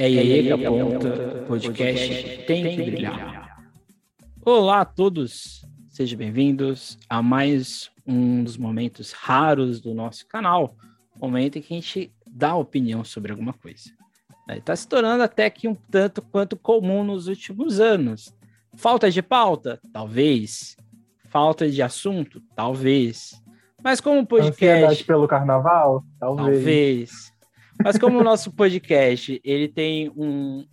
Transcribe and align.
É 0.00 0.06
aí 0.06 0.44
que 0.44 0.50
aponta, 0.50 1.44
podcast 1.46 2.38
tem 2.46 2.74
que 2.74 2.90
brilhar. 2.90 3.60
Olá 4.42 4.80
a 4.80 4.84
todos, 4.86 5.62
sejam 5.90 6.16
bem-vindos 6.16 6.96
a 7.06 7.20
mais 7.20 7.90
um 8.06 8.42
dos 8.42 8.56
momentos 8.56 9.12
raros 9.12 9.78
do 9.78 9.92
nosso 9.92 10.26
canal, 10.26 10.74
momento 11.20 11.58
em 11.58 11.60
que 11.60 11.74
a 11.74 11.76
gente 11.76 12.10
dá 12.26 12.54
opinião 12.54 13.04
sobre 13.04 13.30
alguma 13.30 13.52
coisa. 13.52 13.90
Está 14.48 14.74
se 14.74 14.88
tornando 14.88 15.22
até 15.22 15.50
que 15.50 15.68
um 15.68 15.74
tanto 15.74 16.22
quanto 16.22 16.56
comum 16.56 17.04
nos 17.04 17.28
últimos 17.28 17.78
anos. 17.78 18.34
Falta 18.76 19.10
de 19.10 19.20
pauta? 19.20 19.78
Talvez. 19.92 20.78
Falta 21.28 21.70
de 21.70 21.82
assunto? 21.82 22.40
Talvez. 22.56 23.38
Mas 23.84 24.00
como 24.00 24.26
podcast... 24.26 24.64
Ansiedade 24.64 25.04
pelo 25.04 25.28
carnaval? 25.28 26.02
Talvez. 26.18 26.54
Talvez. 26.54 27.39
Mas 27.82 27.96
como 27.98 28.18
o 28.18 28.24
nosso 28.24 28.52
podcast 28.52 29.40
ele 29.42 29.68
tem 29.68 30.10
um, 30.10 30.66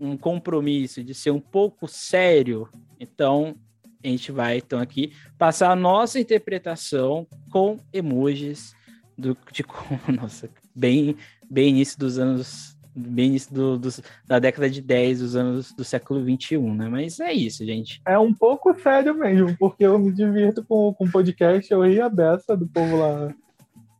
um 0.00 0.16
compromisso 0.16 1.02
de 1.02 1.14
ser 1.14 1.30
um 1.30 1.40
pouco 1.40 1.86
sério, 1.86 2.68
então 2.98 3.54
a 4.02 4.08
gente 4.08 4.32
vai 4.32 4.58
então 4.58 4.78
aqui 4.78 5.12
passar 5.38 5.70
a 5.70 5.76
nossa 5.76 6.18
interpretação 6.18 7.26
com 7.50 7.78
emojis 7.92 8.74
do 9.16 9.36
de 9.52 9.62
como, 9.62 10.00
nossa, 10.20 10.48
bem 10.74 11.16
bem 11.50 11.68
início 11.70 11.98
dos 11.98 12.18
anos 12.18 12.74
bem 12.96 13.26
início 13.26 13.52
do, 13.52 13.78
do, 13.78 13.88
da 14.24 14.38
década 14.38 14.70
de 14.70 14.80
10, 14.80 15.18
dos 15.18 15.34
anos 15.34 15.72
do 15.72 15.82
século 15.82 16.22
21, 16.22 16.74
né? 16.74 16.88
Mas 16.88 17.18
é 17.18 17.32
isso, 17.32 17.64
gente. 17.64 18.00
É 18.06 18.16
um 18.16 18.32
pouco 18.32 18.72
sério 18.80 19.14
mesmo, 19.16 19.56
porque 19.58 19.84
eu 19.84 19.98
me 19.98 20.12
divirto 20.12 20.64
com 20.64 20.94
o 20.96 21.10
podcast, 21.10 21.72
eu 21.72 21.82
ri 21.82 22.00
a 22.00 22.08
beça 22.08 22.56
do 22.56 22.68
povo 22.68 22.96
lá 22.96 23.34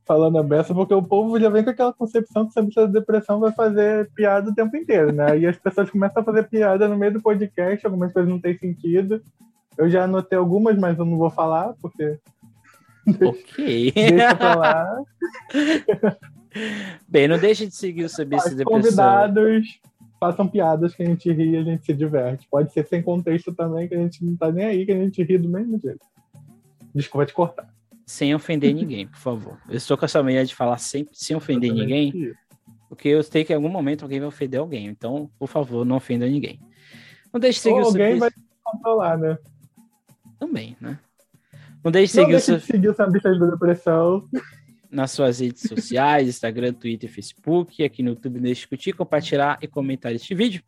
falando 0.06 0.38
a 0.38 0.42
beça, 0.42 0.74
porque 0.74 0.94
o 0.94 1.02
povo 1.02 1.38
já 1.40 1.48
vem 1.48 1.64
com 1.64 1.70
aquela 1.70 1.92
concepção 1.92 2.48
que 2.48 2.78
a 2.78 2.86
depressão 2.86 3.40
vai 3.40 3.52
fazer 3.52 4.10
piada 4.14 4.50
o 4.50 4.54
tempo 4.54 4.76
inteiro, 4.76 5.12
né? 5.12 5.38
E 5.38 5.46
as 5.46 5.56
pessoas 5.56 5.90
começam 5.90 6.22
a 6.22 6.24
fazer 6.24 6.44
piada 6.44 6.86
no 6.88 6.96
meio 6.96 7.12
do 7.12 7.22
podcast, 7.22 7.84
algumas 7.84 8.12
coisas 8.12 8.30
não 8.30 8.40
têm 8.40 8.56
sentido. 8.58 9.22
Eu 9.76 9.88
já 9.88 10.04
anotei 10.04 10.38
algumas, 10.38 10.78
mas 10.78 10.98
eu 10.98 11.04
não 11.04 11.16
vou 11.16 11.30
falar, 11.30 11.74
porque. 11.80 12.18
Ok. 13.20 13.92
Deixa 13.92 14.34
pra 14.34 14.54
lá. 14.54 15.02
Bem, 17.06 17.28
não 17.28 17.36
deixe 17.36 17.66
de 17.66 17.74
seguir 17.74 18.04
o 18.04 18.08
Subisse 18.08 18.48
Os 18.48 18.54
Depressão. 18.54 18.80
convidados 18.80 19.80
façam 20.24 20.48
piadas 20.48 20.94
que 20.94 21.02
a 21.02 21.06
gente 21.06 21.30
ri 21.30 21.50
e 21.50 21.56
a 21.58 21.62
gente 21.62 21.84
se 21.84 21.92
diverte. 21.92 22.48
Pode 22.50 22.72
ser 22.72 22.86
sem 22.86 23.02
contexto 23.02 23.52
também, 23.52 23.86
que 23.86 23.94
a 23.94 23.98
gente 23.98 24.24
não 24.24 24.34
tá 24.36 24.50
nem 24.50 24.64
aí, 24.64 24.86
que 24.86 24.92
a 24.92 24.96
gente 24.96 25.22
ri 25.22 25.36
do 25.36 25.48
mesmo 25.50 25.78
jeito. 25.78 26.00
Desculpa 26.94 27.26
te 27.26 27.34
cortar. 27.34 27.73
Sem 28.06 28.34
ofender 28.34 28.74
ninguém, 28.74 29.06
por 29.06 29.18
favor. 29.18 29.58
Eu 29.68 29.76
estou 29.76 29.96
com 29.96 30.04
essa 30.04 30.22
mania 30.22 30.44
de 30.44 30.54
falar 30.54 30.78
sempre 30.78 31.16
sem 31.16 31.34
ofender 31.36 31.72
ninguém, 31.72 32.32
porque 32.88 33.08
eu 33.08 33.22
sei 33.22 33.44
que 33.44 33.52
em 33.52 33.56
algum 33.56 33.68
momento 33.68 34.02
alguém 34.02 34.20
vai 34.20 34.28
ofender 34.28 34.60
alguém. 34.60 34.86
Então, 34.86 35.30
por 35.38 35.48
favor, 35.48 35.84
não 35.84 35.96
ofenda 35.96 36.26
ninguém. 36.26 36.60
Não 37.32 37.40
deixe 37.40 37.58
de 37.58 37.62
seguir 37.62 37.76
Ou 37.76 37.82
o 37.82 37.86
alguém 37.86 38.18
vai 38.18 38.30
controlar, 38.62 39.16
né? 39.18 39.38
também, 40.38 40.76
né? 40.80 40.98
Não 41.82 41.90
deixe 41.90 42.12
de 42.12 42.18
Não 42.18 42.24
seguir 42.26 42.34
o 42.34 42.38
deixe 42.38 42.52
Su- 42.52 42.58
de 42.58 42.72
seguir 42.72 42.88
o 42.88 42.94
Sambistas 42.94 43.38
da 43.38 43.46
Depressão. 43.46 44.24
nas 44.90 45.10
suas 45.10 45.40
redes 45.40 45.62
sociais, 45.62 46.28
Instagram, 46.28 46.72
Twitter, 46.74 47.10
Facebook, 47.10 47.82
aqui 47.82 48.02
no 48.02 48.10
YouTube, 48.10 48.34
não 48.36 48.42
deixe 48.42 48.60
de 48.62 48.68
curtir, 48.68 48.92
compartilhar 48.92 49.58
e 49.62 49.66
comentar 49.66 50.14
este 50.14 50.34
vídeo. 50.34 50.62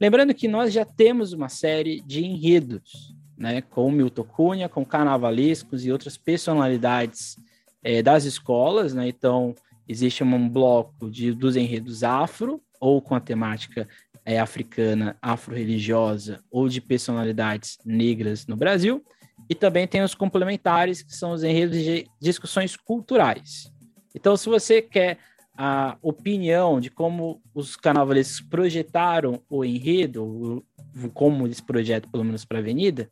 Lembrando 0.00 0.34
que 0.34 0.48
nós 0.48 0.72
já 0.72 0.84
temos 0.84 1.32
uma 1.32 1.48
série 1.48 2.00
de 2.00 2.24
enredos, 2.24 3.14
né, 3.40 3.62
com 3.62 3.90
Milton 3.90 4.24
Cunha, 4.24 4.68
com 4.68 4.84
carnavalescos 4.84 5.86
e 5.86 5.90
outras 5.90 6.18
personalidades 6.18 7.36
eh, 7.82 8.02
das 8.02 8.24
escolas, 8.24 8.92
né, 8.92 9.08
então 9.08 9.54
existe 9.88 10.22
um 10.22 10.48
bloco 10.48 11.10
de, 11.10 11.32
dos 11.32 11.56
enredos 11.56 12.04
afro, 12.04 12.62
ou 12.78 13.00
com 13.00 13.14
a 13.14 13.20
temática 13.20 13.88
eh, 14.26 14.38
africana, 14.38 15.16
afro-religiosa, 15.22 16.44
ou 16.50 16.68
de 16.68 16.82
personalidades 16.82 17.78
negras 17.82 18.46
no 18.46 18.56
Brasil, 18.56 19.02
e 19.48 19.54
também 19.54 19.88
tem 19.88 20.02
os 20.02 20.14
complementares, 20.14 21.02
que 21.02 21.16
são 21.16 21.32
os 21.32 21.42
enredos 21.42 21.78
de 21.78 22.06
discussões 22.20 22.76
culturais. 22.76 23.72
Então, 24.14 24.36
se 24.36 24.50
você 24.50 24.82
quer 24.82 25.16
a 25.56 25.98
opinião 26.00 26.80
de 26.80 26.90
como 26.90 27.42
os 27.54 27.76
carnavalescos 27.76 28.40
projetaram 28.40 29.42
o 29.48 29.64
enredo, 29.64 30.64
como 31.12 31.46
eles 31.46 31.60
projetam, 31.60 32.10
pelo 32.10 32.24
menos 32.24 32.44
para 32.44 32.58
a 32.58 32.60
Avenida, 32.60 33.10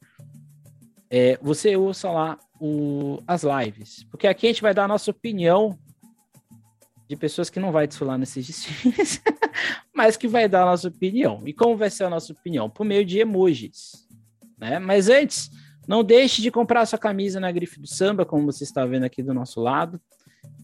é, 1.10 1.38
você 1.40 1.76
ouça 1.76 2.10
lá 2.10 2.38
o- 2.60 3.18
as 3.26 3.42
lives. 3.42 4.04
Porque 4.10 4.26
aqui 4.26 4.46
a 4.46 4.50
gente 4.50 4.62
vai 4.62 4.74
dar 4.74 4.84
a 4.84 4.88
nossa 4.88 5.10
opinião 5.10 5.78
de 7.08 7.16
pessoas 7.16 7.48
que 7.48 7.58
não 7.58 7.72
vai 7.72 7.86
desfilar 7.86 8.18
nesses 8.18 8.46
desfiles, 8.46 9.22
mas 9.94 10.16
que 10.16 10.28
vai 10.28 10.48
dar 10.48 10.62
a 10.62 10.66
nossa 10.66 10.88
opinião. 10.88 11.42
E 11.46 11.52
como 11.54 11.76
vai 11.76 11.88
ser 11.88 12.04
a 12.04 12.10
nossa 12.10 12.32
opinião? 12.32 12.68
Por 12.68 12.84
meio 12.84 13.04
de 13.04 13.18
emojis. 13.18 14.06
Né? 14.58 14.78
Mas 14.78 15.08
antes, 15.08 15.50
não 15.86 16.04
deixe 16.04 16.42
de 16.42 16.50
comprar 16.50 16.84
sua 16.84 16.98
camisa 16.98 17.40
na 17.40 17.50
Grife 17.50 17.80
do 17.80 17.86
Samba, 17.86 18.26
como 18.26 18.44
você 18.44 18.62
está 18.64 18.84
vendo 18.84 19.04
aqui 19.04 19.22
do 19.22 19.32
nosso 19.32 19.60
lado. 19.60 19.98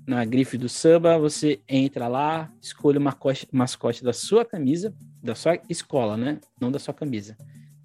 Na 0.06 0.22
Grife 0.22 0.59
do 0.59 0.69
Samba, 0.69 1.19
você 1.19 1.62
entra 1.66 2.09
lá, 2.09 2.53
escolhe 2.61 2.99
mascote, 2.99 3.49
mascote 3.50 4.05
da 4.05 4.12
sua 4.12 4.44
camisa, 4.44 4.94
da 5.22 5.34
sua 5.34 5.59
escola, 5.71 6.15
né? 6.15 6.38
Não 6.61 6.71
da 6.71 6.78
sua 6.78 6.93
camisa. 6.93 7.38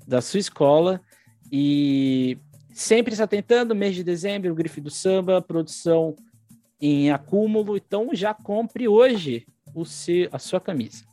Da 0.06 0.20
sua 0.20 0.42
escola. 0.42 1.00
E 1.50 2.38
sempre 2.72 3.14
está 3.14 3.28
tentando, 3.28 3.76
mês 3.76 3.96
de 3.96 4.04
dezembro, 4.04 4.54
Grife 4.56 4.82
do 4.82 4.90
Samba, 4.90 5.42
produção 5.42 6.16
em 6.82 7.12
acúmulo. 7.12 7.76
Então 7.78 8.10
já 8.14 8.34
compre 8.34 8.88
hoje 8.88 9.46
o 9.74 9.86
seu, 9.86 10.30
a 10.32 10.40
sua 10.40 10.60
camisa. 10.60 11.04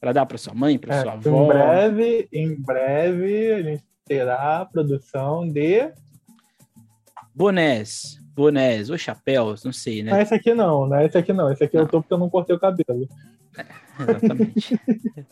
Para 0.00 0.12
dar 0.12 0.26
para 0.26 0.36
sua 0.38 0.54
mãe, 0.54 0.78
para 0.78 0.94
É, 0.96 1.02
sua 1.02 1.12
em 1.12 1.16
avó. 1.16 1.46
breve, 1.46 2.28
em 2.32 2.54
breve, 2.54 3.52
a 3.52 3.62
gente 3.62 3.84
terá 4.04 4.60
a 4.60 4.66
produção 4.66 5.48
de. 5.48 5.90
Bonés, 7.34 8.20
bonés 8.34 8.90
ou 8.90 8.98
chapéus, 8.98 9.64
não 9.64 9.72
sei, 9.72 10.02
né? 10.02 10.10
Não 10.12 10.18
é 10.18 10.22
esse 10.22 10.34
aqui 10.34 10.54
não, 10.54 10.86
não 10.86 10.96
é 10.96 11.06
esse 11.06 11.18
aqui 11.18 11.32
não. 11.32 11.50
Esse 11.50 11.64
aqui 11.64 11.76
eu 11.76 11.82
Não. 11.82 11.88
tô 11.88 12.00
porque 12.00 12.14
eu 12.14 12.18
não 12.18 12.30
cortei 12.30 12.54
o 12.54 12.60
cabelo. 12.60 13.08
Exatamente. 13.98 14.78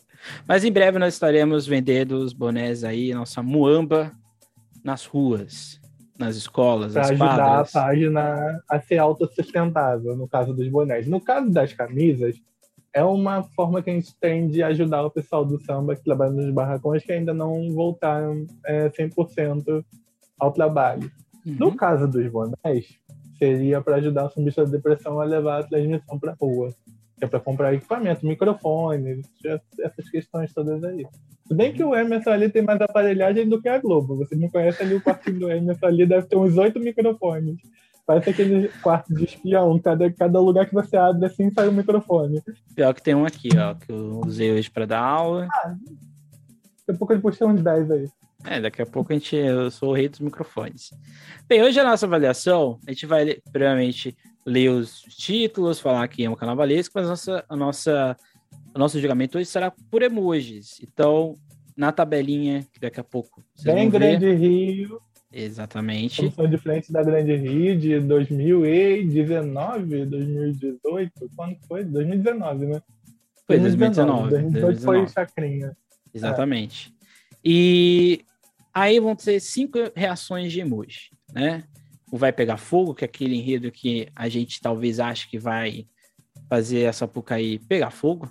Mas 0.47 0.65
em 0.65 0.73
breve 0.73 0.99
nós 0.99 1.15
estaremos 1.15 1.67
vendendo 1.67 2.13
os 2.17 2.33
bonés 2.33 2.83
aí, 2.85 3.13
nossa 3.13 3.43
muamba, 3.43 4.13
nas 4.85 5.05
ruas, 5.07 5.81
nas 6.19 6.37
escolas, 6.37 6.93
Para 6.93 7.03
nas 7.03 7.11
ajudar 7.13 7.35
a 7.35 7.37
quadras. 7.47 7.73
página 7.73 8.63
a 8.69 8.81
ser 8.81 8.99
autossustentável, 8.99 10.17
no 10.17 10.29
caso 10.29 10.53
dos 10.53 10.69
bonés. 10.69 11.07
No 11.07 11.21
caso 11.21 11.51
das 11.51 11.73
camisas, 11.73 12.37
é 12.95 13.03
uma 13.03 13.43
forma 13.43 13.83
que 13.83 13.91
a 13.91 13.95
gente 13.95 14.15
tem 14.21 14.49
de 14.49 14.63
ajudar 14.63 15.03
o 15.05 15.11
pessoal 15.11 15.45
do 15.45 15.59
samba 15.65 15.97
que 15.97 16.05
trabalha 16.05 16.33
nos 16.33 16.53
barracões 16.53 17.03
que 17.03 17.13
ainda 17.13 17.33
não 17.33 17.71
voltaram 17.71 18.47
é, 18.67 18.89
100% 18.91 19.85
ao 20.39 20.53
trabalho. 20.53 21.11
No 21.45 21.69
Uhum. 21.69 21.77
caso 21.77 22.07
dos 22.07 22.27
bonés, 22.31 22.87
seria 23.39 23.81
para 23.81 23.97
ajudar 23.97 24.27
o 24.27 24.31
sambista 24.31 24.65
da 24.65 24.71
depressão 24.71 25.21
a 25.21 25.25
levar 25.25 25.61
a 25.61 25.65
transmissão 25.65 26.19
para 26.19 26.37
rua. 26.41 26.69
É 27.23 27.27
para 27.27 27.39
comprar 27.39 27.73
equipamento, 27.73 28.27
microfone, 28.27 29.23
essas 29.81 30.11
questões 30.11 30.53
todas 30.53 30.83
aí. 30.83 31.07
Se 31.47 31.55
bem 31.55 31.73
que 31.73 31.85
o 31.85 31.95
Emerson 31.95 32.31
ali 32.31 32.49
tem 32.49 32.63
mais 32.63 32.81
aparelhagem 32.81 33.49
do 33.49 33.63
que 33.63 33.69
a 33.69 33.79
Globo. 33.79 34.17
Vocês 34.17 34.41
não 34.41 34.49
conhecem 34.49 34.85
ali 34.85 34.97
o 34.97 35.01
quartinho 35.01 35.39
do 35.39 35.51
Emerson 35.51 35.87
ali, 35.87 36.05
deve 36.05 36.27
ter 36.27 36.37
uns 36.37 36.59
oito 36.59 36.81
microfones. 36.81 37.59
Parece 38.05 38.31
aquele 38.31 38.69
quarto 38.83 39.15
de 39.15 39.25
espião, 39.25 39.79
cada, 39.79 40.11
cada 40.13 40.41
lugar 40.41 40.67
que 40.67 40.75
você 40.75 40.97
abre 40.97 41.27
assim 41.27 41.49
sai 41.53 41.69
um 41.69 41.73
microfone. 41.73 42.43
Pior 42.75 42.93
que 42.93 43.03
tem 43.03 43.15
um 43.15 43.25
aqui, 43.25 43.51
ó, 43.57 43.75
que 43.75 43.93
eu 43.93 44.21
usei 44.27 44.53
hoje 44.53 44.69
para 44.69 44.87
dar 44.87 45.01
aula. 45.01 45.47
Daqui 45.47 46.91
a 46.91 46.95
pouco 46.95 47.13
ele 47.13 47.23
puxa 47.23 47.47
uns 47.47 47.63
10 47.63 47.91
aí. 47.93 48.09
É, 48.45 48.61
daqui 48.61 48.83
a 48.83 48.87
pouco 48.87 49.13
a 49.13 49.15
gente, 49.15 49.37
eu 49.37 49.71
sou 49.71 49.91
o 49.91 49.95
rei 49.95 50.09
dos 50.09 50.19
microfones. 50.19 50.91
Bem, 51.49 51.63
hoje 51.63 51.79
a 51.79 51.85
nossa 51.85 52.07
avaliação, 52.07 52.81
a 52.87 52.91
gente 52.91 53.07
vai, 53.07 53.37
primeiramente, 53.53 54.17
ler 54.45 54.71
os 54.71 55.03
títulos, 55.03 55.81
falar 55.81 56.09
quem 56.09 56.27
é 56.27 56.31
um 56.31 56.35
carnavalesco, 56.35 56.93
mas 56.97 57.07
a 57.07 57.11
nossa, 57.11 57.45
a 57.49 57.57
nossa, 57.57 58.17
o 58.75 58.79
nosso 58.79 59.01
julgamento 59.01 59.39
hoje 59.39 59.47
será 59.47 59.73
por 59.91 60.03
emojis. 60.03 60.81
Então, 60.83 61.35
na 61.77 61.93
tabelinha, 61.93 62.67
que 62.73 62.81
daqui 62.81 63.01
a 63.01 63.05
pouco 63.05 63.43
Bem. 63.63 63.89
Grande 63.89 64.33
Rio, 64.35 65.01
Exatamente. 65.33 66.19
comissão 66.19 66.49
de 66.49 66.59
frente 66.59 66.93
da 66.93 67.03
Grande 67.03 67.35
Rio 67.37 67.79
de 67.79 68.01
2019, 68.01 70.07
2018, 70.07 71.31
quando 71.35 71.57
foi? 71.67 71.85
2019, 71.85 72.67
né? 72.67 72.83
Foi 73.47 73.59
2019. 73.59 74.31
2018 74.31 74.61
foi 74.61 74.97
2019. 74.97 75.13
Chacrinha. 75.13 75.77
Exatamente. 76.15 76.95
E 77.45 78.25
aí 78.73 79.01
vão 79.01 79.17
ter 79.17 79.41
cinco 79.41 79.79
reações 79.97 80.53
de 80.53 80.61
emoji, 80.61 81.11
né? 81.33 81.65
O 82.13 82.19
vai 82.19 82.31
pegar 82.31 82.59
fogo, 82.59 82.95
que 82.95 83.05
é 83.05 83.07
aquele 83.07 83.35
enredo 83.35 83.73
que 83.73 84.07
a 84.15 84.29
gente 84.29 84.61
talvez 84.61 85.01
ache 85.01 85.27
que 85.29 85.39
vai 85.39 85.87
fazer 86.47 86.81
essa 86.81 87.01
Sapucaí 87.01 87.59
pegar 87.59 87.91
fogo, 87.91 88.31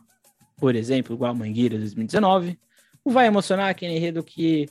por 0.56 0.76
exemplo, 0.76 1.16
igual 1.16 1.32
a 1.32 1.34
Mangueira 1.34 1.80
2019. 1.80 2.60
O 3.04 3.10
vai 3.10 3.26
emocionar, 3.26 3.70
aquele 3.70 3.96
enredo 3.96 4.24
que 4.24 4.70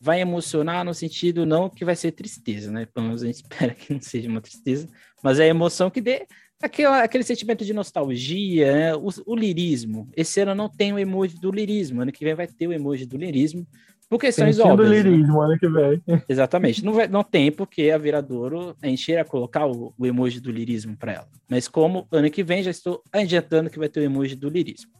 vai 0.00 0.20
emocionar 0.20 0.84
no 0.84 0.94
sentido 0.94 1.44
não 1.44 1.68
que 1.68 1.84
vai 1.84 1.96
ser 1.96 2.12
tristeza, 2.12 2.70
né? 2.70 2.86
Pelo 2.86 3.06
menos 3.06 3.24
a 3.24 3.26
gente 3.26 3.42
espera 3.42 3.74
que 3.74 3.92
não 3.92 4.00
seja 4.00 4.28
uma 4.28 4.40
tristeza, 4.40 4.88
mas 5.22 5.40
é 5.40 5.44
a 5.44 5.48
emoção 5.48 5.90
que 5.90 6.00
dê 6.00 6.26
aquela, 6.62 7.02
aquele 7.02 7.24
sentimento 7.24 7.64
de 7.64 7.72
nostalgia, 7.72 8.72
né? 8.72 8.94
o, 8.94 9.08
o, 9.26 9.34
lirismo. 9.34 10.08
Esse 10.16 10.40
ano 10.40 10.54
não 10.54 10.68
tem 10.68 10.92
o 10.92 10.98
emoji 10.98 11.36
do 11.40 11.50
lirismo, 11.50 12.02
ano 12.02 12.12
que 12.12 12.24
vem 12.24 12.34
vai 12.34 12.46
ter 12.46 12.68
o 12.68 12.72
emoji 12.72 13.04
do 13.04 13.16
lirismo, 13.16 13.66
por 14.12 14.18
questões 14.18 14.56
Sentindo 14.56 14.72
óbvias. 14.72 14.90
Né? 14.90 14.96
lirismo, 15.10 15.40
né? 15.40 15.46
ano 15.46 15.58
que 15.58 15.68
vem. 15.70 16.02
Exatamente. 16.28 16.84
Não, 16.84 16.92
vai, 16.92 17.08
não 17.08 17.24
tem 17.24 17.50
porque 17.50 17.90
a 17.90 17.96
Viradouro, 17.96 18.76
a 18.82 18.86
gente 18.86 19.10
ia 19.10 19.24
colocar 19.24 19.66
o, 19.66 19.94
o 19.98 20.06
emoji 20.06 20.38
do 20.38 20.50
lirismo 20.50 20.94
para 20.94 21.12
ela. 21.12 21.28
Mas 21.48 21.66
como 21.66 22.06
ano 22.12 22.30
que 22.30 22.42
vem 22.42 22.62
já 22.62 22.70
estou 22.70 23.02
adiantando 23.10 23.70
que 23.70 23.78
vai 23.78 23.88
ter 23.88 24.00
o 24.00 24.02
emoji 24.02 24.36
do 24.36 24.50
lirismo. 24.50 24.90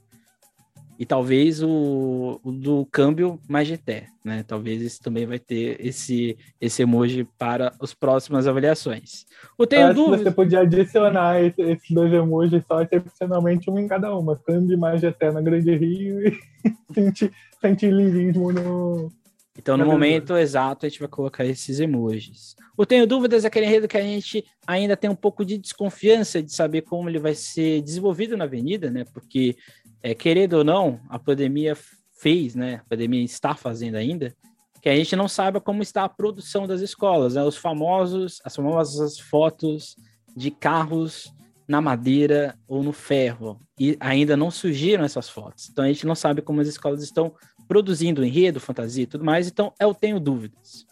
E 0.99 1.05
talvez 1.05 1.63
o, 1.63 2.41
o 2.43 2.51
do 2.51 2.87
câmbio 2.87 3.39
Magité, 3.47 4.07
né? 4.25 4.43
Talvez 4.49 4.81
esse 4.81 4.99
também 4.99 5.27
vai 5.27 5.39
ter 5.39 5.77
esse, 5.85 6.39
esse 6.59 6.81
emoji 6.81 7.29
para 7.39 7.75
as 7.83 7.93
próximas 7.93 8.47
avaliações. 8.47 9.27
Eu 9.59 9.67
tenho 9.67 9.93
dúvidas. 9.93 10.23
Você 10.23 10.31
podia 10.31 10.61
adicionar 10.61 11.39
esse, 11.43 11.61
esses 11.61 11.91
dois 11.91 12.11
emojis 12.15 12.63
só 12.67 12.81
excepcionalmente 12.81 13.71
um 13.71 13.79
em 13.79 13.87
cada 13.87 14.17
uma. 14.17 14.37
Câmbio 14.37 14.79
Magité 14.79 15.31
na 15.31 15.43
Grande 15.43 15.77
Rio 15.77 16.27
e 16.27 16.39
sentir 17.63 17.93
lirismo 17.93 18.53
no, 18.53 19.11
então, 19.57 19.77
no 19.77 19.85
momento 19.85 20.37
exato, 20.37 20.87
a 20.87 20.89
gente 20.89 20.99
vai 20.99 21.09
colocar 21.09 21.45
esses 21.45 21.79
emojis. 21.79 22.57
O 22.77 22.87
Tenho 22.87 23.07
Dúvidas 23.07 23.45
é 23.45 23.49
aquele 23.49 23.67
enredo 23.67 23.87
que 23.87 23.99
a 23.99 24.03
gente 24.03 24.45
ainda 24.67 24.97
tem 24.97 25.11
um 25.11 25.15
pouco 25.15 25.45
de 25.45 25.59
desconfiança 25.59 26.43
de 26.43 26.53
saber 26.53 26.83
como 26.83 27.09
ele 27.09 27.19
vai 27.19 27.35
ser 27.35 27.83
desenvolvido 27.83 28.37
na 28.37 28.45
avenida, 28.45 28.91
né? 28.91 29.05
Porque 29.13 29.57
é, 30.03 30.15
querendo 30.15 30.55
ou 30.55 30.65
não, 30.65 31.01
a 31.09 31.19
pandemia 31.19 31.77
fez, 32.19 32.55
né? 32.55 32.77
A 32.77 32.89
pandemia 32.89 33.23
está 33.23 33.55
fazendo 33.55 33.97
ainda, 33.97 34.35
que 34.81 34.89
a 34.89 34.97
gente 34.97 35.15
não 35.15 35.29
saiba 35.29 35.61
como 35.61 35.83
está 35.83 36.05
a 36.05 36.09
produção 36.09 36.67
das 36.67 36.81
escolas, 36.81 37.35
né? 37.35 37.45
Os 37.45 37.57
famosos, 37.57 38.41
as 38.45 38.57
famosas 38.57 39.19
fotos 39.19 39.97
de 40.35 40.51
carros 40.51 41.31
na 41.69 41.81
madeira 41.81 42.57
ou 42.67 42.83
no 42.83 42.93
ferro. 42.93 43.61
E 43.79 43.97
ainda 44.01 44.37
não 44.37 44.51
surgiram 44.51 45.05
essas 45.05 45.29
fotos. 45.29 45.69
Então 45.71 45.85
a 45.85 45.89
gente 45.89 46.07
não 46.07 46.15
sabe 46.15 46.41
como 46.41 46.61
as 46.61 46.69
escolas 46.69 47.03
estão 47.03 47.35
produzindo 47.67 48.25
enredo, 48.25 48.61
fantasia 48.61 49.05
e 49.05 49.07
tudo 49.07 49.25
mais. 49.25 49.49
Então 49.49 49.73
eu 49.81 49.95
tenho 49.95 50.21
dúvidas. 50.21 50.87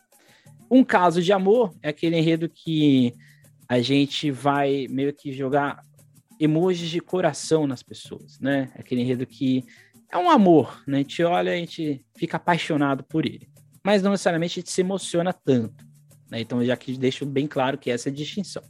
Um 0.70 0.84
caso 0.84 1.22
de 1.22 1.32
amor 1.32 1.74
é 1.82 1.88
aquele 1.88 2.16
enredo 2.16 2.48
que 2.48 3.12
a 3.68 3.80
gente 3.80 4.30
vai 4.30 4.86
meio 4.88 5.12
que 5.12 5.32
jogar 5.32 5.84
emojis 6.38 6.88
de 6.88 7.00
coração 7.00 7.66
nas 7.66 7.82
pessoas, 7.82 8.38
né? 8.40 8.70
Aquele 8.74 9.02
enredo 9.02 9.26
que 9.26 9.64
é 10.10 10.16
um 10.16 10.30
amor, 10.30 10.82
né? 10.86 10.98
A 10.98 11.00
gente 11.00 11.22
olha, 11.22 11.52
a 11.52 11.56
gente 11.56 12.04
fica 12.16 12.36
apaixonado 12.36 13.04
por 13.04 13.26
ele, 13.26 13.48
mas 13.84 14.02
não 14.02 14.12
necessariamente 14.12 14.58
a 14.58 14.60
gente 14.60 14.70
se 14.70 14.80
emociona 14.80 15.32
tanto, 15.32 15.84
né? 16.30 16.40
Então, 16.40 16.64
já 16.64 16.76
que 16.76 16.96
deixo 16.96 17.26
bem 17.26 17.46
claro 17.46 17.78
que 17.78 17.90
essa 17.90 18.08
é 18.08 18.12
a 18.12 18.14
distinção. 18.14 18.62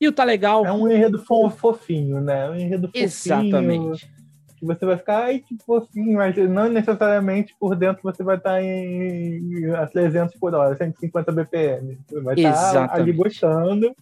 E 0.00 0.08
o 0.08 0.12
Tá 0.12 0.24
Legal... 0.24 0.64
É 0.64 0.72
um 0.72 0.90
enredo 0.90 1.22
fofinho, 1.22 2.20
né? 2.20 2.48
Um 2.48 2.54
enredo 2.54 2.88
fofinho. 2.88 3.04
Exatamente. 3.04 4.10
Que 4.60 4.66
você 4.66 4.84
vai 4.84 4.98
ficar, 4.98 5.24
ai, 5.24 5.38
que 5.40 5.56
fofinho, 5.64 6.18
mas 6.18 6.36
não 6.36 6.68
necessariamente 6.68 7.56
por 7.58 7.74
dentro 7.74 8.02
você 8.02 8.22
vai 8.22 8.36
estar 8.36 8.62
em, 8.62 9.70
a 9.74 9.86
300 9.86 10.36
por 10.36 10.54
hora, 10.54 10.76
150 10.76 11.32
BPM. 11.32 11.98
Você 12.06 12.20
vai 12.20 12.34
estar 12.34 12.94
ali 12.94 13.10
gostando. 13.10 13.96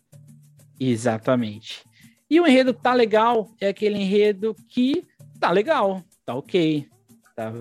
Exatamente. 0.80 1.84
E 2.28 2.40
o 2.40 2.46
enredo 2.46 2.74
tá 2.74 2.92
legal 2.92 3.48
é 3.60 3.68
aquele 3.68 3.98
enredo 3.98 4.54
que 4.68 5.04
tá 5.38 5.52
legal, 5.52 6.02
tá 6.26 6.34
ok, 6.34 6.86
tá, 7.36 7.54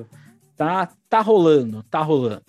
tá, 0.55 0.89
tá 1.07 1.21
rolando, 1.21 1.83
tá 1.83 2.01
rolando. 2.01 2.43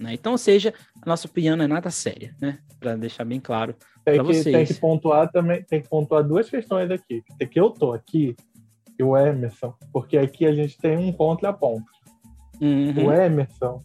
Né? 0.00 0.14
Então, 0.14 0.32
ou 0.32 0.38
seja, 0.38 0.74
a 1.00 1.08
nossa 1.08 1.28
opinião 1.28 1.56
não 1.56 1.64
é 1.64 1.68
nada 1.68 1.90
séria, 1.90 2.34
né? 2.40 2.58
Para 2.80 2.96
deixar 2.96 3.24
bem 3.24 3.38
claro 3.38 3.76
para 4.04 4.22
vocês. 4.22 4.44
Tem 4.44 4.66
que 4.66 4.74
pontuar 4.74 5.30
também, 5.30 5.62
tem 5.62 5.80
que 5.80 5.88
pontuar 5.88 6.24
duas 6.24 6.50
questões 6.50 6.90
aqui. 6.90 7.22
É 7.40 7.46
que 7.46 7.60
eu 7.60 7.70
tô 7.70 7.92
aqui 7.92 8.34
e 8.98 9.02
o 9.02 9.16
Emerson, 9.16 9.74
porque 9.92 10.18
aqui 10.18 10.46
a 10.46 10.52
gente 10.52 10.78
tem 10.78 10.96
um 10.96 11.12
contraponto. 11.12 11.90
Uhum. 12.60 13.06
O 13.06 13.12
Emerson, 13.12 13.80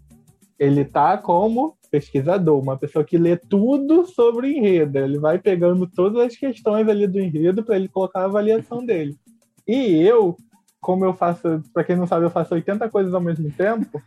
ele 0.60 0.86
tá 0.86 1.18
como 1.18 1.76
pesquisador, 1.90 2.60
uma 2.60 2.78
pessoa 2.78 3.04
que 3.04 3.18
lê 3.18 3.38
tudo 3.38 4.06
sobre 4.06 4.48
o 4.48 4.50
enredo. 4.50 4.98
Ele 4.98 5.18
vai 5.18 5.40
pegando 5.40 5.88
todas 5.88 6.22
as 6.22 6.36
questões 6.36 6.88
ali 6.88 7.08
do 7.08 7.20
enredo 7.20 7.64
para 7.64 7.76
ele 7.76 7.88
colocar 7.88 8.22
a 8.22 8.26
avaliação 8.26 8.84
dele. 8.86 9.16
E 9.68 10.02
eu, 10.02 10.38
como 10.80 11.06
eu 11.06 11.14
faço, 11.14 11.62
para 11.74 11.84
quem 11.84 11.96
não 11.96 12.08
sabe, 12.08 12.26
eu 12.26 12.30
faço 12.30 12.54
80 12.54 12.90
coisas 12.90 13.14
ao 13.14 13.22
mesmo 13.22 13.52
tempo, 13.52 14.02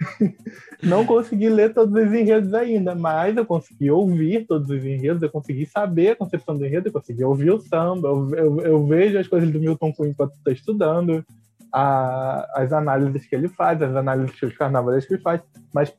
não 0.82 1.04
consegui 1.04 1.48
ler 1.48 1.74
todos 1.74 1.94
os 1.94 2.12
enredos 2.12 2.54
ainda, 2.54 2.94
mas 2.94 3.36
eu 3.36 3.44
consegui 3.44 3.90
ouvir 3.90 4.46
todos 4.46 4.70
os 4.70 4.84
enredos, 4.84 5.22
eu 5.22 5.30
consegui 5.30 5.66
saber 5.66 6.10
a 6.10 6.16
concepção 6.16 6.56
do 6.56 6.64
enredo, 6.64 6.88
eu 6.88 6.92
consegui 6.92 7.24
ouvir 7.24 7.50
o 7.50 7.60
samba, 7.60 8.08
eu, 8.08 8.34
eu, 8.34 8.60
eu 8.60 8.86
vejo 8.86 9.18
as 9.18 9.28
coisas 9.28 9.50
do 9.50 9.60
Milton 9.60 9.92
Cunha 9.92 10.10
enquanto 10.10 10.34
estou 10.34 10.52
estudando, 10.52 11.24
a, 11.72 12.48
as 12.54 12.72
análises 12.72 13.26
que 13.26 13.34
ele 13.34 13.48
faz, 13.48 13.80
as 13.82 13.94
análises 13.94 14.38
que 14.38 14.46
os 14.46 14.56
carnavais 14.56 15.06
que 15.06 15.14
ele 15.14 15.22
faz, 15.22 15.42
mas 15.72 15.92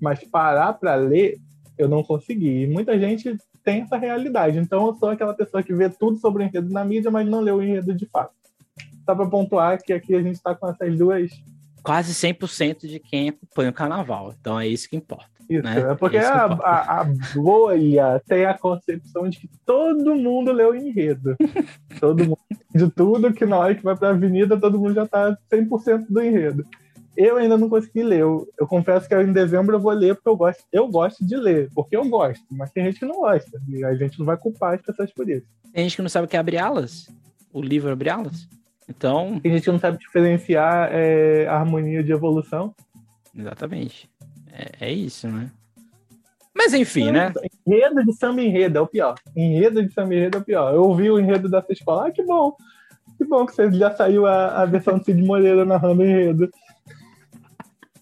mas 0.00 0.22
parar 0.24 0.72
para 0.74 0.94
ler 0.94 1.38
eu 1.76 1.88
não 1.88 2.02
consegui. 2.02 2.62
E 2.62 2.66
muita 2.66 2.98
gente 2.98 3.36
tem 3.64 3.82
essa 3.82 3.96
realidade. 3.96 4.58
Então 4.58 4.86
eu 4.86 4.94
sou 4.94 5.10
aquela 5.10 5.34
pessoa 5.34 5.62
que 5.62 5.74
vê 5.74 5.88
tudo 5.88 6.18
sobre 6.18 6.42
o 6.42 6.46
enredo 6.46 6.72
na 6.72 6.84
mídia, 6.84 7.10
mas 7.10 7.28
não 7.28 7.40
lê 7.40 7.52
o 7.52 7.62
enredo 7.62 7.94
de 7.94 8.06
fato. 8.06 8.32
Só 9.04 9.14
para 9.14 9.28
pontuar 9.28 9.80
que 9.82 9.92
aqui 9.92 10.14
a 10.14 10.22
gente 10.22 10.36
está 10.36 10.54
com 10.54 10.68
essas 10.68 10.96
duas. 10.98 11.30
Quase 11.82 12.12
100% 12.12 12.86
de 12.86 12.98
quem 12.98 13.30
acompanha 13.30 13.70
o 13.70 13.74
carnaval. 13.74 14.34
Então 14.38 14.58
é 14.58 14.66
isso 14.66 14.88
que 14.88 14.96
importa. 14.96 15.38
Isso, 15.48 15.62
né? 15.62 15.92
é 15.92 15.94
porque 15.94 16.18
é 16.18 16.26
a, 16.26 16.44
a, 16.44 17.00
a, 17.00 17.04
bolha 17.34 18.22
tem 18.28 18.44
a 18.44 18.56
concepção 18.56 19.28
de 19.30 19.38
que 19.38 19.48
todo 19.64 20.14
mundo 20.14 20.52
lê 20.52 20.64
o 20.64 20.74
enredo. 20.74 21.36
todo 21.98 22.22
mundo. 22.22 22.38
De 22.74 22.90
tudo 22.90 23.32
que 23.32 23.46
na 23.46 23.58
hora 23.58 23.74
que 23.74 23.82
vai 23.82 23.96
para 23.96 24.08
a 24.08 24.10
avenida, 24.10 24.60
todo 24.60 24.78
mundo 24.78 24.92
já 24.92 25.04
está 25.04 25.36
100% 25.50 26.06
do 26.10 26.22
enredo. 26.22 26.66
Eu 27.16 27.38
ainda 27.38 27.56
não 27.56 27.68
consegui 27.68 28.02
ler. 28.02 28.20
Eu, 28.20 28.46
eu, 28.58 28.66
confesso 28.66 29.08
que 29.08 29.14
em 29.14 29.32
dezembro 29.32 29.74
eu 29.74 29.80
vou 29.80 29.92
ler 29.92 30.14
porque 30.14 30.28
eu 30.28 30.36
gosto, 30.36 30.62
eu 30.70 30.86
gosto 30.86 31.26
de 31.26 31.34
ler, 31.34 31.70
porque 31.74 31.96
eu 31.96 32.06
gosto. 32.08 32.44
Mas 32.50 32.70
tem 32.70 32.84
gente 32.84 33.00
que 33.00 33.06
não 33.06 33.16
gosta. 33.16 33.60
E 33.68 33.82
a 33.84 33.94
gente 33.94 34.18
não 34.18 34.26
vai 34.26 34.36
culpar 34.36 34.74
as 34.74 34.82
pessoas 34.82 35.10
por 35.12 35.28
isso. 35.28 35.46
Tem 35.72 35.84
gente 35.84 35.96
que 35.96 36.02
não 36.02 36.08
sabe 36.10 36.26
o 36.26 36.28
que 36.28 36.36
é 36.36 36.38
abrir 36.38 36.58
alas. 36.58 37.08
O 37.52 37.62
livro 37.62 37.90
abrir 37.90 38.10
alas. 38.10 38.46
Então. 38.88 39.38
Tem 39.40 39.52
gente 39.52 39.64
que 39.64 39.70
não 39.70 39.78
sabe 39.78 39.98
diferenciar 39.98 40.88
é, 40.92 41.46
harmonia 41.46 42.02
de 42.02 42.12
evolução. 42.12 42.74
Exatamente. 43.36 44.08
É, 44.52 44.86
é 44.88 44.92
isso, 44.92 45.28
né? 45.28 45.50
Mas 46.54 46.74
enfim, 46.74 47.12
né? 47.12 47.32
Enredo 47.64 48.04
de 48.04 48.12
samba 48.14 48.42
enredo 48.42 48.78
é 48.78 48.80
o 48.80 48.86
pior. 48.86 49.14
Enredo 49.36 49.80
de 49.84 49.92
samba 49.92 50.14
enredo 50.14 50.38
é 50.38 50.40
o 50.40 50.44
pior. 50.44 50.74
Eu 50.74 50.82
ouvi 50.82 51.08
o 51.08 51.20
enredo 51.20 51.48
dessa 51.48 51.72
escola. 51.72 52.08
Ah, 52.08 52.10
que 52.10 52.22
bom. 52.24 52.56
Que 53.16 53.24
bom 53.24 53.46
que 53.46 53.54
você 53.54 53.70
já 53.70 53.94
saiu 53.94 54.26
a, 54.26 54.62
a 54.62 54.66
versão 54.66 54.98
de 54.98 55.04
Cid 55.04 55.22
Moreira 55.22 55.64
narrando 55.64 56.04
enredo. 56.04 56.50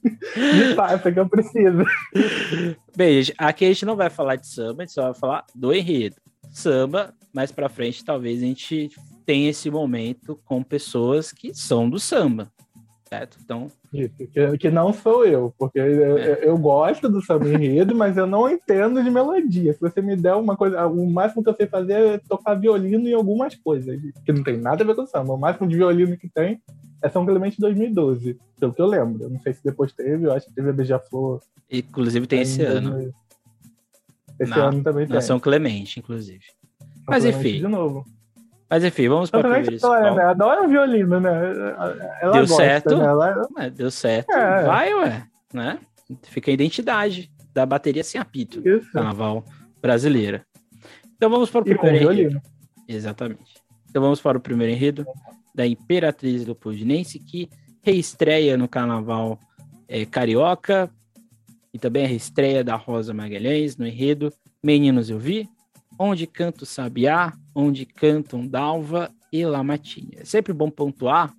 Me 0.02 0.74
passa 0.74 1.12
que 1.12 1.18
eu 1.18 1.28
preciso. 1.28 1.84
Beijo. 2.96 3.32
Aqui 3.36 3.66
a 3.66 3.68
gente 3.68 3.84
não 3.84 3.96
vai 3.96 4.08
falar 4.08 4.36
de 4.36 4.46
samba, 4.46 4.82
a 4.82 4.86
gente 4.86 4.94
só 4.94 5.02
vai 5.02 5.14
falar 5.14 5.44
do 5.54 5.74
enredo. 5.74 6.16
Samba, 6.50 7.12
mais 7.34 7.52
pra 7.52 7.68
frente, 7.68 8.04
talvez 8.04 8.42
a 8.42 8.46
gente 8.46 8.90
tenha 9.26 9.50
esse 9.50 9.68
momento 9.68 10.38
com 10.44 10.62
pessoas 10.62 11.32
que 11.32 11.52
são 11.52 11.90
do 11.90 11.98
samba. 11.98 12.50
Certo? 13.08 13.38
Então. 13.44 13.70
Isso, 13.92 14.14
que, 14.16 14.58
que 14.58 14.70
não 14.70 14.92
sou 14.92 15.24
eu, 15.24 15.54
porque 15.56 15.78
eu, 15.78 16.18
é. 16.18 16.40
eu, 16.42 16.58
gosto 16.58 17.08
do 17.08 17.22
samba 17.22 17.48
enredo, 17.48 17.94
mas 17.94 18.16
eu 18.16 18.26
não 18.26 18.50
entendo 18.50 19.02
de 19.02 19.10
melodia. 19.10 19.72
Se 19.72 19.80
você 19.80 20.02
me 20.02 20.16
der 20.16 20.34
uma 20.34 20.56
coisa, 20.56 20.86
o 20.86 21.08
máximo 21.08 21.42
que 21.42 21.48
eu 21.48 21.54
sei 21.54 21.66
fazer 21.66 21.92
é 21.92 22.18
tocar 22.18 22.54
violino 22.54 23.08
em 23.08 23.14
algumas 23.14 23.54
coisas, 23.54 24.00
que 24.24 24.32
não 24.32 24.42
tem 24.42 24.56
nada 24.56 24.82
a 24.82 24.86
ver 24.86 24.96
com 24.96 25.06
samba. 25.06 25.34
O 25.34 25.38
máximo 25.38 25.68
de 25.68 25.76
violino 25.76 26.16
que 26.16 26.28
tem 26.28 26.60
é 27.00 27.08
São 27.08 27.24
Clemente 27.24 27.60
2012, 27.60 28.38
pelo 28.58 28.74
que 28.74 28.82
eu 28.82 28.86
lembro. 28.86 29.22
Eu 29.22 29.30
não 29.30 29.40
sei 29.40 29.52
se 29.52 29.62
depois 29.62 29.92
teve, 29.92 30.26
eu 30.26 30.32
acho 30.32 30.46
que 30.46 30.54
teve 30.54 30.70
a 30.70 30.72
Beija-Flor. 30.72 31.40
Inclusive 31.70 32.26
tem 32.26 32.40
esse 32.40 32.62
ano. 32.62 33.14
Esse 34.38 34.50
na, 34.50 34.64
ano 34.64 34.82
também 34.82 35.06
tem. 35.06 35.20
São 35.20 35.38
Clemente, 35.38 36.00
inclusive. 36.00 36.44
São 36.44 36.88
Mas 37.06 37.22
Clemente 37.22 37.48
enfim. 37.48 37.60
De 37.60 37.68
novo. 37.68 38.04
Mas 38.68 38.84
enfim, 38.84 39.08
vamos 39.08 39.30
para 39.30 39.40
a 39.40 39.42
primeira 39.42 39.74
escola. 39.74 40.14
Né? 40.14 40.22
Adora 40.24 40.66
violino, 40.66 41.20
né? 41.20 41.30
Ela 42.20 42.32
deu 42.32 42.46
gosta, 42.46 42.56
certo. 42.56 42.96
Né? 42.96 43.04
Ela... 43.04 43.48
É, 43.58 43.70
deu 43.70 43.90
certo. 43.90 44.30
É. 44.32 44.64
Vai, 44.64 44.94
ué. 44.94 45.26
Né? 45.52 45.78
Fica 46.24 46.50
a 46.50 46.54
identidade 46.54 47.30
da 47.54 47.64
bateria 47.64 48.02
sem 48.02 48.20
apito. 48.20 48.66
Isso. 48.66 48.90
Carnaval 48.92 49.44
brasileira. 49.80 50.44
Então 51.16 51.30
vamos 51.30 51.48
para 51.48 51.60
o 51.60 51.64
primeiro 51.64 52.12
enredo. 52.12 52.40
Exatamente. 52.88 53.54
Então 53.88 54.02
vamos 54.02 54.20
para 54.20 54.36
o 54.36 54.40
primeiro 54.40 54.72
enredo 54.72 55.06
da 55.54 55.66
Imperatriz 55.66 56.44
Leopoldinense, 56.44 57.18
que 57.18 57.48
reestreia 57.82 58.56
no 58.56 58.68
Carnaval 58.68 59.38
é, 59.88 60.04
Carioca, 60.04 60.90
e 61.72 61.78
também 61.78 62.04
a 62.04 62.08
reestreia 62.08 62.64
da 62.64 62.74
Rosa 62.74 63.14
Magalhães, 63.14 63.76
no 63.76 63.86
enredo 63.86 64.32
Meninos 64.62 65.08
Eu 65.08 65.18
Vi, 65.18 65.48
onde 65.98 66.26
canto 66.26 66.66
Sabiá, 66.66 67.32
onde 67.54 67.86
cantam 67.86 68.46
Dalva 68.46 69.10
e 69.32 69.44
Lamatinha. 69.44 70.18
É 70.20 70.24
sempre 70.24 70.52
bom 70.52 70.70
pontuar 70.70 71.34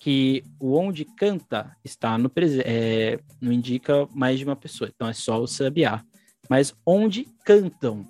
que 0.00 0.42
o 0.58 0.76
onde 0.76 1.04
canta 1.04 1.76
está 1.84 2.18
no 2.18 2.30
é, 2.64 3.18
não 3.40 3.52
indica 3.52 4.08
mais 4.12 4.38
de 4.38 4.44
uma 4.44 4.56
pessoa, 4.56 4.90
então 4.92 5.08
é 5.08 5.12
só 5.12 5.40
o 5.40 5.46
Sabiá. 5.46 6.02
Mas 6.48 6.74
onde 6.84 7.28
cantam 7.44 8.04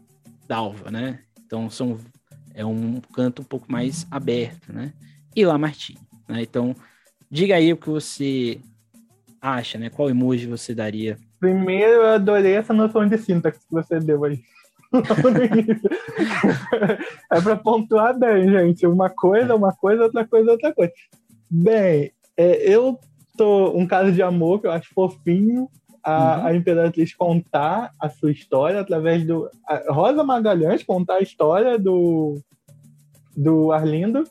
Dalva, 0.49 0.90
né? 0.90 1.20
Então 1.44 1.68
são 1.68 1.99
É 2.54 2.64
um 2.64 3.00
canto 3.14 3.42
um 3.42 3.44
pouco 3.44 3.70
mais 3.70 4.06
aberto, 4.11 4.72
né? 4.72 4.92
E 5.34 5.44
Lamartine, 5.44 6.00
né? 6.28 6.42
Então, 6.42 6.75
diga 7.30 7.56
aí 7.56 7.72
o 7.72 7.76
que 7.76 7.88
você 7.88 8.61
acha, 9.40 9.78
né? 9.78 9.90
Qual 9.90 10.11
emoji 10.11 10.46
você 10.46 10.75
daria? 10.75 11.18
Primeiro, 11.40 11.92
eu 11.92 12.06
adorei 12.06 12.54
essa 12.54 12.72
noção 12.72 13.06
de 13.06 13.18
sintaxe 13.18 13.61
que 13.61 13.72
você 13.72 13.99
deu 13.99 14.25
aí. 14.25 14.40
É 17.30 17.40
para 17.40 17.56
pontuar 17.56 18.18
bem, 18.18 18.49
gente. 18.49 18.87
Uma 18.87 19.08
coisa, 19.11 19.54
uma 19.54 19.72
coisa, 19.72 20.04
outra 20.04 20.26
coisa, 20.26 20.52
outra 20.52 20.75
coisa. 20.75 20.92
Bem, 21.50 22.12
é, 22.37 22.72
eu 22.72 22.99
tô 23.37 23.76
um 23.76 23.87
caso 23.87 24.12
de 24.12 24.22
amor 24.22 24.61
que 24.61 24.66
eu 24.66 24.72
acho 24.72 24.92
fofinho 24.94 25.68
a, 26.02 26.38
uhum. 26.38 26.46
a 26.46 26.54
Imperatriz 26.54 27.14
contar 27.14 27.92
a 27.99 28.08
sua 28.08 28.30
história 28.30 28.80
através 28.80 29.25
do. 29.26 29.49
Rosa 29.88 30.25
Magalhães 30.25 30.82
contar 30.82 31.16
a 31.16 31.22
história 31.22 31.78
do, 31.78 32.40
do 33.37 33.72
Arlindo 33.72 34.25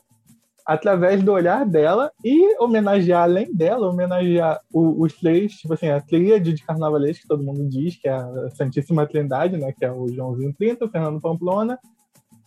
através 0.64 1.22
do 1.22 1.32
olhar 1.32 1.66
dela 1.66 2.10
e 2.24 2.56
homenagear, 2.62 3.24
além 3.24 3.52
dela, 3.54 3.88
homenagear 3.88 4.60
o, 4.72 5.02
os 5.02 5.12
três, 5.14 5.52
tipo 5.52 5.74
assim, 5.74 5.88
a 5.88 6.00
tríade 6.00 6.52
de 6.52 6.64
carnavalês 6.64 7.18
que 7.18 7.26
todo 7.26 7.42
mundo 7.42 7.68
diz, 7.68 7.96
que 7.96 8.08
é 8.08 8.12
a 8.12 8.50
Santíssima 8.50 9.06
Trindade, 9.06 9.56
né? 9.56 9.72
Que 9.72 9.84
é 9.84 9.92
o 9.92 10.08
Joãozinho 10.08 10.54
30, 10.54 10.84
o 10.84 10.88
Fernando 10.88 11.20
Pamplona 11.20 11.78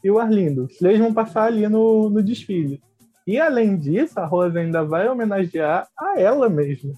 e 0.03 0.09
o 0.09 0.19
Arlindo. 0.19 0.65
Os 0.65 0.77
três 0.77 0.99
vão 0.99 1.13
passar 1.13 1.45
ali 1.45 1.67
no, 1.67 2.09
no 2.09 2.23
desfile. 2.23 2.81
E 3.27 3.39
além 3.39 3.77
disso, 3.77 4.19
a 4.19 4.25
Rosa 4.25 4.59
ainda 4.59 4.83
vai 4.83 5.09
homenagear 5.09 5.87
a 5.97 6.19
ela 6.19 6.47
mesma. 6.47 6.93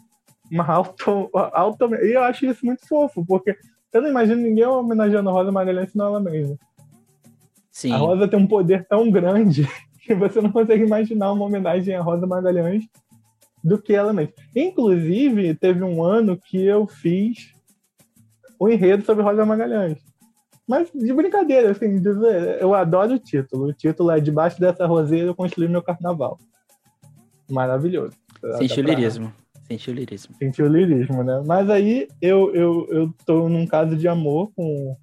Uma 0.52 0.66
auto, 0.66 1.30
auto. 1.34 1.96
E 1.96 2.14
eu 2.14 2.24
acho 2.24 2.46
isso 2.46 2.66
muito 2.66 2.86
fofo, 2.88 3.26
porque 3.26 3.56
eu 3.94 4.02
não 4.02 4.10
imagino 4.10 4.42
ninguém 4.42 4.66
homenageando 4.66 5.30
a 5.30 5.34
Rosa 5.34 5.52
Magalhães 5.52 5.92
senão 5.92 6.08
ela 6.08 6.20
mesma. 6.20 6.58
Sim. 7.72 7.94
A 7.94 7.98
Rosa 7.98 8.28
tem 8.28 8.40
um 8.40 8.48
poder 8.48 8.86
tão 8.88 9.10
grande 9.10 9.68
você 10.16 10.42
não 10.42 10.52
consegue 10.52 10.84
imaginar 10.84 11.32
uma 11.32 11.46
homenagem 11.46 11.96
a 11.96 12.02
Rosa 12.02 12.26
Magalhães 12.26 12.86
do 13.64 13.78
que 13.78 13.94
ela 13.94 14.14
mesma. 14.14 14.34
Inclusive, 14.56 15.56
teve 15.56 15.84
um 15.84 16.04
ano 16.04 16.38
que 16.38 16.64
eu 16.64 16.88
fiz 16.88 17.54
o 18.60 18.66
um 18.66 18.70
enredo 18.70 19.06
sobre 19.06 19.24
Rosa 19.24 19.46
Magalhães. 19.46 19.98
Mas 20.68 20.92
de 20.94 21.14
brincadeira, 21.14 21.72
assim, 21.72 21.96
dizer, 21.96 22.62
eu 22.62 22.74
adoro 22.74 23.14
o 23.14 23.20
título. 23.20 23.68
O 23.68 23.74
título 23.74 24.12
é 24.12 24.20
Debaixo 24.20 24.60
dessa 24.60 24.86
roseira 24.86 25.28
eu 25.28 25.36
construí 25.36 25.68
meu 25.68 25.82
carnaval. 25.82 26.38
Maravilhoso. 27.50 28.14
Sentiu 28.58 28.84
lirismo. 28.84 29.34
Sentiu 29.68 29.94
lirismo. 29.94 30.36
Sentiu 30.38 30.68
lirismo, 30.68 31.24
né? 31.24 31.42
Mas 31.46 31.70
aí 31.70 32.08
eu, 32.22 32.54
eu, 32.54 32.88
eu 32.90 33.14
tô 33.26 33.48
num 33.48 33.66
caso 33.66 33.96
de 33.96 34.08
amor 34.08 34.52
com 34.56 34.96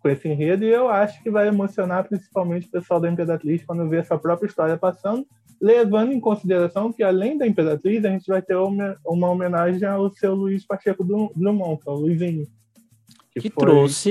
com 0.00 0.08
esse 0.08 0.28
enredo 0.28 0.64
e 0.64 0.68
eu 0.68 0.88
acho 0.88 1.22
que 1.22 1.30
vai 1.30 1.48
emocionar 1.48 2.06
principalmente 2.08 2.66
o 2.68 2.70
pessoal 2.70 3.00
da 3.00 3.10
Imperatriz 3.10 3.64
quando 3.64 3.88
ver 3.88 4.00
essa 4.00 4.16
própria 4.16 4.46
história 4.46 4.76
passando, 4.76 5.26
levando 5.60 6.12
em 6.12 6.20
consideração 6.20 6.92
que 6.92 7.02
além 7.02 7.36
da 7.36 7.46
Imperatriz 7.46 8.04
a 8.04 8.10
gente 8.10 8.26
vai 8.26 8.40
ter 8.40 8.56
uma, 8.56 9.30
homenagem 9.30 9.86
ao 9.86 10.12
seu 10.14 10.34
Luiz 10.34 10.64
Pacheco 10.64 11.04
Drummond, 11.04 11.82
que 11.82 11.88
é 11.88 11.92
o 11.92 11.96
Luizinho. 11.96 12.46
Que, 13.32 13.40
que 13.40 13.50
trouxe. 13.50 14.10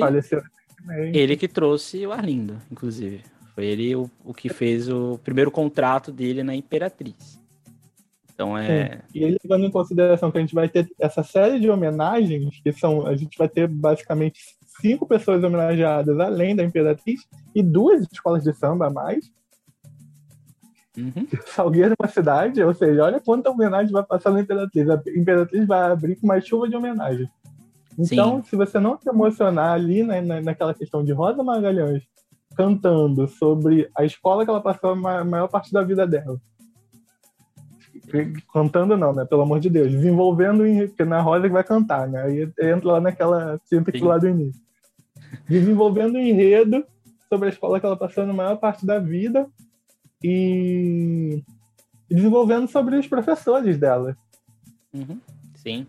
Ele 1.14 1.36
que 1.36 1.48
trouxe 1.48 2.06
o 2.06 2.12
Arlindo, 2.12 2.58
inclusive. 2.72 3.22
Foi 3.56 3.66
ele 3.66 3.96
o, 3.96 4.10
o 4.24 4.34
que 4.34 4.50
fez 4.50 4.88
o 4.88 5.20
primeiro 5.24 5.50
contrato 5.50 6.12
dele 6.12 6.44
na 6.44 6.56
Imperatriz. 6.56 7.40
Então 8.38 8.56
é. 8.56 9.02
Sim. 9.12 9.20
E 9.20 9.38
levando 9.44 9.66
em 9.66 9.72
consideração 9.72 10.32
que 10.32 10.38
a 10.38 10.42
gente 10.42 10.54
vai 10.54 10.70
ter 10.70 10.88
essa 11.00 11.24
série 11.24 11.60
de 11.60 11.70
homenagens, 11.70 12.62
que 12.62 12.72
são. 12.72 13.08
A 13.08 13.16
gente 13.16 13.36
vai 13.36 13.50
ter 13.50 13.68
basicamente 13.68 14.57
cinco 14.82 15.06
pessoas 15.06 15.44
homenageadas 15.44 16.20
além 16.20 16.56
da 16.56 16.64
Imperatriz 16.64 17.28
e 17.54 17.62
duas 17.62 18.08
escolas 18.12 18.44
de 18.44 18.54
samba 18.54 18.88
a 18.88 18.90
mais. 18.90 19.32
Uhum. 20.98 21.28
Salgueiro 21.46 21.94
é 21.94 22.04
uma 22.04 22.10
cidade, 22.10 22.64
ou 22.64 22.74
seja, 22.74 23.04
olha 23.04 23.20
quanta 23.20 23.52
homenagem 23.52 23.92
vai 23.92 24.04
passar 24.04 24.32
na 24.32 24.42
Imperatriz. 24.42 24.90
A 24.90 25.02
Imperatriz 25.16 25.68
vai 25.68 25.92
abrir 25.92 26.16
com 26.16 26.26
uma 26.26 26.42
chuva 26.42 26.68
de 26.68 26.76
homenagem. 26.76 27.30
Então, 27.98 28.38
Sim. 28.38 28.50
se 28.50 28.56
você 28.56 28.80
não 28.80 28.98
se 29.00 29.10
emocionar 29.10 29.74
ali 29.74 30.04
na, 30.04 30.22
na, 30.22 30.42
naquela 30.42 30.74
questão 30.74 31.04
de 31.04 31.12
Rosa 31.12 31.44
Magalhães 31.44 32.04
cantando 32.56 33.28
sobre 33.28 33.90
a 33.96 34.04
escola 34.04 34.44
que 34.44 34.50
ela 34.50 34.62
passou 34.62 34.92
a 34.92 35.24
maior 35.24 35.48
parte 35.48 35.72
da 35.72 35.84
vida 35.84 36.08
dela, 36.08 36.40
cantando 38.52 38.98
não, 38.98 39.14
né? 39.14 39.26
Pelo 39.26 39.44
amor 39.44 39.60
de 39.60 39.70
Deus, 39.70 39.92
desenvolvendo, 39.92 40.64
porque 40.88 41.06
na 41.06 41.22
Rosa 41.22 41.48
que 41.48 41.54
vai 41.54 41.64
cantar, 41.64 42.08
né? 42.08 42.24
Aí 42.24 42.52
entra 42.72 42.94
lá 42.94 43.02
naquela 43.02 43.60
sempre 43.66 44.00
lá 44.00 44.18
do 44.18 44.28
início 44.28 44.67
desenvolvendo 45.48 46.16
um 46.16 46.22
enredo 46.22 46.86
sobre 47.30 47.50
a 47.50 47.52
escola 47.52 47.80
que 47.80 47.86
ela 47.86 47.98
passou 47.98 48.26
na 48.26 48.34
maior 48.34 48.58
parte 48.58 48.86
da 48.86 49.00
vida 49.00 49.48
e 50.24 51.44
desenvolvendo 52.10 52.68
sobre 52.68 52.98
os 52.98 53.08
professores 53.08 53.78
dela. 53.78 54.18
Uhum, 54.94 55.20
sim. 55.56 55.86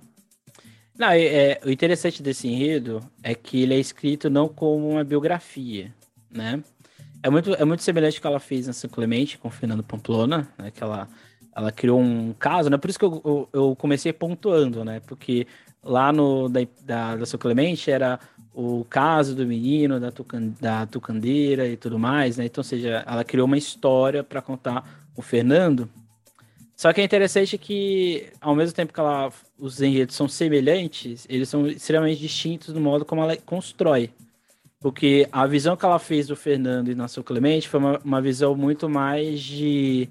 Não, 0.99 1.11
é, 1.13 1.61
o 1.65 1.71
interessante 1.71 2.23
desse 2.23 2.49
enredo 2.49 3.01
é 3.23 3.35
que 3.35 3.63
ele 3.63 3.75
é 3.75 3.79
escrito 3.79 4.29
não 4.29 4.49
como 4.49 4.91
uma 4.91 5.05
biografia, 5.05 5.95
né? 6.29 6.63
É 7.23 7.31
muito, 7.31 7.55
é 7.55 7.65
muito 7.65 7.83
semelhante 7.83 8.17
ao 8.17 8.21
que 8.21 8.27
ela 8.27 8.41
fez 8.41 8.67
na 8.67 8.73
São 8.73 8.91
Clemente 8.91 9.39
com 9.39 9.49
o 9.49 9.51
Fernando 9.51 9.83
Pamplona, 9.83 10.49
né? 10.59 10.73
Que 10.73 10.83
ela, 10.83 11.09
ela 11.55 11.71
criou 11.71 12.01
um 12.01 12.33
caso, 12.33 12.69
né? 12.69 12.77
Por 12.77 12.91
isso 12.91 12.99
que 12.99 13.05
eu, 13.05 13.23
eu, 13.25 13.49
eu 13.53 13.77
comecei 13.77 14.13
pontuando, 14.13 14.85
né? 14.85 15.01
Porque 15.07 15.47
lá 15.83 16.13
no 16.13 16.49
da, 16.49 16.61
da, 16.85 17.17
da 17.17 17.27
São 17.27 17.39
Clemente 17.39 17.91
era 17.91 18.19
o 18.61 18.85
caso 18.85 19.37
do 19.37 19.47
menino, 19.47 20.01
da, 20.01 20.11
tucan, 20.11 20.53
da 20.61 20.85
tucandeira 20.85 21.69
e 21.69 21.77
tudo 21.77 21.97
mais, 21.97 22.39
né? 22.39 22.47
Então, 22.47 22.65
seja, 22.65 23.05
ela 23.07 23.23
criou 23.23 23.47
uma 23.47 23.57
história 23.57 24.25
para 24.25 24.43
contar 24.43 25.07
o 25.17 25.23
Fernando. 25.23 25.89
Só 26.75 26.93
que 26.93 27.01
é 27.01 27.05
interessante 27.05 27.57
que, 27.57 28.27
ao 28.41 28.57
mesmo 28.57 28.75
tempo 28.75 28.93
que 28.93 28.99
ela, 28.99 29.33
os 29.57 29.81
enredos 29.81 30.17
são 30.17 30.27
semelhantes, 30.27 31.25
eles 31.29 31.49
são 31.49 31.69
extremamente 31.69 32.21
distintos 32.21 32.75
no 32.75 32.81
modo 32.81 33.05
como 33.05 33.23
ela 33.23 33.37
constrói. 33.37 34.11
Porque 34.81 35.29
a 35.31 35.47
visão 35.47 35.77
que 35.77 35.85
ela 35.85 36.01
fez 36.01 36.27
do 36.27 36.35
Fernando 36.35 36.91
e 36.91 36.97
Nação 36.97 37.23
Clemente 37.23 37.69
foi 37.69 37.79
uma, 37.79 38.01
uma 38.05 38.21
visão 38.21 38.57
muito 38.57 38.89
mais 38.89 39.41
de 39.41 40.09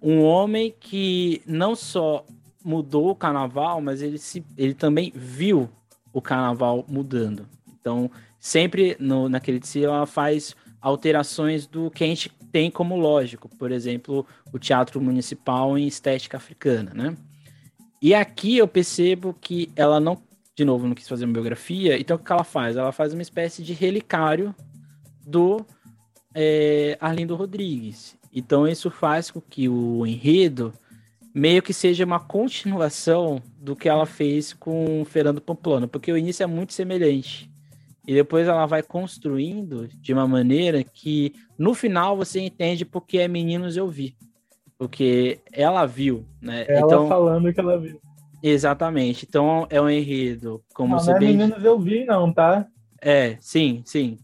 um 0.00 0.22
homem 0.22 0.72
que 0.78 1.42
não 1.44 1.74
só 1.74 2.24
mudou 2.64 3.10
o 3.10 3.16
carnaval, 3.16 3.80
mas 3.80 4.02
ele, 4.02 4.18
se, 4.18 4.44
ele 4.56 4.74
também 4.74 5.12
viu 5.16 5.68
o 6.12 6.22
carnaval 6.22 6.84
mudando. 6.88 7.57
Então, 7.80 8.10
sempre 8.38 8.96
no, 8.98 9.28
naquele 9.28 9.60
TC 9.60 9.84
ela 9.84 10.06
faz 10.06 10.54
alterações 10.80 11.66
do 11.66 11.90
que 11.90 12.04
a 12.04 12.06
gente 12.06 12.30
tem 12.52 12.70
como 12.70 12.96
lógico, 12.96 13.48
por 13.48 13.70
exemplo, 13.70 14.26
o 14.52 14.58
teatro 14.58 15.00
municipal 15.00 15.76
em 15.76 15.86
estética 15.86 16.36
africana, 16.36 16.92
né? 16.94 17.16
E 18.00 18.14
aqui 18.14 18.56
eu 18.56 18.68
percebo 18.68 19.34
que 19.40 19.70
ela 19.74 19.98
não, 19.98 20.22
de 20.54 20.64
novo, 20.64 20.86
não 20.86 20.94
quis 20.94 21.08
fazer 21.08 21.24
uma 21.24 21.32
biografia, 21.32 21.98
então 21.98 22.16
o 22.16 22.18
que 22.18 22.32
ela 22.32 22.44
faz? 22.44 22.76
Ela 22.76 22.92
faz 22.92 23.12
uma 23.12 23.22
espécie 23.22 23.62
de 23.62 23.72
relicário 23.72 24.54
do 25.26 25.66
é, 26.34 26.96
Arlindo 27.00 27.34
Rodrigues. 27.34 28.16
Então 28.32 28.68
isso 28.68 28.90
faz 28.90 29.30
com 29.30 29.40
que 29.40 29.68
o 29.68 30.06
enredo 30.06 30.72
meio 31.34 31.62
que 31.62 31.72
seja 31.72 32.04
uma 32.04 32.20
continuação 32.20 33.42
do 33.58 33.76
que 33.76 33.88
ela 33.88 34.06
fez 34.06 34.52
com 34.52 35.04
Fernando 35.04 35.40
Pamplona, 35.40 35.86
porque 35.86 36.10
o 36.10 36.16
início 36.16 36.42
é 36.42 36.46
muito 36.46 36.72
semelhante. 36.72 37.50
E 38.08 38.14
depois 38.14 38.48
ela 38.48 38.64
vai 38.64 38.82
construindo 38.82 39.86
de 39.86 40.14
uma 40.14 40.26
maneira 40.26 40.82
que 40.82 41.34
no 41.58 41.74
final 41.74 42.16
você 42.16 42.40
entende 42.40 42.86
porque 42.86 43.18
é 43.18 43.28
Meninos 43.28 43.76
Eu 43.76 43.86
Vi. 43.86 44.16
Porque 44.78 45.40
ela 45.52 45.84
viu, 45.84 46.24
né? 46.40 46.64
Ela 46.66 46.86
então, 46.86 47.06
falando 47.06 47.52
que 47.52 47.60
ela 47.60 47.78
viu. 47.78 48.00
Exatamente. 48.42 49.26
Então 49.28 49.66
é 49.68 49.78
um 49.78 49.90
enredo, 49.90 50.64
como 50.72 50.92
não, 50.94 50.98
você 50.98 51.10
não 51.10 51.16
é 51.18 51.20
bem... 51.20 51.36
Meninos 51.36 51.62
Eu 51.62 51.78
Vi, 51.78 52.06
não, 52.06 52.32
tá? 52.32 52.66
É, 52.98 53.36
sim, 53.40 53.82
sim. 53.84 54.16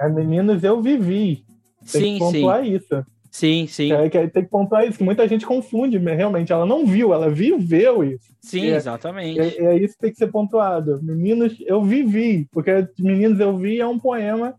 É 0.00 0.08
Meninos 0.08 0.62
Eu 0.62 0.80
Vivi. 0.80 1.44
Tem 1.90 2.02
sim, 2.02 2.12
que 2.12 2.18
pontuar 2.20 2.62
sim. 2.62 2.74
isso. 2.76 3.06
Sim, 3.34 3.66
sim. 3.66 3.92
É, 3.92 4.08
que 4.08 4.28
tem 4.28 4.44
que 4.44 4.48
pontuar 4.48 4.86
isso, 4.86 4.96
que 4.96 5.02
muita 5.02 5.26
gente 5.26 5.44
confunde, 5.44 5.98
realmente. 5.98 6.52
Ela 6.52 6.64
não 6.64 6.86
viu, 6.86 7.12
ela 7.12 7.28
viveu 7.28 8.04
isso. 8.04 8.32
Sim, 8.40 8.70
é, 8.70 8.76
exatamente. 8.76 9.40
É, 9.40 9.64
é, 9.64 9.76
isso 9.76 9.94
que 9.94 10.02
tem 10.02 10.12
que 10.12 10.18
ser 10.18 10.28
pontuado. 10.28 11.02
Meninos, 11.02 11.56
eu 11.66 11.82
vivi, 11.82 12.46
porque 12.52 12.86
Meninos 12.96 13.40
Eu 13.40 13.58
Vi 13.58 13.80
é 13.80 13.86
um 13.88 13.98
poema 13.98 14.54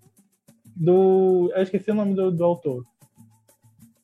do. 0.76 1.50
Eu 1.56 1.64
esqueci 1.64 1.90
o 1.90 1.96
nome 1.96 2.16
do, 2.16 2.30
do 2.30 2.44
autor. 2.44 2.84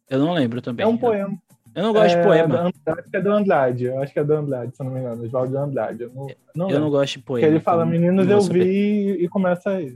Eu 0.10 0.20
não 0.20 0.32
lembro 0.32 0.62
também. 0.62 0.86
É 0.86 0.88
um 0.88 0.98
poema. 0.98 1.38
Eu 1.76 1.84
não 1.84 1.92
gosto 1.92 2.14
de 2.14 2.22
é, 2.22 2.24
poema. 2.24 2.72
Acho 2.86 3.10
que 3.12 3.18
é 3.18 3.22
do 3.22 3.32
Andrade. 3.32 3.84
Eu 3.84 4.02
acho 4.02 4.14
que 4.14 4.20
é 4.20 4.24
do 4.24 4.34
Andrade, 4.34 4.74
se 4.74 4.82
não 4.82 4.92
me 4.92 5.02
engano. 5.02 5.22
Oswaldo 5.26 5.58
Andrade. 5.58 6.04
Eu 6.04 6.14
não, 6.16 6.28
não, 6.56 6.70
eu 6.70 6.80
não 6.80 6.90
gosto 6.90 7.20
de 7.20 7.26
poema. 7.26 7.46
ele 7.46 7.60
fala, 7.60 7.84
então 7.86 7.92
meninos, 7.92 8.26
eu 8.26 8.40
vi 8.40 9.22
e 9.22 9.28
começa 9.28 9.72
aí. 9.72 9.94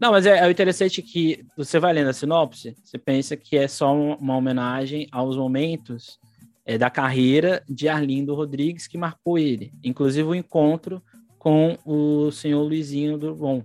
Não, 0.00 0.12
mas 0.12 0.26
é, 0.26 0.38
é 0.38 0.50
interessante 0.50 1.00
que 1.00 1.44
você 1.56 1.78
vai 1.78 1.92
lendo 1.92 2.10
a 2.10 2.12
sinopse, 2.12 2.76
você 2.84 2.98
pensa 2.98 3.36
que 3.36 3.56
é 3.56 3.66
só 3.66 3.94
uma 3.94 4.36
homenagem 4.36 5.08
aos 5.10 5.36
momentos 5.36 6.18
é, 6.66 6.76
da 6.76 6.90
carreira 6.90 7.62
de 7.68 7.88
Arlindo 7.88 8.34
Rodrigues 8.34 8.86
que 8.86 8.98
marcou 8.98 9.38
ele, 9.38 9.72
inclusive 9.82 10.28
o 10.28 10.34
encontro 10.34 11.02
com 11.38 11.78
o 11.84 12.30
senhor 12.30 12.62
Luizinho 12.62 13.16
do 13.16 13.34
Bom. 13.34 13.62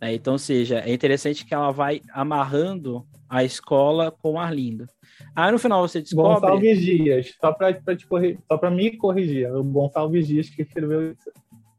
É, 0.00 0.12
então, 0.14 0.34
ou 0.34 0.38
seja, 0.38 0.80
é 0.80 0.92
interessante 0.92 1.44
que 1.44 1.54
ela 1.54 1.70
vai 1.70 2.00
amarrando 2.12 3.06
a 3.28 3.44
escola 3.44 4.10
com 4.10 4.38
Arlindo. 4.38 4.86
Aí 5.34 5.50
no 5.50 5.58
final 5.58 5.86
você 5.86 6.00
descobre. 6.00 6.40
Gonçalves 6.40 6.80
Dias, 6.80 7.34
só 7.40 7.52
para 7.52 8.70
me 8.70 8.96
corrigir, 8.96 9.50
o 9.54 9.62
Gonçalves 9.64 10.26
Dias 10.26 10.48
que 10.48 10.62
escreveu 10.62 11.12
isso. 11.12 11.30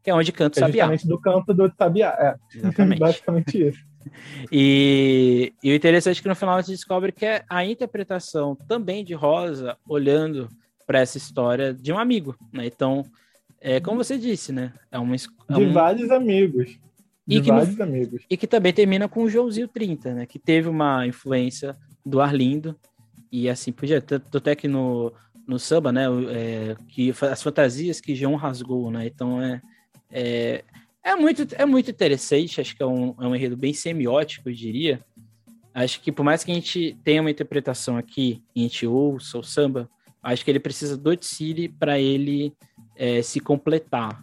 Que 0.08 0.12
é 0.12 0.14
onde 0.14 0.32
canta 0.32 0.58
o 0.58 0.64
É 0.64 0.66
Sabiá. 0.66 0.84
justamente 0.86 1.06
do 1.06 1.20
campo 1.20 1.52
do 1.52 1.70
Sabiá. 1.76 2.16
É, 2.18 2.56
Exatamente. 2.56 2.98
basicamente 3.00 3.68
isso. 3.68 3.78
E, 4.50 5.52
e 5.62 5.70
o 5.70 5.74
interessante 5.74 6.18
é 6.18 6.22
que 6.22 6.28
no 6.28 6.34
final 6.34 6.62
você 6.62 6.72
descobre 6.72 7.12
que 7.12 7.26
é 7.26 7.44
a 7.46 7.62
interpretação 7.62 8.56
também 8.66 9.04
de 9.04 9.12
Rosa 9.12 9.76
olhando 9.86 10.48
para 10.86 11.00
essa 11.00 11.18
história 11.18 11.74
de 11.74 11.92
um 11.92 11.98
amigo, 11.98 12.34
né? 12.50 12.64
Então, 12.64 13.04
é 13.60 13.78
como 13.80 14.02
você 14.02 14.16
disse, 14.16 14.50
né? 14.50 14.72
É 14.90 14.98
uma 14.98 15.14
é 15.14 15.18
De 15.18 15.60
um- 15.64 15.72
vários 15.74 16.10
amigos. 16.10 16.78
E 17.26 17.34
De 17.34 17.42
que 17.42 17.52
no- 17.52 17.58
vários 17.58 17.78
amigos. 17.78 18.22
e 18.30 18.36
que 18.38 18.46
também 18.46 18.72
termina 18.72 19.06
com 19.08 19.24
o 19.24 19.28
Joãozinho 19.28 19.68
30, 19.68 20.14
né? 20.14 20.24
Que 20.24 20.38
teve 20.38 20.70
uma 20.70 21.06
influência 21.06 21.76
do 22.06 22.18
Arlindo 22.22 22.74
e 23.30 23.46
assim 23.50 23.70
por 23.72 23.84
diante. 23.84 24.06
Tanto 24.06 24.38
até 24.38 24.56
que 24.56 24.66
no, 24.66 25.12
no 25.46 25.58
samba, 25.58 25.92
né? 25.92 26.04
é, 26.30 26.76
que 26.88 27.12
as 27.30 27.42
fantasias 27.42 28.00
que 28.00 28.14
João 28.14 28.36
rasgou, 28.36 28.90
né? 28.90 29.06
Então 29.06 29.42
é, 29.42 29.60
é, 30.10 30.64
é, 31.02 31.14
muito, 31.14 31.46
é 31.54 31.64
muito 31.64 31.90
interessante. 31.90 32.60
Acho 32.60 32.76
que 32.76 32.82
é 32.82 32.86
um, 32.86 33.14
é 33.20 33.26
um 33.26 33.34
enredo 33.34 33.56
bem 33.56 33.72
semiótico, 33.72 34.48
eu 34.48 34.54
diria. 34.54 35.04
Acho 35.74 36.00
que 36.00 36.10
por 36.10 36.24
mais 36.24 36.42
que 36.42 36.50
a 36.50 36.54
gente 36.54 36.98
tenha 37.04 37.20
uma 37.20 37.30
interpretação 37.30 37.96
aqui, 37.96 38.42
a 38.56 38.60
gente 38.60 38.86
ouça 38.86 39.38
o 39.38 39.42
samba, 39.44 39.88
acho 40.22 40.44
que 40.44 40.50
ele 40.50 40.58
precisa 40.58 40.96
do 40.96 41.16
Tsiri 41.16 41.68
para 41.68 41.98
ele 42.00 42.52
é, 42.96 43.22
se 43.22 43.38
completar. 43.38 44.22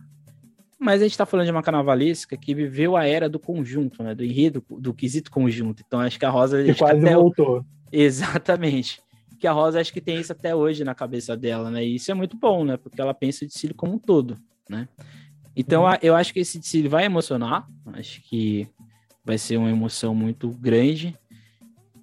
Mas 0.77 1.01
a 1.01 1.05
gente 1.05 1.13
está 1.13 1.25
falando 1.25 1.45
de 1.45 1.51
uma 1.51 1.63
carnavalesca 1.63 2.35
que 2.35 2.53
viveu 2.53 2.97
a 2.97 3.07
era 3.07 3.29
do 3.29 3.39
conjunto, 3.39 4.03
né? 4.03 4.13
Do 4.13 4.23
enredo, 4.23 4.63
do 4.69 4.93
quesito 4.93 5.31
conjunto. 5.31 5.81
Então 5.85 5.99
acho 5.99 6.19
que 6.19 6.25
a 6.25 6.29
Rosa. 6.29 6.63
Que 6.63 6.75
quase 6.75 6.99
até- 6.99 7.15
voltou. 7.15 7.65
Exatamente. 7.91 9.01
Que 9.39 9.47
a 9.47 9.51
Rosa 9.51 9.79
acho 9.79 9.93
que 9.93 10.01
tem 10.01 10.19
isso 10.19 10.31
até 10.31 10.53
hoje 10.53 10.83
na 10.83 10.93
cabeça 10.93 11.35
dela, 11.35 11.71
né? 11.71 11.83
E 11.85 11.95
isso 11.95 12.11
é 12.11 12.13
muito 12.13 12.35
bom, 12.37 12.65
né? 12.65 12.77
Porque 12.77 12.99
ela 12.99 13.13
pensa 13.13 13.45
o 13.45 13.47
Dicílio 13.47 13.75
como 13.75 13.93
um 13.93 13.99
todo, 13.99 14.37
né? 14.69 14.87
Então 15.55 15.87
a- 15.87 15.97
eu 16.01 16.15
acho 16.15 16.33
que 16.33 16.39
esse 16.39 16.59
Dicílio 16.59 16.89
vai 16.89 17.05
emocionar. 17.05 17.67
Acho 17.93 18.21
que 18.23 18.67
vai 19.23 19.37
ser 19.37 19.57
uma 19.57 19.69
emoção 19.69 20.13
muito 20.13 20.49
grande. 20.49 21.17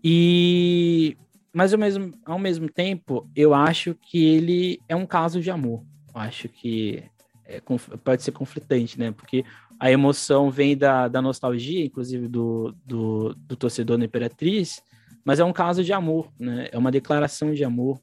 E 0.02 1.16
mas 1.54 1.72
ao 1.74 1.78
mesmo, 1.78 2.14
ao 2.24 2.38
mesmo 2.38 2.68
tempo, 2.68 3.28
eu 3.36 3.52
acho 3.52 3.94
que 3.94 4.24
ele 4.24 4.80
é 4.88 4.96
um 4.96 5.04
caso 5.04 5.40
de 5.40 5.50
amor. 5.50 5.84
Eu 6.14 6.20
acho 6.20 6.48
que 6.48 7.04
é 7.44 7.60
pode 8.02 8.22
ser 8.22 8.32
conflitante, 8.32 8.98
né? 8.98 9.12
Porque 9.12 9.44
a 9.78 9.90
emoção 9.90 10.50
vem 10.50 10.76
da, 10.76 11.08
da 11.08 11.20
nostalgia, 11.20 11.84
inclusive 11.84 12.26
do, 12.26 12.74
do, 12.86 13.34
do 13.34 13.56
torcedor 13.56 13.98
da 13.98 14.04
Imperatriz, 14.04 14.80
mas 15.24 15.40
é 15.40 15.44
um 15.44 15.52
caso 15.52 15.84
de 15.84 15.92
amor, 15.92 16.32
né? 16.38 16.68
É 16.72 16.78
uma 16.78 16.90
declaração 16.90 17.52
de 17.52 17.64
amor 17.64 18.00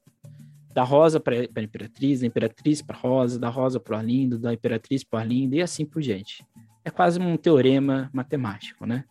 da 0.74 0.84
Rosa 0.84 1.20
para 1.20 1.36
a 1.36 1.62
Imperatriz, 1.62 2.22
da 2.22 2.28
Imperatriz 2.28 2.82
para 2.82 2.98
Rosa, 2.98 3.40
da 3.40 3.50
Rosa 3.50 3.80
para 3.80 3.96
o 3.96 3.98
Arlindo, 3.98 4.38
da 4.38 4.54
Imperatriz 4.54 5.04
para 5.04 5.18
o 5.18 5.20
Arlindo 5.22 5.56
e 5.56 5.62
assim 5.62 5.86
por 5.86 6.02
diante. 6.02 6.46
É 6.86 6.90
quase 6.90 7.20
um 7.20 7.36
teorema 7.38 8.10
matemático, 8.14 8.86
né? 8.86 9.04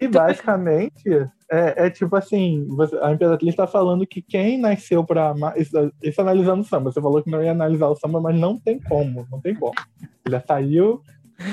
E 0.00 0.08
basicamente, 0.08 1.08
é, 1.48 1.86
é 1.86 1.90
tipo 1.90 2.16
assim, 2.16 2.66
você- 2.70 2.98
a 3.00 3.12
Imperatriz 3.12 3.50
está 3.50 3.68
falando 3.68 4.04
que 4.04 4.20
quem 4.20 4.58
nasceu 4.58 5.04
para. 5.04 5.32
Isso, 5.56 5.92
isso 6.02 6.20
analisando 6.20 6.62
o 6.62 6.64
samba. 6.64 6.90
Você 6.90 7.00
falou 7.00 7.22
que 7.22 7.30
não 7.30 7.42
ia 7.42 7.52
analisar 7.52 7.86
o 7.86 7.94
samba, 7.94 8.20
mas 8.20 8.36
não 8.36 8.58
tem 8.58 8.80
como, 8.80 9.26
não 9.30 9.40
tem 9.40 9.54
como. 9.54 9.74
Já 10.28 10.40
saiu. 10.40 11.00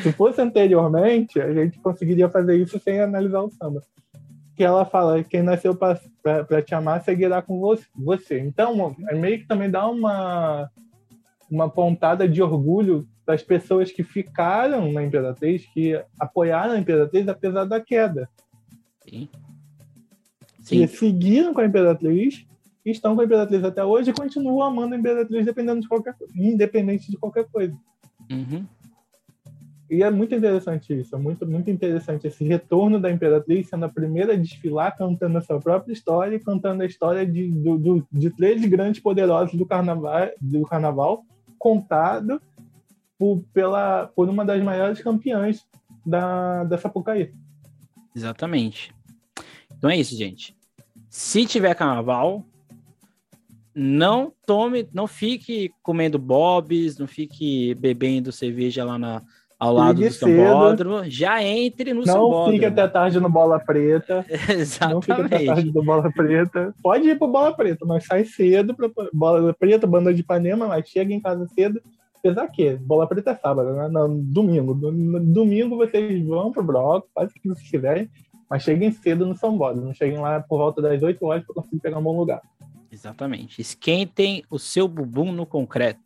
Se 0.01 0.11
fosse 0.11 0.41
anteriormente, 0.41 1.39
a 1.39 1.53
gente 1.53 1.79
conseguiria 1.79 2.27
fazer 2.29 2.57
isso 2.57 2.79
sem 2.79 2.99
analisar 2.99 3.41
o 3.41 3.51
samba. 3.51 3.81
Que 4.59 4.63
ela 4.65 4.83
fala, 4.83 5.23
quem 5.23 5.41
nasceu 5.41 5.73
para 5.73 6.61
te 6.61 6.75
amar 6.75 7.01
seguirá 7.01 7.41
com 7.41 7.61
vo- 7.61 7.79
você. 7.95 8.39
Então, 8.41 8.93
é 9.07 9.15
meio 9.15 9.39
que 9.39 9.47
também 9.47 9.71
dá 9.71 9.87
uma, 9.87 10.69
uma 11.49 11.69
pontada 11.69 12.27
de 12.27 12.43
orgulho 12.43 13.07
das 13.25 13.41
pessoas 13.41 13.89
que 13.89 14.03
ficaram 14.03 14.91
na 14.91 15.01
Imperatriz, 15.01 15.65
que 15.73 15.97
apoiaram 16.19 16.73
a 16.73 16.77
Imperatriz 16.77 17.25
apesar 17.29 17.63
da 17.63 17.79
queda 17.79 18.27
Sim. 19.07 19.29
que 20.57 20.61
Sim, 20.61 20.87
seguiram 20.87 21.53
com 21.53 21.61
a 21.61 21.65
Imperatriz, 21.65 22.45
estão 22.83 23.15
com 23.15 23.21
a 23.21 23.25
Imperatriz 23.25 23.63
até 23.63 23.81
hoje 23.85 24.09
e 24.09 24.13
continuam 24.13 24.61
amando 24.61 24.93
a 24.93 24.97
Imperatriz 24.97 25.45
dependendo 25.45 25.79
de 25.79 25.87
qualquer, 25.87 26.13
independente 26.35 27.09
de 27.09 27.15
qualquer 27.17 27.45
coisa. 27.45 27.73
Uhum. 28.29 28.65
E 29.89 30.03
é 30.03 30.11
muito 30.11 30.35
interessante 30.35 30.93
isso, 30.99 31.15
é 31.15 31.17
muito, 31.19 31.47
muito 31.47 31.69
interessante 31.71 32.27
esse 32.27 32.43
retorno 32.43 32.99
da 32.99 33.11
Imperatriz 33.11 33.67
sendo 33.69 33.85
a 33.85 33.89
primeira 33.89 34.33
a 34.33 34.35
desfilar 34.35 34.95
cantando 34.95 35.37
a 35.39 35.41
sua 35.41 35.59
própria 35.59 35.91
história 35.93 36.35
e 36.35 36.39
cantando 36.39 36.83
a 36.83 36.85
história 36.85 37.25
de, 37.25 37.49
do, 37.49 37.77
do- 37.77 38.07
de 38.11 38.29
três 38.29 38.63
grandes 38.65 39.01
poderosos 39.01 39.55
do 39.57 39.65
carnaval, 39.65 40.29
do 40.39 40.61
carnaval 40.63 41.25
contado 41.57 42.39
por, 43.17 43.43
pela, 43.51 44.07
por 44.15 44.29
uma 44.29 44.45
das 44.45 44.63
maiores 44.63 45.01
campeãs 45.01 45.65
da, 46.05 46.63
da 46.65 46.77
Sapucaí. 46.77 47.33
Exatamente. 48.15 48.93
Então 49.75 49.89
é 49.89 49.97
isso, 49.97 50.15
gente. 50.15 50.55
Se 51.09 51.45
tiver 51.47 51.73
carnaval, 51.73 52.45
não 53.73 54.31
tome, 54.45 54.87
não 54.93 55.07
fique 55.07 55.71
comendo 55.81 56.19
bobs, 56.19 56.97
não 56.97 57.07
fique 57.07 57.73
bebendo 57.75 58.31
cerveja 58.31 58.83
lá 58.85 58.99
na, 58.99 59.21
ao 59.59 59.73
lado 59.73 60.01
do 60.01 60.09
sambódromo. 60.11 61.03
Já 61.09 61.43
entre 61.43 61.93
no 61.93 61.99
Não 62.01 62.05
sambódromo. 62.13 62.51
fique 62.53 62.65
até 62.65 62.87
tarde 62.87 63.19
no 63.19 63.29
Bola 63.29 63.59
Preta. 63.59 64.25
Não 64.89 65.01
fica 65.01 65.13
até 65.15 65.35
Exatamente. 65.35 65.45
tarde 65.45 65.71
do 65.71 65.83
Bola 65.83 66.11
Preta. 66.11 66.73
Pode 66.81 67.09
ir 67.09 67.17
pro 67.17 67.27
Bola 67.27 67.53
Preta, 67.53 67.85
mas 67.85 68.05
sai 68.05 68.23
cedo 68.23 68.73
pra 68.73 68.89
Bola 69.13 69.53
Preta, 69.53 69.85
banda 69.85 70.13
de 70.13 70.21
Ipanema, 70.21 70.67
mas 70.67 70.87
chega 70.87 71.13
em 71.13 71.19
casa 71.19 71.45
cedo. 71.47 71.81
Apesar 72.17 72.47
que 72.47 72.75
Bola 72.77 73.05
Preta 73.07 73.31
é 73.31 73.35
sábado, 73.35 73.73
né? 73.73 73.87
Não, 73.89 74.13
domingo. 74.19 74.73
No- 74.73 74.91
no 74.91 75.19
Domingo 75.19 75.77
vocês 75.77 76.25
vão 76.25 76.51
pro 76.51 76.63
bloco, 76.63 77.07
faz 77.13 77.29
o 77.31 77.33
que 77.33 77.47
vocês 77.47 77.69
quiserem, 77.69 78.09
mas 78.49 78.63
cheguem 78.63 78.91
cedo 78.91 79.25
no. 79.25 79.35
Não 79.75 79.93
cheguem 79.93 80.19
lá 80.19 80.39
por 80.41 80.57
volta 80.57 80.81
das 80.81 81.01
8 81.03 81.25
horas 81.25 81.45
para 81.45 81.55
conseguir 81.55 81.79
pegar 81.79 81.97
um 81.97 82.03
bom 82.03 82.17
lugar. 82.17 82.41
Exatamente. 82.91 83.61
Esquentem 83.61 84.43
o 84.49 84.57
seu 84.59 84.87
bumbum 84.87 85.31
no 85.31 85.45
concreto. 85.45 85.99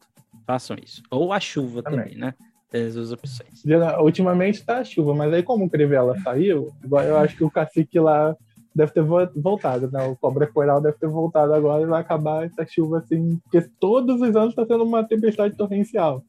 Façam 0.46 0.76
isso. 0.84 1.02
Ou 1.10 1.32
a 1.32 1.40
chuva 1.40 1.82
Também. 1.82 2.00
também, 2.04 2.18
né? 2.18 2.34
Tem 2.74 2.88
as 2.88 2.96
duas 2.96 3.12
opções. 3.12 3.64
Ultimamente 4.00 4.66
tá 4.66 4.80
a 4.80 4.84
chuva, 4.84 5.14
mas 5.14 5.32
aí 5.32 5.44
como 5.44 5.66
o 5.66 5.70
Crivella 5.70 6.20
saiu, 6.24 6.74
agora 6.84 7.06
eu 7.06 7.18
acho 7.18 7.38
que 7.38 7.44
o 7.44 7.52
cacique 7.52 8.00
lá 8.00 8.36
deve 8.76 8.92
ter 8.92 9.04
vo- 9.04 9.30
voltado, 9.36 9.92
né? 9.92 10.04
O 10.08 10.16
Cobra 10.16 10.48
Coral 10.48 10.82
deve 10.82 10.98
ter 10.98 11.08
voltado 11.08 11.54
agora 11.54 11.84
e 11.84 11.86
vai 11.86 12.02
acabar 12.02 12.44
essa 12.48 12.66
chuva 12.66 12.98
assim, 12.98 13.40
porque 13.44 13.70
todos 13.80 14.20
os 14.20 14.36
anos 14.36 14.56
tá 14.56 14.66
sendo 14.66 14.84
uma 14.84 15.04
tempestade 15.04 15.56
torrencial. 15.56 16.24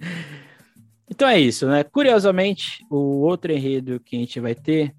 Então 1.06 1.28
é 1.28 1.38
isso, 1.38 1.68
né? 1.68 1.84
Curiosamente, 1.84 2.84
o 2.90 3.20
outro 3.20 3.52
enredo 3.52 4.00
que 4.00 4.16
a 4.16 4.18
gente 4.18 4.40
vai 4.40 4.54
ter, 4.54 4.92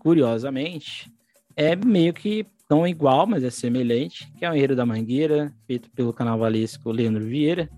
curiosamente, 0.00 1.10
é 1.56 1.76
meio 1.76 2.12
que 2.12 2.44
tão 2.68 2.86
igual, 2.86 3.26
mas 3.28 3.44
é 3.44 3.48
semelhante, 3.48 4.30
que 4.36 4.44
é 4.44 4.50
o 4.50 4.54
enredo 4.54 4.74
da 4.74 4.84
Mangueira, 4.84 5.52
feito 5.66 5.88
pelo 5.92 6.12
carnavalesco 6.12 6.90
Leandro 6.90 7.24
Vieira, 7.24 7.70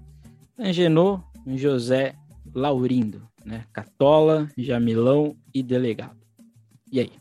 Angenô, 0.58 1.20
José 1.46 2.14
Laurindo, 2.54 3.22
né? 3.44 3.64
Catola, 3.72 4.48
Jamilão 4.56 5.36
e 5.54 5.62
Delegado. 5.62 6.16
E 6.90 7.00
aí? 7.00 7.12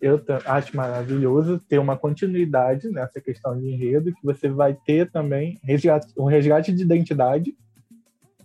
Eu 0.00 0.22
acho 0.46 0.76
maravilhoso 0.76 1.58
ter 1.68 1.78
uma 1.78 1.96
continuidade 1.96 2.88
nessa 2.88 3.20
questão 3.20 3.58
de 3.58 3.68
enredo, 3.68 4.12
que 4.12 4.24
você 4.24 4.48
vai 4.48 4.74
ter 4.74 5.10
também 5.10 5.58
resgate, 5.62 6.12
um 6.16 6.24
resgate 6.24 6.72
de 6.72 6.82
identidade 6.82 7.56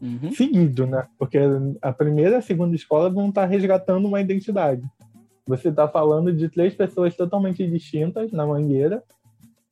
Uhum, 0.03 0.33
seguido, 0.33 0.85
né? 0.85 1.07
Porque 1.17 1.39
a 1.81 1.93
primeira 1.93 2.31
e 2.31 2.35
a 2.35 2.41
segunda 2.41 2.75
escola 2.75 3.09
vão 3.09 3.29
estar 3.29 3.45
resgatando 3.45 4.05
uma 4.05 4.19
identidade. 4.19 4.83
Você 5.47 5.69
está 5.69 5.87
falando 5.87 6.33
de 6.33 6.49
três 6.49 6.75
pessoas 6.75 7.15
totalmente 7.15 7.65
distintas 7.65 8.29
na 8.33 8.45
Mangueira, 8.45 9.01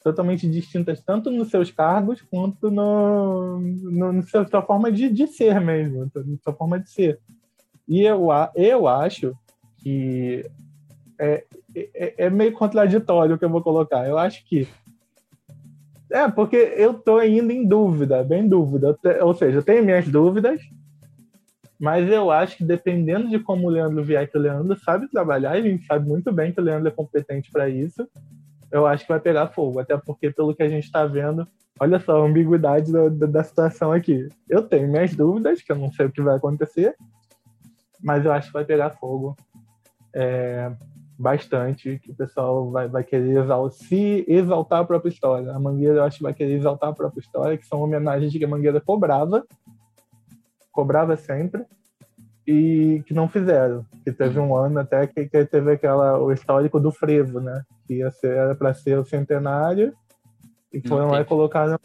totalmente 0.04 0.50
distintas 0.50 1.02
tanto 1.02 1.30
nos 1.30 1.50
seus 1.50 1.72
cargos 1.72 2.22
quanto 2.22 2.72
no, 2.72 3.60
no, 3.60 4.14
no 4.14 4.24
sua 4.24 4.62
forma 4.62 4.92
de, 4.92 5.10
de 5.10 5.28
ser 5.28 5.60
mesmo, 5.62 6.10
na 6.14 6.38
sua 6.44 6.54
forma 6.54 6.80
de 6.80 6.90
ser. 6.90 7.20
E 7.88 8.02
eu, 8.02 8.30
eu 8.56 8.88
acho 8.88 9.36
que 9.78 10.46
é, 11.20 11.44
é, 11.76 12.26
é 12.26 12.30
meio 12.30 12.54
contraditório 12.54 13.36
o 13.36 13.38
que 13.38 13.46
eu 13.46 13.50
vou 13.50 13.62
colocar. 13.62 14.08
Eu 14.08 14.18
acho 14.18 14.46
que 14.48 14.68
é, 16.12 16.28
porque 16.30 16.58
eu 16.76 16.94
tô 16.94 17.18
ainda 17.18 17.54
em 17.54 17.66
dúvida, 17.66 18.24
bem 18.24 18.48
dúvida. 18.48 18.98
Ou 19.22 19.34
seja, 19.34 19.60
eu 19.60 19.64
tenho 19.64 19.84
minhas 19.84 20.08
dúvidas, 20.10 20.60
mas 21.80 22.10
eu 22.12 22.30
acho 22.30 22.58
que 22.58 22.66
dependendo 22.66 23.30
de 23.30 23.40
como 23.40 23.68
o 23.68 23.70
Leandro 23.70 24.04
vier, 24.04 24.30
que 24.30 24.38
o 24.38 24.42
Leandro 24.42 24.78
sabe 24.80 25.10
trabalhar, 25.10 25.52
a 25.52 25.62
gente 25.62 25.86
sabe 25.86 26.08
muito 26.08 26.32
bem 26.32 26.52
que 26.52 26.60
o 26.60 26.64
Leandro 26.64 26.90
é 26.90 26.92
competente 26.92 27.50
para 27.50 27.70
isso, 27.70 28.08
eu 28.72 28.86
acho 28.86 29.04
que 29.04 29.12
vai 29.12 29.20
pegar 29.20 29.48
fogo. 29.48 29.80
Até 29.80 29.98
porque, 29.98 30.32
pelo 30.32 30.56
que 30.56 30.64
a 30.64 30.70
gente 30.70 30.86
está 30.86 31.06
vendo, 31.06 31.48
olha 31.80 32.00
só 32.00 32.22
a 32.22 32.26
ambiguidade 32.26 32.92
da, 32.92 33.10
da, 33.10 33.44
situação 33.44 33.92
aqui. 33.92 34.28
Eu 34.50 34.64
tenho 34.64 34.88
minhas 34.88 35.16
dúvidas, 35.16 35.62
que 35.62 35.72
eu 35.72 35.76
não 35.76 35.92
sei 35.92 36.06
o 36.06 36.12
que 36.12 36.22
vai 36.22 36.38
acontecer, 36.38 36.96
mas 38.02 38.26
eu 38.26 38.32
acho 38.32 38.48
que 38.48 38.54
vai 38.54 38.66
pegar 38.66 38.92
fogo 38.92 39.36
é, 40.14 40.72
bastante, 41.18 42.00
que 42.00 42.12
o 42.12 42.16
pessoal 42.16 42.72
vai, 42.72 42.88
vai 42.88 43.04
querer 43.04 43.38
exaltar, 43.38 43.72
se 43.72 44.26
exaltar 44.28 44.80
a 44.80 44.86
própria 44.86 45.10
história. 45.10 45.52
A 45.52 45.60
Mangueira 45.60 45.98
eu 45.98 46.04
acho 46.04 46.18
que 46.18 46.24
vai 46.24 46.34
querer 46.34 46.54
exaltar 46.54 46.90
a 46.90 46.94
própria 46.94 47.22
história, 47.22 47.58
que 47.58 47.66
são 47.66 47.82
homenagens 47.82 48.32
que 48.32 48.44
a 48.44 48.48
Mangueira 48.48 48.82
cobrava, 48.82 49.46
cobrava 50.72 51.16
sempre, 51.18 51.66
e 52.47 53.04
que 53.06 53.13
não 53.13 53.27
fizeram. 53.27 53.86
Que 54.04 54.12
teve 54.12 54.39
um 54.39 54.56
ano 54.56 54.80
até 54.80 55.06
que, 55.08 55.25
que 55.25 55.45
teve 55.45 55.73
aquela, 55.73 56.19
o 56.19 56.32
histórico 56.32 56.80
do 56.80 56.91
frevo, 56.91 57.39
né? 57.39 57.63
Que 57.88 57.95
ia 57.95 58.12
ser, 58.12 58.36
era 58.36 58.56
para 58.56 58.73
ser 58.73 58.97
o 58.97 59.06
centenário, 59.06 59.93
e 60.73 60.88
foram 60.88 61.10
lá 61.10 61.21
e 61.21 61.25
colocaram, 61.25 61.77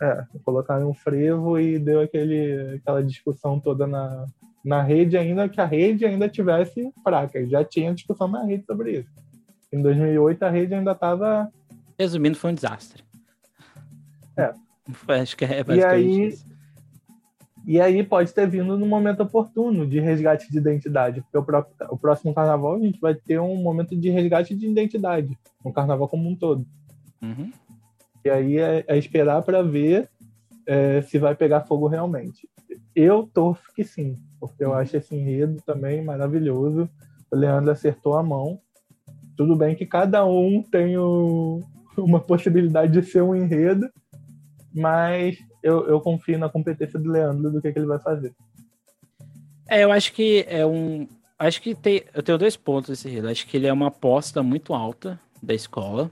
é, 0.00 0.24
colocaram 0.44 0.90
um 0.90 0.94
frevo 0.94 1.58
e 1.58 1.78
deu 1.78 2.00
aquele, 2.00 2.76
aquela 2.76 3.02
discussão 3.02 3.60
toda 3.60 3.86
na, 3.86 4.26
na 4.64 4.82
rede, 4.82 5.16
ainda 5.16 5.48
que 5.48 5.60
a 5.60 5.66
rede 5.66 6.06
ainda 6.06 6.28
tivesse 6.28 6.90
fraca. 7.02 7.46
Já 7.46 7.62
tinha 7.62 7.94
discussão 7.94 8.26
na 8.26 8.44
rede 8.44 8.64
sobre 8.64 9.00
isso. 9.00 9.10
Em 9.70 9.82
2008 9.82 10.42
a 10.42 10.50
rede 10.50 10.74
ainda 10.74 10.92
estava. 10.92 11.52
Resumindo, 11.98 12.38
foi 12.38 12.52
um 12.52 12.54
desastre. 12.54 13.04
É. 14.36 14.54
Acho 15.08 15.36
que 15.36 15.44
é 15.44 15.62
basicamente 15.62 16.06
e 16.06 16.20
aí, 16.22 16.26
isso. 16.28 16.53
E 17.66 17.80
aí 17.80 18.02
pode 18.02 18.32
ter 18.32 18.46
vindo 18.46 18.76
no 18.76 18.86
momento 18.86 19.22
oportuno 19.22 19.86
de 19.86 19.98
resgate 19.98 20.50
de 20.50 20.58
identidade, 20.58 21.22
porque 21.22 21.38
o, 21.38 21.42
próprio, 21.42 21.74
o 21.90 21.96
próximo 21.96 22.34
carnaval 22.34 22.74
a 22.74 22.80
gente 22.80 23.00
vai 23.00 23.14
ter 23.14 23.40
um 23.40 23.56
momento 23.56 23.96
de 23.96 24.10
resgate 24.10 24.54
de 24.54 24.66
identidade, 24.66 25.38
no 25.64 25.72
carnaval 25.72 26.06
como 26.06 26.28
um 26.28 26.36
todo. 26.36 26.66
Uhum. 27.22 27.50
E 28.22 28.28
aí 28.28 28.58
é, 28.58 28.84
é 28.86 28.98
esperar 28.98 29.42
para 29.42 29.62
ver 29.62 30.10
é, 30.66 31.00
se 31.02 31.18
vai 31.18 31.34
pegar 31.34 31.62
fogo 31.62 31.86
realmente. 31.86 32.48
Eu 32.94 33.28
torço 33.32 33.64
que 33.74 33.82
sim, 33.82 34.16
porque 34.38 34.62
eu 34.62 34.70
uhum. 34.70 34.76
acho 34.76 34.96
esse 34.96 35.14
enredo 35.14 35.62
também 35.64 36.04
maravilhoso. 36.04 36.88
O 37.30 37.36
Leandro 37.36 37.70
acertou 37.70 38.14
a 38.14 38.22
mão. 38.22 38.60
Tudo 39.36 39.56
bem 39.56 39.74
que 39.74 39.86
cada 39.86 40.24
um 40.26 40.62
tem 40.62 40.98
o, 40.98 41.60
uma 41.96 42.20
possibilidade 42.20 42.92
de 42.92 43.06
ser 43.06 43.22
um 43.22 43.34
enredo, 43.34 43.88
mas 44.72 45.38
eu, 45.64 45.88
eu 45.88 45.98
confio 45.98 46.38
na 46.38 46.48
competência 46.50 46.98
do 46.98 47.10
Leandro 47.10 47.50
do 47.50 47.62
que, 47.62 47.72
que 47.72 47.78
ele 47.78 47.86
vai 47.86 47.98
fazer. 47.98 48.34
É, 49.66 49.82
eu 49.82 49.90
acho 49.90 50.12
que 50.12 50.44
é 50.46 50.64
um. 50.64 51.08
Acho 51.38 51.62
que 51.62 51.74
tem. 51.74 52.02
Eu 52.12 52.22
tenho 52.22 52.36
dois 52.36 52.54
pontos 52.54 52.90
nesse 52.90 53.08
enredo. 53.08 53.28
Acho 53.28 53.46
que 53.46 53.56
ele 53.56 53.66
é 53.66 53.72
uma 53.72 53.88
aposta 53.88 54.42
muito 54.42 54.74
alta 54.74 55.18
da 55.42 55.54
escola. 55.54 56.10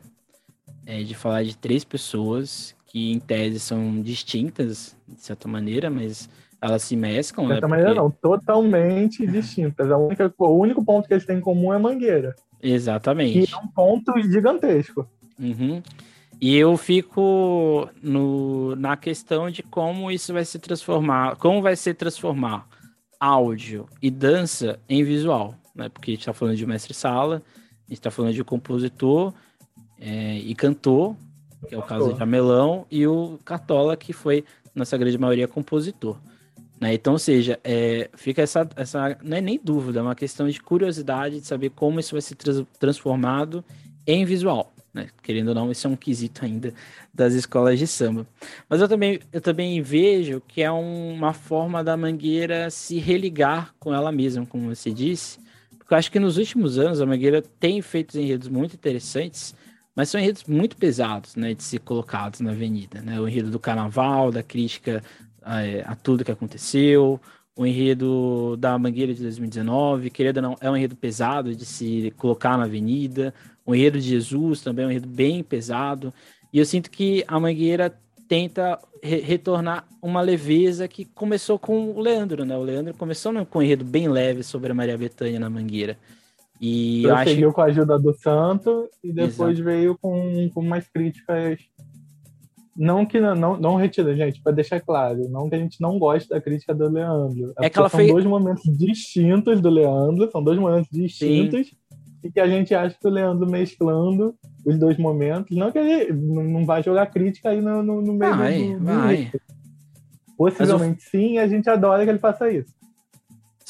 É, 0.87 1.03
de 1.03 1.15
falar 1.15 1.45
de 1.45 1.57
três 1.57 1.85
pessoas 1.85 2.75
que, 2.87 3.13
em 3.13 3.21
tese, 3.21 3.61
são 3.61 4.03
distintas, 4.03 4.97
de 5.07 5.21
certa 5.21 5.47
maneira, 5.47 5.89
mas 5.89 6.29
elas 6.61 6.83
se 6.83 6.97
mesclam. 6.97 7.47
De 7.47 7.53
certa 7.53 7.69
né, 7.69 7.77
maneira, 7.77 7.95
não, 7.95 8.11
totalmente 8.11 9.25
distintas. 9.27 9.91
A 9.91 9.97
única, 9.97 10.33
o 10.39 10.59
único 10.59 10.85
ponto 10.85 11.07
que 11.07 11.15
eles 11.15 11.27
têm 11.27 11.39
em 11.39 11.41
comum 11.41 11.73
é 11.73 11.79
Mangueira. 11.79 12.35
Exatamente. 12.61 13.47
Que 13.47 13.55
é 13.55 13.59
um 13.59 13.69
ponto 13.69 14.13
gigantesco. 14.23 15.09
Uhum. 15.39 15.83
E 16.43 16.57
eu 16.57 16.77
fico 16.77 17.89
no, 18.03 18.75
na 18.75 18.97
questão 18.97 19.49
de 19.49 19.63
como 19.63 20.11
isso 20.11 20.33
vai 20.33 20.45
se 20.45 20.59
transformar, 20.59 21.37
como 21.37 21.63
vai 21.63 21.77
se 21.77 21.95
transformar 21.95 22.67
áudio 23.21 23.89
e 24.03 24.11
dança 24.11 24.81
em 24.89 25.05
visual, 25.05 25.55
né? 25.73 25.89
Porque 25.89 26.11
a 26.11 26.15
gente 26.15 26.23
está 26.23 26.33
falando 26.33 26.57
de 26.57 26.67
mestre-sala, 26.67 27.37
a 27.37 27.89
gente 27.89 27.93
está 27.93 28.11
falando 28.11 28.35
de 28.35 28.43
compositor 28.43 29.33
é, 30.01 30.39
e 30.39 30.53
cantor, 30.57 31.15
que 31.69 31.77
é 31.77 31.79
o 31.79 31.83
caso 31.83 32.13
de 32.13 32.21
Amelão, 32.21 32.87
e 32.91 33.07
o 33.07 33.39
Cartola, 33.45 33.97
que 33.97 34.13
foi, 34.13 34.45
nossa 34.75 34.99
grande 34.99 35.17
maioria, 35.17 35.47
compositor. 35.47 36.19
Né? 36.81 36.95
Então, 36.95 37.13
ou 37.13 37.21
seja, 37.21 37.61
é, 37.63 38.11
fica 38.17 38.43
essa, 38.43 38.69
essa, 38.75 39.17
não 39.23 39.37
é 39.37 39.41
nem 39.41 39.61
dúvida, 39.63 40.01
é 40.01 40.03
uma 40.03 40.17
questão 40.17 40.49
de 40.49 40.61
curiosidade 40.61 41.39
de 41.39 41.47
saber 41.47 41.71
como 41.71 42.01
isso 42.01 42.17
vai 42.17 42.21
ser 42.21 42.35
trans, 42.35 42.67
transformado 42.81 43.65
em 44.05 44.25
visual. 44.25 44.72
Né? 44.93 45.09
Querendo 45.23 45.49
ou 45.49 45.55
não, 45.55 45.71
esse 45.71 45.87
é 45.87 45.89
um 45.89 45.97
quesito 45.97 46.45
ainda 46.45 46.75
das 47.13 47.33
escolas 47.33 47.79
de 47.79 47.87
samba. 47.87 48.27
Mas 48.69 48.81
eu 48.81 48.89
também, 48.89 49.21
eu 49.33 49.41
também 49.41 49.81
vejo 49.81 50.43
que 50.47 50.63
é 50.63 50.71
uma 50.71 51.33
forma 51.33 51.83
da 51.83 51.97
Mangueira 51.97 52.69
se 52.71 52.99
religar 52.99 53.75
com 53.79 53.95
ela 53.95 54.13
mesma, 54.13 54.45
como 54.45 54.75
você 54.75 54.91
disse, 54.91 55.41
porque 55.79 55.95
eu 55.95 55.99
acho 55.99 56.13
que 56.13 56.21
nos 56.21 56.37
últimos 56.37 56.79
anos 56.79 57.01
a 57.01 57.07
Mangueira 57.07 57.43
tem 57.43 57.81
feito 57.81 58.19
enredos 58.19 58.49
muito 58.49 58.75
interessantes, 58.75 59.55
mas 59.95 60.09
são 60.09 60.21
enredos 60.21 60.45
muito 60.45 60.77
pesados, 60.77 61.37
né, 61.37 61.55
de 61.55 61.63
ser 61.63 61.81
colocados 61.81 62.41
na 62.41 62.53
avenida, 62.53 63.03
né? 63.03 63.21
O 63.21 63.29
enredo 63.29 63.51
do 63.51 63.59
carnaval, 63.59 64.31
da 64.31 64.43
crítica 64.43 65.03
a, 65.43 65.61
a 65.85 65.95
tudo 65.95 66.25
que 66.25 66.31
aconteceu, 66.31 67.21
o 67.57 67.67
enredo 67.67 68.57
da 68.57 68.79
Mangueira 68.79 69.13
de 69.13 69.23
2019, 69.23 70.11
querendo 70.11 70.39
ou 70.39 70.43
não, 70.43 70.57
é 70.61 70.71
um 70.71 70.77
enredo 70.77 70.97
pesado 70.97 71.55
de 71.55 71.67
se 71.67 72.13
colocar 72.17 72.57
na 72.57 72.65
avenida, 72.65 73.35
o 73.65 73.75
enredo 73.75 74.01
de 74.01 74.09
Jesus 74.09 74.63
também 74.63 74.85
é 74.85 74.89
um 74.89 74.91
enredo 74.91 75.09
bem 75.09 75.43
pesado. 75.43 76.13
E 76.53 76.59
eu 76.59 76.65
sinto 76.65 76.91
que 76.91 77.25
a 77.29 77.39
Mangueira 77.39 77.95
tenta 78.27 78.79
re 79.03 79.21
retornar 79.21 79.87
uma 80.01 80.21
leveza 80.21 80.89
que 80.89 81.05
começou 81.05 81.59
com 81.59 81.91
o 81.91 82.01
Leandro, 82.01 82.45
né? 82.45 82.57
O 82.57 82.63
Leandro 82.63 82.95
começou 82.95 83.33
com 83.47 83.59
um 83.59 83.63
enredo 83.63 83.85
bem 83.85 84.09
leve 84.09 84.43
sobre 84.43 84.73
a 84.73 84.75
Maria 84.75 84.97
Bethânia 84.97 85.39
na 85.39 85.51
Mangueira. 85.51 85.99
E 86.61 87.03
eu 87.05 87.15
acho... 87.15 87.53
com 87.53 87.61
a 87.61 87.65
ajuda 87.65 87.99
do 87.99 88.15
Santo 88.15 88.89
e 89.03 89.13
depois 89.13 89.59
Exato. 89.59 89.65
veio 89.65 89.99
com, 89.99 90.49
com 90.55 90.63
mais 90.63 90.87
críticas. 90.89 91.59
Não 92.75 93.05
que 93.05 93.21
não, 93.21 93.35
não, 93.35 93.57
não 93.57 93.77
retira, 93.77 94.17
gente, 94.17 94.41
para 94.43 94.53
deixar 94.53 94.81
claro, 94.81 95.29
não 95.29 95.49
que 95.49 95.55
a 95.55 95.59
gente 95.59 95.81
não 95.81 95.99
goste 95.99 96.29
da 96.29 96.41
crítica 96.41 96.75
do 96.75 96.89
Leandro. 96.89 97.53
É, 97.61 97.67
é 97.67 97.71
que 97.71 97.79
ela 97.79 97.89
são 97.89 98.01
fez... 98.01 98.11
dois 98.11 98.25
momentos 98.25 98.65
distintos 98.65 99.61
do 99.61 99.69
Leandro, 99.69 100.31
são 100.31 100.43
dois 100.43 100.59
momentos 100.59 100.89
distintos. 100.91 101.69
Sim 101.69 101.77
e 102.23 102.31
que 102.31 102.41
a 102.41 102.47
gente 102.47 102.75
acha 102.75 102.97
que 102.99 103.07
o 103.07 103.11
Leandro 103.11 103.51
mesclando 103.51 104.35
os 104.65 104.79
dois 104.79 104.97
momentos, 104.97 105.57
não 105.57 105.73
que 105.73 105.79
ele 105.79 106.13
não 106.13 106.65
vai 106.65 106.83
jogar 106.83 107.07
crítica 107.07 107.51
aí 107.51 107.61
no, 107.61 107.83
no, 107.83 108.01
no 108.01 108.15
meio 108.15 108.37
vai, 108.37 108.63
do, 108.63 108.79
do 108.79 108.85
vai. 108.85 109.33
Possivelmente 110.37 111.03
sim, 111.03 111.35
e 111.35 111.39
a 111.39 111.49
gente 111.49 111.69
adora 111.69 112.05
que 112.05 112.11
ele 112.11 112.19
faça 112.19 112.51
isso. 112.51 112.73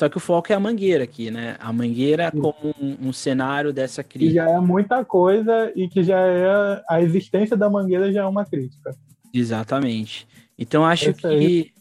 Só 0.03 0.09
que 0.09 0.17
o 0.17 0.21
foco 0.21 0.53
é 0.53 0.57
a 0.57 0.59
mangueira 0.59 1.05
aqui, 1.05 1.31
né? 1.31 1.55
A 1.61 1.73
mangueira 1.73 2.29
sim. 2.33 2.41
como 2.41 2.75
um, 2.83 3.09
um, 3.09 3.13
cenário 3.13 3.73
dessa 3.73 4.03
crítica. 4.03 4.31
Que 4.31 4.35
já 4.35 4.51
é 4.51 4.59
muita 4.59 5.05
coisa 5.05 5.71
e 5.77 5.87
que 5.87 6.03
já 6.03 6.19
é. 6.19 6.83
A 6.91 7.01
existência 7.01 7.57
da 7.57 7.71
mangueira 7.71 8.13
já 8.13 8.23
é 8.23 8.27
uma 8.27 8.45
crítica. 8.45 8.91
Exatamente. 9.33 10.27
Então 10.59 10.85
acho 10.85 11.11
Esse 11.11 11.21
que. 11.21 11.73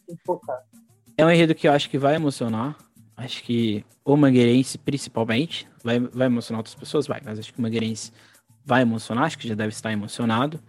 É 1.18 1.26
um 1.26 1.32
enredo 1.32 1.56
que 1.56 1.68
eu 1.68 1.72
acho 1.72 1.90
que 1.90 1.98
vai 1.98 2.14
emocionar. 2.14 2.78
Acho 3.18 3.42
que 3.42 3.84
o 4.06 4.16
Mangueirense, 4.16 4.78
principalmente, 4.78 5.68
vai, 5.84 6.00
vai 6.00 6.28
emocionar 6.28 6.60
outras 6.60 6.76
pessoas? 6.76 7.08
Vai, 7.08 7.22
mas 7.26 7.40
acho 7.40 7.52
que 7.52 7.58
o 7.58 7.62
Mangueirense 7.64 8.12
vai 8.64 8.84
emocionar, 8.84 9.24
acho 9.24 9.40
que 9.40 9.48
já 9.48 9.56
deve 9.56 9.70
estar 9.70 9.92
emocionado. 9.92 10.60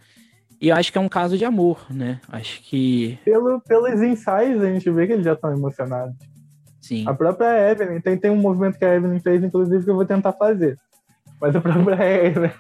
E 0.59 0.69
eu 0.69 0.77
acho 0.77 0.91
que 0.91 0.97
é 0.97 1.01
um 1.03 1.09
caso 1.09 1.37
de 1.37 1.45
amor, 1.45 1.85
né? 1.91 2.19
Acho 2.31 2.62
que. 2.62 3.19
Pelo, 3.27 3.61
pelos 3.61 4.01
ensaios, 4.01 4.62
a 4.62 4.73
gente 4.73 4.91
vê 4.91 5.07
que 5.07 5.12
eles 5.12 5.25
já 5.27 5.35
estão 5.35 5.53
emocionados. 5.53 6.32
Sim. 6.83 7.05
A 7.07 7.14
própria 7.14 7.71
Evelyn, 7.71 8.01
tem, 8.01 8.18
tem 8.18 8.31
um 8.31 8.37
movimento 8.37 8.77
que 8.77 8.85
a 8.85 8.95
Evelyn 8.95 9.21
fez, 9.21 9.42
inclusive, 9.42 9.85
que 9.85 9.90
eu 9.90 9.95
vou 9.95 10.05
tentar 10.05 10.33
fazer. 10.33 10.77
Mas 11.40 11.55
a 11.55 11.61
própria 11.61 11.95
Evelyn. 12.27 12.51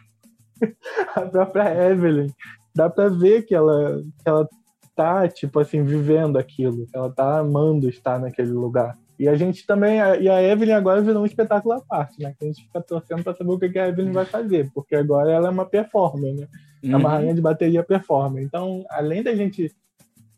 a 1.16 1.20
própria 1.22 1.90
Evelyn, 1.90 2.28
dá 2.74 2.88
pra 2.88 3.08
ver 3.08 3.42
que 3.42 3.52
ela, 3.52 4.00
que 4.22 4.28
ela 4.28 4.48
tá, 4.94 5.26
tipo 5.26 5.58
assim, 5.58 5.82
vivendo 5.82 6.38
aquilo. 6.38 6.86
Ela 6.94 7.10
tá 7.10 7.40
amando 7.40 7.88
estar 7.88 8.20
naquele 8.20 8.52
lugar. 8.52 8.96
E 9.18 9.28
a 9.28 9.34
gente 9.34 9.66
também, 9.66 9.98
e 10.20 10.28
a 10.28 10.42
Evelyn 10.42 10.74
agora 10.74 11.02
virou 11.02 11.22
um 11.22 11.26
espetáculo 11.26 11.74
à 11.74 11.80
parte, 11.80 12.22
né? 12.22 12.34
Que 12.38 12.44
a 12.44 12.48
gente 12.48 12.62
fica 12.62 12.80
torcendo 12.80 13.24
para 13.24 13.34
saber 13.34 13.50
o 13.50 13.58
que 13.58 13.78
a 13.78 13.88
Evelyn 13.88 14.12
vai 14.12 14.24
fazer, 14.24 14.70
porque 14.72 14.94
agora 14.94 15.32
ela 15.32 15.48
é 15.48 15.50
uma 15.50 15.66
performer, 15.66 16.34
né? 16.34 16.48
É 16.82 16.96
uma 16.96 17.08
uhum. 17.08 17.14
rainha 17.14 17.34
de 17.34 17.40
bateria 17.40 17.82
performer. 17.82 18.42
Então, 18.42 18.84
além 18.88 19.22
da 19.22 19.34
gente, 19.34 19.72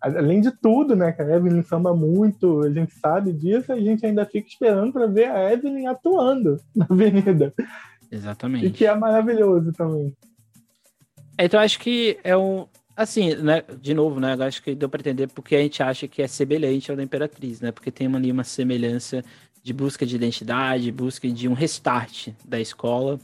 além 0.05 0.41
de 0.41 0.51
tudo, 0.51 0.95
né? 0.95 1.13
Que 1.13 1.23
a 1.23 1.37
Evelyn 1.37 1.63
samba 1.63 1.95
muito, 1.95 2.63
a 2.63 2.71
gente 2.71 2.93
sabe 2.95 3.33
disso, 3.33 3.73
a 3.73 3.81
gente 3.81 4.05
ainda 4.05 4.25
fica 4.27 4.49
esperando 4.49 4.93
para 4.93 5.07
ver 5.07 5.31
a 5.31 5.53
Evelyn 5.53 5.87
atuando 5.87 6.61
na 6.75 6.87
avenida. 6.91 7.55
Exatamente. 8.11 8.67
E 8.67 8.71
que 8.71 8.87
é 8.87 8.95
maravilhoso 8.95 9.73
também. 9.73 10.15
Então, 11.39 11.59
acho 11.59 11.81
que 11.81 12.19
é 12.23 12.37
um, 12.37 12.67
Assim, 12.97 13.35
né, 13.35 13.65
de 13.81 13.93
novo, 13.93 14.21
né, 14.21 14.37
acho 14.39 14.63
que 14.63 14.73
deu 14.73 14.89
para 14.89 15.01
entender 15.01 15.27
porque 15.27 15.57
a 15.57 15.61
gente 15.61 15.83
acha 15.83 16.07
que 16.07 16.23
é 16.23 16.29
semelhante 16.29 16.91
ao 16.91 16.97
da 16.97 17.03
Imperatriz, 17.03 17.61
né, 17.61 17.73
porque 17.73 17.91
tem 17.91 18.07
ali 18.15 18.31
uma 18.31 18.45
semelhança 18.45 19.25
de 19.65 19.73
busca 19.73 20.07
de 20.07 20.15
identidade, 20.15 20.93
busca 20.93 21.29
de 21.29 21.49
um 21.49 21.55
restart 21.55 22.29
da 22.45 22.61
escola 22.61 23.19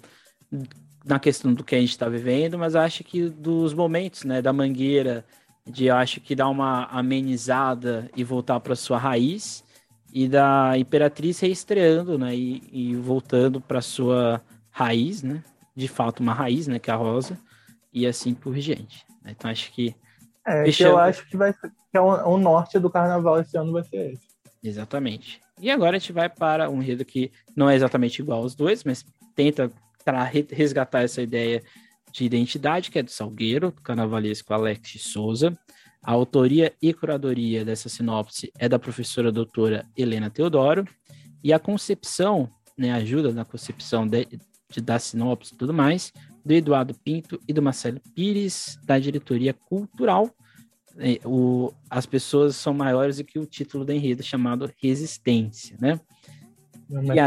na 1.05 1.21
questão 1.21 1.55
do 1.55 1.62
que 1.62 1.77
a 1.77 1.81
gente 1.81 1.90
está 1.90 2.09
vivendo, 2.09 2.59
mas 2.59 2.75
acho 2.75 3.05
que 3.05 3.29
dos 3.29 3.73
momentos, 3.73 4.25
né, 4.25 4.43
da 4.43 4.53
Mangueira, 4.53 5.25
de 5.66 5.90
acho 5.90 6.20
que 6.20 6.35
dar 6.35 6.49
uma 6.49 6.85
amenizada 6.87 8.11
e 8.16 8.25
voltar 8.25 8.61
para 8.61 8.75
sua 8.75 8.99
raiz, 8.99 9.64
e 10.12 10.29
da 10.29 10.77
Imperatriz 10.77 11.38
reestreando, 11.40 12.18
né, 12.18 12.35
e, 12.35 12.62
e 12.73 12.96
voltando 12.96 13.61
para 13.61 13.81
sua 13.81 14.42
raiz, 14.70 15.23
né, 15.23 15.42
de 15.75 15.88
fato 15.88 16.20
uma 16.20 16.35
raiz, 16.35 16.66
né, 16.66 16.79
que 16.79 16.90
é 16.90 16.94
a 16.94 16.96
rosa, 16.96 17.38
e 17.92 18.07
assim 18.07 18.35
por 18.35 18.55
diante. 18.55 19.05
Né? 19.23 19.33
Então 19.37 19.51
acho 19.51 19.73
que. 19.73 19.94
É, 20.46 20.64
que 20.64 20.83
eu 20.83 20.99
acho 20.99 21.29
que 21.29 21.37
vai 21.37 21.53
que 21.53 21.99
é 21.99 22.01
o, 22.01 22.35
o, 22.35 22.38
norte 22.38 22.79
do 22.79 22.88
carnaval 22.88 23.40
esse 23.40 23.57
ano 23.59 23.73
vai 23.73 23.83
ser 23.85 24.12
esse. 24.12 24.29
Exatamente. 24.62 25.40
E 25.61 25.70
agora 25.70 25.96
a 25.96 25.99
gente 25.99 26.12
vai 26.12 26.29
para 26.29 26.70
um 26.70 26.81
enredo 26.81 27.05
que 27.05 27.31
não 27.55 27.68
é 27.68 27.75
exatamente 27.75 28.20
igual 28.20 28.42
aos 28.42 28.55
dois, 28.55 28.85
mas 28.85 29.05
tenta 29.35 29.70
resgatar 30.51 31.03
essa 31.03 31.20
ideia 31.20 31.62
de 32.12 32.25
identidade, 32.25 32.90
que 32.90 32.99
é 32.99 33.03
do 33.03 33.11
Salgueiro, 33.11 33.73
carnavalesco 33.83 34.53
Alex 34.53 35.03
Souza. 35.03 35.57
A 36.03 36.12
autoria 36.12 36.73
e 36.81 36.94
curadoria 36.94 37.64
dessa 37.64 37.88
sinopse 37.88 38.51
é 38.59 38.68
da 38.68 38.79
professora 38.79 39.31
doutora 39.31 39.87
Helena 39.96 40.31
Teodoro, 40.31 40.87
e 41.42 41.53
a 41.53 41.59
concepção, 41.59 42.51
né, 42.77 42.92
ajuda 42.92 43.33
na 43.33 43.44
concepção 43.44 44.07
de, 44.07 44.27
de, 44.70 44.81
da 44.81 44.99
sinopse 44.99 45.55
e 45.55 45.57
tudo 45.57 45.75
mais, 45.75 46.12
do 46.44 46.53
Eduardo 46.53 46.94
Pinto 46.94 47.40
e 47.46 47.53
do 47.53 47.62
Marcelo 47.62 48.01
Pires, 48.14 48.79
da 48.85 48.99
diretoria 48.99 49.53
cultural. 49.53 50.31
É, 50.99 51.20
o, 51.25 51.73
as 51.88 52.07
pessoas 52.07 52.57
são 52.57 52.75
maiores 52.75 53.18
do 53.18 53.25
que 53.25 53.38
o 53.38 53.46
título 53.46 53.85
da 53.85 53.94
enredo, 53.94 54.23
chamado 54.23 54.73
Resistência, 54.83 55.77
né? 55.81 56.01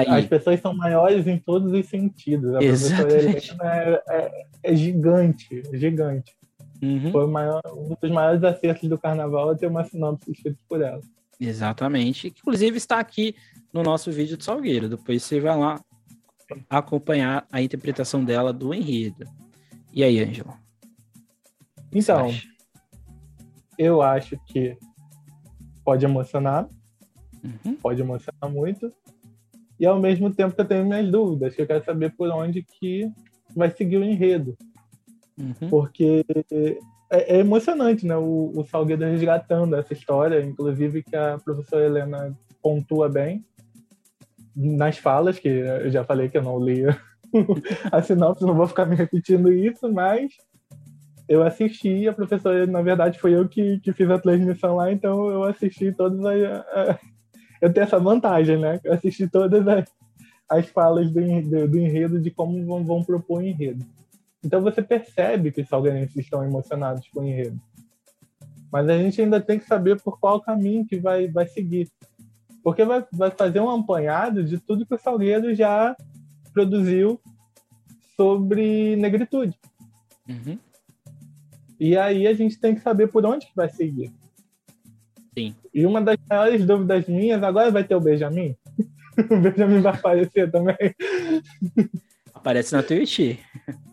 As 0.07 0.25
pessoas 0.25 0.59
são 0.59 0.73
maiores 0.73 1.27
em 1.27 1.37
todos 1.37 1.71
os 1.71 1.85
sentidos. 1.87 2.55
A 2.55 2.63
Exatamente. 2.63 3.55
É, 3.61 4.03
é, 4.09 4.45
é, 4.63 4.75
gigante, 4.75 5.63
gigante. 5.73 6.35
Uhum. 6.81 7.11
Foi 7.11 7.27
maior, 7.27 7.61
um 7.73 7.95
dos 7.99 8.11
maiores 8.11 8.43
acertos 8.43 8.89
do 8.89 8.97
carnaval 8.97 9.53
é 9.53 9.55
ter 9.55 9.67
uma 9.67 9.85
sinopse 9.85 10.31
escrita 10.31 10.59
por 10.67 10.81
ela. 10.81 10.99
Exatamente. 11.39 12.29
Que, 12.29 12.41
inclusive 12.41 12.77
está 12.77 12.99
aqui 12.99 13.35
no 13.71 13.83
nosso 13.83 14.11
vídeo 14.11 14.35
de 14.35 14.43
Salgueiro. 14.43 14.89
Depois 14.89 15.23
você 15.23 15.39
vai 15.39 15.57
lá 15.57 15.81
acompanhar 16.69 17.47
a 17.51 17.61
interpretação 17.61 18.23
dela 18.23 18.51
do 18.51 18.73
enredo. 18.73 19.25
E 19.93 20.03
aí, 20.03 20.19
Ângelo? 20.19 20.53
Então, 21.91 22.31
eu 23.77 24.01
acho 24.01 24.37
que 24.47 24.77
pode 25.83 26.05
emocionar, 26.05 26.67
uhum. 27.43 27.75
pode 27.75 28.01
emocionar 28.01 28.49
muito, 28.49 28.91
e 29.79 29.85
ao 29.85 29.99
mesmo 29.99 30.33
tempo 30.33 30.55
que 30.55 30.61
eu 30.61 30.65
tenho 30.65 30.85
minhas 30.85 31.09
dúvidas, 31.09 31.55
que 31.55 31.61
eu 31.61 31.67
quero 31.67 31.83
saber 31.83 32.13
por 32.15 32.29
onde 32.29 32.63
que 32.63 33.09
vai 33.55 33.69
seguir 33.69 33.97
o 33.97 34.03
enredo. 34.03 34.57
Uhum. 35.37 35.69
Porque 35.69 36.25
é, 37.09 37.35
é, 37.35 37.39
emocionante, 37.39 38.05
né? 38.05 38.15
O, 38.15 38.51
o 38.55 38.65
Salgueiro 38.65 39.03
resgatando 39.03 39.75
essa 39.75 39.93
história, 39.93 40.43
inclusive 40.43 41.03
que 41.03 41.15
a 41.15 41.37
professora 41.37 41.85
Helena 41.85 42.37
pontua 42.61 43.09
bem 43.09 43.43
nas 44.55 44.97
falas, 44.97 45.39
que 45.39 45.47
eu 45.47 45.89
já 45.91 46.03
falei 46.03 46.29
que 46.29 46.37
eu 46.37 46.43
não 46.43 46.63
lia 46.63 46.97
a 47.91 48.01
sinopse, 48.01 48.45
não 48.45 48.55
vou 48.55 48.67
ficar 48.67 48.85
me 48.85 48.95
repetindo 48.95 49.51
isso, 49.51 49.91
mas 49.91 50.31
eu 51.27 51.43
assisti, 51.43 52.07
a 52.07 52.13
professora, 52.13 52.65
na 52.67 52.81
verdade, 52.81 53.19
foi 53.19 53.35
eu 53.35 53.47
que, 53.47 53.79
que 53.79 53.93
fiz 53.93 54.09
a 54.09 54.19
transmissão 54.19 54.75
lá, 54.75 54.91
então 54.91 55.29
eu 55.29 55.43
assisti 55.43 55.91
todas 55.91 56.23
as. 56.25 57.12
Eu 57.63 57.71
tenho 57.71 57.85
essa 57.85 57.97
vantagem, 57.97 58.59
né? 58.59 58.77
Eu 58.83 58.91
assisti 58.91 59.25
todas 59.25 59.65
as, 59.65 59.89
as 60.49 60.67
falas 60.67 61.09
do, 61.09 61.21
do, 61.21 61.65
do 61.69 61.79
enredo, 61.79 62.19
de 62.19 62.29
como 62.29 62.61
vão, 62.65 62.83
vão 62.83 63.01
propor 63.01 63.39
o 63.39 63.41
enredo. 63.41 63.85
Então 64.43 64.61
você 64.61 64.81
percebe 64.81 65.49
que 65.49 65.61
os 65.61 65.69
salgueirenses 65.69 66.17
estão 66.17 66.43
emocionados 66.43 67.07
com 67.07 67.21
o 67.21 67.23
enredo. 67.23 67.57
Mas 68.69 68.89
a 68.89 68.97
gente 68.97 69.21
ainda 69.21 69.39
tem 69.39 69.57
que 69.57 69.65
saber 69.65 70.01
por 70.01 70.19
qual 70.19 70.41
caminho 70.41 70.85
que 70.85 70.99
vai, 70.99 71.29
vai 71.29 71.47
seguir. 71.47 71.89
Porque 72.61 72.83
vai, 72.83 73.05
vai 73.13 73.31
fazer 73.31 73.61
um 73.61 73.69
apanhado 73.69 74.43
de 74.43 74.57
tudo 74.57 74.85
que 74.85 74.95
o 74.95 74.99
Salgueiro 74.99 75.55
já 75.55 75.95
produziu 76.53 77.17
sobre 78.17 78.97
negritude. 78.97 79.57
Uhum. 80.27 80.59
E 81.79 81.95
aí 81.95 82.27
a 82.27 82.33
gente 82.33 82.59
tem 82.59 82.75
que 82.75 82.81
saber 82.81 83.07
por 83.07 83.25
onde 83.25 83.45
que 83.45 83.55
vai 83.55 83.69
seguir. 83.69 84.11
Sim. 85.37 85.55
E 85.73 85.85
uma 85.85 86.01
das 86.01 86.17
maiores 86.29 86.65
dúvidas 86.65 87.07
minhas, 87.07 87.41
agora 87.41 87.71
vai 87.71 87.83
ter 87.83 87.95
o 87.95 88.01
Benjamin? 88.01 88.55
o 89.29 89.37
Benjamin 89.37 89.81
vai 89.81 89.93
aparecer 89.93 90.51
também. 90.51 90.77
Aparece 92.33 92.73
na 92.73 92.83
Twitch. 92.83 93.37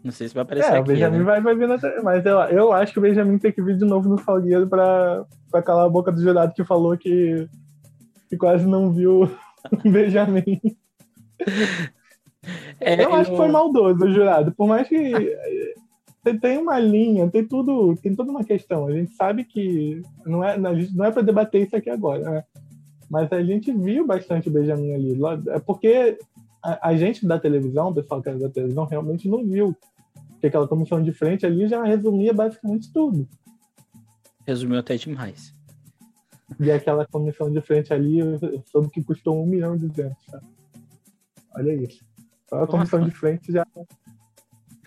Não 0.03 0.13
sei 0.13 0.29
se 0.29 0.35
vai 0.35 0.43
aparecer 0.43 0.73
é, 0.73 0.79
aqui. 0.79 0.81
O 0.81 0.93
Benjamin 0.93 1.19
né? 1.19 1.25
vai, 1.25 1.41
vai 1.41 1.55
vir 1.55 1.69
na 1.69 1.79
Mas 2.03 2.25
eu, 2.27 2.39
eu 2.39 2.73
acho 2.73 2.93
que 2.93 2.99
o 2.99 3.03
Benjamin 3.03 3.39
tem 3.39 3.53
que 3.53 3.63
vir 3.63 3.77
de 3.77 3.85
novo 3.85 4.09
no 4.09 4.19
Salgueiro 4.19 4.67
pra, 4.67 5.25
pra 5.51 5.63
calar 5.63 5.87
a 5.87 5.91
boca 5.91 6.11
do 6.11 6.21
jurado 6.21 6.53
que 6.55 6.65
falou 6.65 6.97
que, 6.97 7.49
que 8.29 8.37
quase 8.37 8.67
não 8.67 8.93
viu 8.93 9.23
o 9.25 9.31
Benjamin. 9.89 10.61
É, 12.81 12.95
eu, 12.95 13.11
eu 13.11 13.15
acho 13.15 13.31
que 13.31 13.37
foi 13.37 13.49
maldoso 13.49 14.05
o 14.05 14.13
jurado. 14.13 14.53
Por 14.53 14.67
mais 14.67 14.89
que 14.89 15.13
tem 16.41 16.59
uma 16.59 16.79
linha, 16.79 17.29
tem 17.31 17.47
tudo, 17.47 17.97
tem 17.97 18.15
toda 18.15 18.31
uma 18.31 18.45
questão. 18.45 18.87
A 18.87 18.93
gente 18.93 19.13
sabe 19.15 19.45
que 19.45 20.03
não 20.27 20.45
é, 20.45 20.59
não 20.59 21.05
é 21.05 21.11
para 21.11 21.23
debater 21.23 21.67
isso 21.67 21.77
aqui 21.77 21.89
agora, 21.89 22.31
né? 22.31 22.45
Mas 23.09 23.33
a 23.33 23.43
gente 23.43 23.73
viu 23.73 24.07
bastante 24.07 24.49
o 24.49 24.53
Benjamin 24.53 24.95
ali. 24.95 25.19
É 25.49 25.59
porque 25.59 26.19
a, 26.63 26.91
a, 26.91 26.97
gente 26.97 27.27
da 27.27 27.39
televisão, 27.39 27.89
o 27.89 27.95
pessoal 27.95 28.23
que 28.23 28.29
era 28.29 28.39
da 28.39 28.49
televisão, 28.49 28.85
realmente 28.85 29.29
não 29.29 29.45
viu. 29.45 29.75
Porque 30.33 30.47
aquela 30.47 30.69
comissão 30.69 31.03
de 31.03 31.13
frente 31.13 31.45
ali 31.45 31.67
já 31.67 31.83
resumia 31.83 32.33
basicamente 32.33 32.93
tudo. 32.93 33.27
Resumiu 34.47 34.79
até 34.79 34.97
demais. 34.97 35.53
E 36.59 36.71
aquela 36.71 37.07
comissão 37.07 37.51
de 37.51 37.61
frente 37.61 37.93
ali, 37.93 38.19
eu 38.19 38.39
soube 38.67 38.91
que 38.91 39.03
custou 39.03 39.43
um 39.43 39.47
milhão 39.47 39.77
de. 39.77 39.89
Tá? 39.91 40.41
Olha 41.57 41.75
isso. 41.75 42.05
Só 42.49 42.63
a 42.63 42.67
comissão 42.67 43.05
de 43.05 43.11
frente 43.11 43.53
já. 43.53 43.67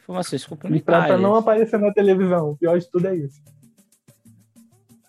Informações 0.03 0.45
complementares. 0.45 0.81
E 0.81 1.07
pra, 1.07 1.15
pra 1.15 1.17
não 1.17 1.35
aparecer 1.35 1.79
na 1.79 1.91
televisão, 1.93 2.51
o 2.51 2.57
pior 2.57 2.77
de 2.77 2.89
tudo 2.89 3.07
é 3.07 3.15
isso. 3.15 3.41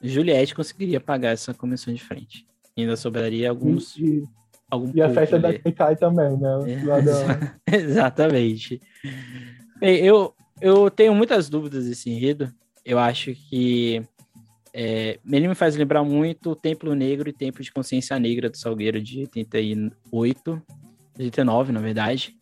Juliette 0.00 0.54
conseguiria 0.54 1.00
pagar 1.00 1.30
essa 1.30 1.52
comissão 1.54 1.92
de 1.92 2.02
frente. 2.02 2.46
ainda 2.76 2.96
sobraria 2.96 3.48
alguns. 3.48 3.96
E, 3.96 4.22
algum 4.70 4.90
e 4.94 5.02
a 5.02 5.08
festa 5.10 5.36
ali. 5.36 5.42
da 5.42 5.58
Kikai 5.58 5.96
também, 5.96 6.36
né? 6.36 6.58
É, 7.66 7.74
exatamente. 7.76 8.80
Bem, 9.80 9.96
eu, 10.04 10.34
eu 10.60 10.90
tenho 10.90 11.14
muitas 11.14 11.48
dúvidas 11.48 11.86
desse 11.86 12.10
enredo. 12.10 12.52
Eu 12.84 12.98
acho 12.98 13.34
que 13.34 14.02
é, 14.72 15.18
ele 15.26 15.48
me 15.48 15.54
faz 15.54 15.74
lembrar 15.74 16.04
muito 16.04 16.50
o 16.50 16.56
Templo 16.56 16.94
Negro 16.94 17.28
e 17.28 17.32
Tempo 17.32 17.62
de 17.62 17.72
Consciência 17.72 18.18
Negra 18.18 18.50
do 18.50 18.58
Salgueiro 18.58 19.00
de 19.00 19.20
88, 19.20 20.62
89, 21.18 21.72
na 21.72 21.80
verdade, 21.80 22.36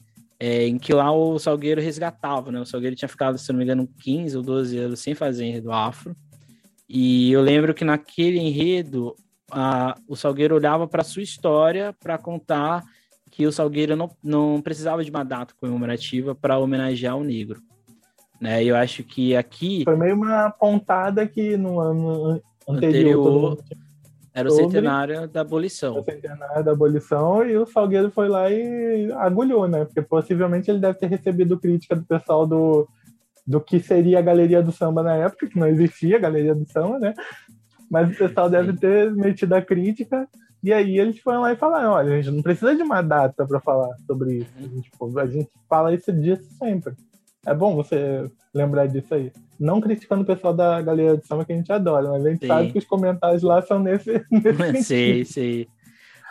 é, 0.45 0.67
em 0.67 0.77
que 0.77 0.93
lá 0.93 1.13
o 1.13 1.39
Salgueiro 1.39 1.81
resgatava, 1.81 2.51
né? 2.51 2.59
O 2.61 2.67
Salgueiro 2.67 2.97
tinha 2.97 3.09
ficado, 3.09 3.39
se 3.39 3.53
não 3.53 3.59
me 3.59 3.65
engano, 3.65 3.89
15 4.03 4.37
ou 4.39 4.43
12 4.43 4.77
anos 4.77 4.99
sem 4.99 5.15
fazer 5.15 5.45
enredo 5.45 5.71
afro. 5.71 6.17
E 6.89 7.31
eu 7.31 7.41
lembro 7.41 7.73
que 7.73 7.85
naquele 7.85 8.41
enredo 8.41 9.15
a, 9.49 9.95
o 10.09 10.17
Salgueiro 10.17 10.57
olhava 10.57 10.89
para 10.89 11.05
sua 11.05 11.23
história 11.23 11.93
para 11.93 12.19
contar 12.19 12.83
que 13.31 13.47
o 13.47 13.53
Salgueiro 13.53 13.95
não, 13.95 14.11
não 14.21 14.61
precisava 14.61 15.05
de 15.05 15.11
uma 15.13 15.23
data 15.25 15.55
comemorativa 15.61 16.35
para 16.35 16.59
homenagear 16.59 17.17
o 17.17 17.23
negro. 17.23 17.63
Né? 18.41 18.65
Eu 18.65 18.75
acho 18.75 19.05
que 19.05 19.37
aqui. 19.37 19.85
Foi 19.85 19.97
meio 19.97 20.17
uma 20.17 20.51
pontada 20.51 21.25
que 21.25 21.57
no 21.57 21.79
ano 21.79 22.43
anterior. 22.69 23.53
anterior 23.53 23.59
era 24.35 24.49
o 24.49 24.53
centenário 24.53 25.29
da 25.29 25.43
abolição. 25.43 25.99
O 25.99 26.05
centenário 26.05 26.65
da 26.65 26.73
abolição 26.73 27.47
e 27.47 27.57
o 27.57 27.67
Salgueiro 27.67 28.11
foi 28.11 28.29
lá 28.29 28.51
e 28.51 29.13
agulhou, 29.13 29.69
né? 29.69 29.85
Porque 29.85 30.01
possivelmente 30.01 30.71
ele 30.71 30.81
deve 30.81 30.99
ter 30.99 31.07
recebido 31.07 31.59
crítica 31.59 31.95
do 31.95 32.05
pessoal 32.05 32.47
do, 32.47 32.89
do 33.47 33.61
que 33.61 33.79
seria 33.79 34.19
a 34.19 34.23
Galeria 34.23 34.63
do 34.63 34.73
Samba 34.73 35.03
na 35.03 35.17
época, 35.17 35.49
que 35.49 35.59
não 35.59 35.67
existia 35.67 36.17
a 36.17 36.21
Galeria 36.21 36.55
do 36.55 36.67
Samba, 36.71 36.99
né? 36.99 37.15
Mas 37.91 38.11
o 38.11 38.17
pessoal 38.17 38.49
deve 38.49 38.73
ter 38.75 39.13
metido 39.13 39.53
a 39.53 39.61
crítica. 39.61 40.27
E 40.63 40.73
aí 40.73 40.99
eles 40.99 41.19
foram 41.19 41.43
lá 41.43 41.53
e 41.53 41.57
falaram: 41.57 41.91
olha, 41.91 42.15
a 42.15 42.23
gente 42.23 42.35
não 42.35 42.43
precisa 42.43 42.75
de 42.75 42.83
uma 42.83 43.03
data 43.03 43.47
para 43.47 43.61
falar 43.61 43.95
sobre 44.07 44.39
isso. 44.39 44.51
A 44.57 44.63
gente, 44.63 44.91
tipo, 44.91 45.19
a 45.19 45.27
gente 45.27 45.51
fala 45.69 45.95
isso 45.95 46.11
disso 46.11 46.49
sempre. 46.59 46.95
É 47.47 47.55
bom 47.55 47.75
você 47.75 48.31
lembrar 48.55 48.87
disso 48.87 49.15
aí. 49.15 49.33
Não 49.59 49.81
criticando 49.81 50.23
o 50.23 50.27
pessoal 50.27 50.55
da 50.55 50.81
Galeria 50.81 51.17
de 51.17 51.27
Samba 51.27 51.45
que 51.45 51.53
a 51.53 51.57
gente 51.57 51.73
adora, 51.73 52.11
mas 52.11 52.25
a 52.25 52.31
gente 52.31 52.41
sim. 52.41 52.47
sabe 52.47 52.73
que 52.73 52.79
os 52.79 52.85
comentários 52.85 53.43
lá 53.43 53.63
são 53.63 53.79
nesse. 53.79 54.25
nesse 54.31 54.83
sim, 54.85 55.25
sim. 55.25 55.67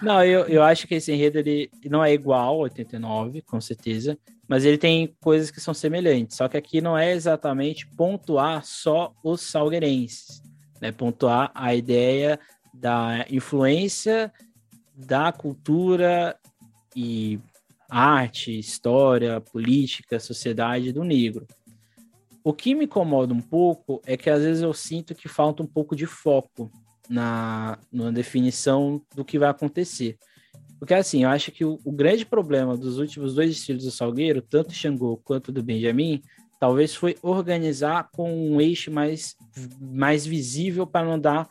Não, 0.02 0.24
eu, 0.24 0.46
eu 0.48 0.64
acho 0.64 0.88
que 0.88 0.96
esse 0.96 1.12
enredo 1.12 1.38
ele 1.40 1.70
não 1.86 2.04
é 2.04 2.12
igual 2.12 2.56
ao 2.56 2.60
89, 2.62 3.42
com 3.42 3.62
certeza, 3.62 4.18
mas 4.48 4.66
ele 4.66 4.78
tem 4.78 5.16
coisas 5.22 5.52
que 5.52 5.62
são 5.62 5.74
semelhantes. 5.74 6.38
Só 6.38 6.48
que 6.48 6.58
aqui 6.58 6.82
não 6.82 6.98
é 6.98 7.12
exatamente 7.12 7.86
pontuar 7.88 8.66
só 8.66 9.14
os 9.24 9.42
salgueirenses 9.42 10.42
né, 10.82 10.92
pontuar 10.92 11.52
a 11.54 11.76
ideia 11.76 12.40
da 12.74 13.26
influência 13.30 14.34
da 14.96 15.32
cultura 15.32 16.36
e 16.96 17.40
arte, 17.92 18.58
história, 18.58 19.42
política, 19.42 20.18
sociedade 20.18 20.94
do 20.94 21.04
negro. 21.04 21.46
O 22.42 22.54
que 22.54 22.74
me 22.74 22.86
incomoda 22.86 23.34
um 23.34 23.42
pouco 23.42 24.02
é 24.06 24.16
que 24.16 24.30
às 24.30 24.42
vezes 24.42 24.64
eu 24.64 24.74
sinto 24.74 25.14
que 25.14 25.28
falta 25.28 25.62
um 25.62 25.68
pouco 25.68 25.94
de 25.94 26.06
foco 26.06 26.72
na, 27.10 27.78
na 27.92 28.10
definição 28.10 29.02
do 29.14 29.26
que 29.26 29.38
vai 29.38 29.50
acontecer. 29.50 30.18
Porque 30.80 30.94
assim, 30.94 31.24
eu 31.24 31.30
acho 31.30 31.52
que 31.52 31.66
o, 31.66 31.80
o 31.84 31.92
grande 31.92 32.26
problema 32.26 32.78
dos 32.78 32.98
últimos 32.98 33.36
dois 33.36 33.52
estilos 33.52 33.84
do 33.84 33.92
Salgueiro, 33.92 34.42
tanto 34.42 34.70
do 34.70 34.74
Xangô 34.74 35.18
quanto 35.18 35.52
do 35.52 35.62
Benjamin, 35.62 36.24
talvez 36.62 36.96
foi 36.96 37.18
organizar 37.22 38.10
com 38.14 38.34
um 38.34 38.62
eixo 38.62 38.90
mais, 38.90 39.36
mais 39.80 40.26
visível 40.26 40.88
para 40.88 41.06
não 41.06 41.20
dar 41.20 41.48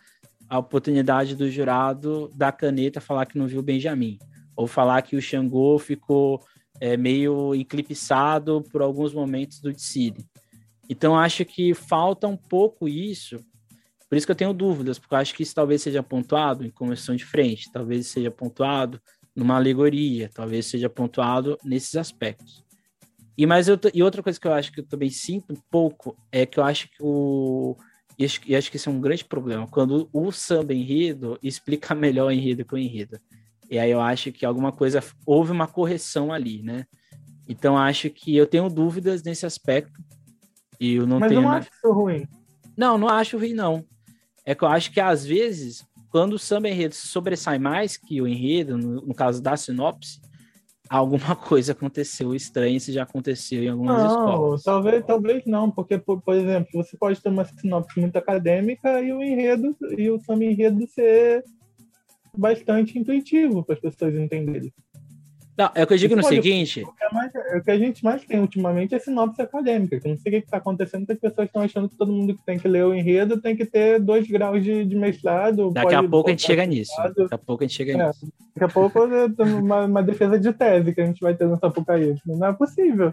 a 0.49 0.59
oportunidade 0.59 1.37
do 1.37 1.51
jurado 1.51 2.31
da 2.35 2.51
caneta 2.51 3.01
falar 3.01 3.27
que 3.27 3.39
não 3.39 3.47
viu 3.47 3.63
Benjamin, 3.63 4.19
ou 4.61 4.67
falar 4.67 5.01
que 5.01 5.17
o 5.17 5.23
Xangô 5.23 5.79
ficou 5.79 6.45
é, 6.79 6.95
meio 6.95 7.55
eclipsado 7.55 8.63
por 8.71 8.83
alguns 8.83 9.15
momentos 9.15 9.59
do 9.59 9.73
Tsiri. 9.73 10.27
Então, 10.87 11.19
acho 11.19 11.47
que 11.47 11.73
falta 11.73 12.29
um 12.29 12.37
pouco 12.37 12.87
isso. 12.87 13.39
Por 14.07 14.17
isso 14.17 14.27
que 14.27 14.33
eu 14.33 14.37
tenho 14.37 14.53
dúvidas, 14.53 14.99
porque 14.99 15.15
acho 15.15 15.35
que 15.35 15.43
isso 15.43 15.55
talvez 15.55 15.81
seja 15.81 16.03
pontuado 16.03 16.67
em 16.67 16.71
conversão 16.71 17.17
de 17.17 17.25
frente, 17.25 17.73
talvez 17.73 18.09
seja 18.09 18.31
pontuado 18.31 19.01
numa 19.35 19.57
alegoria, 19.57 20.29
talvez 20.29 20.67
seja 20.67 20.91
pontuado 20.91 21.57
nesses 21.65 21.97
aspectos. 21.97 22.63
E, 23.39 23.47
mas 23.47 23.67
eu, 23.67 23.81
e 23.95 24.03
outra 24.03 24.23
coisa 24.23 24.39
que 24.39 24.47
eu 24.47 24.53
acho 24.53 24.73
que 24.73 24.81
eu 24.81 24.87
também 24.87 25.09
sinto 25.09 25.55
um 25.55 25.61
pouco 25.71 26.15
é 26.31 26.45
que 26.45 26.61
eu 26.61 26.65
acho 26.65 26.87
que 26.91 26.97
o. 27.01 27.79
E 28.19 28.27
acho, 28.27 28.41
e 28.47 28.55
acho 28.55 28.71
que 28.71 28.77
isso 28.77 28.91
é 28.91 28.93
um 28.93 29.01
grande 29.01 29.25
problema, 29.25 29.67
quando 29.67 30.11
o 30.13 30.31
samba 30.31 30.75
enredo 30.75 31.39
explica 31.43 31.95
melhor 31.97 32.27
o 32.27 32.31
enredo 32.31 32.63
que 32.67 32.75
o 32.75 32.79
enredo. 32.79 33.19
E 33.71 33.79
aí 33.79 33.91
eu 33.93 34.01
acho 34.01 34.33
que 34.33 34.45
alguma 34.45 34.73
coisa. 34.73 35.01
Houve 35.25 35.53
uma 35.53 35.69
correção 35.69 36.33
ali, 36.33 36.61
né? 36.61 36.85
Então 37.49 37.79
acho 37.79 38.11
que 38.11 38.37
eu 38.37 38.47
tenho 38.47 38.69
dúvidas 38.69 39.23
nesse 39.23 39.47
aspecto. 39.47 40.03
E 40.81 40.95
eu 40.95 41.07
não 41.07 41.21
Mas 41.21 41.29
tenho. 41.29 41.39
eu 41.39 41.43
não 41.43 41.53
acho 41.53 41.71
isso 41.73 41.93
ruim. 41.93 42.27
Não, 42.77 42.99
não 42.99 43.09
acho 43.09 43.39
ruim, 43.39 43.55
não. 43.55 43.85
É 44.45 44.55
que 44.55 44.65
eu 44.65 44.69
acho 44.69 44.91
que 44.91 45.01
às 45.01 45.25
vezes, 45.25 45.87
quando 46.11 46.33
o 46.33 46.39
samba 46.39 46.69
enredo 46.69 46.95
sobressai 46.95 47.59
mais 47.59 47.97
que 47.97 48.21
o 48.21 48.27
enredo, 48.27 48.77
no, 48.77 49.03
no 49.03 49.15
caso 49.15 49.41
da 49.43 49.57
sinopse, 49.57 50.21
alguma 50.89 51.37
coisa 51.37 51.73
aconteceu 51.73 52.35
estranha, 52.35 52.81
se 52.81 52.93
já 52.93 53.05
aconteceu 53.05 53.63
em 53.63 53.69
algumas 53.69 54.03
não, 54.03 54.07
escolas. 54.07 54.63
Talvez, 54.65 55.05
talvez 55.07 55.45
não, 55.45 55.71
porque, 55.71 55.99
por, 55.99 56.21
por, 56.21 56.35
exemplo, 56.35 56.71
você 56.75 56.97
pode 56.97 57.21
ter 57.21 57.29
uma 57.29 57.45
sinopse 57.45 58.01
muito 58.01 58.17
acadêmica 58.17 59.01
e 59.01 59.13
o 59.13 59.23
enredo, 59.23 59.77
e 59.97 60.11
o 60.11 60.19
samba 60.21 60.45
enredo 60.45 60.85
ser 60.89 61.45
bastante 62.37 62.99
intuitivo 62.99 63.65
para 63.65 63.75
as 63.75 63.81
pessoas 63.81 64.15
entenderem. 64.15 64.73
Não, 65.61 65.71
é 65.75 65.83
o 65.83 65.87
que 65.87 65.93
eu 65.93 65.99
digo 65.99 66.17
no 66.17 66.23
seguinte. 66.23 66.83
O 66.83 66.93
que, 66.93 67.05
é 67.05 67.13
mais, 67.13 67.31
o 67.35 67.63
que, 67.63 67.71
a 67.71 67.79
gente 67.79 68.03
mais 68.03 68.25
tem 68.25 68.41
ultimamente 68.41 68.95
é 68.95 68.99
sinopse 68.99 69.43
acadêmica. 69.43 70.01
Que 70.01 70.07
eu 70.07 70.11
não 70.13 70.17
sei 70.17 70.33
o 70.33 70.41
que 70.41 70.47
está 70.47 70.57
acontecendo, 70.57 71.05
que 71.05 71.13
as 71.13 71.19
pessoas 71.19 71.49
estão 71.49 71.61
achando 71.61 71.87
que 71.87 71.97
todo 71.97 72.11
mundo 72.11 72.35
que 72.35 72.43
tem 72.47 72.59
que 72.59 72.67
ler 72.67 72.87
o 72.87 72.95
enredo 72.95 73.39
tem 73.39 73.55
que 73.55 73.67
ter 73.67 74.01
dois 74.01 74.27
graus 74.27 74.65
de, 74.65 74.87
de 74.87 74.97
mestrado. 74.97 75.71
Daqui 75.71 75.95
a 75.95 76.03
pouco 76.03 76.31
a 76.31 76.33
gente 76.33 76.47
chega 76.47 76.65
nisso. 76.65 76.93
Daqui 76.97 77.35
a 77.35 77.39
pouco 77.39 77.63
a 77.63 77.67
gente 77.67 77.77
chega 77.77 77.93
é, 77.93 78.07
nisso. 78.07 78.33
Daqui 78.55 78.65
a 78.65 78.69
pouco 78.69 79.01
uma, 79.61 79.85
uma 79.85 80.03
defesa 80.03 80.39
de 80.39 80.51
tese 80.51 80.95
que 80.95 81.01
a 81.03 81.05
gente 81.05 81.21
vai 81.21 81.35
ter 81.35 81.47
no 81.47 81.59
Sapucaí. 81.59 82.15
Não 82.25 82.47
é 82.47 82.53
possível. 82.55 83.13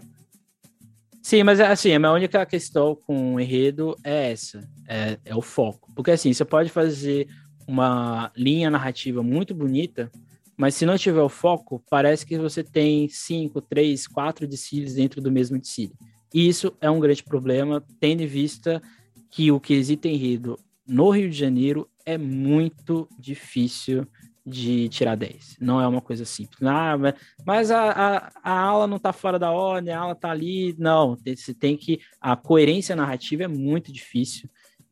Sim, 1.20 1.42
mas 1.42 1.60
assim, 1.60 1.92
a 1.92 1.98
minha 1.98 2.12
única 2.12 2.46
questão 2.46 2.94
com 2.94 3.34
o 3.34 3.40
enredo 3.40 3.94
é 4.02 4.32
essa, 4.32 4.66
é, 4.88 5.18
é 5.22 5.36
o 5.36 5.42
foco. 5.42 5.92
Porque 5.94 6.12
assim, 6.12 6.32
você 6.32 6.46
pode 6.46 6.70
fazer 6.70 7.28
uma 7.68 8.32
linha 8.34 8.70
narrativa 8.70 9.22
muito 9.22 9.54
bonita, 9.54 10.10
mas 10.56 10.74
se 10.74 10.86
não 10.86 10.96
tiver 10.96 11.20
o 11.20 11.28
foco, 11.28 11.84
parece 11.90 12.24
que 12.24 12.38
você 12.38 12.64
tem 12.64 13.08
cinco, 13.08 13.60
três, 13.60 14.06
quatro 14.08 14.48
desfiles 14.48 14.94
dentro 14.94 15.20
do 15.20 15.30
mesmo 15.30 15.58
desfile. 15.58 15.92
E 16.32 16.48
isso 16.48 16.74
é 16.80 16.90
um 16.90 16.98
grande 16.98 17.22
problema, 17.22 17.84
tendo 18.00 18.22
em 18.22 18.26
vista 18.26 18.82
que 19.30 19.52
o 19.52 19.60
quesito 19.60 20.08
enredo 20.08 20.58
no 20.86 21.10
Rio 21.10 21.28
de 21.30 21.36
Janeiro 21.36 21.88
é 22.06 22.16
muito 22.16 23.06
difícil 23.18 24.06
de 24.44 24.88
tirar 24.88 25.14
10. 25.14 25.58
Não 25.60 25.78
é 25.78 25.86
uma 25.86 26.00
coisa 26.00 26.24
simples. 26.24 26.62
Ah, 26.62 26.96
mas 27.44 27.70
a, 27.70 27.90
a, 27.90 28.32
a 28.42 28.60
aula 28.60 28.86
não 28.86 28.96
está 28.96 29.12
fora 29.12 29.38
da 29.38 29.50
ordem, 29.50 29.92
a 29.92 30.00
aula 30.00 30.14
está 30.14 30.30
ali. 30.30 30.74
Não, 30.78 31.16
você 31.16 31.52
tem 31.52 31.76
que. 31.76 32.00
A 32.18 32.34
coerência 32.34 32.96
narrativa 32.96 33.44
é 33.44 33.48
muito 33.48 33.92
difícil. 33.92 34.48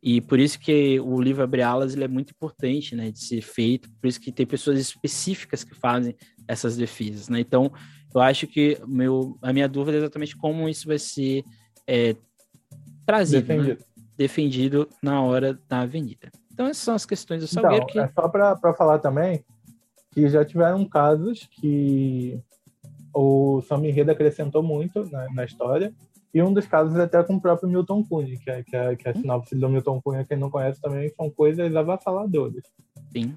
E 0.08 0.20
por 0.20 0.38
isso 0.38 0.60
que 0.60 1.00
o 1.00 1.20
livro 1.20 1.42
Abre 1.42 1.62
Alas 1.62 1.92
ele 1.92 2.04
é 2.04 2.08
muito 2.08 2.30
importante 2.30 2.94
né, 2.94 3.10
de 3.10 3.18
ser 3.18 3.42
feito, 3.42 3.90
por 4.00 4.06
isso 4.06 4.20
que 4.20 4.30
tem 4.30 4.46
pessoas 4.46 4.78
específicas 4.78 5.64
que 5.64 5.74
fazem 5.74 6.14
essas 6.46 6.76
defesas. 6.76 7.28
Né? 7.28 7.40
Então, 7.40 7.72
eu 8.14 8.20
acho 8.20 8.46
que 8.46 8.78
meu, 8.86 9.36
a 9.42 9.52
minha 9.52 9.68
dúvida 9.68 9.96
é 9.96 10.00
exatamente 10.02 10.36
como 10.36 10.68
isso 10.68 10.86
vai 10.86 10.96
ser 10.96 11.42
é, 11.88 12.14
trazido, 13.04 13.48
defendido. 13.48 13.80
Né? 13.80 14.04
defendido 14.16 14.88
na 15.02 15.20
hora 15.22 15.58
da 15.68 15.80
avenida. 15.80 16.30
Então, 16.52 16.66
essas 16.66 16.84
são 16.84 16.94
as 16.94 17.04
questões 17.04 17.40
do 17.40 17.48
Salgueiro. 17.48 17.86
Então, 17.90 17.92
que... 17.92 17.98
É 17.98 18.08
só 18.14 18.28
para 18.28 18.74
falar 18.74 19.00
também 19.00 19.44
que 20.12 20.28
já 20.28 20.44
tiveram 20.44 20.84
casos 20.84 21.48
que 21.50 22.40
o 23.12 23.60
Samba 23.62 23.88
Enredo 23.88 24.12
acrescentou 24.12 24.62
muito 24.62 25.04
na, 25.10 25.26
na 25.34 25.44
história 25.44 25.92
e 26.36 26.42
um 26.42 26.52
dos 26.52 26.66
casos 26.66 26.94
é 26.98 27.04
até 27.04 27.22
com 27.22 27.36
o 27.36 27.40
próprio 27.40 27.66
Milton 27.66 28.04
Cunha, 28.04 28.36
que 28.36 28.50
é, 28.50 28.62
que 28.62 28.76
é, 28.76 28.94
que 28.94 29.08
é 29.08 29.10
a 29.10 29.14
sinopse 29.14 29.56
do 29.56 29.70
Milton 29.70 30.02
Cunha, 30.02 30.22
quem 30.22 30.36
não 30.36 30.50
conhece 30.50 30.78
também, 30.82 31.08
são 31.08 31.30
coisas 31.30 31.74
avassaladoras. 31.74 32.62
Sim. 33.10 33.34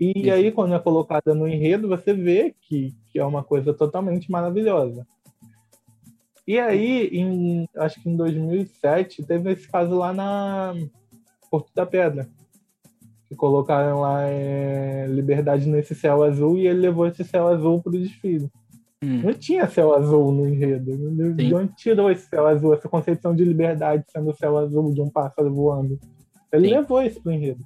E 0.00 0.24
Sim. 0.24 0.30
aí, 0.30 0.50
quando 0.50 0.74
é 0.74 0.78
colocada 0.80 1.32
no 1.32 1.46
enredo, 1.46 1.86
você 1.86 2.12
vê 2.12 2.52
que, 2.60 2.92
que 3.06 3.20
é 3.20 3.24
uma 3.24 3.44
coisa 3.44 3.72
totalmente 3.72 4.28
maravilhosa. 4.32 5.06
E 6.44 6.58
aí, 6.58 7.06
em, 7.12 7.68
acho 7.76 8.02
que 8.02 8.10
em 8.10 8.16
2007, 8.16 9.22
teve 9.22 9.52
esse 9.52 9.68
caso 9.68 9.96
lá 9.96 10.12
na 10.12 10.74
Porto 11.48 11.70
da 11.72 11.86
Pedra. 11.86 12.28
Que 13.28 13.36
colocaram 13.36 14.00
lá 14.00 14.24
é, 14.24 15.06
Liberdade 15.06 15.68
nesse 15.68 15.94
céu 15.94 16.24
azul 16.24 16.58
e 16.58 16.66
ele 16.66 16.80
levou 16.80 17.06
esse 17.06 17.22
céu 17.22 17.46
azul 17.46 17.80
para 17.80 17.90
o 17.90 18.00
desfile. 18.00 18.50
Hum. 19.02 19.22
Não 19.22 19.32
tinha 19.32 19.68
céu 19.68 19.94
azul 19.94 20.30
no 20.30 20.46
enredo. 20.46 21.34
De 21.34 21.54
onde 21.54 21.74
tirou 21.74 22.10
esse 22.10 22.28
céu 22.28 22.46
azul, 22.46 22.74
essa 22.74 22.88
concepção 22.88 23.34
de 23.34 23.44
liberdade 23.44 24.04
sendo 24.08 24.30
o 24.30 24.36
céu 24.36 24.58
azul 24.58 24.92
de 24.92 25.00
um 25.00 25.08
pássaro 25.08 25.52
voando? 25.54 25.98
Ele 26.52 26.68
Sim. 26.68 26.74
levou 26.74 27.02
isso 27.02 27.22
para 27.22 27.30
o 27.30 27.32
enredo. 27.32 27.64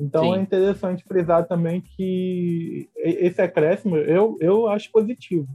Então 0.00 0.24
Sim. 0.24 0.38
é 0.38 0.42
interessante 0.42 1.04
frisar 1.04 1.46
também 1.46 1.80
que 1.80 2.88
esse 2.96 3.40
acréscimo 3.40 3.96
eu, 3.96 4.36
eu 4.40 4.66
acho 4.66 4.90
positivo, 4.90 5.46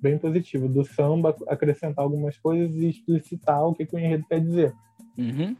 bem 0.00 0.16
positivo, 0.16 0.68
do 0.68 0.84
samba 0.84 1.36
acrescentar 1.48 2.02
algumas 2.02 2.38
coisas 2.38 2.74
e 2.76 2.88
explicitar 2.88 3.62
o 3.66 3.74
que, 3.74 3.84
que 3.84 3.94
o 3.94 3.98
enredo 3.98 4.24
quer 4.26 4.40
dizer. 4.40 4.72
Uhum. 5.18 5.54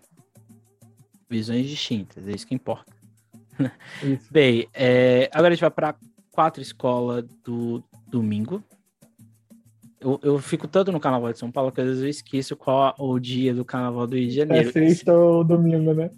Visões 1.29 1.67
distintas, 1.67 2.27
é 2.27 2.33
isso 2.33 2.47
que 2.47 2.55
importa. 2.55 2.95
Isso. 4.03 4.29
Bem, 4.33 4.69
é, 4.73 5.29
agora 5.33 5.49
a 5.49 5.55
gente 5.55 5.61
vai 5.61 5.71
para 5.71 5.97
quatro 6.35 6.61
escolas 6.61 7.25
do 7.45 7.83
domingo. 8.09 8.63
Eu, 10.01 10.19
eu 10.23 10.39
fico 10.41 10.67
tanto 10.67 10.91
no 10.91 10.99
Carnaval 10.99 11.33
de 11.33 11.39
São 11.39 11.51
Paulo 11.51 11.71
que 11.71 11.81
às 11.81 11.87
vezes 11.87 12.03
eu 12.03 12.09
esqueço 12.09 12.57
qual 12.57 12.93
o 12.99 13.19
dia 13.21 13.55
do 13.55 13.65
Carnaval 13.65 14.07
do 14.07 14.17
Rio 14.17 14.29
de 14.29 14.35
Janeiro. 14.35 14.69
É 14.69 14.73
sexta 14.73 15.15
ou 15.15 15.45
domingo, 15.45 15.95
né? 15.95 16.11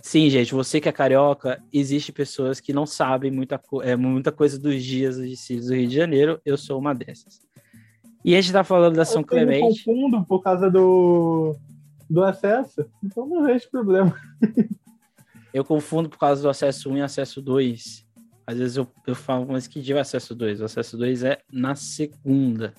Sim, 0.00 0.30
gente, 0.30 0.54
você 0.54 0.80
que 0.80 0.88
é 0.88 0.92
carioca, 0.92 1.60
existe 1.72 2.12
pessoas 2.12 2.60
que 2.60 2.72
não 2.72 2.86
sabem 2.86 3.32
muita, 3.32 3.60
é, 3.82 3.96
muita 3.96 4.30
coisa 4.30 4.58
dos 4.58 4.82
dias 4.82 5.16
dos 5.16 5.66
do 5.66 5.74
Rio 5.74 5.88
de 5.88 5.94
Janeiro. 5.94 6.40
Eu 6.44 6.56
sou 6.56 6.78
uma 6.78 6.94
dessas. 6.94 7.40
E 8.24 8.36
a 8.36 8.40
gente 8.40 8.52
tá 8.52 8.62
falando 8.62 8.94
da 8.94 9.04
São 9.04 9.22
eu 9.22 9.26
Clemente. 9.26 9.60
Eu 9.60 9.68
confundo 9.68 10.24
por 10.24 10.40
causa 10.40 10.70
do, 10.70 11.56
do 12.08 12.22
acesso, 12.22 12.86
então 13.02 13.26
não 13.26 13.42
vejo 13.44 13.68
problema. 13.70 14.14
eu 15.52 15.64
confundo 15.64 16.08
por 16.08 16.18
causa 16.18 16.40
do 16.40 16.48
acesso 16.48 16.90
1 16.90 16.98
e 16.98 17.02
acesso 17.02 17.42
2. 17.42 18.03
Às 18.46 18.58
vezes 18.58 18.76
eu, 18.76 18.86
eu 19.06 19.14
falo, 19.14 19.46
mas 19.48 19.66
que 19.66 19.80
dia 19.80 19.94
é 19.94 19.98
o 19.98 20.00
acesso 20.00 20.34
2? 20.34 20.60
O 20.60 20.64
acesso 20.64 20.96
2 20.96 21.24
é 21.24 21.38
na 21.50 21.74
segunda. 21.74 22.74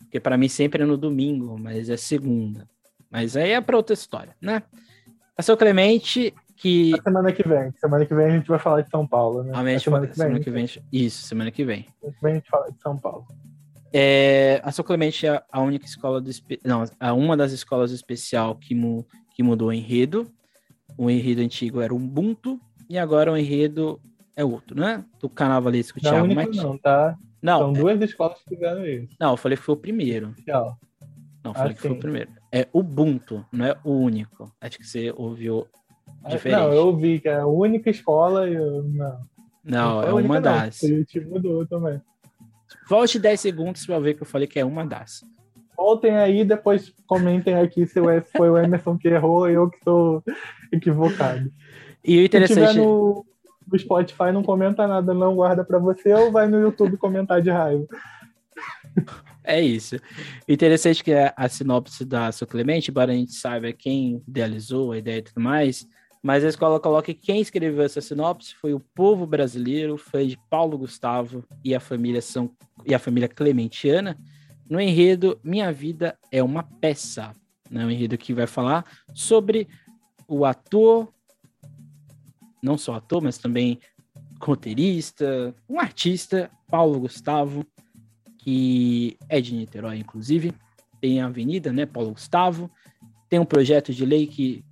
Porque 0.00 0.18
para 0.18 0.38
mim 0.38 0.48
sempre 0.48 0.82
é 0.82 0.86
no 0.86 0.96
domingo, 0.96 1.58
mas 1.58 1.90
é 1.90 1.96
segunda. 1.96 2.66
Mas 3.10 3.36
aí 3.36 3.52
é 3.52 3.60
para 3.60 3.76
outra 3.76 3.94
história, 3.94 4.34
né? 4.40 4.62
A 5.36 5.42
seu 5.42 5.56
Clemente, 5.56 6.34
que. 6.56 6.94
A 6.98 7.02
semana 7.02 7.32
que 7.32 7.46
vem. 7.46 7.72
Semana 7.78 8.06
que 8.06 8.14
vem 8.14 8.26
a 8.26 8.30
gente 8.30 8.48
vai 8.48 8.58
falar 8.58 8.80
de 8.80 8.90
São 8.90 9.06
Paulo, 9.06 9.42
né? 9.42 9.52
A, 9.54 9.60
a 9.60 9.78
semana, 9.78 10.06
que 10.06 10.16
semana 10.16 10.40
que 10.40 10.50
vem. 10.50 10.66
Isso, 10.92 11.26
semana 11.26 11.50
que 11.50 11.64
vem. 11.64 11.86
Semana 12.00 12.14
que 12.16 12.22
vem 12.22 12.32
a 12.32 12.34
gente 12.36 12.50
fala 12.50 12.72
de 12.72 12.80
São 12.80 12.96
Paulo. 12.96 13.26
É, 13.92 14.60
a 14.64 14.72
São 14.72 14.84
Clemente 14.84 15.26
é 15.26 15.42
a 15.50 15.60
única 15.60 15.86
escola 15.86 16.20
do. 16.20 16.30
Não, 16.64 16.84
é 17.00 17.12
uma 17.12 17.36
das 17.36 17.52
escolas 17.52 17.92
especial 17.92 18.56
que, 18.56 18.74
mu, 18.74 19.06
que 19.34 19.42
mudou 19.42 19.68
o 19.68 19.72
enredo. 19.72 20.30
O 20.96 21.08
enredo 21.08 21.40
antigo 21.42 21.80
era 21.80 21.94
Ubuntu, 21.94 22.60
e 22.88 22.98
agora 22.98 23.30
o 23.30 23.36
enredo 23.36 24.00
é 24.38 24.44
outro, 24.44 24.78
né? 24.78 25.04
Do 25.20 25.28
carnavalesco 25.28 26.00
Thiago 26.00 26.22
única, 26.24 26.42
Martins. 26.42 26.62
Não, 26.62 26.78
tá? 26.78 27.18
Não, 27.42 27.58
São 27.58 27.70
é... 27.70 27.72
duas 27.72 28.00
escolas 28.02 28.38
que 28.38 28.54
fizeram 28.54 28.86
isso. 28.86 29.16
Não, 29.18 29.32
eu 29.32 29.36
falei 29.36 29.58
que 29.58 29.64
foi 29.64 29.74
o 29.74 29.78
primeiro. 29.78 30.32
Tchau. 30.46 30.78
Não, 31.42 31.50
eu 31.50 31.54
falei 31.54 31.72
ah, 31.72 31.74
que 31.74 31.82
sim. 31.82 31.88
foi 31.88 31.96
o 31.96 32.00
primeiro. 32.00 32.30
É 32.52 32.68
Ubuntu, 32.72 33.44
não 33.52 33.64
é 33.66 33.76
o 33.82 33.90
único. 33.90 34.52
Acho 34.60 34.78
que 34.78 34.86
você 34.86 35.12
ouviu 35.16 35.66
ah, 36.22 36.28
diferente. 36.28 36.60
Não, 36.60 36.72
eu 36.72 36.86
ouvi 36.86 37.18
que 37.18 37.28
é 37.28 37.40
a 37.40 37.46
única 37.46 37.90
escola 37.90 38.48
e 38.48 38.54
eu... 38.54 38.84
Não. 38.84 39.18
Não, 39.64 40.02
não 40.02 40.08
é 40.08 40.22
uma 40.22 40.40
das. 40.40 40.82
O 40.82 41.04
time 41.04 41.26
mudou 41.26 41.66
também. 41.66 42.00
Volte 42.88 43.18
10 43.18 43.40
segundos 43.40 43.84
para 43.84 43.98
ver 43.98 44.14
que 44.14 44.22
eu 44.22 44.26
falei 44.26 44.46
que 44.46 44.60
é 44.60 44.64
uma 44.64 44.86
das. 44.86 45.24
Voltem 45.76 46.16
aí, 46.16 46.44
depois 46.44 46.94
comentem 47.06 47.54
aqui 47.54 47.86
se 47.86 48.00
foi 48.36 48.50
o 48.50 48.56
Emerson 48.56 48.96
que 48.96 49.08
errou 49.08 49.40
ou 49.40 49.50
eu 49.50 49.68
que 49.68 49.78
estou 49.78 50.22
equivocado. 50.72 51.52
E 52.04 52.18
o 52.18 52.24
interessante. 52.24 52.72
Se 52.72 52.78
no, 52.78 53.26
do 53.68 53.78
Spotify 53.78 54.32
não 54.32 54.42
comenta 54.42 54.86
nada, 54.86 55.12
não 55.12 55.34
guarda 55.36 55.64
para 55.64 55.78
você, 55.78 56.12
ou 56.12 56.32
vai 56.32 56.48
no 56.48 56.60
YouTube 56.60 56.96
comentar 56.96 57.40
de 57.42 57.50
raiva. 57.50 57.86
É 59.44 59.60
isso. 59.60 59.96
Interessante 60.46 61.02
que 61.02 61.12
a, 61.12 61.48
sinopse 61.48 62.04
da 62.04 62.30
Sou 62.32 62.46
Clemente, 62.46 62.90
embora 62.90 63.12
a 63.12 63.14
gente 63.14 63.32
saiba 63.32 63.72
quem 63.72 64.22
idealizou 64.28 64.92
a 64.92 64.98
ideia 64.98 65.18
e 65.18 65.22
tudo 65.22 65.40
mais, 65.40 65.88
mas 66.22 66.44
a 66.44 66.48
escola 66.48 66.80
coloca 66.80 67.14
que 67.14 67.14
quem 67.14 67.40
escreveu 67.40 67.82
essa 67.82 68.00
sinopse 68.00 68.54
foi 68.54 68.74
o 68.74 68.80
povo 68.80 69.26
brasileiro, 69.26 69.96
foi 69.96 70.26
de 70.26 70.38
Paulo 70.50 70.76
Gustavo 70.76 71.44
e 71.64 71.74
a 71.74 71.80
família 71.80 72.20
São 72.20 72.50
e 72.84 72.94
a 72.94 72.98
família 72.98 73.28
Clementiana, 73.28 74.18
no 74.68 74.80
enredo 74.80 75.38
Minha 75.42 75.72
Vida 75.72 76.18
é 76.30 76.42
uma 76.42 76.62
Peça, 76.62 77.32
né? 77.70 77.90
Enredo 77.90 78.18
que 78.18 78.34
vai 78.34 78.46
falar 78.46 78.84
sobre 79.14 79.66
o 80.26 80.44
ator, 80.44 81.08
não 82.62 82.78
só 82.78 82.94
ator, 82.94 83.22
mas 83.22 83.38
também 83.38 83.78
roteirista, 84.40 85.54
um 85.68 85.80
artista, 85.80 86.50
Paulo 86.70 87.00
Gustavo, 87.00 87.64
que 88.38 89.16
é 89.28 89.40
de 89.40 89.54
Niterói, 89.54 89.98
inclusive, 89.98 90.52
tem 91.00 91.20
a 91.20 91.26
avenida, 91.26 91.72
né, 91.72 91.86
Paulo 91.86 92.12
Gustavo, 92.12 92.70
tem 93.28 93.38
um 93.38 93.44
projeto 93.44 93.92
de 93.92 94.04
lei 94.04 94.26
que 94.26 94.64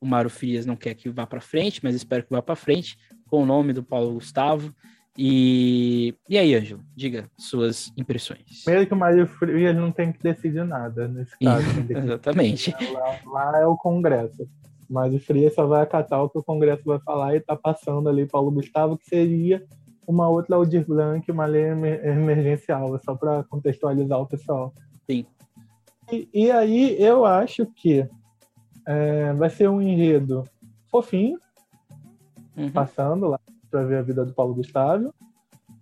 o 0.00 0.06
Mário 0.06 0.30
Frias 0.30 0.64
não 0.64 0.76
quer 0.76 0.94
que 0.94 1.10
vá 1.10 1.26
para 1.26 1.40
frente, 1.40 1.80
mas 1.82 1.94
espero 1.94 2.24
que 2.24 2.30
vá 2.30 2.40
para 2.40 2.56
frente, 2.56 2.96
com 3.28 3.42
o 3.42 3.46
nome 3.46 3.72
do 3.72 3.82
Paulo 3.82 4.14
Gustavo. 4.14 4.74
E, 5.16 6.14
e 6.28 6.38
aí, 6.38 6.54
Ângelo, 6.54 6.82
diga 6.96 7.28
suas 7.36 7.92
impressões. 7.96 8.64
Primeiro 8.64 8.86
que 8.86 8.94
o 8.94 8.96
Mário 8.96 9.26
Frias 9.26 9.76
não 9.76 9.92
tem 9.92 10.12
que 10.12 10.22
decidir 10.22 10.64
nada 10.64 11.06
nesse 11.08 11.38
caso. 11.38 11.66
Exatamente. 11.90 12.74
Lá, 12.92 13.18
lá, 13.26 13.60
é 13.60 13.66
o 13.66 13.76
Congresso. 13.76 14.48
Mas 14.90 15.14
o 15.14 15.20
Frias 15.20 15.54
só 15.54 15.66
vai 15.66 15.82
acatar 15.82 16.20
o 16.20 16.28
que 16.28 16.38
o 16.38 16.42
Congresso 16.42 16.82
vai 16.84 16.98
falar 16.98 17.34
e 17.34 17.38
está 17.38 17.54
passando 17.54 18.08
ali 18.08 18.26
Paulo 18.26 18.50
Gustavo, 18.50 18.98
que 18.98 19.06
seria 19.06 19.64
uma 20.04 20.28
outra 20.28 20.56
Aldir 20.56 20.84
Blanc, 20.84 21.30
uma 21.30 21.46
lei 21.46 21.62
emergencial, 21.62 22.98
só 23.04 23.14
para 23.14 23.44
contextualizar 23.44 24.20
o 24.20 24.26
pessoal. 24.26 24.74
Sim. 25.08 25.24
E, 26.10 26.28
e 26.34 26.50
aí 26.50 27.00
eu 27.00 27.24
acho 27.24 27.64
que 27.66 28.04
é, 28.84 29.32
vai 29.34 29.48
ser 29.48 29.68
um 29.68 29.80
enredo 29.80 30.42
fofinho, 30.90 31.38
uhum. 32.56 32.72
passando 32.72 33.28
lá 33.28 33.38
para 33.70 33.84
ver 33.84 33.98
a 33.98 34.02
vida 34.02 34.24
do 34.24 34.34
Paulo 34.34 34.54
Gustavo. 34.54 35.14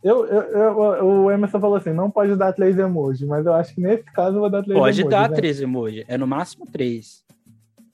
Eu, 0.05 0.27
eu, 0.27 0.43
eu, 0.43 1.07
o 1.07 1.31
Emerson 1.31 1.59
falou 1.59 1.77
assim: 1.77 1.95
não 1.95 2.11
pode 2.11 2.37
dar 2.37 2.53
três 2.53 2.79
emojis, 2.79 3.27
mas 3.27 3.47
eu 3.47 3.55
acho 3.55 3.75
que 3.75 3.81
nesse 3.81 4.05
caso 4.05 4.37
eu 4.37 4.41
vou 4.41 4.51
dar 4.51 4.63
três 4.63 4.79
pode 4.79 5.01
emojis. 5.01 5.03
Pode 5.03 5.11
dar 5.11 5.31
né? 5.31 5.37
três 5.37 5.61
emojis, 5.63 6.05
é 6.07 6.19
no 6.19 6.27
máximo 6.27 6.67
três. 6.67 7.25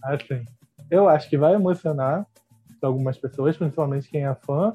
Assim, 0.02 0.44
eu 0.90 1.08
acho 1.08 1.28
que 1.28 1.38
vai 1.38 1.54
emocionar 1.54 2.26
algumas 2.84 3.18
pessoas, 3.18 3.56
principalmente 3.56 4.08
quem 4.08 4.26
é 4.26 4.34
fã, 4.34 4.74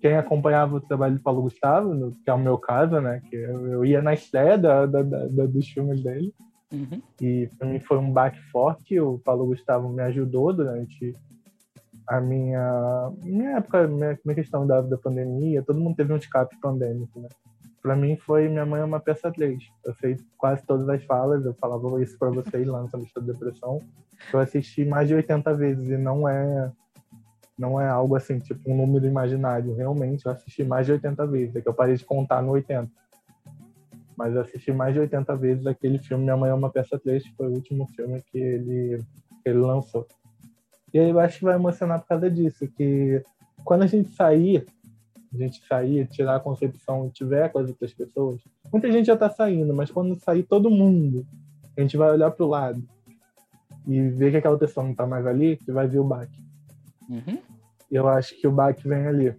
quem 0.00 0.16
acompanhava 0.16 0.76
o 0.76 0.80
trabalho 0.80 1.14
do 1.14 1.22
Paulo 1.22 1.42
Gustavo, 1.42 2.12
que 2.22 2.28
é 2.28 2.34
o 2.34 2.38
meu 2.38 2.58
caso, 2.58 3.00
né? 3.00 3.22
Que 3.30 3.36
eu, 3.36 3.84
ia 3.84 4.02
na 4.02 4.12
estreia 4.12 4.58
da, 4.58 4.86
da, 4.86 5.02
da, 5.02 5.46
dos 5.46 5.68
filmes 5.68 6.02
dele. 6.02 6.34
Uhum. 6.72 7.00
E 7.20 7.48
para 7.56 7.68
mim 7.68 7.80
foi 7.80 7.98
um 7.98 8.12
baque 8.12 8.40
forte. 8.50 8.98
O 9.00 9.18
Paulo 9.18 9.46
Gustavo 9.46 9.88
me 9.88 10.02
ajudou 10.02 10.52
durante 10.52 11.16
a 12.06 12.20
minha, 12.20 13.12
minha 13.22 13.56
época, 13.56 13.86
minha, 13.86 14.18
minha 14.24 14.34
questão 14.34 14.66
da, 14.66 14.80
da 14.82 14.98
pandemia. 14.98 15.62
Todo 15.62 15.80
mundo 15.80 15.96
teve 15.96 16.12
um 16.12 16.16
escape 16.16 16.58
pandêmico, 16.60 17.20
né? 17.20 17.28
Para 17.84 17.94
mim 17.94 18.16
foi 18.16 18.48
Minha 18.48 18.64
Mãe 18.64 18.80
é 18.80 18.84
uma 18.84 18.98
Peça 18.98 19.30
3. 19.30 19.62
Eu 19.84 19.92
sei 19.96 20.16
quase 20.38 20.64
todas 20.64 20.88
as 20.88 21.04
falas, 21.04 21.44
eu 21.44 21.52
falava 21.52 22.02
isso 22.02 22.18
para 22.18 22.30
vocês 22.30 22.66
lá 22.66 22.80
no 22.80 22.88
Sanduíche 22.88 23.12
da 23.14 23.20
Depressão. 23.20 23.78
Eu 24.32 24.40
assisti 24.40 24.86
mais 24.86 25.06
de 25.06 25.14
80 25.14 25.52
vezes 25.52 25.90
e 25.90 25.98
não 25.98 26.26
é 26.26 26.72
não 27.58 27.78
é 27.78 27.86
algo 27.86 28.16
assim, 28.16 28.38
tipo 28.38 28.72
um 28.72 28.74
número 28.74 29.06
imaginário. 29.06 29.74
Realmente, 29.74 30.24
eu 30.24 30.32
assisti 30.32 30.64
mais 30.64 30.86
de 30.86 30.92
80 30.92 31.26
vezes. 31.26 31.56
É 31.56 31.60
que 31.60 31.68
eu 31.68 31.74
parei 31.74 31.94
de 31.94 32.06
contar 32.06 32.40
no 32.40 32.52
80 32.52 32.90
mas 34.16 34.34
assisti 34.34 34.72
mais 34.72 34.94
de 34.94 35.00
80 35.00 35.36
vezes 35.36 35.66
aquele 35.66 35.98
filme 35.98 36.24
Minha 36.24 36.38
Mãe 36.38 36.48
é 36.48 36.54
uma 36.54 36.70
Peça 36.70 36.98
3, 36.98 37.22
que 37.22 37.34
foi 37.34 37.48
o 37.48 37.52
último 37.52 37.86
filme 37.88 38.22
que 38.30 38.38
ele, 38.38 39.04
que 39.42 39.48
ele 39.50 39.58
lançou. 39.58 40.06
E 40.94 40.98
aí 40.98 41.10
eu 41.10 41.20
acho 41.20 41.40
que 41.40 41.44
vai 41.44 41.56
emocionar 41.56 42.00
por 42.00 42.06
causa 42.06 42.30
disso, 42.30 42.66
que 42.68 43.22
quando 43.62 43.82
a 43.82 43.86
gente 43.86 44.08
sair, 44.14 44.64
a 45.34 45.38
gente 45.38 45.66
sair, 45.66 46.06
tirar 46.08 46.36
a 46.36 46.40
concepção 46.40 47.06
e 47.06 47.10
tiver 47.10 47.50
com 47.50 47.58
as 47.58 47.68
outras 47.68 47.92
pessoas, 47.92 48.40
muita 48.72 48.90
gente 48.90 49.06
já 49.06 49.16
tá 49.16 49.28
saindo, 49.30 49.74
mas 49.74 49.90
quando 49.90 50.18
sair 50.18 50.42
todo 50.42 50.70
mundo, 50.70 51.26
a 51.76 51.80
gente 51.80 51.96
vai 51.96 52.10
olhar 52.10 52.30
pro 52.30 52.46
lado 52.46 52.82
e 53.86 54.00
ver 54.08 54.30
que 54.30 54.36
aquela 54.38 54.58
pessoa 54.58 54.86
não 54.86 54.94
tá 54.94 55.06
mais 55.06 55.26
ali, 55.26 55.58
e 55.66 55.72
vai 55.72 55.86
ver 55.86 55.98
o 55.98 56.04
baque. 56.04 56.42
Uhum. 57.08 57.38
Eu 57.90 58.08
acho 58.08 58.40
que 58.40 58.46
o 58.46 58.52
baque 58.52 58.88
vem 58.88 59.06
ali 59.06 59.36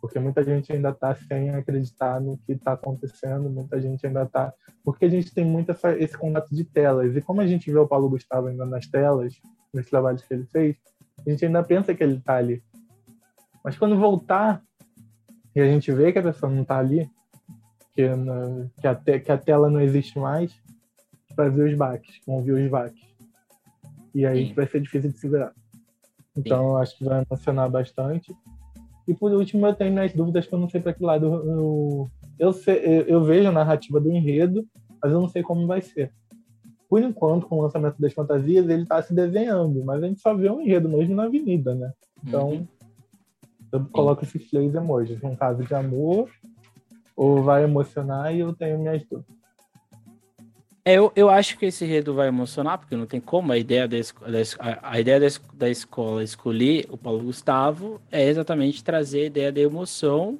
porque 0.00 0.18
muita 0.18 0.42
gente 0.42 0.72
ainda 0.72 0.90
está 0.90 1.14
sem 1.14 1.50
acreditar 1.50 2.20
no 2.20 2.38
que 2.38 2.52
está 2.52 2.72
acontecendo, 2.72 3.50
muita 3.50 3.80
gente 3.80 4.06
ainda 4.06 4.22
está. 4.22 4.52
Porque 4.82 5.04
a 5.04 5.08
gente 5.08 5.32
tem 5.32 5.44
muito 5.44 5.70
essa, 5.70 5.96
esse 5.96 6.16
contato 6.16 6.54
de 6.54 6.64
telas, 6.64 7.14
e 7.14 7.20
como 7.20 7.40
a 7.40 7.46
gente 7.46 7.70
vê 7.70 7.78
o 7.78 7.86
Paulo 7.86 8.08
Gustavo 8.08 8.46
ainda 8.46 8.64
nas 8.64 8.86
telas, 8.86 9.34
nos 9.72 9.88
trabalhos 9.88 10.22
que 10.22 10.32
ele 10.32 10.46
fez, 10.46 10.76
a 11.24 11.30
gente 11.30 11.44
ainda 11.44 11.62
pensa 11.62 11.94
que 11.94 12.02
ele 12.02 12.16
está 12.16 12.36
ali. 12.36 12.62
Mas 13.62 13.76
quando 13.76 13.98
voltar 13.98 14.62
e 15.54 15.60
a 15.60 15.66
gente 15.66 15.90
vê 15.92 16.12
que 16.12 16.18
a 16.18 16.22
pessoa 16.22 16.50
não 16.50 16.62
está 16.62 16.78
ali, 16.78 17.08
que, 17.94 18.08
que, 18.80 18.86
a 18.86 18.94
te, 18.94 19.20
que 19.20 19.32
a 19.32 19.38
tela 19.38 19.68
não 19.68 19.80
existe 19.80 20.18
mais, 20.18 20.54
vai 21.36 21.50
ver 21.50 21.70
os 21.70 21.76
baques, 21.76 22.20
ver 22.26 22.52
os 22.52 22.70
baques. 22.70 23.04
E 24.14 24.26
aí 24.26 24.48
Sim. 24.48 24.54
vai 24.54 24.66
ser 24.66 24.80
difícil 24.80 25.10
de 25.10 25.18
segurar. 25.18 25.52
Então, 26.36 26.76
acho 26.76 26.96
que 26.96 27.04
vai 27.04 27.24
emocionar 27.28 27.68
bastante. 27.70 28.34
E 29.06 29.14
por 29.14 29.32
último, 29.32 29.66
eu 29.66 29.74
tenho 29.74 29.92
minhas 29.92 30.12
dúvidas 30.12 30.46
que 30.46 30.54
eu 30.54 30.58
não 30.58 30.68
sei 30.68 30.80
para 30.80 30.94
que 30.94 31.02
lado 31.02 31.26
eu, 31.26 32.10
eu, 32.38 32.52
sei, 32.52 32.76
eu, 32.84 33.02
eu, 33.02 33.24
vejo 33.24 33.48
a 33.48 33.52
narrativa 33.52 34.00
do 34.00 34.10
enredo, 34.10 34.66
mas 35.02 35.12
eu 35.12 35.20
não 35.20 35.28
sei 35.28 35.42
como 35.42 35.66
vai 35.66 35.80
ser. 35.80 36.12
Por 36.88 37.02
enquanto, 37.02 37.46
com 37.46 37.58
o 37.58 37.62
lançamento 37.62 38.00
das 38.00 38.12
fantasias, 38.12 38.68
ele 38.68 38.82
está 38.82 39.02
se 39.02 39.14
desenhando, 39.14 39.84
mas 39.84 40.02
a 40.02 40.06
gente 40.06 40.20
só 40.20 40.34
vê 40.34 40.50
um 40.50 40.60
enredo 40.60 40.88
mesmo 40.88 41.14
na 41.14 41.24
avenida, 41.24 41.74
né? 41.74 41.92
Então, 42.24 42.50
uhum. 42.50 42.66
Eu 43.72 43.84
coloco 43.86 44.24
esses 44.24 44.48
três 44.50 44.74
emojis. 44.74 45.22
Um 45.22 45.36
caso 45.36 45.62
de 45.64 45.74
amor, 45.74 46.28
ou 47.16 47.42
vai 47.42 47.64
emocionar, 47.64 48.34
e 48.34 48.40
eu 48.40 48.52
tenho 48.52 48.78
minhas 48.78 49.02
dúvidas. 49.04 49.40
É, 50.84 50.94
eu, 50.94 51.12
eu 51.14 51.28
acho 51.28 51.58
que 51.58 51.66
esse 51.66 51.84
enredo 51.84 52.14
vai 52.14 52.28
emocionar, 52.28 52.78
porque 52.78 52.96
não 52.96 53.06
tem 53.06 53.20
como 53.20 53.52
a 53.52 53.58
ideia 53.58 53.86
da, 53.86 53.96
a, 54.58 54.92
a 54.92 55.00
ideia 55.00 55.20
da, 55.20 55.26
da 55.52 55.68
escola 55.68 56.24
escolher 56.24 56.86
o 56.88 56.96
Paulo 56.96 57.22
Gustavo 57.22 58.00
é 58.10 58.26
exatamente 58.26 58.82
trazer 58.82 59.20
a 59.20 59.26
ideia 59.26 59.52
da 59.52 59.60
emoção 59.60 60.38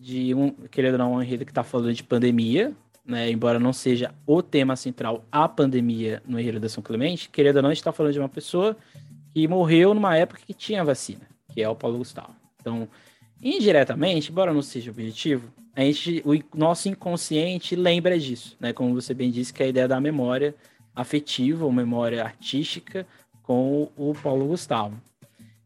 de 0.00 0.34
um, 0.34 0.50
querendo 0.68 0.94
ou 0.94 0.98
não, 0.98 1.12
um 1.14 1.22
enredo 1.22 1.44
que 1.44 1.52
está 1.52 1.62
falando 1.62 1.94
de 1.94 2.02
pandemia, 2.02 2.72
né? 3.06 3.30
Embora 3.30 3.60
não 3.60 3.72
seja 3.72 4.12
o 4.26 4.42
tema 4.42 4.74
central 4.74 5.24
a 5.30 5.48
pandemia 5.48 6.20
no 6.26 6.40
enredo 6.40 6.58
da 6.58 6.68
São 6.68 6.82
Clemente, 6.82 7.28
querendo 7.28 7.56
ou 7.56 7.62
não, 7.62 7.70
a 7.70 7.72
gente 7.72 7.80
está 7.80 7.92
falando 7.92 8.12
de 8.12 8.18
uma 8.18 8.28
pessoa 8.28 8.76
que 9.32 9.46
morreu 9.46 9.94
numa 9.94 10.16
época 10.16 10.40
que 10.44 10.52
tinha 10.52 10.84
vacina, 10.84 11.22
que 11.48 11.62
é 11.62 11.68
o 11.68 11.76
Paulo 11.76 11.98
Gustavo. 11.98 12.41
Então, 12.62 12.88
indiretamente, 13.42 14.30
embora 14.30 14.54
não 14.54 14.62
seja 14.62 14.90
objetivo, 14.90 15.52
a 15.74 15.80
gente, 15.82 16.22
o 16.24 16.56
nosso 16.56 16.88
inconsciente 16.88 17.74
lembra 17.74 18.18
disso, 18.18 18.56
né? 18.60 18.72
Como 18.72 18.94
você 18.94 19.12
bem 19.12 19.30
disse, 19.30 19.52
que 19.52 19.62
é 19.62 19.66
a 19.66 19.68
ideia 19.68 19.88
da 19.88 20.00
memória 20.00 20.54
afetiva 20.94 21.64
ou 21.64 21.72
memória 21.72 22.22
artística 22.22 23.06
com 23.42 23.90
o 23.96 24.14
Paulo 24.14 24.46
Gustavo. 24.46 24.96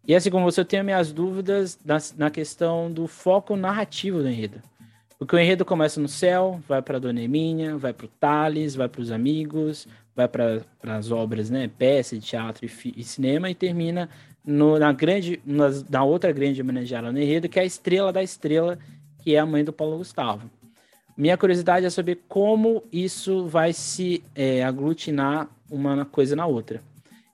E 0.07 0.14
assim 0.14 0.30
como 0.30 0.44
você, 0.44 0.61
eu 0.61 0.64
tenho 0.64 0.84
minhas 0.84 1.12
dúvidas 1.12 1.78
na, 1.84 1.99
na 2.16 2.30
questão 2.30 2.90
do 2.90 3.07
foco 3.07 3.57
narrativo 3.57 4.22
do 4.22 4.28
enredo. 4.28 4.62
Porque 5.18 5.34
o 5.34 5.38
enredo 5.38 5.64
começa 5.64 6.01
no 6.01 6.09
céu, 6.09 6.61
vai 6.68 6.80
para 6.80 7.01
Dona 7.01 7.20
Eminha, 7.20 7.76
vai 7.76 7.92
para 7.92 8.07
o 8.07 8.09
Thales, 8.09 8.74
vai 8.74 8.88
para 8.88 9.01
os 9.01 9.11
amigos, 9.11 9.88
vai 10.14 10.28
para 10.28 10.62
as 10.84 11.11
obras, 11.11 11.51
né, 11.51 11.68
peça 11.76 12.18
teatro 12.18 12.66
e, 12.66 12.94
e 12.97 13.03
cinema, 13.03 13.51
e 13.51 13.55
termina 13.55 14.09
no, 14.47 14.78
na, 14.78 14.92
grande, 14.92 15.40
na, 15.44 15.66
na 15.90 16.05
outra 16.05 16.30
grande 16.30 16.62
homenageada 16.62 17.11
no 17.11 17.20
enredo, 17.20 17.49
que 17.49 17.59
é 17.59 17.62
a 17.62 17.66
Estrela 17.66 18.12
da 18.12 18.22
Estrela, 18.22 18.78
que 19.18 19.34
é 19.34 19.38
a 19.38 19.44
mãe 19.44 19.64
do 19.64 19.72
Paulo 19.72 19.99
Gustavo. 19.99 20.49
Minha 21.16 21.36
curiosidade 21.36 21.84
é 21.84 21.90
saber 21.90 22.20
como 22.28 22.84
isso 22.92 23.47
vai 23.47 23.72
se 23.72 24.22
é, 24.34 24.62
aglutinar 24.62 25.49
uma 25.70 26.05
coisa 26.05 26.36
na 26.36 26.47
outra. 26.47 26.80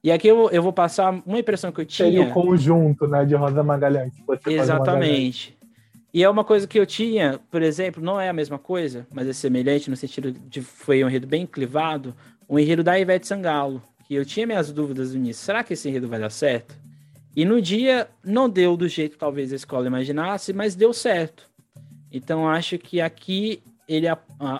E 0.03 0.11
aqui 0.11 0.27
eu, 0.27 0.51
eu 0.51 0.63
vou 0.63 0.73
passar 0.73 1.23
uma 1.27 1.39
impressão 1.39 1.71
que 1.71 1.81
eu 1.81 1.87
tinha. 1.87 2.11
Tem 2.11 2.21
o 2.21 2.31
conjunto, 2.33 3.07
né, 3.07 3.25
de 3.25 3.35
Rosa 3.35 3.63
Magalhães. 3.63 4.13
Exatamente. 4.47 5.57
E 6.15 6.23
é 6.23 6.29
uma 6.29 6.45
coisa 6.45 6.67
que 6.67 6.79
eu 6.79 6.85
tinha, 6.85 7.41
por 7.51 7.63
exemplo, 7.63 8.03
não 8.03 8.21
é 8.21 8.29
a 8.29 8.33
mesma 8.33 8.59
coisa, 8.59 9.07
mas 9.13 9.29
é 9.29 9.33
semelhante 9.33 9.89
no 9.89 9.97
sentido 9.97 10.33
de 10.33 10.61
foi 10.61 11.03
um 11.03 11.09
enredo 11.09 11.27
bem 11.27 11.47
clivado, 11.47 12.15
o 12.49 12.57
um 12.57 12.59
enredo 12.59 12.83
da 12.83 12.99
Ivete 12.99 13.27
Sangalo, 13.27 13.83
que 14.07 14.15
eu 14.15 14.25
tinha 14.25 14.47
minhas 14.47 14.71
dúvidas 14.71 15.13
no 15.13 15.21
início. 15.21 15.43
Será 15.43 15.65
que 15.65 15.73
esse 15.73 15.89
enredo 15.89 16.09
vai 16.09 16.21
dar 16.21 16.31
certo? 16.31 16.82
E 17.35 17.45
no 17.45 17.61
dia 17.61 18.09
não 18.23 18.49
deu 18.49 18.77
do 18.77 18.89
jeito 18.89 19.13
que 19.13 19.19
talvez 19.19 19.53
a 19.53 19.57
escola 19.57 19.87
imaginasse, 19.87 20.53
mas 20.53 20.75
deu 20.75 20.93
certo. 20.93 21.51
Então 22.11 22.49
acho 22.49 22.79
que 22.79 23.01
aqui 23.01 23.63
ele 23.89 24.07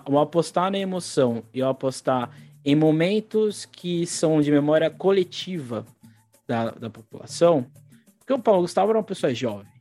o 0.07 0.19
apostar 0.19 0.71
na 0.71 0.79
emoção 0.79 1.43
e 1.53 1.61
o 1.61 1.67
apostar 1.67 2.29
em 2.65 2.75
momentos 2.75 3.65
que 3.65 4.05
são 4.07 4.41
de 4.41 4.51
memória 4.51 4.89
coletiva 4.89 5.85
da, 6.47 6.71
da 6.71 6.89
população, 6.89 7.65
porque 8.19 8.33
o 8.33 8.39
Paulo 8.39 8.61
Gustavo 8.61 8.91
era 8.91 8.97
uma 8.97 9.03
pessoa 9.03 9.33
jovem 9.33 9.73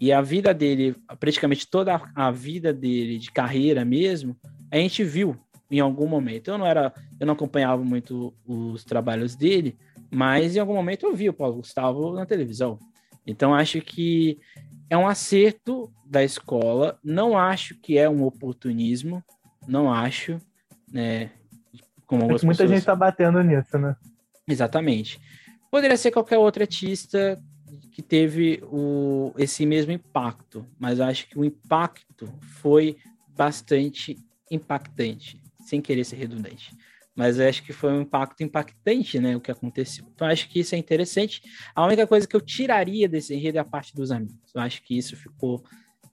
e 0.00 0.12
a 0.12 0.20
vida 0.20 0.54
dele, 0.54 0.94
praticamente 1.18 1.66
toda 1.66 2.00
a 2.14 2.30
vida 2.30 2.72
dele 2.72 3.18
de 3.18 3.32
carreira 3.32 3.84
mesmo, 3.84 4.36
a 4.70 4.76
gente 4.76 5.02
viu 5.02 5.36
em 5.70 5.80
algum 5.80 6.06
momento. 6.06 6.48
Eu 6.48 6.58
não 6.58 6.66
era, 6.66 6.92
eu 7.18 7.26
não 7.26 7.34
acompanhava 7.34 7.82
muito 7.82 8.32
os 8.46 8.84
trabalhos 8.84 9.34
dele, 9.34 9.76
mas 10.10 10.56
em 10.56 10.58
algum 10.58 10.74
momento 10.74 11.06
eu 11.06 11.14
vi 11.14 11.28
o 11.28 11.34
Paulo 11.34 11.56
Gustavo 11.56 12.12
na 12.12 12.26
televisão. 12.26 12.78
Então 13.26 13.54
acho 13.54 13.80
que 13.80 14.38
é 14.88 14.96
um 14.96 15.06
acerto 15.06 15.92
da 16.04 16.24
escola. 16.24 16.98
Não 17.04 17.36
acho 17.36 17.74
que 17.80 17.98
é 17.98 18.08
um 18.08 18.24
oportunismo. 18.24 19.22
Não 19.66 19.92
acho, 19.92 20.40
né? 20.90 21.30
Como 22.06 22.22
muita 22.24 22.46
pessoas... 22.46 22.70
gente 22.70 22.78
está 22.78 22.96
batendo 22.96 23.42
nisso, 23.42 23.78
né? 23.78 23.94
Exatamente. 24.46 25.20
Poderia 25.70 25.96
ser 25.96 26.10
qualquer 26.10 26.38
outro 26.38 26.62
artista 26.62 27.38
que 27.92 28.00
teve 28.00 28.62
o, 28.64 29.34
esse 29.36 29.66
mesmo 29.66 29.92
impacto, 29.92 30.64
mas 30.78 30.98
eu 30.98 31.04
acho 31.04 31.28
que 31.28 31.38
o 31.38 31.44
impacto 31.44 32.32
foi 32.40 32.96
bastante 33.36 34.16
impactante, 34.50 35.42
sem 35.60 35.82
querer 35.82 36.04
ser 36.04 36.16
redundante. 36.16 36.74
Mas 37.18 37.36
eu 37.36 37.48
acho 37.48 37.64
que 37.64 37.72
foi 37.72 37.90
um 37.92 38.02
impacto 38.02 38.44
impactante, 38.44 39.18
né, 39.18 39.34
o 39.34 39.40
que 39.40 39.50
aconteceu. 39.50 40.04
Então 40.14 40.28
acho 40.28 40.48
que 40.48 40.60
isso 40.60 40.76
é 40.76 40.78
interessante. 40.78 41.42
A 41.74 41.84
única 41.84 42.06
coisa 42.06 42.28
que 42.28 42.36
eu 42.36 42.40
tiraria 42.40 43.08
desse 43.08 43.34
enredo 43.34 43.58
é 43.58 43.60
a 43.60 43.64
parte 43.64 43.92
dos 43.92 44.12
amigos. 44.12 44.54
Eu 44.54 44.60
acho 44.60 44.80
que 44.84 44.96
isso 44.96 45.16
ficou 45.16 45.64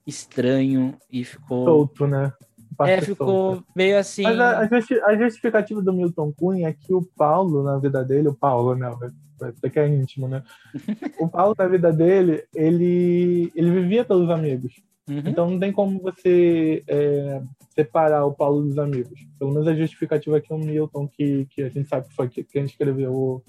estranho 0.07 0.97
e 1.11 1.23
ficou 1.23 1.63
solto, 1.63 2.07
né? 2.07 2.33
É, 2.81 2.99
ficou 3.01 3.53
solta. 3.53 3.67
meio 3.75 3.99
assim. 3.99 4.23
Mas 4.23 4.39
a, 4.39 4.61
a, 5.05 5.15
justificativa 5.15 5.79
do 5.79 5.93
Milton 5.93 6.33
Cunha 6.33 6.69
é 6.69 6.73
que 6.73 6.91
o 6.91 7.03
Paulo, 7.15 7.61
na 7.61 7.77
vida 7.77 8.03
dele, 8.03 8.29
o 8.29 8.33
Paulo, 8.33 8.73
né? 8.73 8.91
Até 9.39 9.69
que 9.69 9.79
é 9.79 9.87
íntimo, 9.87 10.27
né? 10.27 10.41
o 11.21 11.29
Paulo, 11.29 11.53
na 11.55 11.67
vida 11.67 11.93
dele, 11.93 12.43
ele, 12.51 13.51
ele 13.53 13.69
vivia 13.69 14.03
pelos 14.03 14.31
amigos. 14.31 14.73
Uhum. 15.09 15.21
Então 15.25 15.49
não 15.49 15.59
tem 15.59 15.71
como 15.71 15.99
você 15.99 16.83
é, 16.87 17.41
separar 17.75 18.25
o 18.25 18.33
Paulo 18.33 18.63
dos 18.63 18.77
amigos. 18.77 19.19
Pelo 19.37 19.51
menos 19.51 19.67
a 19.67 19.75
justificativa 19.75 20.41
que 20.41 20.51
o 20.51 20.57
Milton, 20.57 21.07
que, 21.07 21.45
que 21.45 21.63
a 21.63 21.69
gente 21.69 21.87
sabe 21.87 22.07
que 22.07 22.15
foi 22.15 22.27
quem 22.27 22.63
escreveu 22.63 23.13
o, 23.13 23.43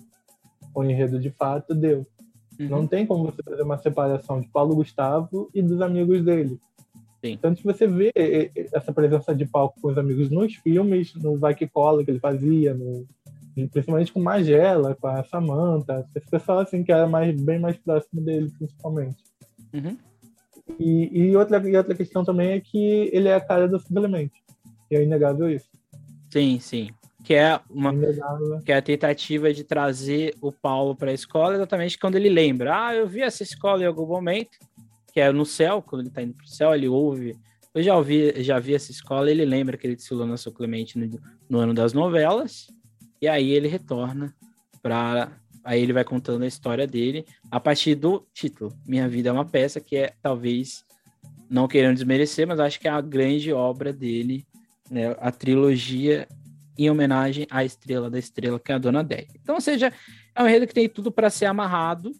o 0.75 0.85
enredo 0.85 1.19
de 1.19 1.31
fato, 1.31 1.75
deu. 1.75 2.07
Uhum. 2.59 2.69
Não 2.69 2.87
tem 2.87 3.07
como 3.07 3.25
você 3.25 3.43
fazer 3.43 3.63
uma 3.63 3.79
separação 3.79 4.41
de 4.41 4.49
Paulo 4.49 4.75
Gustavo 4.75 5.51
e 5.55 5.63
dos 5.63 5.81
amigos 5.81 6.23
dele. 6.23 6.59
Sim. 7.25 7.39
Tanto 7.41 7.59
que 7.59 7.65
você 7.65 7.87
vê 7.87 8.13
essa 8.73 8.93
presença 8.93 9.35
de 9.35 9.47
palco 9.47 9.81
com 9.81 9.89
os 9.89 9.99
amigos 9.99 10.31
nos 10.31 10.55
filmes, 10.55 11.15
no 11.15 11.39
Vai 11.39 11.55
Que 11.55 11.67
Cola 11.67 12.05
que 12.05 12.11
ele 12.11 12.21
fazia, 12.21 12.75
no, 12.75 13.07
principalmente 13.69 14.13
com 14.13 14.21
Magela, 14.21 14.95
com 14.95 15.07
a 15.09 15.25
Samantha, 15.25 16.07
esse 16.15 16.29
pessoal 16.29 16.59
assim 16.59 16.85
que 16.85 16.93
era 16.93 17.07
mais, 17.07 17.35
bem 17.41 17.59
mais 17.59 17.77
próximo 17.79 18.21
dele, 18.21 18.51
principalmente. 18.59 19.17
Uhum. 19.73 19.97
E, 20.79 21.29
e, 21.29 21.37
outra, 21.37 21.59
e 21.69 21.77
outra 21.77 21.95
questão 21.95 22.25
também 22.25 22.53
é 22.53 22.61
que 22.61 23.11
ele 23.13 23.29
é 23.29 23.35
a 23.35 23.41
cara 23.41 23.69
do 23.69 23.79
Simplesmente. 23.79 24.43
E 24.91 24.97
é 24.97 25.03
inegável 25.03 25.51
isso. 25.51 25.69
Sim, 26.31 26.59
sim. 26.61 26.91
Que 27.25 27.35
é 27.35 27.61
uma 27.71 27.93
inegável. 27.93 28.61
que 28.65 28.73
é 28.73 28.77
a 28.77 28.83
tentativa 28.83 29.53
de 29.53 29.65
trazer 29.65 30.35
o 30.41 30.53
Paulo 30.53 30.95
para 30.95 31.11
a 31.11 31.15
escola, 31.15 31.55
exatamente 31.55 31.99
quando 31.99 32.17
ele 32.17 32.29
lembra. 32.29 32.87
Ah, 32.87 32.95
eu 32.95 33.07
vi 33.07 33.23
essa 33.23 33.43
escola 33.43 33.83
em 33.83 33.87
algum 33.87 34.07
momento, 34.07 34.59
que 35.13 35.21
é 35.21 35.33
no 35.33 35.47
céu, 35.47 35.83
quando 35.83 36.03
ele 36.03 36.09
está 36.09 36.23
indo 36.23 36.35
para 36.35 36.45
o 36.45 36.49
céu, 36.49 36.75
ele 36.75 36.89
ouve. 36.89 37.37
Eu 37.75 37.83
já 37.83 37.97
ouvi, 37.97 38.43
já 38.43 38.59
vi 38.59 38.75
essa 38.75 38.91
escola, 38.91 39.31
ele 39.31 39.45
lembra 39.45 39.77
que 39.77 39.87
ele 39.87 39.97
desfilou 39.97 40.27
na 40.27 40.37
São 40.37 40.53
Clemente 40.53 40.99
no, 40.99 41.21
no 41.49 41.59
ano 41.59 41.75
das 41.75 41.93
novelas, 41.93 42.69
e 43.21 43.29
aí 43.29 43.51
ele 43.51 43.69
retorna 43.69 44.35
para 44.83 45.33
Aí 45.67 45.83
ele 45.83 45.93
vai 45.93 46.05
contando 46.05 46.45
a 46.45 46.47
história 46.47 46.87
dele 46.87 47.27
a 47.51 47.59
partir 47.59 47.97
do 47.97 48.25
título. 48.33 48.73
Minha 48.87 49.09
Vida 49.09 49.31
é 49.31 49.33
uma 49.33 49.45
Peça, 49.45 49.81
que 49.81 49.97
é 49.97 50.13
talvez, 50.23 50.85
não 51.51 51.67
querendo 51.67 51.97
desmerecer, 51.97 52.47
mas 52.47 52.61
acho 52.61 52.79
que 52.79 52.87
é 52.87 52.91
a 52.93 53.01
grande 53.01 53.53
obra 53.53 53.93
dele, 53.93 54.47
né? 54.89 55.17
a 55.19 55.33
trilogia 55.33 56.29
em 56.79 56.89
homenagem 56.89 57.49
à 57.51 57.65
Estrela 57.65 58.09
da 58.09 58.17
Estrela, 58.17 58.61
que 58.61 58.71
é 58.71 58.77
a 58.77 58.79
Dona 58.79 59.03
Déia. 59.03 59.27
Então, 59.43 59.57
ou 59.57 59.61
seja, 59.61 59.93
é 60.37 60.43
um 60.43 60.47
enredo 60.47 60.69
que 60.69 60.75
tem 60.75 60.89
tudo 60.89 61.11
para 61.11 61.31
ser 61.31 61.47
amarrado, 61.47 62.13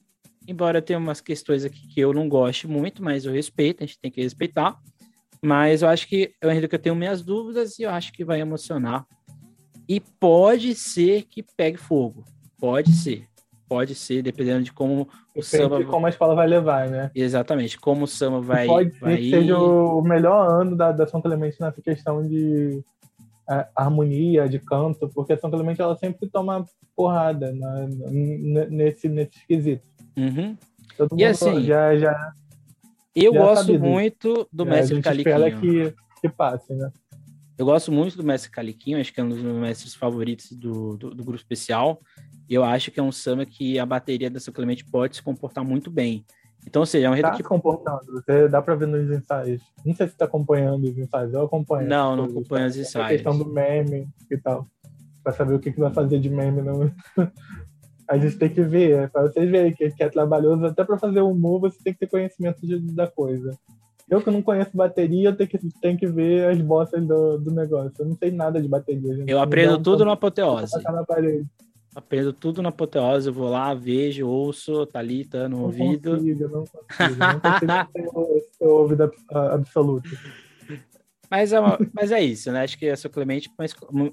embora 0.49 0.83
tenha 0.83 0.99
umas 0.99 1.21
questões 1.21 1.65
aqui 1.65 1.87
que 1.87 2.01
eu 2.01 2.13
não 2.13 2.29
goste 2.29 2.67
muito, 2.67 3.01
mas 3.01 3.27
eu 3.27 3.33
respeito, 3.33 3.85
a 3.85 3.87
gente 3.87 4.01
tem 4.01 4.11
que 4.11 4.21
respeitar. 4.21 4.77
Mas 5.41 5.83
eu 5.83 5.89
acho 5.89 6.09
que 6.09 6.35
é 6.41 6.47
um 6.49 6.51
enredo 6.51 6.67
que 6.67 6.75
eu 6.75 6.81
tenho 6.81 6.97
minhas 6.97 7.23
dúvidas 7.23 7.79
e 7.79 7.85
eu 7.85 7.91
acho 7.91 8.13
que 8.13 8.25
vai 8.25 8.41
emocionar. 8.41 9.07
E 9.89 10.01
pode 10.01 10.75
ser 10.75 11.23
que 11.27 11.45
pegue 11.45 11.77
fogo. 11.77 12.25
Pode 12.59 12.91
ser. 12.93 13.29
Pode 13.69 13.95
ser, 13.95 14.23
dependendo 14.23 14.63
de 14.63 14.73
como 14.73 15.03
o 15.03 15.07
Depende 15.35 15.47
samba. 15.47 15.79
De 15.79 15.85
como 15.85 16.07
a 16.07 16.09
escola 16.09 16.35
vai 16.35 16.47
levar, 16.47 16.89
né? 16.89 17.11
Exatamente, 17.15 17.79
como 17.79 18.05
o 18.05 18.07
samba 18.07 18.41
vai. 18.41 18.67
Pode 18.67 18.93
ser 18.93 19.01
vai 19.01 19.17
que 19.17 19.31
seja 19.31 19.59
o 19.59 20.01
melhor 20.03 20.49
ano 20.49 20.77
da, 20.77 20.93
da 20.93 21.07
São 21.07 21.21
Clemente 21.21 21.61
nessa 21.61 21.83
questão 21.83 22.27
de 22.27 22.83
é, 23.51 23.67
harmonia, 23.75 24.49
de 24.49 24.59
canto, 24.59 25.09
porque 25.09 25.33
a 25.33 25.39
São 25.39 25.51
Clemente 25.51 25.81
ela 25.81 25.97
sempre 25.97 26.29
toma 26.29 26.65
porrada 26.95 27.53
na, 27.53 27.87
nesse, 28.71 29.09
nesse 29.09 29.39
esquisito. 29.39 29.83
Uhum. 30.17 30.57
e 31.17 31.25
assim, 31.25 31.63
já, 31.63 31.95
já, 31.97 32.33
eu 33.15 33.33
já 33.33 33.41
gosto 33.41 33.79
muito 33.79 34.49
do 34.53 34.65
é, 34.65 34.71
Mestre 34.71 35.03
Caliquinho. 35.03 35.37
espera 35.37 35.61
que, 35.61 35.95
que 36.21 36.29
passe, 36.29 36.75
né? 36.75 36.91
Eu 37.59 37.65
gosto 37.65 37.91
muito 37.91 38.19
do 38.19 38.23
Mestre 38.23 38.51
Caliquinho, 38.51 39.01
acho 39.01 39.13
que 39.13 39.19
é 39.19 39.25
um 39.25 39.31
dos 39.31 39.43
meus 39.43 39.57
mestres 39.57 39.95
favoritos 39.95 40.53
do, 40.53 40.97
do, 40.99 41.15
do 41.15 41.25
grupo 41.25 41.37
especial. 41.37 42.01
E 42.49 42.55
eu 42.55 42.65
acho 42.65 42.91
que 42.91 43.01
é 43.01 43.03
um 43.03 43.13
samba 43.13 43.45
que 43.45 43.79
a 43.79 43.87
bateria 43.87 44.31
da 44.31 44.39
São 44.39 44.55
Clemente 44.55 44.85
pode 44.85 45.17
se 45.17 45.23
comportar 45.23 45.65
muito 45.65 45.91
bem. 45.91 46.25
Então, 46.67 46.81
ou 46.81 46.87
seja, 46.87 47.07
é 47.07 47.11
um 47.11 47.13
enredo 47.13 47.29
tá 47.29 47.37
que... 47.37 47.43
comportando, 47.43 48.01
você 48.13 48.49
dá 48.49 48.61
pra 48.61 48.75
ver 48.75 48.89
nos 48.89 49.09
ensaios. 49.11 49.63
Não 49.85 49.95
sei 49.95 50.09
se 50.09 50.17
tá 50.17 50.25
acompanhando 50.25 50.85
os 50.85 50.99
ensaios, 50.99 51.33
eu 51.33 51.43
acompanho. 51.43 51.89
Não, 51.89 52.17
não 52.17 52.25
acompanho 52.25 52.67
os 52.67 52.77
ensaios. 52.77 53.07
A 53.07 53.11
questão 53.11 53.39
do 53.39 53.47
meme 53.47 54.09
e 54.31 54.37
tal. 54.37 54.67
Pra 55.23 55.33
saber 55.33 55.55
o 55.55 55.61
que, 55.61 55.73
que 55.73 55.79
vai 55.79 55.93
fazer 55.93 56.19
de 56.19 56.29
meme. 56.29 56.63
Não... 56.63 56.91
a 58.09 58.19
gente 58.19 58.37
tem 58.37 58.49
que 58.49 58.63
ver, 58.63 59.05
é 59.05 59.07
pra 59.07 59.23
vocês 59.23 59.49
verem 59.49 59.73
que, 59.73 59.91
que 59.91 60.03
é 60.03 60.09
trabalhoso. 60.09 60.67
Até 60.67 60.85
pra 60.85 60.99
fazer 60.99 61.21
humor, 61.21 61.61
você 61.61 61.79
tem 61.83 61.93
que 61.93 62.01
ter 62.01 62.09
conhecimento 62.09 62.67
de, 62.67 62.81
da 62.93 63.07
coisa. 63.07 63.57
Eu 64.09 64.23
que 64.23 64.31
não 64.31 64.41
conheço 64.41 64.71
bateria, 64.77 65.31
eu 65.31 65.37
tenho 65.37 65.51
que, 65.51 65.59
tenho 65.81 65.99
que 65.99 66.07
ver 66.07 66.49
as 66.49 66.61
bossas 66.61 67.05
do, 67.05 67.39
do 67.39 67.51
negócio. 67.51 67.93
Eu 67.99 68.07
não 68.07 68.17
sei 68.17 68.31
nada 68.31 68.61
de 68.61 68.69
bateria. 68.69 69.17
Gente. 69.17 69.31
Eu 69.31 69.41
aprendo 69.41 69.81
tudo 69.83 70.05
no 70.05 70.13
Apoteose. 70.13 70.73
Aprendo 71.97 72.31
tudo 72.31 72.61
na 72.61 72.69
apoteose, 72.69 73.29
eu 73.29 73.33
vou 73.33 73.49
lá, 73.49 73.73
vejo, 73.73 74.29
ouço, 74.29 74.85
tá 74.85 74.99
ali, 74.99 75.25
tá 75.25 75.49
no 75.49 75.57
não 75.57 75.65
ouvido. 75.65 76.11
Consigo, 76.11 76.49
não 76.49 76.65
consigo, 76.67 77.17
não 77.17 77.41
consigo 77.41 78.45
ouvido 78.61 79.13
absoluto. 79.31 80.11
Mas 81.31 81.55
é, 81.55 81.59
uma, 81.59 81.79
mas 81.95 82.13
é 82.13 82.23
isso, 82.23 82.53
né? 82.53 82.65
Acho 82.65 82.79
que 82.79 82.85
essa 82.85 83.09
Clemente 83.09 83.51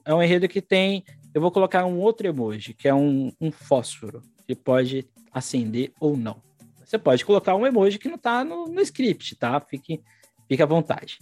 é 0.06 0.14
um 0.14 0.24
enredo 0.24 0.48
que 0.48 0.62
tem. 0.62 1.04
Eu 1.34 1.42
vou 1.42 1.52
colocar 1.52 1.84
um 1.84 2.00
outro 2.00 2.26
emoji, 2.26 2.74
que 2.74 2.88
é 2.88 2.96
um, 2.96 3.34
um 3.42 3.52
fósforo, 3.52 4.22
que 4.48 4.56
pode 4.56 5.06
acender 5.30 5.92
ou 6.00 6.16
não. 6.16 6.42
Você 6.86 6.98
pode 6.98 7.26
colocar 7.26 7.54
um 7.54 7.68
emoji 7.68 8.00
que 8.00 8.08
não 8.08 8.18
tá 8.18 8.46
no, 8.46 8.66
no 8.66 8.80
script, 8.80 9.36
tá? 9.36 9.60
Fique, 9.60 10.02
fique 10.48 10.64
à 10.64 10.66
vontade. 10.66 11.20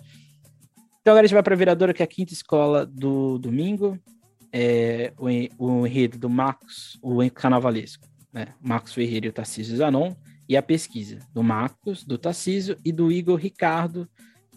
Então 1.01 1.13
agora 1.13 1.21
a 1.21 1.27
gente 1.27 1.33
vai 1.33 1.41
para 1.41 1.55
a 1.55 1.57
viradora, 1.57 1.91
que 1.91 2.03
é 2.03 2.05
a 2.05 2.07
quinta 2.07 2.33
escola 2.33 2.85
do 2.85 3.39
domingo 3.39 3.99
é, 4.53 5.13
o, 5.17 5.27
o 5.65 5.87
enredo 5.87 6.17
do 6.17 6.29
Marcos, 6.29 6.99
o 7.01 7.17
carnavalesco, 7.31 8.07
né? 8.33 8.47
Marcos 8.61 8.93
Ferreira 8.93 9.27
e 9.27 9.29
o 9.29 9.33
Tarcísio 9.33 9.77
Zanon, 9.77 10.13
e 10.47 10.57
a 10.57 10.61
pesquisa 10.61 11.19
do 11.33 11.41
Marcos, 11.41 12.03
do 12.03 12.17
Tarcísio 12.17 12.77
e 12.83 12.91
do 12.91 13.11
Igor 13.11 13.37
Ricardo. 13.37 14.07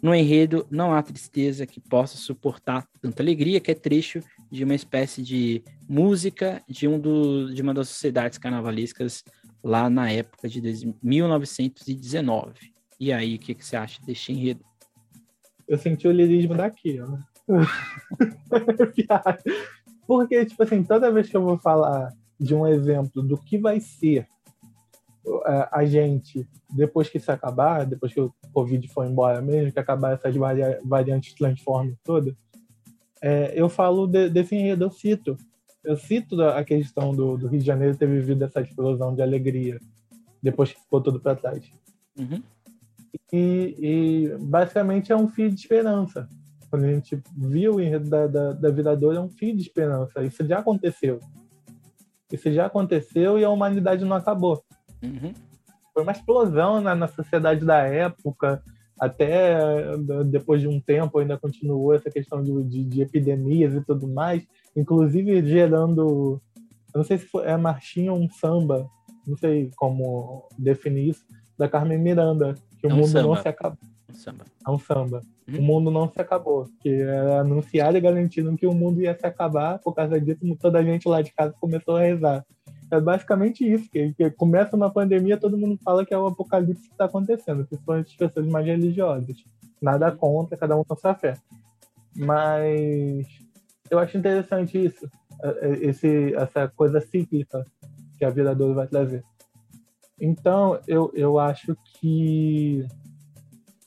No 0.03 0.15
enredo, 0.15 0.67
não 0.71 0.93
há 0.93 1.03
tristeza 1.03 1.67
que 1.67 1.81
possa 1.81 2.17
suportar 2.17 2.87
tanta 3.01 3.23
alegria, 3.23 3.61
que 3.61 3.71
é 3.71 3.75
trecho 3.75 4.21
de 4.51 4.65
uma 4.65 4.75
espécie 4.75 5.23
de 5.23 5.63
música 5.89 6.63
de, 6.69 6.87
um 6.87 6.99
do, 6.99 7.55
de 7.55 7.63
uma 7.63 7.73
das 7.73 7.89
sociedades 7.89 8.37
carnavalescas 8.37 9.25
lá 9.63 9.89
na 9.89 10.11
época 10.11 10.49
de 10.49 10.61
1919. 11.03 12.75
E 13.01 13.13
aí, 13.13 13.37
o 13.37 13.39
que, 13.39 13.55
que 13.55 13.65
você 13.65 13.77
acha 13.77 14.03
deste 14.03 14.33
enredo? 14.33 14.65
Eu 15.67 15.79
senti 15.79 16.07
o 16.07 16.13
lirismo 16.13 16.55
daqui, 16.55 17.01
ó. 17.01 17.17
Porque, 20.07 20.45
tipo 20.45 20.63
assim, 20.63 20.83
toda 20.83 21.11
vez 21.11 21.29
que 21.29 21.37
eu 21.37 21.43
vou 21.43 21.59
falar 21.59 22.13
de 22.39 22.55
um 22.55 22.67
exemplo 22.67 23.23
do 23.23 23.39
que 23.39 23.59
vai 23.59 23.81
ser 23.81 24.27
a 25.71 25.85
gente 25.85 26.47
depois 26.71 27.09
que 27.09 27.17
isso 27.17 27.33
acabar, 27.33 27.87
depois 27.87 28.13
que 28.13 28.21
o 28.21 28.35
Covid 28.53 28.87
for 28.89 29.07
embora 29.07 29.41
mesmo, 29.41 29.73
que 29.73 29.79
acabar 29.79 30.13
essas 30.13 30.37
vari 30.37 30.61
variantes 30.85 31.35
transforme 31.35 31.97
toda, 32.05 32.37
é, 33.23 33.53
eu 33.55 33.69
falo 33.69 34.07
de, 34.07 34.29
desse 34.29 34.55
enredo, 34.55 34.85
eu 34.85 34.91
cito. 34.91 35.37
Eu 35.83 35.97
cito 35.97 36.43
a 36.43 36.65
questão 36.65 37.15
do, 37.15 37.37
do, 37.37 37.47
Rio 37.47 37.61
de 37.61 37.67
Janeiro 37.67 37.97
ter 37.97 38.09
vivido 38.09 38.45
essa 38.45 38.61
explosão 38.61 39.15
de 39.15 39.23
alegria 39.23 39.79
depois 40.43 40.73
que 40.73 40.81
ficou 40.81 41.01
tudo 41.01 41.21
para 41.21 41.37
trás. 41.37 41.71
Uhum. 42.19 42.43
E, 43.33 43.77
e, 43.79 44.37
basicamente 44.41 45.13
é 45.13 45.17
um 45.17 45.29
fio 45.29 45.49
de 45.49 45.61
esperança 45.61 46.29
quando 46.75 46.87
a 46.87 46.93
gente 46.93 47.23
viu 47.37 47.77
o 47.77 47.81
enredo 47.81 48.11
da, 48.11 48.27
da, 48.27 48.53
da 48.53 48.69
Viradouro, 48.69 49.17
é 49.17 49.21
um 49.21 49.29
fim 49.29 49.55
de 49.55 49.63
esperança. 49.63 50.25
Isso 50.25 50.45
já 50.45 50.59
aconteceu. 50.59 51.21
Isso 52.33 52.53
já 52.53 52.67
aconteceu 52.67 53.39
e 53.39 53.45
a 53.45 53.51
humanidade 53.51 54.05
não 54.05 54.17
acabou. 54.17 54.61
Uhum. 55.01 55.33
Foi 55.93 56.03
uma 56.03 56.11
explosão 56.11 56.81
na, 56.81 56.93
na 56.97 57.07
sociedade 57.07 57.65
da 57.65 57.79
época, 57.79 58.61
até 58.99 59.97
depois 60.27 60.61
de 60.61 60.67
um 60.67 60.81
tempo 60.81 61.21
ainda 61.21 61.39
continuou 61.39 61.95
essa 61.95 62.11
questão 62.11 62.43
de, 62.43 62.65
de, 62.65 62.85
de 62.85 63.03
epidemias 63.03 63.73
e 63.73 63.81
tudo 63.81 64.09
mais, 64.09 64.45
inclusive 64.75 65.47
gerando 65.47 66.43
eu 66.93 66.99
não 66.99 67.05
sei 67.05 67.19
se 67.19 67.29
é 67.45 67.57
marchinha 67.57 68.13
ou 68.13 68.19
um 68.19 68.29
samba, 68.29 68.91
não 69.25 69.37
sei 69.37 69.71
como 69.77 70.49
definir 70.59 71.11
isso, 71.11 71.25
da 71.57 71.69
Carmen 71.69 71.99
Miranda, 71.99 72.55
que 72.81 72.87
o 72.89 72.91
é 72.91 72.93
um 72.93 72.97
mundo 72.97 73.09
samba. 73.09 73.29
não 73.29 73.37
se 73.37 73.47
acabou. 73.47 73.79
Samba. 74.15 74.45
É 74.67 74.71
um 74.71 74.79
samba. 74.79 75.21
Hum? 75.49 75.59
O 75.59 75.63
mundo 75.63 75.91
não 75.91 76.11
se 76.11 76.21
acabou. 76.21 76.69
Que 76.81 77.03
era 77.03 77.41
anunciado 77.41 77.97
e 77.97 78.01
garantido 78.01 78.57
que 78.57 78.67
o 78.67 78.75
mundo 78.75 79.01
ia 79.01 79.17
se 79.19 79.27
acabar, 79.27 79.79
por 79.79 79.95
causa 79.95 80.21
disso 80.21 80.41
toda 80.61 80.79
a 80.79 80.83
gente 80.83 81.09
lá 81.09 81.21
de 81.23 81.33
casa 81.33 81.55
começou 81.61 81.97
a 81.97 82.01
rezar. 82.01 82.45
É 82.91 83.01
basicamente 83.01 83.69
isso, 83.69 83.91
que, 83.91 84.13
que 84.13 84.31
começa 84.31 84.77
uma 84.77 84.91
pandemia, 84.91 85.37
todo 85.37 85.59
mundo 85.59 85.79
fala 85.83 86.05
que 86.05 86.15
é 86.15 86.19
o 86.19 86.27
apocalipse 86.27 86.87
que 86.87 86.93
está 86.93 87.07
acontecendo, 87.07 87.67
principalmente 87.67 88.11
as 88.11 88.17
pessoas 88.17 88.47
mais 88.47 88.67
religiosas. 88.67 89.37
Nada 89.81 90.13
contra, 90.13 90.57
cada 90.57 90.77
um 90.77 90.85
com 90.85 90.97
sua 90.97 91.15
fé. 91.15 91.35
Mas 92.17 93.27
eu 93.91 93.99
acho 93.99 94.17
interessante 94.17 94.83
isso, 94.83 95.09
é, 95.43 95.49
é, 95.49 95.73
esse, 95.87 96.35
essa 96.35 96.69
coisa 96.69 97.01
cíclica 97.01 97.67
que 98.17 98.25
a 98.25 98.31
vida 98.31 98.55
dois 98.55 98.75
vai 98.75 98.87
trazer. 98.87 99.25
Então, 100.21 100.81
eu, 100.87 101.11
eu 101.15 101.39
acho 101.39 101.77
que, 101.85 102.87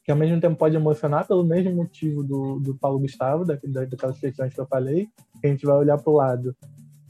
que 0.08 0.12
ao 0.12 0.18
mesmo 0.18 0.39
tempo 0.39 0.55
pode 0.55 0.74
emocionar 0.74 1.28
pelo 1.28 1.43
mesmo 1.43 1.76
motivo 1.76 2.24
do, 2.24 2.62
do 2.62 2.74
Paulo 2.78 2.97
Gustavo, 2.97 3.43
da, 3.43 3.60
daquelas 3.62 4.18
questões 4.18 4.53
que 4.53 4.62
eu 4.62 4.66
falei, 4.66 5.10
que 5.41 5.45
a 5.45 5.49
gente 5.49 5.66
vai 5.66 5.76
olhar 5.76 5.97
para 5.97 6.10
o 6.10 6.16
lado 6.16 6.55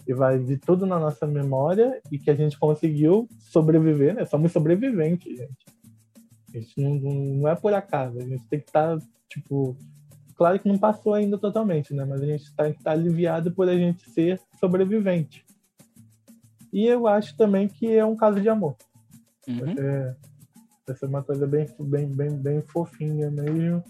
e 0.08 0.16
vai 0.16 0.40
vir 0.40 0.58
tudo 0.58 0.84
na 0.84 0.98
nossa 1.00 1.28
memória 1.28 2.02
e 2.12 2.18
que 2.18 2.32
a 2.32 2.34
gente 2.34 2.58
conseguiu 2.58 3.30
sobreviver, 3.38 4.16
né? 4.16 4.26
Somos 4.26 4.52
sobreviventes, 4.52 5.38
gente. 5.38 5.66
Gente 6.52 6.82
não, 6.82 6.96
não 6.96 7.48
é 7.48 7.54
por 7.54 7.72
acaso, 7.72 8.18
a 8.18 8.24
gente 8.24 8.48
tem 8.48 8.60
que 8.60 8.66
estar, 8.66 8.98
tá, 8.98 9.06
tipo, 9.30 9.78
claro 10.34 10.58
que 10.58 10.68
não 10.68 10.80
passou 10.80 11.14
ainda 11.14 11.38
totalmente, 11.38 11.94
né? 11.94 12.04
Mas 12.04 12.20
a 12.20 12.26
gente 12.26 12.46
está 12.46 12.74
tá 12.84 12.92
aliviado 12.94 13.52
por 13.52 13.70
a 13.70 13.76
gente 13.76 14.10
ser 14.10 14.42
sobrevivente. 14.60 15.46
E 16.74 16.84
eu 16.88 17.06
acho 17.06 17.38
também 17.38 17.68
que 17.68 17.96
é 17.96 18.04
um 18.04 18.16
caso 18.16 18.42
de 18.42 18.50
amor. 18.50 18.76
Uhum. 19.48 19.60
Vai, 19.60 19.76
ser, 19.76 20.18
vai 20.88 20.96
ser 20.96 21.06
uma 21.06 21.22
coisa 21.22 21.46
bem, 21.46 21.68
bem, 21.80 22.08
bem, 22.08 22.30
bem 22.38 22.62
fofinha 22.62 23.30
mesmo, 23.30 23.84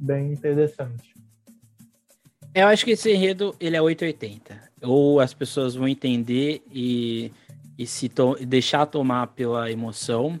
bem 0.00 0.32
interessante. 0.32 1.14
Eu 2.52 2.66
acho 2.66 2.84
que 2.84 2.90
esse 2.92 3.12
enredo 3.12 3.54
ele 3.60 3.76
é 3.76 3.82
880 3.82 4.74
ou 4.82 5.20
as 5.20 5.32
pessoas 5.32 5.74
vão 5.74 5.88
entender 5.88 6.62
e, 6.70 7.32
e 7.78 7.86
se 7.86 8.08
to 8.08 8.36
deixar 8.44 8.86
tomar 8.86 9.28
pela 9.28 9.70
emoção, 9.70 10.38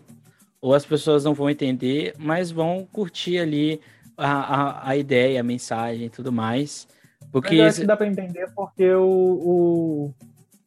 ou 0.60 0.74
as 0.74 0.84
pessoas 0.84 1.24
não 1.24 1.34
vão 1.34 1.48
entender, 1.48 2.14
mas 2.18 2.50
vão 2.50 2.86
curtir 2.90 3.38
ali 3.38 3.80
a, 4.16 4.30
a, 4.30 4.88
a 4.90 4.96
ideia, 4.96 5.40
a 5.40 5.44
mensagem 5.44 6.06
e 6.06 6.10
tudo 6.10 6.32
mais. 6.32 6.86
Porque 7.30 7.56
mas 7.58 7.74
acho 7.74 7.80
que 7.80 7.86
dá 7.86 7.96
para 7.96 8.06
entender 8.06 8.50
porque 8.54 8.90
o, 8.92 9.04
o, 9.04 10.14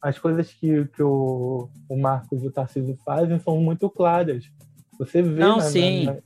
as 0.02 0.18
coisas 0.20 0.52
que, 0.54 0.86
que 0.86 1.04
o, 1.04 1.70
o 1.90 1.98
Marcos 1.98 2.44
e 2.44 2.48
o 2.48 2.52
Tarcísio 2.52 2.98
fazem 3.06 3.40
são 3.40 3.58
muito 3.58 3.90
claras. 3.90 4.50
Você 5.00 5.22
vê 5.22 5.40
não, 5.40 5.58
na, 5.58 5.64
sim. 5.64 6.06
Na, 6.06 6.14
na, 6.14 6.22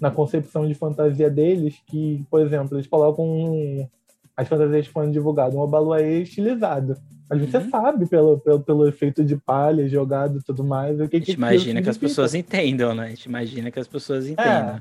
na, 0.00 0.10
concepção 0.10 0.66
de 0.66 0.74
fantasia 0.74 1.30
deles 1.30 1.80
que, 1.86 2.24
por 2.30 2.40
exemplo, 2.40 2.76
eles 2.76 2.86
colocam 2.86 3.24
um, 3.24 3.88
as 4.36 4.46
fantasias 4.46 4.86
foram 4.86 5.10
divulgadas, 5.10 5.54
um 5.54 5.60
Obaluaê 5.60 6.22
estilizado. 6.22 6.96
Mas 7.28 7.40
você 7.40 7.56
uhum. 7.58 7.70
sabe, 7.70 8.06
pelo, 8.06 8.38
pelo, 8.38 8.60
pelo 8.60 8.88
efeito 8.88 9.24
de 9.24 9.36
palha 9.36 9.88
jogado 9.88 10.38
e 10.38 10.42
tudo 10.42 10.62
mais, 10.62 11.00
o 11.00 11.08
que 11.08 11.16
A 11.16 11.18
gente 11.18 11.32
que 11.32 11.36
imagina 11.36 11.82
que 11.82 11.90
as 11.90 11.98
pessoas 11.98 12.34
entendam, 12.34 12.94
né? 12.94 13.06
A 13.06 13.08
gente 13.08 13.24
imagina 13.24 13.70
que 13.70 13.80
as 13.80 13.88
pessoas 13.88 14.26
é. 14.26 14.30
entendam. 14.30 14.80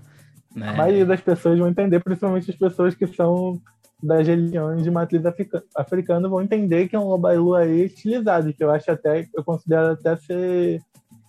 É, 0.55 0.59
né? 0.59 0.69
A 0.69 0.73
maioria 0.73 1.05
das 1.05 1.21
pessoas 1.21 1.57
vão 1.57 1.67
entender, 1.67 1.99
principalmente 2.03 2.51
as 2.51 2.57
pessoas 2.57 2.93
que 2.93 3.07
são 3.07 3.59
das 4.03 4.27
religiões 4.27 4.83
de 4.83 4.91
matriz 4.91 5.23
africana, 5.75 6.29
vão 6.29 6.41
entender 6.41 6.87
que 6.87 6.95
é 6.95 6.99
um 6.99 7.09
Obaluaê 7.09 7.85
estilizado, 7.85 8.53
que 8.53 8.63
eu 8.63 8.69
acho 8.69 8.91
até, 8.91 9.27
eu 9.33 9.43
considero 9.43 9.93
até 9.93 10.15
ser, 10.17 10.81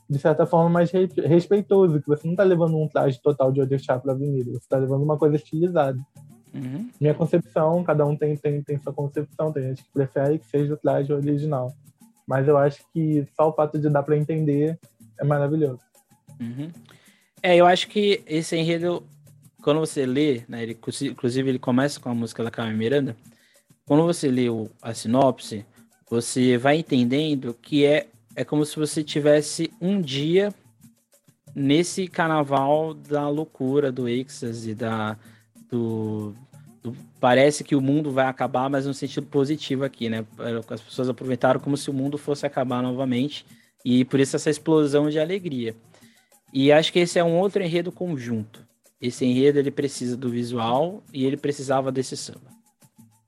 de 0.08 0.18
certa 0.18 0.46
forma, 0.46 0.70
mais 0.70 0.90
respeitoso, 0.90 2.00
que 2.00 2.06
você 2.06 2.26
não 2.26 2.34
está 2.34 2.44
levando 2.44 2.76
um 2.76 2.88
traje 2.88 3.20
total 3.20 3.50
de 3.50 3.60
Odechá 3.60 3.98
para 3.98 4.12
a 4.12 4.14
avenida, 4.14 4.50
você 4.50 4.58
está 4.58 4.76
levando 4.78 5.02
uma 5.02 5.18
coisa 5.18 5.36
estilizada. 5.36 5.98
Uhum. 6.54 6.88
Minha 7.00 7.14
concepção, 7.14 7.82
cada 7.84 8.06
um 8.06 8.16
tem, 8.16 8.36
tem, 8.36 8.62
tem 8.62 8.78
sua 8.78 8.92
concepção, 8.92 9.52
tem 9.52 9.64
gente 9.64 9.82
que 9.82 9.92
prefere 9.92 10.38
que 10.38 10.46
seja 10.46 10.74
o 10.74 10.76
traje 10.76 11.12
original. 11.12 11.74
Mas 12.26 12.48
eu 12.48 12.56
acho 12.56 12.84
que 12.92 13.26
só 13.36 13.48
o 13.48 13.52
fato 13.52 13.78
de 13.78 13.88
dar 13.90 14.02
para 14.02 14.16
entender 14.16 14.78
é 15.18 15.24
maravilhoso. 15.24 15.80
Uhum. 16.40 16.70
É, 17.42 17.56
eu 17.56 17.66
acho 17.66 17.88
que 17.88 18.22
esse 18.26 18.56
enredo, 18.56 19.02
quando 19.62 19.80
você 19.80 20.06
lê, 20.06 20.42
né, 20.48 20.62
ele, 20.62 20.78
inclusive 21.02 21.48
ele 21.48 21.58
começa 21.58 22.00
com 22.00 22.08
a 22.08 22.14
música 22.14 22.42
da 22.42 22.50
Carmen 22.50 22.76
Miranda, 22.76 23.16
quando 23.84 24.04
você 24.04 24.28
lê 24.28 24.48
o, 24.48 24.68
a 24.82 24.94
sinopse, 24.94 25.64
você 26.08 26.56
vai 26.56 26.78
entendendo 26.78 27.54
que 27.54 27.84
é, 27.84 28.08
é 28.36 28.44
como 28.44 28.64
se 28.64 28.76
você 28.76 29.02
tivesse 29.02 29.72
um 29.80 30.00
dia 30.00 30.54
nesse 31.54 32.06
carnaval 32.06 32.92
da 32.92 33.28
loucura, 33.30 33.90
do 33.90 34.06
êxtase, 34.06 34.74
da, 34.74 35.16
do, 35.70 36.34
parece 37.18 37.64
que 37.64 37.74
o 37.74 37.80
mundo 37.80 38.10
vai 38.10 38.26
acabar, 38.26 38.68
mas 38.68 38.84
no 38.84 38.92
sentido 38.92 39.26
positivo 39.26 39.84
aqui, 39.84 40.10
né? 40.10 40.26
As 40.68 40.82
pessoas 40.82 41.08
aproveitaram 41.08 41.58
como 41.58 41.78
se 41.78 41.88
o 41.88 41.94
mundo 41.94 42.18
fosse 42.18 42.44
acabar 42.44 42.82
novamente 42.82 43.46
e 43.82 44.04
por 44.04 44.20
isso 44.20 44.36
essa 44.36 44.50
explosão 44.50 45.08
de 45.08 45.18
alegria. 45.18 45.74
E 46.52 46.70
acho 46.70 46.92
que 46.92 46.98
esse 46.98 47.18
é 47.18 47.24
um 47.24 47.38
outro 47.38 47.62
enredo 47.62 47.90
conjunto. 47.90 48.64
Esse 49.00 49.24
enredo 49.24 49.58
ele 49.58 49.70
precisa 49.70 50.16
do 50.16 50.28
visual 50.28 51.02
e 51.12 51.24
ele 51.24 51.38
precisava 51.38 51.90
desse 51.90 52.16
samba. 52.16 52.50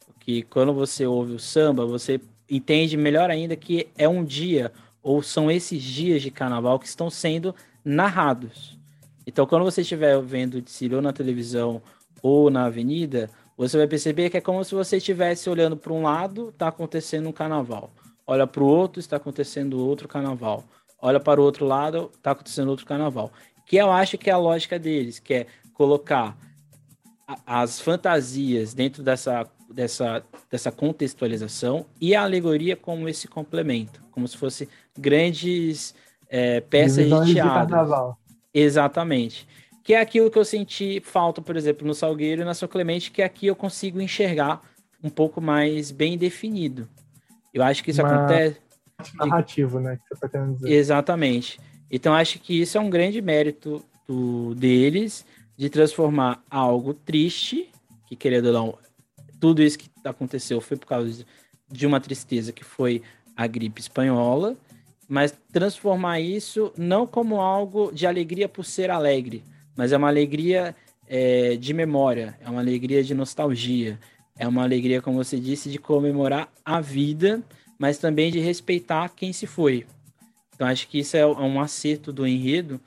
Porque 0.07 0.43
quando 0.43 0.75
você 0.75 1.07
ouve 1.07 1.33
o 1.33 1.39
samba, 1.39 1.87
você 1.87 2.21
entende 2.51 2.97
melhor 2.97 3.31
ainda 3.31 3.57
que 3.57 3.89
é 3.97 4.09
um 4.09 4.25
dia 4.25 4.71
ou 5.03 5.23
são 5.23 5.51
esses 5.51 5.83
dias 5.83 6.23
de 6.23 6.31
carnaval 6.31 6.79
que 6.79 6.87
estão 6.87 7.11
sendo 7.11 7.55
narrados. 7.85 8.79
Então, 9.27 9.47
quando 9.47 9.65
você 9.65 9.83
estiver 9.83 10.21
vendo 10.23 10.55
o 10.55 10.63
desfile 10.63 11.01
na 11.01 11.13
televisão 11.13 11.83
ou 12.23 12.51
na 12.51 12.65
avenida, 12.65 13.31
você 13.57 13.77
vai 13.77 13.87
perceber 13.87 14.31
que 14.31 14.37
é 14.37 14.41
como 14.41 14.65
se 14.65 14.75
você 14.75 14.97
estivesse 14.99 15.51
olhando 15.51 15.77
para 15.77 15.93
um 15.93 16.03
lado, 16.03 16.49
está 16.51 16.69
acontecendo 16.69 17.29
um 17.29 17.33
carnaval. 17.33 17.91
Olha 18.27 18.47
para 18.47 18.63
o 18.63 18.67
outro, 18.67 19.01
está 19.01 19.17
acontecendo 19.17 19.85
outro 19.85 20.07
carnaval. 20.07 20.65
Olha 21.01 21.21
para 21.21 21.41
o 21.41 21.45
outro 21.45 21.67
lado, 21.67 22.11
está 22.15 22.31
acontecendo 22.31 22.69
outro 22.69 22.87
carnaval. 22.87 23.33
Que 23.67 23.77
eu 23.77 23.91
acho 23.91 24.17
que 24.17 24.31
é 24.31 24.33
a 24.33 24.39
lógica 24.39 24.79
deles, 24.79 25.19
que 25.19 25.35
é 25.35 25.47
colocar 25.73 26.37
as 27.47 27.81
fantasias 27.81 28.73
dentro 28.73 29.03
dessa, 29.03 29.47
dessa, 29.71 30.25
dessa 30.51 30.73
contextualização 30.73 31.87
e 32.01 32.15
a 32.15 32.23
alegoria 32.23 32.77
como 32.77 33.09
esse 33.09 33.29
complemento, 33.29 34.03
como 34.11 34.27
se 34.27 34.37
fosse 34.37 34.69
grandes 34.99 35.95
é, 36.29 36.61
peças 36.61 37.07
de 37.27 37.35
teatro. 37.35 38.17
Exatamente 38.53 39.47
que 39.89 39.95
é 39.95 40.01
aquilo 40.03 40.31
que 40.31 40.39
eu 40.39 40.45
senti 40.45 41.01
falta, 41.01 41.41
por 41.41 41.57
exemplo, 41.57 41.87
no 41.87 41.95
Salgueiro 41.95 42.43
e 42.43 42.45
na 42.45 42.53
São 42.53 42.69
Clemente, 42.69 43.11
que 43.11 43.23
aqui 43.23 43.47
eu 43.47 43.57
consigo 43.57 43.99
enxergar 44.03 44.61
um 45.03 45.09
pouco 45.09 45.41
mais 45.41 45.91
bem 45.91 46.19
definido. 46.19 46.87
Eu 47.55 47.63
acho 47.63 47.83
que 47.83 47.91
isso 47.91 48.03
Uma... 48.03 48.15
acontece. 48.15 48.61
Narrativo, 49.15 49.81
né? 49.81 49.97
Que 49.97 50.15
você 50.15 50.21
tá 50.21 50.29
querendo 50.29 50.57
dizer. 50.57 50.71
Exatamente. 50.71 51.59
Então 51.91 52.13
acho 52.13 52.39
que 52.39 52.61
isso 52.61 52.77
é 52.77 52.81
um 52.83 52.91
grande 52.91 53.23
mérito 53.23 53.83
do, 54.07 54.55
deles 54.55 55.25
de 55.57 55.71
transformar 55.71 56.43
algo 56.51 56.93
triste, 56.93 57.71
que 58.07 58.15
querendo 58.15 58.49
ou 58.49 58.53
não, 58.53 58.79
tudo 59.41 59.63
isso 59.63 59.79
que 59.79 59.89
aconteceu 60.05 60.61
foi 60.61 60.77
por 60.77 60.87
causa 60.87 61.25
de 61.67 61.87
uma 61.87 61.99
tristeza 61.99 62.53
que 62.53 62.63
foi 62.63 63.03
a 63.35 63.47
gripe 63.47 63.81
espanhola, 63.81 64.55
mas 65.09 65.35
transformar 65.53 66.21
isso 66.21 66.73
não 66.77 67.07
como 67.07 67.41
algo 67.41 67.91
de 67.93 68.07
alegria 68.07 68.49
por 68.49 68.65
ser 68.65 68.91
alegre, 68.91 69.43
mas 69.75 69.93
é 69.93 69.97
uma 69.97 70.09
alegria 70.09 70.77
é, 71.09 71.57
de 71.57 71.73
memória, 71.73 72.37
é 72.41 72.51
uma 72.51 72.61
alegria 72.61 73.03
de 73.03 73.15
nostalgia, 73.15 73.99
é 74.39 74.47
uma 74.47 74.63
alegria, 74.63 75.01
como 75.01 75.17
você 75.17 75.41
disse, 75.41 75.71
de 75.71 75.79
comemorar 75.79 76.53
a 76.65 76.81
vida, 76.81 77.43
mas 77.79 77.99
também 77.99 78.31
de 78.31 78.39
respeitar 78.39 79.09
quem 79.09 79.33
se 79.33 79.47
foi. 79.47 79.87
Então 80.55 80.67
acho 80.67 80.89
que 80.89 80.99
isso 80.99 81.17
é 81.17 81.27
um 81.27 81.61
acerto 81.61 82.13
do 82.13 82.27
enredo 82.27 82.81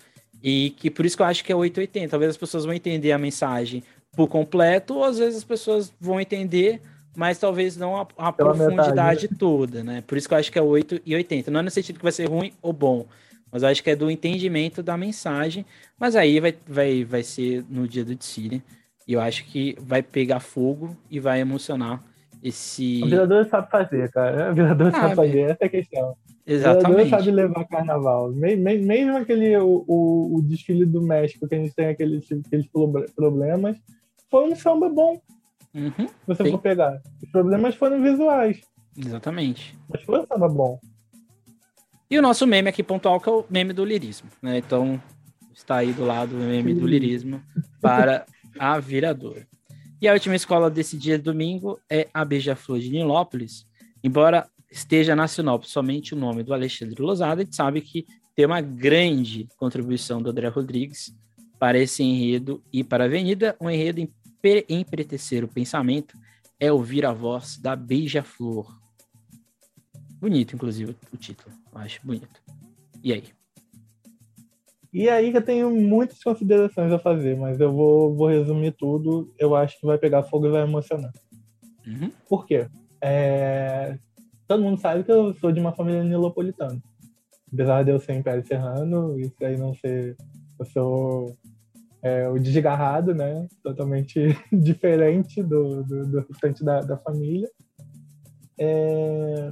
e 0.44 0.72
que 0.72 0.90
por 0.90 1.06
isso 1.06 1.16
que 1.16 1.22
eu 1.22 1.26
acho 1.28 1.44
que 1.44 1.52
é 1.52 1.56
880. 1.56 2.10
Talvez 2.10 2.32
as 2.32 2.38
pessoas 2.38 2.66
vão 2.66 2.74
entender 2.74 3.12
a 3.12 3.18
mensagem 3.18 3.84
por 4.14 4.28
completo, 4.28 4.96
ou 4.96 5.04
às 5.04 5.18
vezes 5.18 5.38
as 5.38 5.44
pessoas 5.44 5.94
vão 6.00 6.20
entender, 6.20 6.82
mas 7.16 7.38
talvez 7.38 7.76
não 7.78 7.95
a, 7.95 8.07
a 8.18 8.32
profundidade 8.32 8.89
metade, 8.89 9.28
né? 9.32 9.38
toda, 9.38 9.84
né? 9.84 10.03
Por 10.05 10.18
isso 10.18 10.28
que 10.28 10.34
eu 10.34 10.38
acho 10.38 10.51
que 10.51 10.59
é 10.59 10.62
8 10.62 11.01
e 11.05 11.16
80. 11.16 11.51
Não 11.51 11.59
é 11.59 11.64
no 11.64 11.72
sentido 11.72 11.97
que 11.97 12.03
vai 12.03 12.12
ser 12.12 12.30
ruim 12.30 12.53
ou 12.62 12.72
bom, 12.72 13.05
mas 13.51 13.64
acho 13.64 13.84
que 13.84 13.89
é 13.89 13.95
do 13.95 14.09
entendimento 14.09 14.82
da 14.82 14.97
mensagem. 14.97 15.66
Mas 15.99 16.16
aí 16.16 16.39
vai, 16.39 16.55
vai, 16.68 17.03
vai 17.03 17.24
ser 17.24 17.66
no 17.70 17.88
dia 17.88 18.05
do 18.05 18.16
desfile. 18.16 18.64
E 19.07 19.14
eu 19.14 19.20
acho 19.20 19.45
que 19.45 19.76
vai 19.82 20.01
pegar 20.01 20.39
fogo 20.39 20.95
e 21.09 21.20
vai 21.20 21.41
emocionar 21.41 22.01
esse. 22.41 23.01
O 23.03 23.07
virador 23.07 23.45
sabe 23.45 23.70
fazer, 23.70 24.09
cara. 24.12 24.51
O 24.51 24.55
virador 24.55 24.88
ah, 24.88 24.91
sabe 25.01 25.16
fazer, 25.16 25.39
essa 25.41 25.57
é 25.62 25.66
a 25.66 25.70
questão. 25.70 26.16
Exatamente. 26.45 26.86
O 26.86 26.95
virador 26.95 27.09
sabe 27.09 27.32
levar 27.32 27.66
carnaval. 27.66 28.32
Mesmo 28.32 29.18
aquele 29.18 29.57
o, 29.57 29.84
o, 29.88 30.38
o, 30.38 30.41
desfile 30.41 30.86
do 30.86 31.01
México, 31.01 31.47
que 31.47 31.55
a 31.55 31.57
gente 31.57 31.76
tem 31.76 31.88
aqueles, 31.88 32.26
aqueles 32.45 32.68
problemas, 33.16 33.78
foi 34.30 34.49
um 34.49 34.55
samba 34.55 34.88
bom. 34.88 35.20
Uhum, 35.74 36.08
você 36.28 36.44
sim. 36.44 36.52
for 36.52 36.60
pegar. 36.60 37.02
Os 37.22 37.30
problemas 37.32 37.76
foram 37.76 38.02
visuais. 38.02 38.62
Exatamente. 38.98 39.78
Mas 39.90 40.04
foi 40.04 40.26
samba 40.26 40.50
bom. 40.50 40.80
E 42.10 42.20
o 42.20 42.22
nosso 42.22 42.46
meme 42.46 42.70
aqui 42.70 42.84
pontual, 42.84 43.22
que 43.22 43.30
é 43.30 43.32
o 43.32 43.46
meme 43.50 43.72
do 43.72 43.86
lirismo, 43.86 44.30
né? 44.42 44.58
Então, 44.58 45.02
está 45.54 45.78
aí 45.78 45.94
do 45.94 46.04
lado 46.04 46.36
o 46.36 46.40
meme 46.40 46.74
do 46.74 46.86
lirismo 46.86 47.42
para 47.82 48.26
a 48.60 48.78
viradora. 48.80 49.48
E 50.02 50.08
a 50.08 50.14
última 50.14 50.36
escola 50.36 50.70
desse 50.70 50.98
dia 50.98 51.18
domingo 51.18 51.80
é 51.90 52.10
a 52.14 52.26
Beija-Flor 52.26 52.80
de 52.80 52.90
Nilópolis. 52.90 53.66
Embora 54.04 54.48
esteja 54.70 55.16
nacional 55.16 55.62
somente 55.64 56.14
o 56.14 56.18
nome 56.18 56.44
do 56.44 56.54
Alexandre 56.54 57.02
Lozada, 57.02 57.42
a 57.42 57.46
gente 57.46 57.56
sabe 57.56 57.82
que 57.82 58.06
tem 58.36 58.46
uma 58.46 58.62
grande 58.62 59.48
contribuição 59.58 60.22
do 60.22 60.30
André 60.30 60.48
Rodrigues 60.48 61.16
para 61.60 61.78
esse 61.78 62.02
enredo 62.02 62.64
e 62.74 62.84
para 62.84 63.04
a 63.04 63.08
Avenida, 63.08 63.56
um 63.62 63.70
enredo 63.70 64.02
em 64.02 64.12
empretecer 64.70 65.44
o 65.44 65.48
pensamento 65.48 66.18
é 66.60 66.72
ouvir 66.72 67.06
a 67.06 67.12
voz 67.12 67.58
da 67.58 67.76
Beija-Flor. 67.76 68.80
Bonito, 70.20 70.56
inclusive, 70.56 70.96
o 71.12 71.18
título. 71.18 71.56
Eu 71.74 71.80
acho 71.80 72.00
bonito. 72.06 72.42
E 73.04 73.12
aí? 73.12 73.24
E 74.94 75.10
aí 75.10 75.32
que 75.32 75.38
eu 75.38 75.46
tenho 75.46 75.72
muitas 75.72 76.22
considerações 76.22 76.92
a 76.92 77.00
fazer, 77.00 77.38
mas 77.38 77.60
eu 77.60 77.72
vou, 77.72 78.14
vou 78.14 78.28
resumir 78.28 78.72
tudo. 78.74 79.34
Eu 79.39 79.56
acho 79.56 79.80
que 79.80 79.86
vai 79.86 79.98
pegar 79.98 80.24
fogo 80.24 80.48
e 80.48 80.52
vai 80.52 80.64
emocionar. 80.64 81.12
Uhum. 81.88 82.12
Por 82.30 82.46
quê? 82.46 82.68
É... 83.02 83.98
Todo 84.48 84.62
mundo 84.62 84.80
sabe 84.80 85.04
que 85.04 85.12
eu 85.12 85.34
sou 85.36 85.52
de 85.52 85.60
uma 85.60 85.72
família 85.72 86.04
nilopolitana. 86.04 86.82
Apesar 87.52 87.84
de 87.84 87.92
eu 87.92 88.00
ser 88.00 88.14
Império 88.14 88.46
Serrano, 88.46 89.18
isso 89.20 89.36
aí 89.42 89.58
não 89.58 89.74
ser. 89.74 90.16
Eu 90.60 90.66
sou 90.66 91.36
é, 92.02 92.28
o 92.28 92.39
desgarrado, 92.39 93.14
né? 93.14 93.47
Totalmente 93.64 94.20
diferente 94.52 95.41
do, 95.43 95.84
do, 95.84 96.08
do 96.08 96.26
restante 96.28 96.64
da, 96.64 96.82
da 96.82 96.97
família. 96.97 97.49
É... 98.60 99.52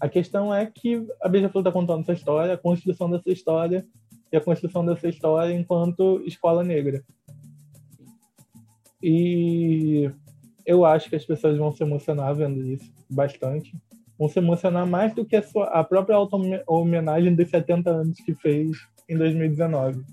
A 0.00 0.08
questão 0.08 0.54
é 0.54 0.64
que 0.66 1.04
a 1.20 1.28
Beija-Flor 1.28 1.62
está 1.62 1.72
contando 1.72 2.02
essa 2.02 2.12
história, 2.12 2.54
a 2.54 2.58
construção 2.58 3.10
dessa 3.10 3.30
história 3.30 3.84
e 4.32 4.36
a 4.36 4.40
construção 4.40 4.84
dessa 4.84 5.08
história 5.08 5.52
enquanto 5.52 6.22
escola 6.24 6.62
negra. 6.62 7.02
E 9.02 10.10
eu 10.64 10.84
acho 10.84 11.08
que 11.08 11.16
as 11.16 11.24
pessoas 11.24 11.56
vão 11.58 11.72
se 11.72 11.82
emocionar 11.82 12.34
vendo 12.34 12.64
isso 12.64 12.92
bastante. 13.10 13.76
Vão 14.16 14.28
se 14.28 14.38
emocionar 14.38 14.86
mais 14.86 15.14
do 15.14 15.24
que 15.24 15.34
a, 15.34 15.42
sua, 15.42 15.64
a 15.66 15.82
própria 15.82 16.16
auto-homenagem 16.16 17.34
dos 17.34 17.48
70 17.48 17.90
anos 17.90 18.20
que 18.20 18.34
fez 18.34 18.76
em 19.08 19.16
2019. 19.16 20.04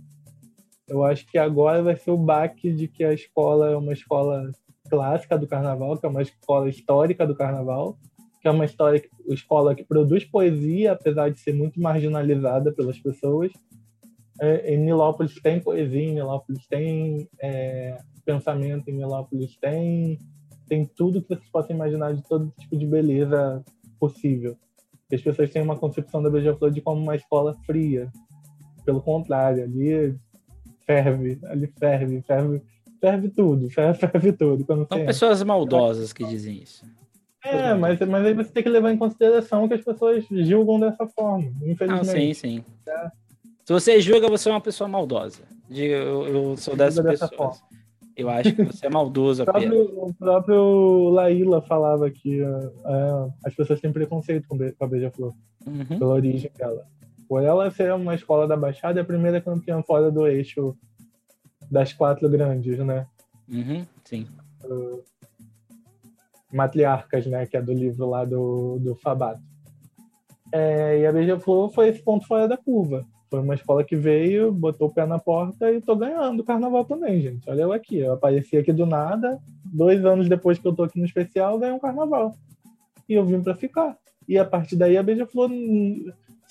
Eu 0.88 1.04
acho 1.04 1.26
que 1.26 1.38
agora 1.38 1.82
vai 1.82 1.96
ser 1.96 2.12
o 2.12 2.18
baque 2.18 2.72
de 2.72 2.88
que 2.88 3.04
a 3.04 3.14
escola 3.14 3.72
é 3.72 3.76
uma 3.76 3.94
escola 3.94 4.52
clássica 4.90 5.38
do 5.38 5.48
carnaval, 5.48 5.98
que 5.98 6.06
é 6.06 6.10
uma 6.10 6.22
escola 6.22 6.70
histórica 6.70 7.26
do 7.26 7.36
carnaval, 7.36 7.98
que 8.40 8.48
é 8.48 8.52
uma 8.52 8.66
história, 8.66 9.04
escola 9.28 9.74
que 9.74 9.84
produz 9.84 10.24
poesia, 10.24 10.92
apesar 10.92 11.30
de 11.30 11.40
ser 11.40 11.54
muito 11.54 11.82
marginalizada 11.82 12.72
pelas 12.72 13.00
pessoas. 13.00 13.52
É, 14.40 14.76
em 14.76 14.78
Nilópolis 14.78 15.34
tem 15.42 15.60
poesia, 15.60 16.04
em 16.04 16.14
Nilópolis 16.14 16.68
tem 16.68 17.28
é, 17.42 17.98
pensamento, 18.24 18.90
em 18.90 18.98
Nilópolis 18.98 19.56
tem, 19.58 20.20
tem 20.68 20.86
tudo 20.86 21.22
que 21.22 21.30
vocês 21.30 21.50
possam 21.50 21.76
imaginar 21.76 22.14
de 22.14 22.22
todo 22.24 22.54
tipo 22.60 22.78
de 22.78 22.86
beleza 22.86 23.64
possível. 24.00 24.56
As 25.12 25.22
pessoas 25.22 25.50
têm 25.50 25.62
uma 25.62 25.78
concepção 25.78 26.22
da 26.22 26.30
Beija-Flor 26.30 26.72
de 26.72 26.82
como 26.82 27.02
uma 27.02 27.16
escola 27.16 27.56
fria. 27.66 28.12
Pelo 28.84 29.02
contrário, 29.02 29.64
ali 29.64 30.16
ferve, 30.86 31.40
ali 31.46 31.68
ferve, 31.80 32.22
ferve, 32.22 32.62
ferve 33.00 33.30
tudo, 33.30 33.70
ferve, 33.70 34.00
ferve 34.08 34.32
tudo. 34.32 34.66
Quando 34.66 34.88
São 34.88 35.06
pessoas 35.06 35.44
maldosas 35.44 36.14
que 36.14 36.24
dizem 36.26 36.62
isso. 36.62 36.86
É, 37.44 37.74
mas, 37.76 38.00
mas 38.00 38.26
aí 38.26 38.34
você 38.34 38.50
tem 38.50 38.64
que 38.64 38.70
levar 38.70 38.92
em 38.92 38.98
consideração 38.98 39.68
que 39.68 39.76
as 39.76 39.84
pessoas 39.84 40.26
julgam 40.30 40.80
dessa 40.80 41.08
forma, 41.08 41.52
infelizmente. 41.64 41.90
Não, 41.90 42.04
sim, 42.04 42.34
sim. 42.34 42.66
É. 42.88 43.12
Se 43.64 43.74
você 43.74 44.02
julga, 44.02 44.28
você 44.28 44.50
é 44.50 44.52
uma 44.52 44.62
pessoa 44.62 44.88
maldosa. 44.88 45.44
Diga, 45.70 45.96
eu, 45.96 46.28
eu 46.28 46.58
sou 46.58 46.76
dessas 46.76 47.04
dessa 47.04 47.28
pessoas. 47.28 47.60
Forma. 47.60 47.76
Eu 48.16 48.30
acho 48.30 48.54
que 48.54 48.64
você 48.64 48.86
é 48.86 48.90
maldoso 48.90 49.44
o, 49.44 49.46
próprio, 49.46 50.08
o 50.08 50.14
próprio 50.14 51.10
Laíla 51.10 51.62
falava 51.62 52.10
que 52.10 52.42
é, 52.42 52.46
as 53.44 53.54
pessoas 53.54 53.82
têm 53.82 53.92
preconceito 53.92 54.48
com, 54.48 54.58
a 54.80 54.88
Beija-Flor, 54.88 55.34
uhum. 55.68 56.00
pela 56.00 56.14
origem 56.14 56.50
dela. 56.58 56.88
Por 57.28 57.44
ela 57.44 57.72
ser 57.72 57.94
uma 57.94 58.16
escola 58.16 58.48
da 58.48 58.56
Baixada, 58.56 59.00
é 59.00 59.04
a 59.04 59.06
primeira 59.06 59.42
campeã 59.42 59.82
fora 59.82 60.12
do 60.12 60.28
eixo 60.28 60.76
das 61.70 61.94
quatro 61.94 62.30
grandes, 62.30 62.78
né? 62.80 63.08
Uhum, 63.50 63.86
sim. 64.04 64.28
Uh, 64.64 65.04
matriarcas, 66.52 67.26
né? 67.26 67.46
Que 67.46 67.58
é 67.58 67.62
do 67.62 67.74
livro 67.74 68.10
lá 68.10 68.24
do, 68.26 68.78
do 68.80 68.96
Fabato. 68.96 69.42
É, 70.52 71.00
e 71.00 71.06
a 71.06 71.12
Beija-Flor 71.12 71.70
foi 71.72 71.90
esse 71.90 72.02
ponto 72.02 72.26
fora 72.28 72.48
da 72.48 72.58
curva. 72.58 73.06
Foi 73.30 73.40
uma 73.40 73.56
escola 73.56 73.84
que 73.84 73.96
veio, 73.96 74.52
botou 74.52 74.88
o 74.88 74.94
pé 74.94 75.06
na 75.06 75.20
porta 75.20 75.72
e 75.72 75.82
tô 75.82 75.96
ganhando 75.96 76.40
o 76.40 76.46
carnaval 76.46 76.86
também, 76.86 77.20
gente. 77.20 77.50
Olha 77.50 77.64
eu 77.64 77.74
aqui. 77.74 77.98
Eu 77.98 78.14
apareci 78.14 78.56
aqui 78.56 78.72
do 78.72 78.86
nada, 78.86 79.40
dois 79.66 80.06
anos 80.06 80.30
depois 80.30 80.60
que 80.60 80.68
eu 80.68 80.74
tô 80.74 80.84
aqui 80.84 81.00
no 81.00 81.06
especial, 81.06 81.60
ganhei 81.60 81.76
um 81.76 81.80
carnaval. 81.80 82.36
E 83.10 83.14
eu 83.14 83.26
vim 83.26 83.42
para 83.42 83.56
ficar. 83.56 83.98
E 84.28 84.38
a 84.38 84.46
partir 84.46 84.76
daí 84.76 84.98
a 84.98 85.04
Beija-Flor 85.04 85.50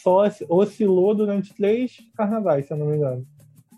só 0.04 0.28
oscilou 0.50 1.14
durante 1.14 1.54
três 1.54 1.96
carnavais, 2.14 2.66
se 2.66 2.74
eu 2.74 2.76
não 2.76 2.86
me 2.86 2.96
engano. 2.98 3.26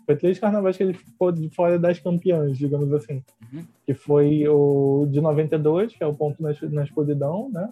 Foi 0.05 0.13
três 0.17 0.37
carnavais 0.37 0.75
que 0.75 0.83
ele 0.83 0.93
ficou 0.93 1.31
de 1.31 1.49
fora 1.49 1.79
das 1.79 1.99
campeãs, 1.99 2.57
digamos 2.57 2.91
assim. 2.91 3.23
Uhum. 3.53 3.63
Que 3.85 3.93
foi 3.93 4.45
o 4.47 5.07
de 5.09 5.21
92, 5.21 5.95
que 5.95 6.03
é 6.03 6.07
o 6.07 6.13
ponto 6.13 6.43
na, 6.43 6.49
na 6.69 6.83
exposição, 6.83 7.49
né? 7.49 7.69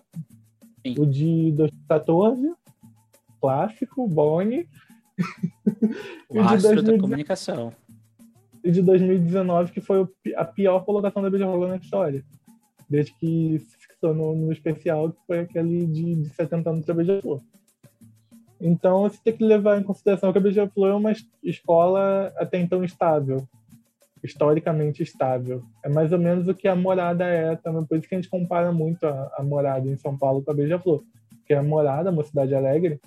Sim. 0.86 0.96
O 0.98 1.06
de 1.06 1.52
2014, 1.52 2.54
clássico, 3.42 4.08
Boni. 4.08 4.68
O 6.30 6.42
astro 6.42 6.82
da 6.82 6.98
comunicação. 6.98 7.72
E 8.64 8.72
de 8.72 8.82
2019, 8.82 9.72
que 9.72 9.80
foi 9.80 10.08
a 10.36 10.44
pior 10.44 10.84
colocação 10.84 11.22
da 11.22 11.30
Beija-Flor 11.30 11.68
na 11.68 11.78
história. 11.78 12.26
Desde 12.90 13.14
que 13.14 13.60
se 13.60 13.78
fixou 13.78 14.14
no, 14.14 14.36
no 14.36 14.52
especial, 14.52 15.12
que 15.12 15.20
foi 15.28 15.40
aquele 15.40 15.86
de, 15.86 16.16
de 16.16 16.30
70 16.30 16.70
anos 16.70 16.86
da 16.86 16.94
Beija-Flor. 16.94 17.42
Então, 18.60 19.04
você 19.04 19.18
tem 19.24 19.36
que 19.36 19.44
levar 19.44 19.80
em 19.80 19.84
consideração 19.84 20.32
que 20.32 20.38
a 20.38 20.42
Beija-Flor 20.42 20.90
é 20.90 20.94
uma 20.94 21.14
escola 21.44 22.34
até 22.38 22.58
então 22.60 22.84
estável, 22.84 23.46
historicamente 24.24 25.04
estável. 25.04 25.62
É 25.84 25.90
mais 25.90 26.12
ou 26.12 26.20
menos 26.20 26.48
o 26.48 26.56
que 26.56 26.68
a 26.68 26.76
Morada 26.76 27.26
é 27.26 27.56
também, 27.56 27.86
por 27.86 27.98
isso 27.98 28.08
que 28.08 28.16
a 28.16 28.18
gente 28.18 28.30
compara 28.30 28.72
muito 28.72 29.06
a, 29.06 29.32
a 29.38 29.44
Morada 29.44 29.90
em 29.90 29.98
São 29.98 30.18
Paulo 30.18 30.42
com 30.42 30.52
a 30.52 30.54
Beija-Flor. 30.54 31.04
Porque 31.38 31.54
a 31.54 31.62
Morada, 31.62 32.12
uma 32.12 32.24
cidade 32.24 32.56
alegre, 32.56 33.00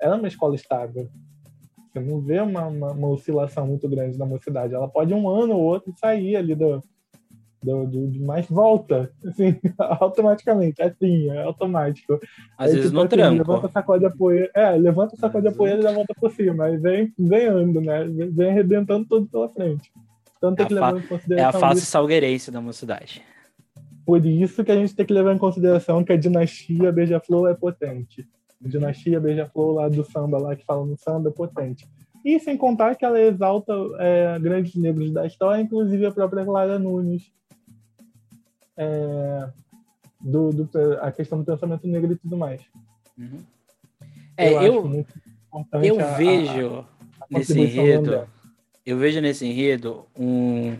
ela 0.00 0.16
é 0.16 0.18
uma 0.18 0.28
escola 0.28 0.54
estável. 0.54 1.08
Você 1.92 2.00
não 2.00 2.20
vê 2.20 2.40
uma, 2.40 2.66
uma, 2.66 2.92
uma 2.92 3.08
oscilação 3.08 3.66
muito 3.66 3.88
grande 3.88 4.18
na 4.18 4.26
mocidade. 4.26 4.74
Ela 4.74 4.88
pode 4.88 5.14
um 5.14 5.28
ano 5.28 5.54
ou 5.54 5.62
outro 5.62 5.94
sair 5.98 6.36
ali 6.36 6.54
do, 6.54 6.82
do, 7.62 7.86
do, 7.86 8.24
mais 8.24 8.46
volta, 8.46 9.10
assim, 9.24 9.56
automaticamente, 9.78 10.82
assim, 10.82 11.28
é 11.30 11.42
automático. 11.42 12.20
Às 12.56 12.68
aí, 12.68 12.76
vezes 12.76 12.90
tipo, 12.90 12.94
no 12.94 13.00
assim, 13.00 13.08
tranco. 13.08 13.52
Levanta, 13.52 14.06
a 14.06 14.10
poeira, 14.10 14.50
é, 14.54 14.70
levanta, 14.72 15.16
sacode 15.16 15.48
a 15.48 15.52
poeira 15.52 15.80
e 15.80 15.82
já 15.82 15.92
volta 15.92 16.14
por 16.14 16.30
cima, 16.30 16.64
aí 16.64 16.76
vem 16.76 17.12
ganhando, 17.18 17.80
né, 17.80 18.04
vem 18.04 18.50
arrebentando 18.50 19.06
tudo 19.08 19.26
pela 19.26 19.48
frente. 19.48 19.90
Então 20.36 20.54
tem 20.54 20.64
é 20.64 20.68
que 20.68 20.74
levar 20.74 20.96
em 20.96 21.02
consideração... 21.02 21.44
É 21.44 21.56
a 21.56 21.60
face 21.60 21.80
isso. 21.80 21.90
salgueirense 21.90 22.50
da 22.50 22.60
mocidade. 22.60 23.22
Por 24.04 24.24
isso 24.24 24.62
que 24.62 24.70
a 24.70 24.76
gente 24.76 24.94
tem 24.94 25.04
que 25.04 25.12
levar 25.12 25.34
em 25.34 25.38
consideração 25.38 26.04
que 26.04 26.12
a 26.12 26.16
dinastia 26.16 26.92
Beija-Flor 26.92 27.50
é 27.50 27.54
potente. 27.54 28.26
A 28.64 28.68
dinastia 28.68 29.18
Beija-Flor 29.18 29.74
lá 29.74 29.88
do 29.88 30.04
samba, 30.04 30.38
lá 30.38 30.54
que 30.54 30.64
fala 30.64 30.86
no 30.86 30.96
samba, 30.96 31.30
é 31.30 31.32
potente. 31.32 31.88
E 32.24 32.38
sem 32.38 32.56
contar 32.56 32.94
que 32.96 33.04
ela 33.04 33.20
exalta 33.20 33.72
é, 33.98 34.38
grandes 34.38 34.74
negros 34.74 35.12
da 35.12 35.26
história, 35.26 35.60
inclusive 35.60 36.06
a 36.06 36.12
própria 36.12 36.44
Clara 36.44 36.78
Nunes, 36.78 37.32
é, 38.76 39.48
do, 40.20 40.50
do, 40.50 40.98
a 41.00 41.10
questão 41.12 41.38
do 41.38 41.44
pensamento 41.44 41.86
negro 41.86 42.12
e 42.12 42.16
tudo 42.16 42.36
mais. 42.36 42.62
Uhum. 43.18 43.40
É, 44.36 44.52
eu, 44.52 44.62
eu, 44.62 45.06
eu 45.82 46.00
a, 46.00 46.14
vejo 46.14 46.86
a, 47.20 47.24
a 47.24 47.38
nesse 47.38 47.58
enredo, 47.58 48.28
eu 48.84 48.98
vejo 48.98 49.20
nesse 49.20 49.46
enredo 49.46 50.04
um, 50.18 50.76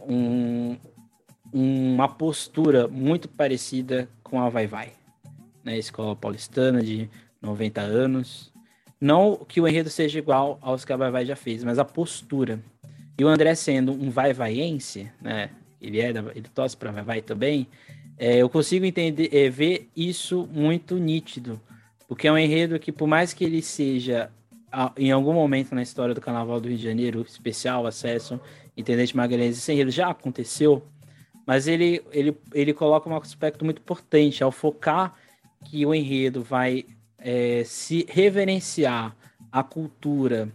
um, 0.00 0.76
uma 1.52 2.08
postura 2.08 2.86
muito 2.86 3.28
parecida 3.28 4.08
com 4.22 4.40
a 4.40 4.48
Vai 4.48 4.66
Vai, 4.66 4.92
né? 5.64 5.76
Escola 5.76 6.14
paulistana 6.14 6.82
de 6.82 7.10
90 7.42 7.80
anos. 7.80 8.52
Não 9.00 9.36
que 9.36 9.60
o 9.60 9.68
enredo 9.68 9.90
seja 9.90 10.18
igual 10.18 10.58
aos 10.62 10.84
que 10.84 10.92
a 10.92 10.96
Vai 10.96 11.10
Vai 11.10 11.26
já 11.26 11.36
fez, 11.36 11.64
mas 11.64 11.78
a 11.78 11.84
postura. 11.84 12.60
E 13.18 13.24
o 13.24 13.28
André 13.28 13.54
sendo 13.54 13.92
um 13.92 14.10
vai 14.10 14.32
vaiense, 14.32 15.10
né? 15.20 15.50
Ele 15.86 16.00
é, 16.00 16.08
ele 16.08 16.48
torce 16.54 16.76
para 16.76 16.90
Vai 17.02 17.20
também, 17.20 17.66
é, 18.16 18.36
eu 18.36 18.48
consigo 18.48 18.84
entender, 18.84 19.28
é, 19.32 19.48
ver 19.48 19.88
isso 19.96 20.48
muito 20.52 20.96
nítido, 20.96 21.60
porque 22.08 22.28
é 22.28 22.32
um 22.32 22.38
enredo 22.38 22.78
que, 22.78 22.92
por 22.92 23.06
mais 23.06 23.32
que 23.32 23.44
ele 23.44 23.60
seja 23.60 24.30
em 24.96 25.12
algum 25.12 25.32
momento 25.32 25.74
na 25.74 25.82
história 25.82 26.14
do 26.14 26.20
Carnaval 26.20 26.60
do 26.60 26.68
Rio 26.68 26.76
de 26.76 26.82
Janeiro, 26.82 27.22
especial 27.22 27.86
acesso, 27.86 28.40
Intendente 28.76 29.16
Magalhães, 29.16 29.56
esse 29.56 29.72
enredo 29.72 29.90
já 29.90 30.10
aconteceu, 30.10 30.82
Mas 31.46 31.68
ele, 31.68 32.02
ele, 32.10 32.36
ele 32.52 32.72
coloca 32.72 33.08
um 33.08 33.16
aspecto 33.16 33.64
muito 33.64 33.78
importante 33.78 34.42
ao 34.42 34.50
focar 34.50 35.14
que 35.64 35.84
o 35.84 35.94
enredo 35.94 36.42
vai 36.42 36.86
é, 37.18 37.62
se 37.64 38.06
reverenciar 38.08 39.14
a 39.52 39.62
cultura 39.62 40.48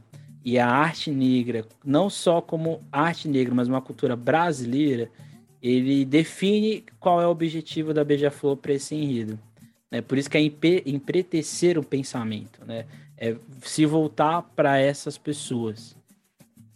e 0.43 0.57
a 0.57 0.67
arte 0.67 1.11
negra, 1.11 1.65
não 1.83 2.09
só 2.09 2.41
como 2.41 2.81
arte 2.91 3.27
negra, 3.27 3.53
mas 3.53 3.67
uma 3.67 3.81
cultura 3.81 4.15
brasileira, 4.15 5.09
ele 5.61 6.05
define 6.05 6.83
qual 6.99 7.21
é 7.21 7.27
o 7.27 7.31
objetivo 7.31 7.93
da 7.93 8.03
Beija-Flor 8.03 8.57
para 8.57 8.73
esse 8.73 8.95
enredo. 8.95 9.37
É 9.91 10.01
por 10.01 10.17
isso 10.17 10.29
que 10.29 10.37
é 10.37 10.41
empretecer 10.85 11.77
o 11.77 11.83
pensamento, 11.83 12.63
né? 12.65 12.85
É 13.17 13.35
se 13.61 13.85
voltar 13.85 14.43
para 14.55 14.77
essas 14.77 15.17
pessoas. 15.17 15.95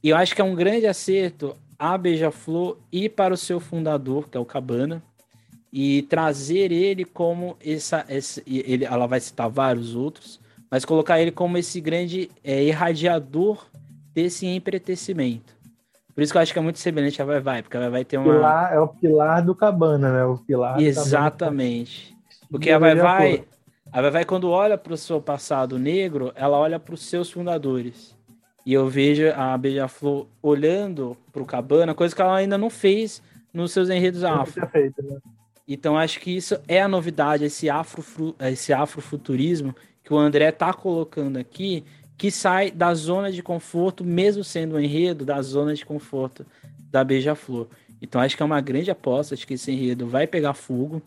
E 0.04 0.10
eu 0.10 0.18
acho 0.18 0.36
que 0.36 0.42
é 0.42 0.44
um 0.44 0.56
grande 0.56 0.86
acerto 0.86 1.56
a 1.80 1.98
Beija-Flor 1.98 2.78
ir 2.92 3.10
para 3.10 3.34
o 3.34 3.38
seu 3.38 3.60
fundador, 3.60 4.28
que 4.30 4.36
é 4.36 4.40
o 4.40 4.46
Cabana, 4.46 5.02
e 5.72 6.04
trazer 6.04 6.72
ele 6.72 7.06
como 7.06 7.58
essa, 7.64 8.06
esse, 8.10 8.44
ele, 8.46 8.86
ela 8.86 9.08
vai 9.08 9.20
citar 9.20 9.50
vários 9.50 9.96
outros, 9.96 10.40
mas 10.74 10.86
colocar 10.86 11.22
ele 11.22 11.30
como 11.30 11.56
esse 11.56 11.80
grande 11.80 12.32
é, 12.44 12.64
irradiador 12.64 13.64
desse 14.12 14.48
empretecimento. 14.48 15.56
Por 16.16 16.24
isso 16.24 16.34
que 16.34 16.38
eu 16.40 16.42
acho 16.42 16.52
que 16.52 16.58
é 16.58 16.62
muito 16.64 16.80
semelhante 16.80 17.22
a 17.22 17.26
Vai 17.26 17.40
Vai, 17.40 17.62
porque 17.62 17.78
a 17.78 17.80
Vai 17.82 17.90
Vai 17.92 18.04
ter 18.04 18.18
uma. 18.18 18.34
Pilar, 18.34 18.74
é 18.74 18.80
o 18.80 18.88
pilar 18.88 19.46
do 19.46 19.54
Cabana, 19.54 20.12
né? 20.12 20.26
O 20.26 20.36
pilar. 20.40 20.82
Exatamente. 20.82 22.18
Porque 22.50 22.72
a 22.72 22.80
Vai 22.80 22.96
Vai, 22.96 23.44
a 23.92 24.02
Vai 24.02 24.10
Vai, 24.10 24.26
quando 24.26 24.50
olha 24.50 24.76
para 24.76 24.96
o 24.96 24.98
seu 24.98 25.22
passado 25.22 25.78
negro, 25.78 26.32
ela 26.34 26.58
olha 26.58 26.80
para 26.80 26.96
os 26.96 27.06
seus 27.06 27.30
fundadores. 27.30 28.18
E 28.66 28.74
eu 28.74 28.90
vejo 28.90 29.32
a 29.36 29.56
Beija-Flor 29.56 30.26
olhando 30.42 31.16
para 31.32 31.44
o 31.44 31.46
Cabana, 31.46 31.94
coisa 31.94 32.16
que 32.16 32.22
ela 32.24 32.36
ainda 32.36 32.58
não 32.58 32.72
fez 32.72 33.22
nos 33.54 33.72
seus 33.72 33.92
enredos 33.92 34.24
afro. 34.24 34.68
Feito, 34.70 35.04
né? 35.04 35.20
Então 35.68 35.96
acho 35.96 36.20
que 36.20 36.36
isso 36.36 36.60
é 36.68 36.82
a 36.82 36.88
novidade, 36.88 37.46
esse, 37.46 37.70
afro, 37.70 38.04
esse 38.40 38.74
afrofuturismo 38.74 39.76
que 40.04 40.14
o 40.14 40.18
André 40.18 40.50
está 40.50 40.74
colocando 40.74 41.38
aqui, 41.38 41.84
que 42.18 42.30
sai 42.30 42.72
da 42.72 42.94
zona 42.94 43.32
de 43.32 43.42
conforto, 43.42 44.04
mesmo 44.04 44.44
sendo 44.44 44.76
um 44.76 44.80
enredo, 44.80 45.26
da 45.26 45.42
zona 45.42 45.74
de 45.74 45.86
conforto 45.86 46.46
da 46.92 47.04
Beija-Flor. 47.04 47.68
Então 48.02 48.20
acho 48.20 48.36
que 48.36 48.44
é 48.44 48.46
uma 48.46 48.62
grande 48.62 48.92
aposta, 48.92 49.34
acho 49.34 49.48
que 49.48 49.54
esse 49.54 49.72
enredo 49.72 50.08
vai 50.08 50.28
pegar 50.28 50.54
fogo, 50.54 51.02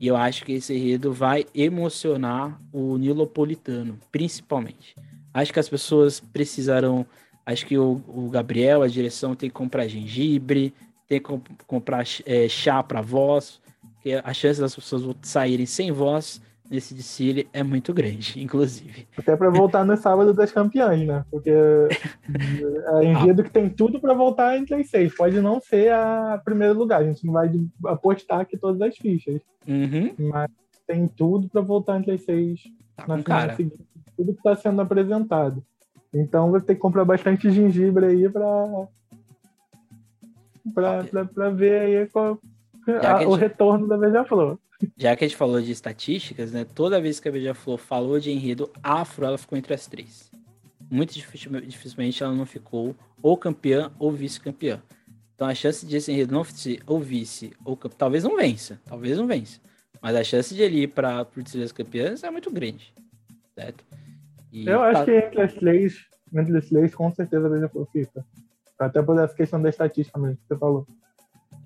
e 0.00 0.06
eu 0.06 0.16
acho 0.16 0.44
que 0.44 0.52
esse 0.52 0.74
enredo 0.74 1.12
vai 1.12 1.46
emocionar 1.54 2.60
o 2.72 2.96
nilopolitano, 2.96 3.98
principalmente. 4.10 4.96
Acho 5.32 5.52
que 5.52 5.60
as 5.60 5.68
pessoas 5.68 6.20
precisarão. 6.20 7.06
Acho 7.46 7.66
que 7.66 7.76
o, 7.76 8.00
o 8.08 8.28
Gabriel, 8.30 8.82
a 8.82 8.88
direção, 8.88 9.34
tem 9.34 9.48
que 9.48 9.54
comprar 9.54 9.86
gengibre, 9.86 10.74
tem 11.06 11.20
que 11.20 11.26
comp 11.26 11.46
comprar 11.66 12.04
é, 12.24 12.48
chá 12.48 12.82
para 12.82 13.00
voz, 13.00 13.60
porque 13.94 14.20
a 14.22 14.32
chance 14.32 14.60
das 14.60 14.74
pessoas 14.74 15.14
saírem 15.22 15.66
sem 15.66 15.92
voz 15.92 16.40
nesse 16.70 16.94
desfile 16.94 17.48
é 17.52 17.62
muito 17.62 17.92
grande, 17.92 18.40
inclusive. 18.42 19.06
Até 19.16 19.36
para 19.36 19.50
voltar 19.50 19.84
no 19.84 19.96
sábado 19.96 20.32
das 20.32 20.52
campeãs, 20.52 21.06
né? 21.06 21.24
Porque 21.30 21.50
é 21.50 23.04
enredo 23.04 23.42
ah. 23.42 23.44
que 23.44 23.50
tem 23.50 23.68
tudo 23.68 24.00
para 24.00 24.14
voltar 24.14 24.56
entre 24.56 24.74
as 24.74 24.88
seis. 24.88 25.14
Pode 25.14 25.40
não 25.40 25.60
ser 25.60 25.92
a 25.92 26.40
primeiro 26.44 26.74
lugar, 26.74 27.02
a 27.02 27.04
gente 27.04 27.24
não 27.26 27.32
vai 27.32 27.50
apostar 27.86 28.40
aqui 28.40 28.56
todas 28.56 28.80
as 28.80 28.96
fichas. 28.96 29.40
Uhum. 29.66 30.14
Mas 30.18 30.50
tem 30.86 31.06
tudo 31.08 31.48
para 31.48 31.60
voltar 31.60 31.98
entre 31.98 32.12
as 32.12 32.22
seis 32.22 32.60
tá 32.96 33.06
na 33.08 33.22
cara. 33.22 33.56
seguinte 33.56 33.84
tudo 34.16 34.32
que 34.32 34.38
está 34.38 34.56
sendo 34.56 34.80
apresentado. 34.80 35.62
Então 36.12 36.50
vai 36.50 36.60
ter 36.60 36.74
que 36.74 36.80
comprar 36.80 37.04
bastante 37.04 37.50
gengibre 37.50 38.06
aí 38.06 38.28
para 38.28 38.88
para 40.72 41.50
ver 41.50 41.80
aí 41.80 42.06
qual, 42.06 42.38
a, 43.02 43.28
o 43.28 43.34
retorno 43.34 43.86
da 43.86 43.98
Beija-Flor. 43.98 44.58
Já 44.96 45.16
que 45.16 45.24
a 45.24 45.28
gente 45.28 45.36
falou 45.36 45.60
de 45.60 45.70
estatísticas, 45.70 46.52
né? 46.52 46.64
Toda 46.64 47.00
vez 47.00 47.20
que 47.20 47.28
a 47.28 47.32
Beija-Flor 47.32 47.78
falou 47.78 48.18
de 48.18 48.30
enredo 48.30 48.70
afro, 48.82 49.24
ela 49.24 49.38
ficou 49.38 49.56
entre 49.56 49.74
as 49.74 49.86
três. 49.86 50.30
Muito 50.90 51.14
dificilmente 51.14 52.22
ela 52.22 52.34
não 52.34 52.46
ficou 52.46 52.94
ou 53.22 53.36
campeã 53.36 53.90
ou 53.98 54.12
vice-campeã. 54.12 54.82
Então 55.34 55.48
a 55.48 55.54
chance 55.54 55.84
de 55.86 55.96
esse 55.96 56.12
enredo 56.12 56.32
não 56.32 56.44
ser 56.44 56.80
ou 56.86 57.00
vice 57.00 57.52
ou 57.64 57.76
talvez 57.76 58.22
não 58.22 58.36
vença, 58.36 58.80
talvez 58.84 59.18
não 59.18 59.26
vença. 59.26 59.60
Mas 60.00 60.14
a 60.14 60.22
chance 60.22 60.54
de 60.54 60.62
ele 60.62 60.82
ir 60.82 60.88
para 60.88 61.22
o 61.22 61.58
das 61.58 61.72
campeãs 61.72 62.22
é 62.22 62.30
muito 62.30 62.50
grande, 62.50 62.92
certo? 63.54 63.84
E 64.52 64.68
eu 64.68 64.80
acho 64.82 65.00
tá... 65.00 65.04
que 65.06 65.10
entre 65.12 65.42
as 65.42 65.54
três, 65.54 66.06
entre 66.32 66.58
as 66.58 66.68
três, 66.68 66.94
com 66.94 67.12
certeza 67.12 67.46
a 67.46 67.50
Beija-Flor 67.50 67.88
fica. 67.90 68.24
Até 68.78 69.02
por 69.02 69.18
essa 69.18 69.34
questão 69.34 69.60
da 69.60 69.70
estatística 69.70 70.18
mesmo 70.18 70.36
que 70.36 70.42
você 70.46 70.56
falou. 70.56 70.86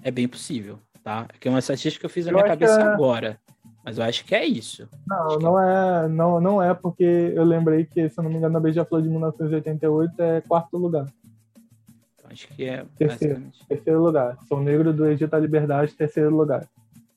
É 0.03 0.11
bem 0.11 0.29
possível, 0.29 0.79
tá? 1.03 1.27
É 1.33 1.39
que 1.39 1.49
é 1.49 1.51
uma 1.51 1.59
estatística 1.59 2.01
que 2.01 2.07
eu 2.07 2.11
fiz 2.11 2.27
na 2.27 2.33
eu 2.33 2.37
minha 2.37 2.47
cabeça 2.47 2.81
é... 2.81 2.83
agora. 2.83 3.39
Mas 3.85 3.97
eu 3.97 4.05
acho 4.05 4.25
que 4.25 4.35
é 4.35 4.45
isso. 4.45 4.89
Não, 5.07 5.27
acho 5.27 5.39
não 5.39 5.63
é... 5.63 6.05
é, 6.05 6.09
não, 6.09 6.41
não 6.41 6.63
é 6.63 6.75
porque 6.75 7.33
eu 7.35 7.45
lembrei 7.45 7.85
que, 7.85 8.09
se 8.09 8.19
eu 8.19 8.25
não 8.25 8.31
me 8.31 8.37
engano, 8.37 8.57
a 8.57 8.61
Beija-Flor 8.61 9.03
de 9.03 9.09
1988 9.09 10.23
é 10.23 10.41
quarto 10.43 10.77
lugar. 10.77 11.07
Então, 12.17 12.31
acho 12.31 12.49
que 12.49 12.65
é 12.65 12.85
terceiro, 12.97 13.43
terceiro 13.69 14.03
lugar. 14.03 14.37
Sou 14.47 14.61
Negro 14.61 14.93
do 14.93 15.07
Egito 15.07 15.35
à 15.35 15.39
Liberdade, 15.39 15.95
terceiro 15.95 16.35
lugar. 16.35 16.69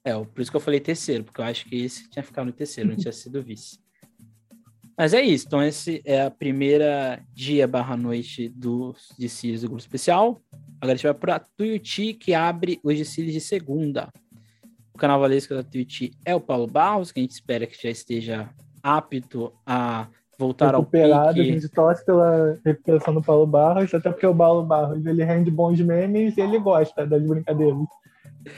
É, 0.04 0.14
por 0.14 0.42
isso 0.42 0.50
que 0.50 0.58
eu 0.58 0.62
falei 0.62 0.80
terceiro, 0.80 1.24
porque 1.24 1.42
eu 1.42 1.46
acho 1.46 1.66
que 1.66 1.84
esse 1.84 2.10
tinha 2.10 2.24
ficado 2.24 2.46
no 2.48 2.52
terceiro, 2.52 2.90
não 2.90 2.98
tinha 2.98 3.12
sido 3.12 3.42
vice. 3.44 3.80
Mas 4.98 5.14
é 5.14 5.22
isso. 5.22 5.48
Então, 5.48 5.64
esse 5.64 6.02
é 6.06 6.22
a 6.22 6.32
primeira 6.32 7.24
dia 7.34 7.68
barra 7.68 7.98
noite 7.98 8.50
dos 8.50 9.10
desfiles 9.18 9.62
do 9.62 9.68
grupo 9.68 9.82
especial. 9.82 10.40
Agora 10.82 10.94
a 10.94 10.96
gente 10.96 11.04
vai 11.04 11.14
para 11.14 11.40
Tuiuti, 11.40 12.16
que 12.16 12.34
abre 12.34 12.80
os 12.84 12.98
desfiles 12.98 13.34
de 13.34 13.40
segunda. 13.40 14.12
O 14.92 14.98
carnavalesco 14.98 15.54
da 15.54 15.62
Tuiuti 15.62 16.12
é 16.26 16.34
o 16.34 16.42
Paulo 16.42 16.66
Barros, 16.66 17.12
que 17.12 17.20
a 17.20 17.24
gente 17.24 17.34
espera 17.34 17.68
que 17.68 17.80
já 17.80 17.92
esteja 17.92 18.50
apto 18.82 19.54
a 19.64 20.08
voltar 20.40 20.72
Recuperado, 20.72 21.28
ao 21.28 21.34
pique. 21.36 21.50
A 21.50 21.54
gente 21.54 21.70
torce 21.70 22.04
pela 22.04 22.60
recuperação 22.66 23.14
do 23.14 23.22
Paulo 23.22 23.46
Barros, 23.46 23.94
até 23.94 24.10
porque 24.10 24.26
o 24.26 24.36
Paulo 24.36 24.64
Barros 24.64 25.06
ele 25.06 25.24
rende 25.24 25.52
bons 25.52 25.80
memes 25.80 26.36
e 26.36 26.42
ele 26.42 26.58
gosta 26.58 27.06
das 27.06 27.22
brincadeiras. 27.22 27.78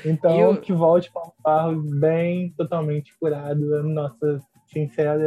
Então, 0.05 0.39
eu... 0.39 0.61
que 0.61 0.71
volte 0.71 1.11
Paulo 1.11 1.33
Barros 1.43 1.99
bem, 1.99 2.53
totalmente 2.55 3.13
curado. 3.19 3.83
Nossa 3.83 4.39
sincera 4.71 5.19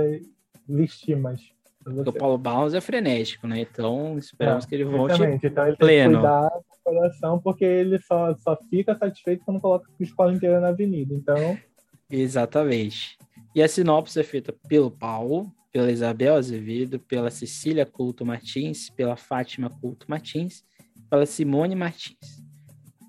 vítimas. 0.66 1.42
Porque 1.84 2.08
o 2.08 2.12
Paulo 2.12 2.38
Barros 2.38 2.72
é 2.72 2.80
frenético, 2.80 3.46
né? 3.46 3.60
Então 3.60 4.16
esperamos 4.18 4.64
é, 4.64 4.68
que 4.68 4.74
ele 4.74 4.84
volte 4.84 5.22
então, 5.22 5.66
ele 5.66 5.76
pleno. 5.76 6.14
Cuidar 6.14 6.50
coração, 6.86 7.38
porque 7.38 7.64
ele 7.64 7.98
só, 7.98 8.34
só 8.36 8.56
fica 8.70 8.96
satisfeito 8.96 9.44
quando 9.44 9.60
coloca 9.60 9.88
a 9.88 10.02
escola 10.02 10.32
inteira 10.32 10.60
na 10.60 10.68
avenida. 10.68 11.12
Então. 11.14 11.58
Exatamente. 12.08 13.18
E 13.54 13.62
a 13.62 13.68
sinopse 13.68 14.20
é 14.20 14.22
feita 14.22 14.54
pelo 14.68 14.90
Paulo, 14.90 15.52
pela 15.72 15.90
Isabel 15.90 16.36
Azevedo, 16.36 16.98
pela 17.00 17.30
Cecília 17.30 17.84
Couto 17.84 18.24
Martins, 18.24 18.88
pela 18.90 19.16
Fátima 19.16 19.68
Couto 19.68 20.06
Martins, 20.08 20.64
pela 21.10 21.26
Simone 21.26 21.74
Martins. 21.74 22.44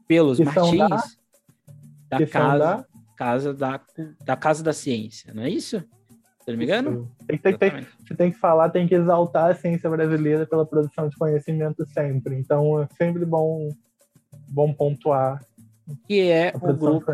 Pelos 0.08 0.40
Martins 0.40 1.18
da, 2.10 2.18
da 2.18 2.28
casa, 2.28 2.58
da... 2.58 2.86
casa 3.18 3.54
da, 3.54 3.82
da 4.24 4.36
Casa 4.38 4.64
da 4.64 4.74
Ciência, 4.74 5.34
não 5.34 5.44
é 5.44 5.50
isso? 5.50 5.84
Se 6.48 6.52
não 6.54 6.60
me 6.60 6.64
engano? 6.64 7.12
Tem, 7.28 7.38
tem, 7.38 7.58
tem, 7.58 7.86
você 8.00 8.16
tem 8.16 8.32
que 8.32 8.38
falar, 8.38 8.70
tem 8.70 8.88
que 8.88 8.96
exaltar 8.96 9.52
a 9.52 9.54
ciência 9.54 9.90
brasileira 9.90 10.46
pela 10.46 10.66
produção 10.66 11.10
de 11.10 11.18
conhecimento 11.18 11.86
sempre. 11.88 12.36
Então 12.36 12.82
é 12.82 12.88
sempre 12.98 13.26
bom, 13.26 13.68
bom 14.48 14.74
pontuar. 14.74 15.46
Que 16.08 16.22
é 16.22 16.54
o 16.56 16.74
grupo 16.74 17.12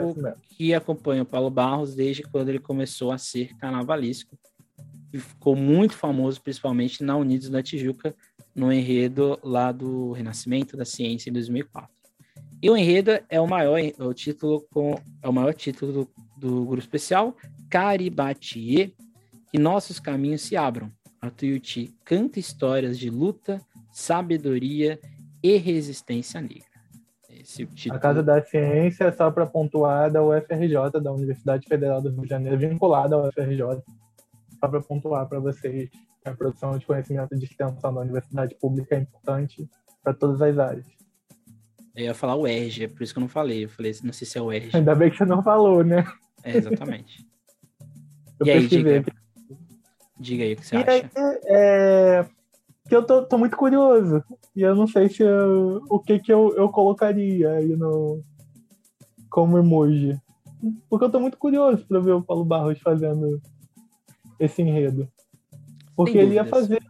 que 0.50 0.72
acompanha 0.72 1.24
o 1.24 1.26
Paulo 1.26 1.50
Barros 1.50 1.96
desde 1.96 2.22
quando 2.22 2.50
ele 2.50 2.60
começou 2.60 3.12
a 3.12 3.18
ser 3.18 3.58
carnavalesco. 3.58 4.38
E 5.12 5.18
ficou 5.18 5.56
muito 5.56 5.96
famoso, 5.96 6.40
principalmente 6.40 7.04
na 7.04 7.18
Unidos 7.18 7.50
da 7.50 7.64
Tijuca, 7.64 8.16
no 8.54 8.72
enredo 8.72 9.40
lá 9.44 9.72
do 9.72 10.12
Renascimento 10.12 10.78
da 10.78 10.86
Ciência 10.86 11.32
em 11.32 11.34
2004. 11.34 11.90
E 12.62 12.70
o 12.70 12.78
enredo 12.78 13.20
é 13.28 13.42
o 13.42 13.48
maior, 13.48 13.80
o 13.98 14.14
título 14.14 14.64
com, 14.72 14.96
é 15.24 15.28
o 15.28 15.34
maior 15.34 15.56
título 15.56 15.92
do, 15.92 16.10
do 16.38 16.66
grupo 16.66 16.84
especial, 16.84 17.36
Caribatie, 17.68 18.96
que 19.54 19.60
nossos 19.60 20.00
caminhos 20.00 20.42
se 20.42 20.58
abram. 20.58 20.92
A 21.22 21.30
Tuiuti 21.30 21.96
canta 22.04 22.40
histórias 22.40 22.98
de 22.98 23.12
luta, 23.12 23.62
sabedoria 23.92 25.00
e 25.44 25.58
resistência 25.58 26.42
negra. 26.42 26.66
Esse 27.30 27.64
título... 27.68 27.96
A 27.96 28.00
Casa 28.00 28.24
da 28.24 28.44
Ciência, 28.44 29.14
só 29.14 29.30
para 29.30 29.46
pontuar, 29.46 30.12
da 30.12 30.24
UFRJ, 30.24 31.00
da 31.00 31.12
Universidade 31.14 31.68
Federal 31.68 32.02
do 32.02 32.10
Rio 32.10 32.24
de 32.24 32.30
Janeiro, 32.30 32.58
vinculada 32.58 33.16
ao 33.16 33.28
UFRJ. 33.28 33.84
Só 34.60 34.68
para 34.68 34.82
pontuar 34.82 35.30
para 35.30 35.40
vocês, 35.40 35.88
a 36.26 36.32
produção 36.32 36.76
de 36.76 36.88
conhecimento 36.88 37.38
de 37.38 37.46
extensão 37.46 37.94
da 37.94 38.02
universidade 38.02 38.56
pública 38.56 38.96
é 38.96 39.02
importante 39.02 39.70
para 40.02 40.16
todas 40.16 40.42
as 40.42 40.58
áreas. 40.58 40.88
Eu 41.96 42.06
ia 42.06 42.16
falar 42.16 42.36
o 42.36 42.48
ERG, 42.48 42.86
é 42.86 42.88
por 42.88 43.04
isso 43.04 43.14
que 43.14 43.20
eu 43.20 43.22
não 43.22 43.28
falei. 43.28 43.66
Eu 43.66 43.70
falei, 43.70 43.94
não 44.04 44.14
sei 44.14 44.26
se 44.26 44.36
é 44.36 44.42
o 44.42 44.52
ERG. 44.52 44.76
Ainda 44.76 44.96
bem 44.96 45.12
que 45.12 45.18
você 45.18 45.26
não 45.26 45.44
falou, 45.44 45.84
né? 45.84 46.04
É, 46.44 46.58
exatamente. 46.58 47.24
e 48.44 48.50
aí, 48.50 48.68
diga. 48.68 49.06
Diga 50.24 50.46
aí 50.46 50.54
o 50.54 50.56
que 50.56 50.66
você 50.66 50.76
e 50.76 50.80
acha. 50.80 50.90
Aí, 50.90 51.10
é, 51.46 52.26
que 52.88 52.96
eu 52.96 53.06
tô, 53.06 53.24
tô, 53.26 53.38
muito 53.38 53.58
curioso. 53.58 54.24
E 54.56 54.62
eu 54.62 54.74
não 54.74 54.88
sei 54.88 55.10
se 55.10 55.22
eu, 55.22 55.84
o 55.90 56.00
que, 56.00 56.18
que 56.18 56.32
eu, 56.32 56.56
eu 56.56 56.70
colocaria 56.70 57.52
aí 57.52 57.76
no. 57.76 58.24
como 59.30 59.58
emoji. 59.58 60.18
Porque 60.90 61.04
eu 61.04 61.12
tô 61.12 61.20
muito 61.20 61.38
curioso 61.38 61.86
para 61.86 62.00
ver 62.00 62.14
o 62.14 62.24
Paulo 62.24 62.46
Barros 62.46 62.80
fazendo 62.80 63.42
esse 64.40 64.62
enredo. 64.62 65.10
Porque 65.94 66.18
ele 66.18 66.36
ia 66.36 66.46
fazer. 66.46 66.82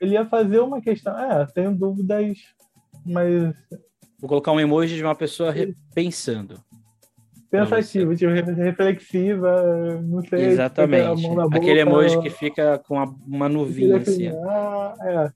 Ele 0.00 0.14
ia 0.14 0.26
fazer 0.26 0.58
uma 0.58 0.80
questão. 0.80 1.16
É, 1.16 1.46
tenho 1.46 1.76
dúvidas, 1.76 2.38
mas. 3.06 3.54
Vou 4.18 4.28
colocar 4.28 4.50
um 4.50 4.58
emoji 4.58 4.96
de 4.96 5.04
uma 5.04 5.14
pessoa 5.14 5.54
pensando. 5.94 6.60
Pensativa, 7.50 8.14
tipo, 8.14 8.30
reflexiva, 8.30 10.02
não 10.02 10.22
sei. 10.22 10.46
Exatamente. 10.46 11.26
Aquele 11.52 11.80
emoji 11.80 12.20
que 12.20 12.28
fica 12.28 12.78
com 12.78 13.02
uma 13.26 13.48
nuvinha 13.48 13.96
assim. 13.96 14.28
Ah, 14.28 14.94
é. 15.00 15.32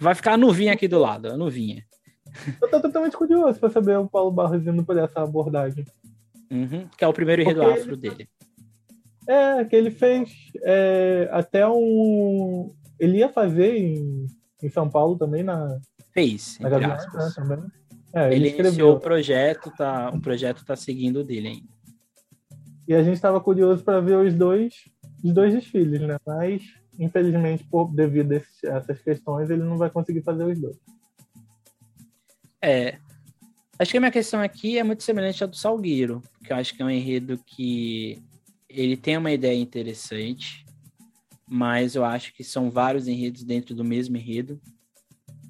Vai 0.00 0.14
ficar 0.14 0.34
a 0.34 0.36
nuvinha 0.36 0.72
aqui 0.72 0.88
do 0.88 0.98
lado, 0.98 1.28
a 1.28 1.36
nuvinha. 1.36 1.84
Eu 2.60 2.68
tô 2.68 2.80
totalmente 2.80 3.16
curioso 3.16 3.60
para 3.60 3.70
saber 3.70 3.96
o 3.98 4.08
Paulo 4.08 4.30
Barros 4.30 4.66
indo 4.66 4.84
por 4.84 4.96
essa 4.96 5.22
abordagem. 5.22 5.84
Uhum, 6.50 6.88
que 6.96 7.04
é 7.04 7.08
o 7.08 7.12
primeiro 7.12 7.42
enredo 7.42 7.62
afro 7.62 7.96
dele. 7.96 8.28
É, 9.28 9.64
que 9.64 9.76
ele 9.76 9.90
fez 9.90 10.30
é, 10.62 11.28
até 11.30 11.66
um. 11.68 12.74
Ele 12.98 13.18
ia 13.18 13.28
fazer 13.28 13.76
em, 13.76 14.26
em 14.62 14.68
São 14.68 14.90
Paulo 14.90 15.16
também 15.16 15.42
na. 15.42 15.78
Fez, 16.12 16.58
na 16.60 16.68
Gaviões, 16.68 17.02
né, 17.14 17.32
também. 17.34 17.58
É, 18.14 18.34
ele, 18.34 18.48
ele 18.48 18.58
iniciou 18.60 18.96
o 18.96 19.00
projeto, 19.00 19.72
tá, 19.76 20.10
o 20.10 20.20
projeto 20.20 20.64
tá 20.64 20.76
seguindo 20.76 21.24
dele 21.24 21.48
ainda. 21.48 21.68
E 22.86 22.94
a 22.94 23.02
gente 23.02 23.14
estava 23.14 23.40
curioso 23.40 23.82
para 23.82 24.00
ver 24.00 24.16
os 24.16 24.34
dois, 24.34 24.74
os 25.24 25.32
dois 25.32 25.54
desfiles, 25.54 26.00
né? 26.00 26.18
Mas, 26.26 26.62
infelizmente, 26.98 27.64
por, 27.64 27.92
devido 27.94 28.32
a 28.32 28.76
essas 28.76 29.00
questões, 29.00 29.50
ele 29.50 29.62
não 29.62 29.78
vai 29.78 29.88
conseguir 29.88 30.22
fazer 30.22 30.44
os 30.44 30.58
dois. 30.58 30.76
É. 32.60 32.98
Acho 33.78 33.90
que 33.90 33.96
a 33.96 34.00
minha 34.00 34.12
questão 34.12 34.40
aqui 34.40 34.78
é 34.78 34.84
muito 34.84 35.02
semelhante 35.02 35.42
à 35.42 35.46
do 35.46 35.56
Salgueiro, 35.56 36.22
que 36.44 36.52
eu 36.52 36.56
acho 36.56 36.74
que 36.74 36.82
é 36.82 36.84
um 36.84 36.90
enredo 36.90 37.38
que 37.44 38.22
ele 38.68 38.96
tem 38.96 39.16
uma 39.16 39.32
ideia 39.32 39.58
interessante, 39.58 40.64
mas 41.48 41.94
eu 41.94 42.04
acho 42.04 42.32
que 42.32 42.44
são 42.44 42.70
vários 42.70 43.08
enredos 43.08 43.42
dentro 43.42 43.74
do 43.74 43.84
mesmo 43.84 44.16
enredo. 44.16 44.60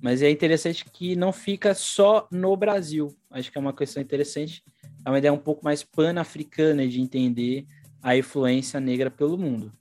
Mas 0.02 0.20
é 0.20 0.28
interessante 0.28 0.84
que 0.84 1.14
não 1.14 1.32
fica 1.32 1.74
só 1.74 2.26
no 2.28 2.56
Brasil. 2.56 3.14
Acho 3.30 3.52
que 3.52 3.56
é 3.56 3.60
uma 3.60 3.72
questão 3.72 4.02
interessante. 4.02 4.64
É 5.06 5.08
uma 5.08 5.18
ideia 5.18 5.32
um 5.32 5.38
pouco 5.38 5.64
mais 5.64 5.84
pan-africana 5.84 6.88
de 6.88 7.00
entender 7.00 7.64
a 8.02 8.16
influência 8.16 8.80
negra 8.80 9.12
pelo 9.12 9.38
mundo. 9.38 9.72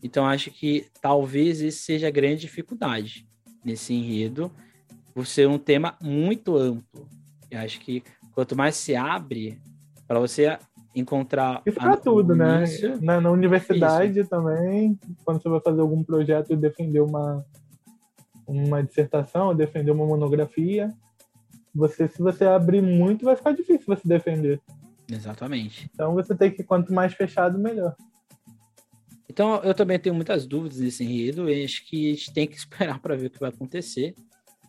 Então, 0.03 0.25
acho 0.25 0.51
que 0.51 0.87
talvez 1.01 1.61
esse 1.61 1.77
seja 1.77 2.09
a 2.09 2.11
grande 2.11 2.41
dificuldade 2.41 3.25
nesse 3.63 3.93
enredo 3.93 4.51
por 5.13 5.25
ser 5.25 5.47
um 5.47 5.57
tema 5.57 5.95
muito 6.01 6.57
amplo. 6.57 7.07
Eu 7.49 7.59
acho 7.59 7.79
que 7.79 8.03
quanto 8.33 8.55
mais 8.55 8.75
se 8.75 8.95
abre, 8.95 9.59
para 10.07 10.19
você 10.19 10.57
encontrar. 10.95 11.61
Isso 11.65 11.77
para 11.77 11.97
tudo, 11.97 12.35
né? 12.35 12.65
Na, 13.01 13.21
na 13.21 13.31
universidade 13.31 14.19
isso. 14.19 14.29
também, 14.29 14.99
quando 15.23 15.41
você 15.41 15.49
vai 15.49 15.61
fazer 15.61 15.81
algum 15.81 16.03
projeto 16.03 16.51
e 16.51 16.55
defender 16.55 17.01
uma, 17.01 17.45
uma 18.45 18.83
dissertação, 18.83 19.55
defender 19.55 19.91
uma 19.91 20.05
monografia, 20.05 20.89
você, 21.73 22.07
se 22.07 22.21
você 22.21 22.45
abrir 22.45 22.81
muito, 22.81 23.25
vai 23.25 23.35
ficar 23.35 23.53
difícil 23.53 23.85
você 23.87 24.07
defender. 24.07 24.61
Exatamente. 25.09 25.89
Então 25.93 26.13
você 26.13 26.35
tem 26.35 26.51
que, 26.51 26.63
quanto 26.63 26.93
mais 26.93 27.13
fechado, 27.13 27.57
melhor. 27.57 27.95
Então 29.29 29.63
eu 29.63 29.73
também 29.73 29.97
tenho 29.97 30.15
muitas 30.15 30.45
dúvidas 30.45 30.79
nesse 30.79 31.05
enredo 31.05 31.49
e 31.49 31.63
acho 31.63 31.85
que 31.85 32.11
a 32.11 32.13
gente 32.15 32.33
tem 32.33 32.47
que 32.47 32.55
esperar 32.57 32.99
para 32.99 33.15
ver 33.15 33.27
o 33.27 33.29
que 33.29 33.39
vai 33.39 33.49
acontecer. 33.49 34.13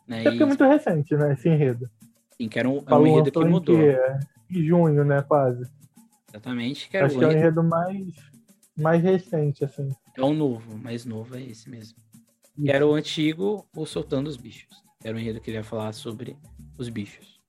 Né? 0.07 0.21
É 0.21 0.31
porque 0.31 0.43
é 0.43 0.47
muito 0.47 0.65
recente, 0.65 1.15
né, 1.15 1.33
esse 1.33 1.49
enredo. 1.49 1.89
Sim, 2.37 2.49
que 2.49 2.59
era 2.59 2.69
um, 2.69 2.83
é 2.87 2.95
um 2.95 3.07
enredo 3.07 3.31
que 3.31 3.45
mudou. 3.45 3.77
Que 3.77 3.85
é, 3.85 4.21
em 4.51 4.65
junho, 4.65 5.05
né, 5.05 5.23
quase. 5.23 5.71
Exatamente. 6.29 6.89
Que 6.89 6.97
Acho 6.97 7.19
que 7.19 7.25
é 7.25 7.29
o 7.29 7.33
enredo 7.33 7.63
mais, 7.63 8.15
mais 8.77 9.03
recente, 9.03 9.65
assim. 9.65 9.89
É 10.17 10.23
um 10.23 10.35
novo, 10.35 10.77
mais 10.79 11.05
novo, 11.05 11.37
é 11.37 11.43
esse 11.43 11.69
mesmo. 11.69 11.99
Que 12.55 12.71
era 12.71 12.87
o 12.87 12.95
antigo, 12.95 13.67
o 13.77 13.87
Soltando 13.87 14.29
os 14.29 14.37
Bichos. 14.37 14.83
Era 15.05 15.17
o 15.17 15.21
enredo 15.21 15.41
que 15.41 15.51
ele 15.51 15.59
ia 15.59 15.65
falar 15.65 15.93
sobre 15.93 16.37
os 16.79 16.89
bichos. 16.89 17.41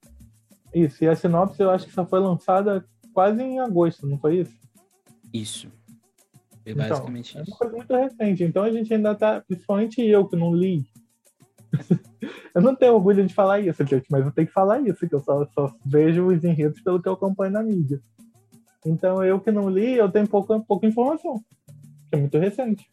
Isso, 0.74 1.04
e 1.04 1.08
a 1.08 1.16
sinopse 1.16 1.62
eu 1.62 1.70
acho 1.70 1.86
que 1.86 1.94
só 1.94 2.06
foi 2.06 2.20
lançada 2.20 2.84
quase 3.14 3.42
em 3.42 3.60
agosto, 3.60 4.08
não 4.08 4.18
foi 4.18 4.40
isso? 4.40 4.58
Isso. 5.32 5.68
Foi 6.64 6.72
então, 6.72 6.88
basicamente 6.88 7.32
então, 7.32 7.44
isso. 7.44 7.52
É 7.52 7.54
uma 7.54 7.58
coisa 7.58 7.76
muito 7.76 7.96
recente, 7.96 8.44
então 8.44 8.64
a 8.64 8.72
gente 8.72 8.92
ainda 8.92 9.14
tá, 9.14 9.42
principalmente 9.42 10.02
eu 10.02 10.28
que 10.28 10.36
não 10.36 10.54
li, 10.54 10.84
eu 12.54 12.62
não 12.62 12.76
tenho 12.76 12.94
orgulho 12.94 13.26
de 13.26 13.34
falar 13.34 13.60
isso, 13.60 13.86
gente, 13.86 14.06
mas 14.10 14.26
eu 14.26 14.32
tenho 14.32 14.48
que 14.48 14.54
falar 14.54 14.80
isso, 14.82 15.08
que 15.08 15.16
eu 15.16 15.20
só, 15.20 15.46
só 15.54 15.74
vejo 15.86 16.28
os 16.28 16.44
enredos 16.44 16.82
pelo 16.82 17.02
que 17.02 17.08
eu 17.08 17.14
acompanho 17.14 17.54
na 17.54 17.64
mídia. 17.64 18.02
Então, 18.86 19.24
eu 19.24 19.40
que 19.40 19.52
não 19.52 19.70
li, 19.70 19.94
eu 19.94 20.12
tenho 20.12 20.28
pouca, 20.28 20.60
pouca 20.60 20.86
informação. 20.86 21.42
É 22.12 22.18
muito 22.18 22.38
recente. 22.38 22.86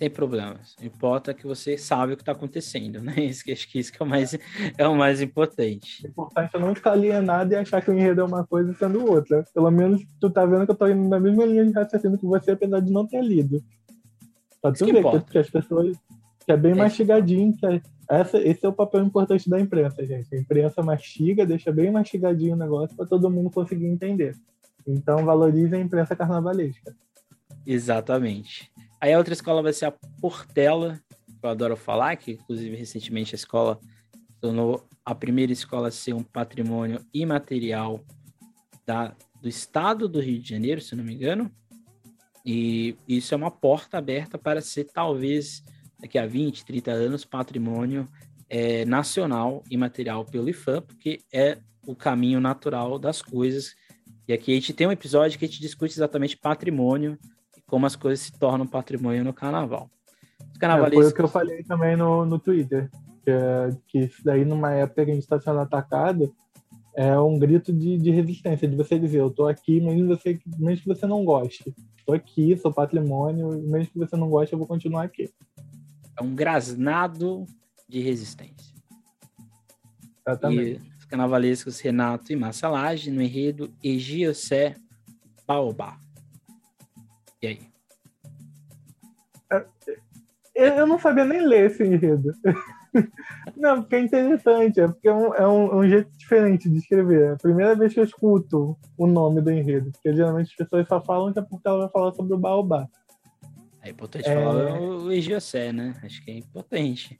Sem 0.00 0.08
problemas. 0.08 0.76
Importa 0.80 1.34
que 1.34 1.46
você 1.46 1.76
sabe 1.76 2.14
o 2.14 2.16
que 2.16 2.22
está 2.22 2.32
acontecendo, 2.32 3.02
né? 3.02 3.12
Isso 3.20 3.44
que 3.44 3.52
acho 3.52 3.70
que 3.70 3.78
isso 3.78 3.92
que 3.92 4.02
é 4.02 4.06
o 4.06 4.08
mais, 4.08 4.32
é 4.78 4.88
o 4.88 4.96
mais 4.96 5.20
importante. 5.20 6.06
O 6.06 6.08
importante 6.08 6.56
é 6.56 6.58
não 6.58 6.74
ficar 6.74 6.92
alienado 6.92 7.52
e 7.52 7.56
achar 7.56 7.82
que 7.82 7.90
o 7.90 7.94
enredo 7.94 8.22
é 8.22 8.24
uma 8.24 8.46
coisa 8.46 8.72
sendo 8.74 9.04
outra. 9.04 9.44
Pelo 9.52 9.70
menos 9.70 10.02
tu 10.18 10.30
tá 10.30 10.46
vendo 10.46 10.64
que 10.64 10.72
eu 10.72 10.76
tô 10.76 10.88
indo 10.88 11.06
na 11.06 11.20
mesma 11.20 11.44
linha 11.44 11.66
de 11.66 11.72
raciocínio 11.72 12.18
que 12.18 12.24
você, 12.24 12.52
apesar 12.52 12.80
de 12.80 12.90
não 12.90 13.06
ter 13.06 13.22
lido. 13.22 13.62
Pra 14.62 14.72
tu 14.72 14.86
ver 14.86 15.02
que, 15.02 15.32
que 15.32 15.38
as 15.38 15.50
pessoas 15.50 15.94
que 16.50 16.52
é 16.52 16.56
bem 16.56 16.72
é. 16.72 16.74
mastigadinho. 16.74 17.56
Que 17.56 17.66
é, 17.66 17.80
essa, 18.08 18.38
esse 18.38 18.66
é 18.66 18.68
o 18.68 18.72
papel 18.72 19.04
importante 19.04 19.48
da 19.48 19.60
imprensa, 19.60 20.04
gente. 20.04 20.34
A 20.34 20.38
imprensa 20.38 20.82
mastiga, 20.82 21.46
deixa 21.46 21.70
bem 21.70 21.90
mastigadinho 21.90 22.54
o 22.54 22.58
negócio 22.58 22.96
para 22.96 23.06
todo 23.06 23.30
mundo 23.30 23.50
conseguir 23.50 23.86
entender. 23.86 24.36
Então, 24.86 25.24
valorize 25.24 25.74
a 25.74 25.78
imprensa 25.78 26.16
carnavalesca. 26.16 26.94
Exatamente. 27.64 28.70
Aí 29.00 29.12
a 29.12 29.18
outra 29.18 29.32
escola 29.32 29.62
vai 29.62 29.72
ser 29.72 29.86
a 29.86 29.94
Portela, 30.20 31.00
que 31.26 31.46
eu 31.46 31.50
adoro 31.50 31.76
falar, 31.76 32.16
que 32.16 32.32
inclusive 32.32 32.76
recentemente 32.76 33.34
a 33.34 33.36
escola 33.36 33.78
tornou 34.40 34.84
a 35.04 35.14
primeira 35.14 35.52
escola 35.52 35.88
a 35.88 35.92
ser 35.92 36.14
um 36.14 36.22
patrimônio 36.22 37.00
imaterial 37.14 38.00
da, 38.86 39.14
do 39.40 39.48
estado 39.48 40.08
do 40.08 40.20
Rio 40.20 40.40
de 40.40 40.48
Janeiro, 40.48 40.80
se 40.80 40.96
não 40.96 41.04
me 41.04 41.14
engano. 41.14 41.50
E 42.44 42.96
isso 43.06 43.34
é 43.34 43.36
uma 43.36 43.50
porta 43.50 43.98
aberta 43.98 44.38
para 44.38 44.60
ser 44.60 44.84
talvez 44.84 45.62
daqui 46.00 46.18
a 46.18 46.26
20, 46.26 46.64
30 46.64 46.90
anos, 46.90 47.24
patrimônio 47.24 48.08
é, 48.48 48.84
nacional 48.84 49.62
imaterial 49.70 50.24
pelo 50.24 50.48
IFAM, 50.48 50.82
porque 50.82 51.20
é 51.32 51.58
o 51.86 51.94
caminho 51.94 52.40
natural 52.40 52.98
das 52.98 53.22
coisas. 53.22 53.74
E 54.26 54.32
aqui 54.32 54.52
a 54.52 54.54
gente 54.54 54.72
tem 54.72 54.86
um 54.86 54.92
episódio 54.92 55.38
que 55.38 55.44
a 55.44 55.48
gente 55.48 55.60
discute 55.60 55.94
exatamente 55.94 56.36
patrimônio 56.36 57.18
e 57.56 57.60
como 57.62 57.86
as 57.86 57.96
coisas 57.96 58.20
se 58.26 58.32
tornam 58.32 58.66
patrimônio 58.66 59.24
no 59.24 59.32
carnaval. 59.32 59.90
É, 60.92 61.02
foi 61.02 61.10
o 61.10 61.14
que 61.14 61.20
eu 61.22 61.28
falei 61.28 61.62
também 61.64 61.96
no, 61.96 62.24
no 62.24 62.38
Twitter. 62.38 62.90
Que, 63.22 63.30
é, 63.30 63.70
que 63.86 63.98
isso 64.00 64.22
daí, 64.24 64.44
numa 64.44 64.72
época 64.72 65.04
que 65.04 65.10
a 65.10 65.14
gente 65.14 65.22
está 65.22 65.38
sendo 65.38 65.60
atacado, 65.60 66.34
é 66.94 67.18
um 67.18 67.38
grito 67.38 67.72
de, 67.72 67.96
de 67.98 68.10
resistência, 68.10 68.66
de 68.66 68.76
você 68.76 68.98
dizer, 68.98 69.20
eu 69.20 69.30
tô 69.30 69.46
aqui, 69.46 69.80
mesmo, 69.80 70.08
você, 70.08 70.38
mesmo 70.58 70.82
que 70.82 70.88
você 70.88 71.06
não 71.06 71.24
goste. 71.24 71.74
Tô 72.04 72.12
aqui, 72.12 72.56
sou 72.56 72.72
patrimônio, 72.72 73.48
mesmo 73.62 73.92
que 73.92 73.98
você 73.98 74.16
não 74.16 74.28
goste, 74.28 74.52
eu 74.52 74.58
vou 74.58 74.66
continuar 74.66 75.04
aqui. 75.04 75.30
É 76.20 76.22
um 76.22 76.34
grasnado 76.34 77.46
de 77.88 77.98
resistência. 78.00 78.74
Exatamente. 80.26 80.82
E 80.84 80.98
os 80.98 81.04
carnavalescos 81.06 81.80
Renato 81.80 82.30
e 82.30 82.36
Marcelage 82.36 83.10
no 83.10 83.22
enredo 83.22 83.72
Egiocé 83.82 84.76
Baobá. 85.46 85.98
E 87.40 87.46
aí? 87.46 87.60
Eu 90.54 90.86
não 90.86 90.98
sabia 90.98 91.24
nem 91.24 91.40
ler 91.40 91.70
esse 91.70 91.82
enredo. 91.82 92.34
Não, 93.56 93.80
porque 93.80 93.94
é 93.96 94.00
interessante, 94.00 94.80
é 94.80 94.88
porque 94.88 95.08
é 95.08 95.14
um, 95.14 95.34
é 95.34 95.46
um, 95.46 95.78
um, 95.78 95.88
jeito 95.88 96.10
diferente 96.18 96.68
de 96.68 96.78
escrever. 96.78 97.22
É 97.22 97.32
a 97.32 97.36
primeira 97.36 97.74
vez 97.74 97.94
que 97.94 98.00
eu 98.00 98.04
escuto 98.04 98.76
o 98.98 99.06
nome 99.06 99.40
do 99.40 99.50
enredo, 99.50 99.92
porque 99.92 100.12
geralmente 100.12 100.50
as 100.50 100.56
pessoas 100.56 100.88
só 100.88 101.00
falam 101.00 101.32
que 101.32 101.38
é 101.38 101.42
porque 101.42 101.66
ela 101.66 101.78
vai 101.78 101.88
falar 101.88 102.12
sobre 102.12 102.34
o 102.34 102.38
baobá. 102.38 102.88
É 103.82 103.90
importante 103.90 104.28
é... 104.28 104.34
falar 104.34 104.80
o 104.80 105.10
Egiocé, 105.10 105.72
né? 105.72 105.94
Acho 106.02 106.22
que 106.24 106.30
é 106.30 106.38
importante. 106.38 107.18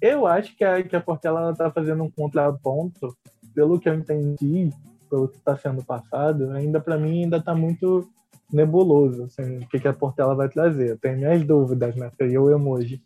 Eu 0.00 0.26
acho 0.26 0.56
que 0.56 0.64
a, 0.64 0.82
que 0.82 0.94
a 0.94 1.00
Portela 1.00 1.50
está 1.50 1.70
fazendo 1.70 2.02
um 2.04 2.10
contraponto, 2.10 3.16
pelo 3.54 3.80
que 3.80 3.88
eu 3.88 3.94
entendi, 3.94 4.70
pelo 5.08 5.28
que 5.28 5.38
está 5.38 5.56
sendo 5.56 5.82
passado, 5.84 6.50
ainda 6.50 6.80
para 6.80 6.98
mim 6.98 7.24
ainda 7.24 7.38
está 7.38 7.54
muito 7.54 8.08
nebuloso, 8.52 9.24
assim, 9.24 9.58
o 9.58 9.68
que, 9.68 9.80
que 9.80 9.88
a 9.88 9.92
Portela 9.92 10.34
vai 10.34 10.48
trazer. 10.48 10.90
Eu 10.90 10.98
tenho 10.98 11.18
minhas 11.18 11.42
dúvidas, 11.44 11.96
né? 11.96 12.10
Seria 12.16 12.40
o 12.40 12.50
emoji. 12.50 13.02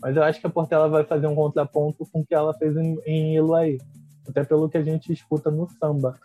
Mas 0.00 0.16
eu 0.16 0.22
acho 0.22 0.40
que 0.40 0.46
a 0.46 0.50
Portela 0.50 0.88
vai 0.88 1.04
fazer 1.04 1.26
um 1.26 1.34
contraponto 1.34 2.06
com 2.10 2.20
o 2.20 2.26
que 2.26 2.34
ela 2.34 2.54
fez 2.54 2.76
em, 2.76 2.98
em 3.06 3.36
Iluaí. 3.36 3.78
Até 4.26 4.42
pelo 4.44 4.68
que 4.68 4.78
a 4.78 4.82
gente 4.82 5.12
escuta 5.12 5.50
no 5.50 5.68
samba 5.78 6.18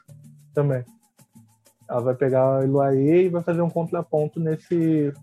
também. 0.53 0.83
Ela 1.87 2.01
vai 2.01 2.15
pegar 2.15 2.63
Iluaí 2.63 3.25
e 3.25 3.29
vai 3.29 3.43
fazer 3.43 3.61
um 3.61 3.69
contraponto 3.69 4.39
nesse, 4.39 5.13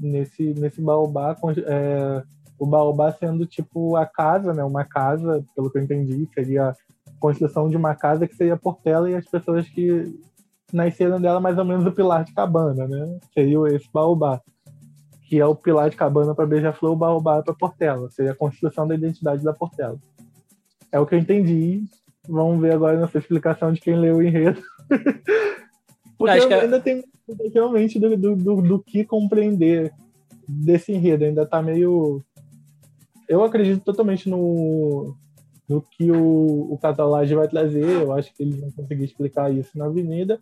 nesse, 0.00 0.54
nesse 0.54 0.80
baobá, 0.80 1.36
é, 1.66 2.22
o 2.58 2.66
baobá 2.66 3.12
sendo 3.12 3.46
tipo 3.46 3.96
a 3.96 4.04
casa, 4.04 4.52
né? 4.52 4.64
Uma 4.64 4.84
casa, 4.84 5.44
pelo 5.54 5.70
que 5.70 5.78
eu 5.78 5.82
entendi, 5.82 6.28
seria 6.34 6.70
a 6.70 6.74
construção 7.20 7.68
de 7.68 7.76
uma 7.76 7.94
casa 7.94 8.26
que 8.26 8.34
seria 8.34 8.56
Portela 8.56 9.08
e 9.08 9.14
as 9.14 9.26
pessoas 9.26 9.68
que 9.68 10.18
nasceram 10.72 11.20
dela 11.20 11.40
mais 11.40 11.56
ou 11.56 11.64
menos 11.64 11.86
o 11.86 11.92
pilar 11.92 12.24
de 12.24 12.34
cabana, 12.34 12.86
né? 12.86 13.18
Seria 13.32 13.58
esse 13.68 13.88
baobá, 13.92 14.40
que 15.28 15.38
é 15.38 15.46
o 15.46 15.54
pilar 15.54 15.88
de 15.88 15.96
cabana 15.96 16.34
para 16.34 16.46
Beija-Flor, 16.46 16.92
o 16.92 16.96
baobá 16.96 17.42
para 17.42 17.54
Portela. 17.54 18.10
Seria 18.10 18.32
a 18.32 18.36
construção 18.36 18.86
da 18.86 18.94
identidade 18.94 19.44
da 19.44 19.52
Portela. 19.52 19.98
É 20.90 20.98
o 20.98 21.06
que 21.06 21.14
eu 21.14 21.18
entendi. 21.18 21.84
Vamos 22.28 22.60
ver 22.60 22.72
agora 22.72 22.98
nessa 22.98 23.18
explicação 23.18 23.72
de 23.72 23.80
quem 23.80 23.96
leu 23.96 24.16
o 24.16 24.22
enredo. 24.22 24.60
Porque 26.18 26.52
é- 26.52 26.60
ainda 26.60 26.80
tem 26.80 27.04
realmente 27.54 27.98
do, 27.98 28.16
do, 28.16 28.36
do, 28.36 28.62
do 28.62 28.78
que 28.82 29.04
compreender 29.04 29.92
desse 30.46 30.92
enredo. 30.92 31.24
Ainda 31.24 31.46
tá 31.46 31.62
meio. 31.62 32.22
Eu 33.28 33.44
acredito 33.44 33.84
totalmente 33.84 34.28
no, 34.28 35.14
no 35.68 35.80
que 35.82 36.10
o, 36.10 36.72
o 36.72 36.78
Catalage 36.78 37.34
vai 37.34 37.46
trazer. 37.46 37.84
Eu 37.84 38.12
acho 38.12 38.34
que 38.34 38.42
eles 38.42 38.58
vão 38.58 38.70
conseguir 38.72 39.04
explicar 39.04 39.54
isso 39.54 39.78
na 39.78 39.84
Avenida, 39.84 40.40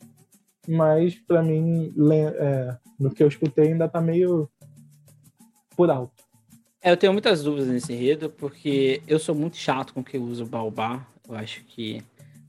mas 0.66 1.14
para 1.14 1.42
mim, 1.42 1.92
é, 2.36 2.76
no 2.98 3.10
que 3.10 3.22
eu 3.22 3.28
escutei, 3.28 3.68
ainda 3.68 3.88
tá 3.88 4.00
meio 4.00 4.48
por 5.76 5.90
alto. 5.90 6.24
É, 6.80 6.92
eu 6.92 6.96
tenho 6.96 7.12
muitas 7.12 7.42
dúvidas 7.42 7.68
nesse 7.68 7.92
enredo, 7.92 8.30
porque 8.30 9.02
eu 9.08 9.18
sou 9.18 9.34
muito 9.34 9.56
chato 9.56 9.92
com 9.92 10.04
que 10.04 10.16
uso 10.16 10.44
o 10.44 10.46
baobá. 10.46 11.04
Eu 11.28 11.34
acho 11.34 11.64
que 11.64 12.00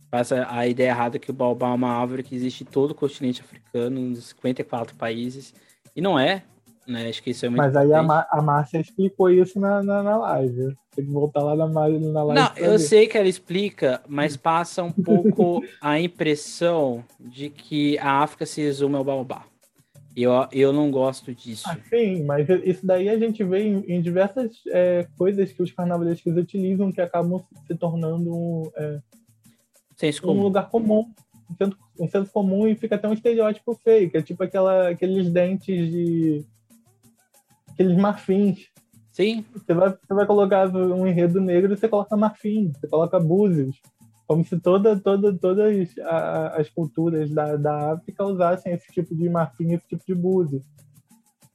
passa 0.10 0.47
a 0.49 0.68
ideia 0.68 0.89
errada 0.89 1.20
que 1.20 1.32
o 1.32 1.34
baobá 1.34 1.70
é 1.70 1.74
uma 1.74 1.89
árvore 1.89 2.24
que 2.24 2.36
existe 2.36 2.64
em 2.64 2.68
todo 2.68 2.91
o 2.91 2.95
continente 2.95 3.41
africano, 3.41 3.99
nos 3.99 4.30
54 4.30 4.95
países. 4.95 5.53
E 5.95 6.01
não 6.01 6.18
é. 6.20 6.43
Né? 6.88 7.10
Acho 7.10 7.22
que 7.22 7.32
isso 7.32 7.45
é 7.45 7.49
muito 7.49 7.60
Mas 7.60 7.76
aí 7.76 7.91
a, 7.91 8.28
a 8.32 8.41
Márcia 8.41 8.80
explicou 8.80 9.30
isso 9.30 9.60
na, 9.60 9.84
na, 9.84 10.01
na, 10.01 10.18
live. 10.18 10.74
Tem 10.95 11.05
que 11.05 11.12
voltar 11.12 11.43
lá 11.43 11.55
na, 11.55 11.68
na 11.68 11.82
live. 11.82 12.41
Não, 12.41 12.51
eu 12.55 12.72
ver. 12.72 12.80
sei 12.80 13.08
que 13.08 13.18
ela 13.18 13.28
explica, 13.28 14.01
mas 14.08 14.38
passa 14.38 14.84
um 14.84 14.91
pouco 14.91 15.62
a 15.82 15.99
impressão 15.99 17.03
de 17.20 17.49
que 17.49 17.97
a 17.99 18.24
África 18.24 18.45
se 18.45 18.62
resume 18.62 18.95
ao 18.95 19.03
baobá. 19.03 19.43
Eu, 20.16 20.32
eu 20.51 20.74
não 20.74 20.89
gosto 20.89 21.36
disso. 21.36 21.66
Ah, 21.68 21.78
sim, 21.89 22.24
mas 22.24 22.47
isso 22.64 22.84
daí 22.88 23.08
a 23.08 23.20
gente 23.20 23.43
vê 23.43 23.60
em, 23.60 23.84
em 23.88 24.01
diversas 24.01 24.51
é, 24.70 25.05
coisas 25.16 25.51
que 25.51 25.62
os 25.62 25.72
carnavalescos 25.72 26.36
utilizam 26.36 26.91
que 26.91 27.01
acabam 27.01 27.43
se 27.68 27.76
tornando 27.76 28.72
é, 28.76 28.99
um 30.39 30.41
lugar 30.41 30.70
comum 30.70 31.12
um 31.50 31.56
um 32.00 32.08
centro 32.08 32.32
comum 32.32 32.68
e 32.68 32.76
fica 32.76 32.95
até 32.95 33.08
um 33.08 33.14
estereótipo 33.14 33.74
feio, 33.76 34.10
que 34.10 34.18
é 34.18 34.22
tipo 34.22 34.43
aquela, 34.43 34.89
aqueles 34.89 35.30
dentes 35.30 35.91
de 35.91 36.45
aqueles 37.72 37.98
marfins. 37.98 38.68
Sim. 39.12 39.43
Você 39.54 39.74
vai, 39.74 39.89
você 39.89 40.14
vai 40.14 40.26
colocar 40.26 40.68
um 40.76 41.08
enredo 41.08 41.41
negro 41.41 41.74
e 41.74 41.78
você 41.78 41.88
coloca 41.88 42.16
marfim, 42.16 42.72
você 42.72 42.88
coloca 42.88 43.20
búzios. 43.20 43.82
Como 44.28 44.43
se 44.43 44.60
toda, 44.60 45.00
toda, 45.00 45.34
todas 45.34 45.95
as 46.54 46.70
culturas 46.70 47.30
da, 47.32 47.56
da 47.56 47.93
África 47.93 48.26
usassem 48.26 48.74
esse 48.74 48.91
tipo 48.91 49.16
de 49.16 49.30
marfim, 49.30 49.74
esse 49.74 49.88
tipo 49.88 50.04
de 50.06 50.14
búzio. 50.14 50.62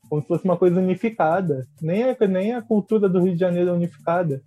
Como 0.09 0.23
se 0.23 0.29
fosse 0.29 0.45
uma 0.45 0.57
coisa 0.57 0.81
unificada. 0.81 1.67
Nem 1.81 2.05
a, 2.05 2.17
nem 2.27 2.55
a 2.55 2.63
cultura 2.63 3.09
do 3.09 3.21
Rio 3.21 3.35
de 3.35 3.41
Janeiro 3.41 3.71
é 3.71 3.73
unificada. 3.75 4.43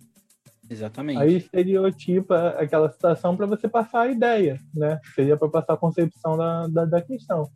Exatamente. 0.68 1.20
Aí 1.20 1.36
estereotipa 1.36 2.48
aquela 2.58 2.90
situação 2.90 3.36
para 3.36 3.46
você 3.46 3.68
passar 3.68 4.02
a 4.02 4.08
ideia, 4.08 4.58
né? 4.74 5.00
Seria 5.14 5.36
para 5.36 5.48
passar 5.48 5.74
a 5.74 5.76
concepção 5.76 6.36
da, 6.36 6.66
da, 6.66 6.84
da 6.84 7.02
questão. 7.02 7.48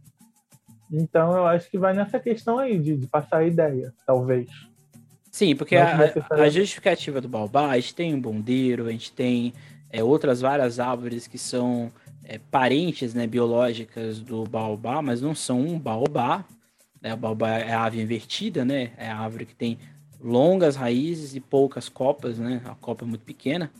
Então 0.92 1.36
eu 1.36 1.46
acho 1.46 1.70
que 1.70 1.78
vai 1.78 1.94
nessa 1.94 2.18
questão 2.18 2.58
aí 2.58 2.78
de, 2.78 2.96
de 2.96 3.06
passar 3.06 3.38
a 3.38 3.44
ideia, 3.44 3.92
talvez. 4.06 4.48
Sim, 5.30 5.54
porque 5.54 5.76
a, 5.76 6.12
a, 6.30 6.48
justificativa 6.48 7.20
do 7.20 7.28
Baobá, 7.28 7.70
a 7.70 7.76
gente 7.76 7.94
tem 7.94 8.12
um 8.12 8.20
bondeiro, 8.20 8.86
a 8.86 8.90
gente 8.90 9.12
tem 9.12 9.52
é, 9.88 10.02
outras 10.02 10.40
várias 10.40 10.80
árvores 10.80 11.28
que 11.28 11.38
são 11.38 11.92
é, 12.24 12.38
parentes 12.50 13.14
né, 13.14 13.28
biológicas 13.28 14.18
do 14.20 14.42
Baobá, 14.44 15.00
mas 15.00 15.20
não 15.20 15.34
são 15.34 15.60
um 15.60 15.78
Baobá. 15.78 16.44
Né? 17.00 17.14
O 17.14 17.16
Baobá 17.16 17.50
é 17.50 17.72
a 17.72 17.84
ave 17.84 18.02
invertida, 18.02 18.64
né? 18.64 18.90
É 18.96 19.08
a 19.08 19.18
árvore 19.18 19.46
que 19.46 19.54
tem 19.54 19.78
longas 20.22 20.76
raízes 20.76 21.34
e 21.34 21.40
poucas 21.40 21.88
copas, 21.88 22.38
né? 22.38 22.60
A 22.64 22.74
copa 22.74 23.04
é 23.04 23.08
muito 23.08 23.24
pequena. 23.24 23.70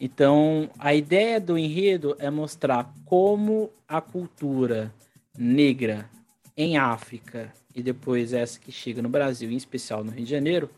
Então, 0.00 0.68
a 0.78 0.94
ideia 0.94 1.40
do 1.40 1.56
enredo 1.56 2.16
é 2.18 2.30
mostrar 2.30 2.92
como 3.04 3.70
a 3.88 4.00
cultura 4.00 4.92
negra 5.36 6.08
em 6.56 6.76
África 6.76 7.52
e 7.74 7.82
depois 7.82 8.32
essa 8.32 8.58
que 8.58 8.72
chega 8.72 9.02
no 9.02 9.08
Brasil, 9.08 9.50
em 9.50 9.56
especial 9.56 10.02
no 10.02 10.10
Rio 10.10 10.24
de 10.24 10.30
Janeiro, 10.30 10.70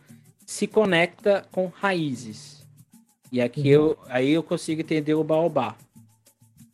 se 0.44 0.66
conecta 0.66 1.46
com 1.52 1.66
raízes. 1.66 2.66
E 3.30 3.40
aqui 3.40 3.60
uhum. 3.60 3.66
eu, 3.66 3.98
aí 4.08 4.30
eu 4.30 4.42
consigo 4.42 4.80
entender 4.80 5.14
o 5.14 5.24
baobá. 5.24 5.76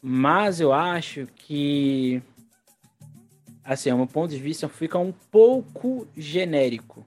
Mas 0.00 0.60
eu 0.60 0.72
acho 0.72 1.26
que, 1.34 2.22
assim, 3.64 3.90
a 3.90 3.96
meu 3.96 4.06
ponto 4.06 4.30
de 4.30 4.38
vista, 4.38 4.68
fica 4.68 4.98
um 4.98 5.12
pouco 5.30 6.06
genérico 6.14 7.04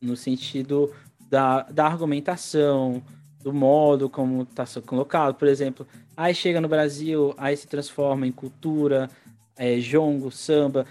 no 0.00 0.16
sentido 0.16 0.92
da, 1.28 1.62
da 1.62 1.86
argumentação, 1.86 3.02
do 3.42 3.52
modo 3.52 4.08
como 4.08 4.42
está 4.42 4.64
colocado. 4.82 5.34
Por 5.34 5.48
exemplo, 5.48 5.86
aí 6.16 6.34
chega 6.34 6.60
no 6.60 6.68
Brasil, 6.68 7.34
aí 7.36 7.56
se 7.56 7.66
transforma 7.66 8.26
em 8.26 8.32
cultura, 8.32 9.10
é, 9.56 9.78
jongo, 9.78 10.30
samba. 10.30 10.86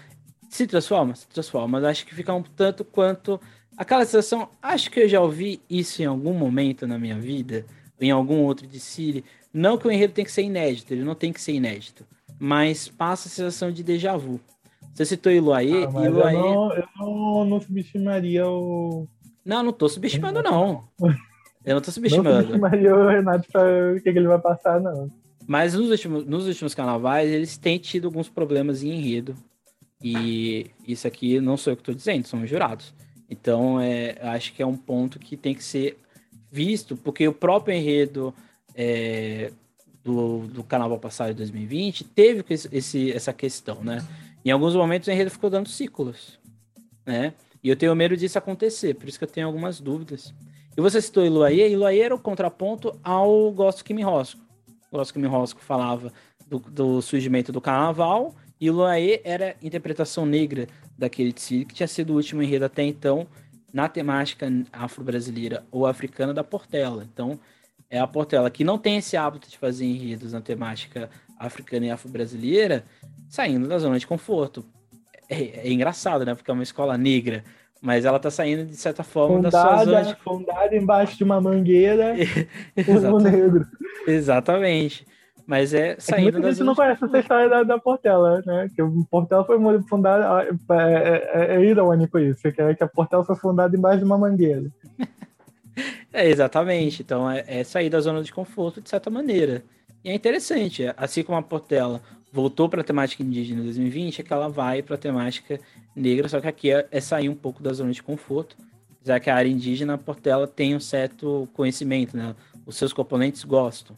Se 0.48 0.66
transforma? 0.66 1.14
Se 1.14 1.26
transforma, 1.28 1.78
mas 1.78 1.84
acho 1.84 2.06
que 2.06 2.14
fica 2.14 2.32
um 2.32 2.42
tanto 2.42 2.84
quanto. 2.84 3.40
Aquela 3.76 4.04
sensação, 4.04 4.48
acho 4.60 4.90
que 4.90 5.00
eu 5.00 5.08
já 5.08 5.20
ouvi 5.20 5.60
isso 5.70 6.02
em 6.02 6.06
algum 6.06 6.34
momento 6.34 6.86
na 6.86 6.98
minha 6.98 7.18
vida, 7.18 7.64
em 8.00 8.10
algum 8.10 8.42
outro 8.42 8.66
de 8.66 8.80
Siri. 8.80 9.24
Não 9.52 9.78
que 9.78 9.86
o 9.86 9.90
enredo 9.90 10.12
tem 10.12 10.24
que 10.24 10.32
ser 10.32 10.42
inédito, 10.42 10.92
ele 10.92 11.04
não 11.04 11.14
tem 11.14 11.32
que 11.32 11.40
ser 11.40 11.52
inédito, 11.52 12.04
mas 12.38 12.88
passa 12.88 13.28
a 13.28 13.30
sensação 13.30 13.70
de 13.70 13.82
déjà 13.82 14.16
vu. 14.16 14.40
Você 14.98 15.04
citou 15.04 15.30
Iluaê, 15.30 15.84
ah. 15.84 16.04
Eu, 16.04 16.12
não, 16.12 16.72
eu 16.74 16.88
não, 16.98 17.44
não 17.44 17.60
subestimaria 17.60 18.48
o. 18.48 19.06
Não, 19.44 19.62
não 19.62 19.72
tô 19.72 19.88
subestimando, 19.88 20.42
não. 20.42 20.88
Eu 21.64 21.76
não 21.76 21.80
tô 21.80 21.92
subestimando. 21.92 22.30
Não 22.30 22.42
subestimaria 22.42 22.96
o 22.96 23.06
Renato 23.06 23.48
para 23.52 23.92
o 23.92 24.00
que, 24.00 24.12
que 24.12 24.18
ele 24.18 24.26
vai 24.26 24.40
passar, 24.40 24.80
não. 24.80 25.08
Mas 25.46 25.74
nos 25.74 25.88
últimos, 25.88 26.26
nos 26.26 26.48
últimos 26.48 26.74
carnavais, 26.74 27.30
eles 27.30 27.56
têm 27.56 27.78
tido 27.78 28.06
alguns 28.06 28.28
problemas 28.28 28.82
em 28.82 28.90
enredo. 28.90 29.36
E 30.02 30.72
isso 30.84 31.06
aqui 31.06 31.40
não 31.40 31.56
sou 31.56 31.74
eu 31.74 31.76
que 31.76 31.82
estou 31.82 31.94
dizendo, 31.94 32.26
são 32.26 32.42
os 32.42 32.50
jurados. 32.50 32.92
Então, 33.30 33.80
é, 33.80 34.16
acho 34.20 34.52
que 34.52 34.60
é 34.60 34.66
um 34.66 34.76
ponto 34.76 35.20
que 35.20 35.36
tem 35.36 35.54
que 35.54 35.62
ser 35.62 35.96
visto, 36.50 36.96
porque 36.96 37.28
o 37.28 37.32
próprio 37.32 37.72
enredo 37.72 38.34
é, 38.74 39.52
do, 40.02 40.48
do 40.48 40.64
Carnaval 40.64 40.98
passado 40.98 41.28
de 41.28 41.34
2020, 41.34 42.02
teve 42.02 42.44
esse, 42.72 43.12
essa 43.12 43.32
questão, 43.32 43.84
né? 43.84 44.04
Em 44.48 44.50
alguns 44.50 44.74
momentos 44.74 45.06
o 45.06 45.10
enredo 45.10 45.30
ficou 45.30 45.50
dando 45.50 45.68
ciclos, 45.68 46.40
né? 47.04 47.34
E 47.62 47.68
eu 47.68 47.76
tenho 47.76 47.94
medo 47.94 48.16
disso 48.16 48.38
acontecer, 48.38 48.94
por 48.94 49.06
isso 49.06 49.18
que 49.18 49.24
eu 49.24 49.28
tenho 49.28 49.46
algumas 49.46 49.78
dúvidas. 49.78 50.32
E 50.74 50.80
você 50.80 51.02
citou 51.02 51.22
Iluaê, 51.22 51.70
Iluaê 51.70 52.00
era 52.00 52.14
o 52.14 52.18
contraponto 52.18 52.98
ao 53.04 53.52
Gosto 53.52 53.84
que 53.84 53.92
me 53.92 54.02
rosco. 54.02 54.40
O 54.90 54.96
Gosto 54.96 55.12
que 55.12 55.18
me 55.18 55.26
rosco 55.26 55.60
falava 55.60 56.10
do, 56.46 56.60
do 56.60 57.02
surgimento 57.02 57.52
do 57.52 57.60
carnaval, 57.60 58.34
e 58.58 58.68
Iluaê 58.68 59.20
era 59.22 59.54
a 59.62 59.66
interpretação 59.66 60.24
negra 60.24 60.66
daquele 60.96 61.30
desfile, 61.30 61.66
que 61.66 61.74
tinha 61.74 61.86
sido 61.86 62.14
o 62.14 62.16
último 62.16 62.42
enredo 62.42 62.64
até 62.64 62.82
então 62.82 63.26
na 63.70 63.86
temática 63.86 64.50
afro-brasileira 64.72 65.62
ou 65.70 65.86
africana 65.86 66.32
da 66.32 66.42
Portela. 66.42 67.06
Então, 67.12 67.38
é 67.90 67.98
a 67.98 68.06
Portela 68.06 68.50
que 68.50 68.64
não 68.64 68.78
tem 68.78 68.96
esse 68.96 69.14
hábito 69.14 69.50
de 69.50 69.58
fazer 69.58 69.84
enredos 69.84 70.32
na 70.32 70.40
temática 70.40 71.10
africana 71.38 71.84
e 71.84 71.90
afro-brasileira, 71.90 72.82
saindo 73.28 73.68
da 73.68 73.78
zona 73.78 73.98
de 73.98 74.06
conforto. 74.06 74.64
É, 75.28 75.68
é, 75.68 75.72
engraçado, 75.72 76.24
né? 76.24 76.34
Porque 76.34 76.50
é 76.50 76.54
uma 76.54 76.62
escola 76.62 76.96
negra, 76.96 77.44
mas 77.80 78.04
ela 78.04 78.18
tá 78.18 78.30
saindo, 78.30 78.64
de 78.64 78.76
certa 78.76 79.02
forma, 79.02 79.36
fundada, 79.36 79.50
da 79.50 79.62
sua 79.62 79.84
zona 79.84 80.02
de... 80.02 80.16
Fundada 80.16 80.76
embaixo 80.76 81.16
de 81.16 81.24
uma 81.24 81.40
mangueira 81.40 82.14
no 83.10 83.18
negro. 83.18 83.66
Exatamente. 84.06 85.06
Mas 85.46 85.72
é 85.72 85.96
saindo 85.98 86.36
é 86.36 86.40
da 86.42 86.50
gente 86.50 86.62
não 86.62 86.74
conhece 86.74 87.02
essa 87.02 87.18
história 87.18 87.48
da, 87.48 87.62
da, 87.62 87.78
Portela, 87.78 88.42
né? 88.44 88.68
Que 88.74 88.82
o 88.82 89.02
Portela 89.10 89.42
foi 89.46 89.58
fundada. 89.88 90.46
É, 90.70 91.30
é, 91.32 91.56
é 91.56 91.64
irônico 91.64 92.18
isso, 92.18 92.52
que, 92.52 92.60
é, 92.60 92.74
que 92.74 92.84
a 92.84 92.88
Portela 92.88 93.24
foi 93.24 93.34
fundada 93.34 93.74
embaixo 93.74 94.00
de 94.00 94.04
uma 94.04 94.18
mangueira. 94.18 94.70
é, 96.12 96.28
exatamente. 96.28 97.00
Então 97.00 97.30
é, 97.30 97.44
é 97.46 97.64
sair 97.64 97.88
da 97.88 97.98
zona 97.98 98.22
de 98.22 98.30
conforto 98.30 98.82
de 98.82 98.90
certa 98.90 99.08
maneira. 99.08 99.62
E 100.04 100.10
é 100.10 100.14
interessante, 100.14 100.84
assim 100.98 101.22
como 101.22 101.38
a 101.38 101.42
Portela 101.42 102.02
voltou 102.32 102.68
para 102.68 102.80
a 102.80 102.84
temática 102.84 103.22
indígena 103.22 103.60
em 103.60 103.64
2020, 103.64 104.20
é 104.20 104.24
que 104.24 104.32
ela 104.32 104.48
vai 104.48 104.82
para 104.82 104.94
a 104.94 104.98
temática 104.98 105.58
negra, 105.94 106.28
só 106.28 106.40
que 106.40 106.46
aqui 106.46 106.70
é, 106.70 106.86
é, 106.90 107.00
sair 107.00 107.28
um 107.28 107.34
pouco 107.34 107.62
da 107.62 107.72
zona 107.72 107.92
de 107.92 108.02
conforto, 108.02 108.56
já 109.02 109.18
que 109.18 109.30
a 109.30 109.34
área 109.34 109.48
indígena, 109.48 109.94
a 109.94 109.98
Portela 109.98 110.46
tem 110.46 110.76
um 110.76 110.80
certo 110.80 111.48
conhecimento, 111.54 112.16
né? 112.16 112.34
Os 112.66 112.76
seus 112.76 112.92
componentes 112.92 113.44
gostam. 113.44 113.96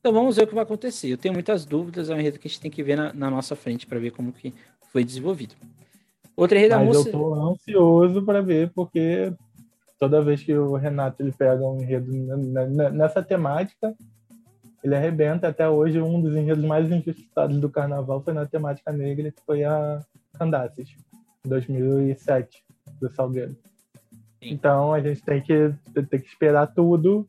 Então 0.00 0.12
vamos 0.12 0.36
ver 0.36 0.44
o 0.44 0.46
que 0.46 0.54
vai 0.54 0.64
acontecer. 0.64 1.08
Eu 1.08 1.18
tenho 1.18 1.34
muitas 1.34 1.64
dúvidas, 1.64 2.10
é 2.10 2.14
um 2.14 2.18
enredo 2.18 2.38
que 2.38 2.48
a 2.48 2.50
gente 2.50 2.60
tem 2.60 2.70
que 2.70 2.82
ver 2.82 2.96
na, 2.96 3.12
na 3.12 3.30
nossa 3.30 3.54
frente 3.54 3.86
para 3.86 3.98
ver 3.98 4.10
como 4.10 4.32
que 4.32 4.52
foi 4.92 5.04
desenvolvido. 5.04 5.54
Outra 6.36 6.58
enredo 6.58 6.76
Mas 6.76 6.86
moça... 6.86 7.08
eu 7.08 7.12
tô 7.12 7.34
ansioso 7.34 8.22
para 8.24 8.40
ver, 8.40 8.70
porque 8.74 9.32
toda 9.98 10.22
vez 10.22 10.42
que 10.42 10.54
o 10.54 10.76
Renato 10.76 11.22
ele 11.22 11.32
pega 11.32 11.64
um 11.64 11.80
enredo 11.80 12.10
nessa 12.92 13.22
temática, 13.22 13.94
ele 14.82 14.94
arrebenta. 14.94 15.48
Até 15.48 15.68
hoje, 15.68 16.00
um 16.00 16.20
dos 16.20 16.36
enredos 16.36 16.64
mais 16.64 16.90
injustiçados 16.90 17.58
do 17.58 17.68
carnaval 17.68 18.22
foi 18.22 18.32
na 18.32 18.46
temática 18.46 18.92
negra, 18.92 19.30
que 19.30 19.42
foi 19.44 19.64
a 19.64 20.00
Candaces, 20.38 20.88
2007, 21.44 22.62
do 23.00 23.10
Salgueiro. 23.10 23.56
Sim. 24.40 24.50
Então 24.50 24.92
a 24.92 25.00
gente 25.00 25.22
tem 25.22 25.40
que, 25.40 25.72
tem 25.94 26.20
que 26.20 26.28
esperar 26.28 26.66
tudo 26.68 27.26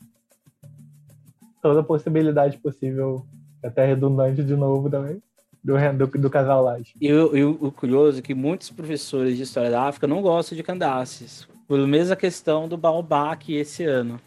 toda 1.61 1.83
possibilidade 1.83 2.57
possível, 2.57 3.25
até 3.63 3.85
redundante 3.85 4.43
de 4.43 4.55
novo 4.55 4.89
também, 4.89 5.21
do, 5.63 5.75
do, 5.97 6.07
do 6.19 6.29
casal 6.29 6.63
Laje. 6.63 6.93
E, 6.99 7.07
e 7.07 7.43
o 7.43 7.71
curioso 7.71 8.19
é 8.19 8.21
que 8.21 8.33
muitos 8.33 8.69
professores 8.69 9.35
de 9.35 9.43
História 9.43 9.69
da 9.69 9.83
África 9.83 10.07
não 10.07 10.21
gostam 10.21 10.55
de 10.55 10.63
Candaces, 10.63 11.47
por 11.67 11.79
mesma 11.85 12.15
questão 12.15 12.67
do 12.67 12.77
Baobá 12.77 13.31
aqui 13.31 13.55
esse 13.55 13.83
ano. 13.83 14.19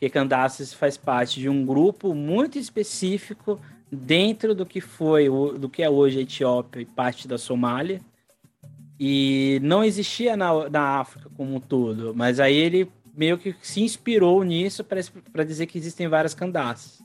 Porque 0.00 0.08
Candaces 0.08 0.72
faz 0.72 0.96
parte 0.96 1.38
de 1.38 1.48
um 1.50 1.62
grupo 1.62 2.14
muito 2.14 2.58
específico 2.58 3.60
dentro 3.92 4.54
do 4.54 4.64
que 4.64 4.80
foi, 4.80 5.28
do 5.58 5.68
que 5.68 5.82
é 5.82 5.90
hoje 5.90 6.18
a 6.18 6.22
Etiópia 6.22 6.80
e 6.80 6.86
parte 6.86 7.28
da 7.28 7.36
Somália. 7.36 8.00
E 8.98 9.60
não 9.62 9.84
existia 9.84 10.38
na, 10.38 10.70
na 10.70 11.00
África 11.00 11.28
como 11.36 11.54
um 11.54 11.60
todo, 11.60 12.14
mas 12.14 12.40
aí 12.40 12.56
ele 12.56 12.90
meio 13.14 13.36
que 13.36 13.54
se 13.60 13.82
inspirou 13.82 14.42
nisso 14.42 14.82
para 14.82 15.44
dizer 15.44 15.66
que 15.66 15.76
existem 15.76 16.08
várias 16.08 16.32
candaças. 16.32 17.02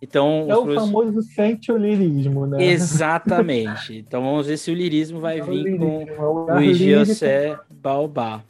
Então, 0.00 0.46
é 0.48 0.56
o 0.56 0.62
professores... 0.64 0.90
famoso 0.90 1.22
sente-o-lirismo, 1.22 2.46
né? 2.46 2.64
Exatamente. 2.64 3.92
Então 4.00 4.22
vamos 4.22 4.46
ver 4.46 4.56
se 4.56 4.70
o 4.70 4.74
lirismo 4.74 5.20
vai 5.20 5.38
é 5.38 5.42
vir 5.42 5.76
com 5.76 6.06
é 6.08 6.54
o, 6.56 6.60
Igiocé 6.60 7.58
Baobá. 7.70 8.42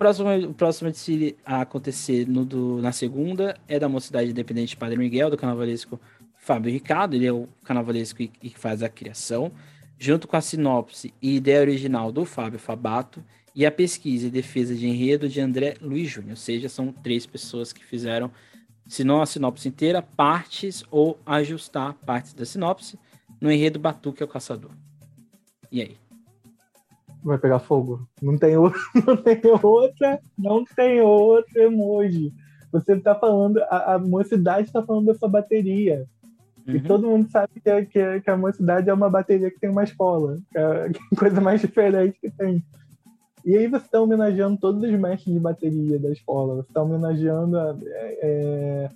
O 0.00 0.54
próximo, 0.54 0.90
a 1.44 1.60
acontecer 1.60 2.26
no, 2.26 2.42
do, 2.42 2.80
na 2.80 2.90
segunda 2.90 3.54
é 3.68 3.78
da 3.78 3.86
Mocidade 3.86 4.30
Independente 4.30 4.74
Padre 4.74 4.96
Miguel, 4.96 5.28
do 5.28 5.36
carnavalesco 5.36 6.00
Fábio 6.38 6.72
Ricardo. 6.72 7.12
Ele 7.12 7.26
é 7.26 7.32
o 7.32 7.46
carnavalesco 7.62 8.16
que, 8.16 8.28
que 8.28 8.58
faz 8.58 8.82
a 8.82 8.88
criação, 8.88 9.52
junto 9.98 10.26
com 10.26 10.38
a 10.38 10.40
sinopse 10.40 11.12
e 11.20 11.36
ideia 11.36 11.60
original 11.60 12.10
do 12.10 12.24
Fábio 12.24 12.58
Fabato 12.58 13.22
e 13.54 13.66
a 13.66 13.70
pesquisa 13.70 14.28
e 14.28 14.30
defesa 14.30 14.74
de 14.74 14.88
enredo 14.88 15.28
de 15.28 15.38
André 15.38 15.76
Luiz 15.82 16.08
Júnior. 16.08 16.30
Ou 16.30 16.36
seja, 16.36 16.70
são 16.70 16.90
três 16.90 17.26
pessoas 17.26 17.70
que 17.70 17.84
fizeram, 17.84 18.30
se 18.88 19.04
não 19.04 19.20
a 19.20 19.26
sinopse 19.26 19.68
inteira, 19.68 20.00
partes 20.00 20.82
ou 20.90 21.20
ajustar 21.26 21.92
partes 22.06 22.32
da 22.32 22.46
sinopse 22.46 22.98
no 23.38 23.52
enredo 23.52 23.78
Batuque 23.78 24.22
é 24.22 24.24
o 24.24 24.28
Caçador. 24.28 24.70
E 25.70 25.82
aí? 25.82 25.98
Vai 27.22 27.38
pegar 27.38 27.58
fogo. 27.58 28.06
Não 28.22 28.36
tem, 28.36 28.56
outra, 28.56 28.80
não 29.06 29.16
tem 29.16 29.40
outra, 29.62 30.20
não 30.38 30.64
tem 30.64 31.00
outra 31.00 31.62
emoji. 31.62 32.32
Você 32.72 32.92
está 32.92 33.14
falando, 33.14 33.58
a, 33.64 33.94
a 33.94 33.98
mocidade 33.98 34.68
está 34.68 34.82
falando 34.82 35.06
dessa 35.06 35.28
bateria. 35.28 36.06
Uhum. 36.66 36.76
E 36.76 36.80
todo 36.80 37.08
mundo 37.08 37.30
sabe 37.30 37.60
que, 37.60 37.86
que, 37.86 38.20
que, 38.20 38.30
a 38.30 38.36
mocidade 38.36 38.88
é 38.88 38.94
uma 38.94 39.10
bateria 39.10 39.50
que 39.50 39.58
tem 39.58 39.70
uma 39.70 39.84
escola. 39.84 40.36
Que 40.50 40.58
é 40.58 40.90
a 41.12 41.16
coisa 41.16 41.40
mais 41.40 41.60
diferente 41.60 42.18
que 42.20 42.30
tem. 42.30 42.64
E 43.44 43.56
aí 43.56 43.66
você 43.66 43.84
está 43.84 44.00
homenageando 44.00 44.58
todos 44.58 44.82
os 44.82 44.98
mestres 44.98 45.34
de 45.34 45.40
bateria 45.40 45.98
da 45.98 46.10
escola. 46.10 46.56
Você 46.56 46.68
está 46.68 46.82
homenageando 46.82 47.56
é, 47.58 47.78
é, 48.22 48.88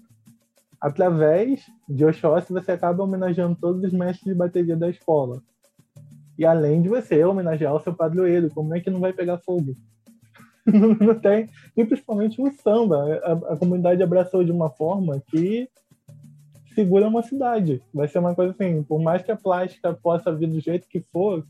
através 0.81 1.63
de 1.89 2.05
Oxóssi, 2.05 2.53
você 2.53 2.73
acaba 2.73 3.03
homenageando 3.03 3.57
todos 3.59 3.83
os 3.83 3.93
mestres 3.93 4.33
de 4.33 4.35
bateria 4.35 4.77
da 4.77 4.89
escola. 4.89 5.43
E 6.39 6.45
além 6.45 6.83
de 6.83 6.89
você 6.89 7.25
homenagear 7.25 7.75
o 7.75 7.81
seu 7.81 7.95
padroeiro, 7.95 8.51
como 8.51 8.75
é 8.75 8.81
que 8.81 8.91
não 8.91 9.01
vai 9.01 9.13
pegar 9.13 9.39
fogo? 9.39 9.75
não 11.01 11.15
tem. 11.15 11.49
E 11.77 11.85
principalmente 11.85 12.41
o 12.41 12.51
samba. 12.53 13.21
A, 13.23 13.53
a 13.53 13.57
comunidade 13.57 14.03
abraçou 14.03 14.43
de 14.45 14.51
uma 14.51 14.71
forma 14.71 15.23
que 15.29 15.69
segura 16.75 17.09
uma 17.09 17.23
cidade. 17.23 17.81
Vai 17.93 18.09
ser 18.09 18.19
uma 18.19 18.35
coisa 18.35 18.53
assim, 18.53 18.83
por 18.83 19.01
mais 19.01 19.23
que 19.23 19.31
a 19.31 19.37
plástica 19.37 19.93
possa 19.95 20.35
vir 20.35 20.49
do 20.49 20.61
jeito 20.61 20.89
que 20.89 21.01
for, 21.01 21.47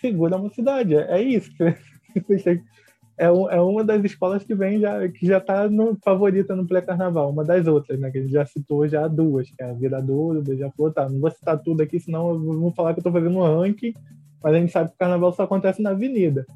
segura 0.00 0.36
uma 0.36 0.50
cidade. 0.50 0.94
É, 0.94 1.18
é 1.18 1.22
isso. 1.22 1.50
é, 1.62 1.70
um, 1.70 2.62
é 3.18 3.60
uma 3.60 3.82
das 3.82 4.04
escolas 4.04 4.44
que 4.44 4.54
vem 4.54 4.78
já 4.78 5.08
que 5.08 5.26
já 5.26 5.38
está 5.38 5.68
no, 5.70 5.96
favorita 6.04 6.54
no 6.54 6.66
pré-carnaval, 6.66 7.30
uma 7.30 7.44
das 7.44 7.66
outras, 7.66 7.98
né? 7.98 8.10
Que 8.10 8.18
a 8.18 8.20
gente 8.20 8.32
já 8.32 8.44
citou 8.44 8.86
já 8.86 9.08
duas, 9.08 9.48
que 9.50 9.62
é 9.62 9.70
a 9.70 9.72
Viradouro, 9.72 10.44
falou, 10.76 10.92
tá, 10.92 11.08
não 11.08 11.20
vou 11.20 11.30
citar 11.30 11.58
tudo 11.58 11.82
aqui, 11.82 11.98
senão 11.98 12.30
eu 12.30 12.38
vou 12.38 12.72
falar 12.72 12.92
que 12.92 12.98
eu 12.98 13.00
estou 13.00 13.12
fazendo 13.12 13.38
um 13.38 13.60
ranking, 13.60 13.94
mas 14.42 14.54
a 14.54 14.58
gente 14.58 14.72
sabe 14.72 14.90
que 14.90 14.96
o 14.96 14.98
carnaval 14.98 15.32
só 15.32 15.44
acontece 15.44 15.80
na 15.80 15.90
avenida. 15.90 16.46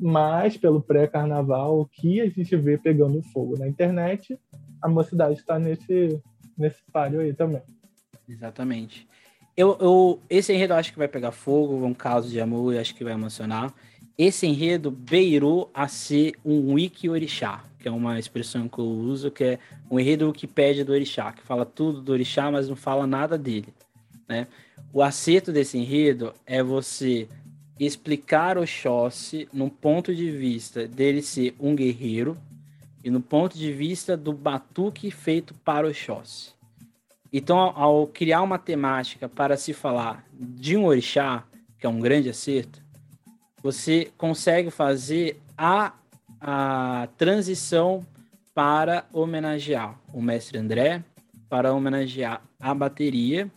Mas, 0.00 0.56
pelo 0.56 0.80
pré-carnaval, 0.80 1.80
o 1.80 1.86
que 1.86 2.20
a 2.20 2.28
gente 2.28 2.56
vê 2.56 2.76
pegando 2.76 3.22
fogo 3.32 3.56
na 3.58 3.68
internet, 3.68 4.38
a 4.82 4.88
mocidade 4.88 5.38
está 5.38 5.58
nesse, 5.58 6.20
nesse 6.58 6.80
páreo 6.92 7.20
aí 7.20 7.32
também. 7.32 7.62
Exatamente. 8.28 9.06
Eu, 9.56 9.76
eu, 9.80 10.20
esse 10.28 10.52
enredo 10.52 10.72
eu 10.72 10.78
acho 10.78 10.92
que 10.92 10.98
vai 10.98 11.06
pegar 11.06 11.30
fogo, 11.30 11.84
um 11.84 11.94
caso 11.94 12.28
de 12.28 12.40
amor, 12.40 12.74
eu 12.74 12.80
acho 12.80 12.94
que 12.94 13.04
vai 13.04 13.12
emocionar 13.12 13.72
esse 14.16 14.46
enredo 14.46 14.90
beirou 14.90 15.70
a 15.74 15.88
ser 15.88 16.34
um 16.44 16.74
wiki 16.74 17.08
orixá, 17.08 17.64
que 17.78 17.88
é 17.88 17.90
uma 17.90 18.18
expressão 18.18 18.68
que 18.68 18.78
eu 18.78 18.84
uso, 18.84 19.30
que 19.30 19.44
é 19.44 19.58
um 19.90 19.98
enredo 19.98 20.26
Wikipédia 20.26 20.84
do 20.84 20.92
orixá, 20.92 21.32
que 21.32 21.42
fala 21.42 21.66
tudo 21.66 22.00
do 22.00 22.12
orixá, 22.12 22.50
mas 22.50 22.68
não 22.68 22.76
fala 22.76 23.06
nada 23.06 23.36
dele, 23.36 23.68
né? 24.28 24.46
O 24.92 25.02
acerto 25.02 25.52
desse 25.52 25.76
enredo 25.76 26.32
é 26.46 26.62
você 26.62 27.28
explicar 27.78 28.56
Oxóssi 28.56 29.48
num 29.52 29.68
ponto 29.68 30.14
de 30.14 30.30
vista 30.30 30.86
dele 30.86 31.20
ser 31.20 31.54
um 31.58 31.74
guerreiro 31.74 32.38
e 33.02 33.10
no 33.10 33.20
ponto 33.20 33.58
de 33.58 33.72
vista 33.72 34.16
do 34.16 34.32
batuque 34.32 35.10
feito 35.10 35.52
para 35.64 35.88
Oxóssi. 35.88 36.52
Então, 37.32 37.58
ao 37.58 38.06
criar 38.06 38.42
uma 38.42 38.58
temática 38.58 39.28
para 39.28 39.56
se 39.56 39.72
falar 39.72 40.24
de 40.32 40.76
um 40.76 40.84
orixá, 40.84 41.44
que 41.78 41.84
é 41.84 41.88
um 41.88 41.98
grande 41.98 42.30
acerto, 42.30 42.83
você 43.64 44.12
consegue 44.18 44.70
fazer 44.70 45.40
a, 45.56 45.94
a 46.38 47.08
transição 47.16 48.04
para 48.54 49.06
homenagear 49.10 49.98
o 50.12 50.20
mestre 50.20 50.58
André, 50.58 51.02
para 51.48 51.72
homenagear 51.72 52.42
a 52.60 52.74
bateria 52.74 53.50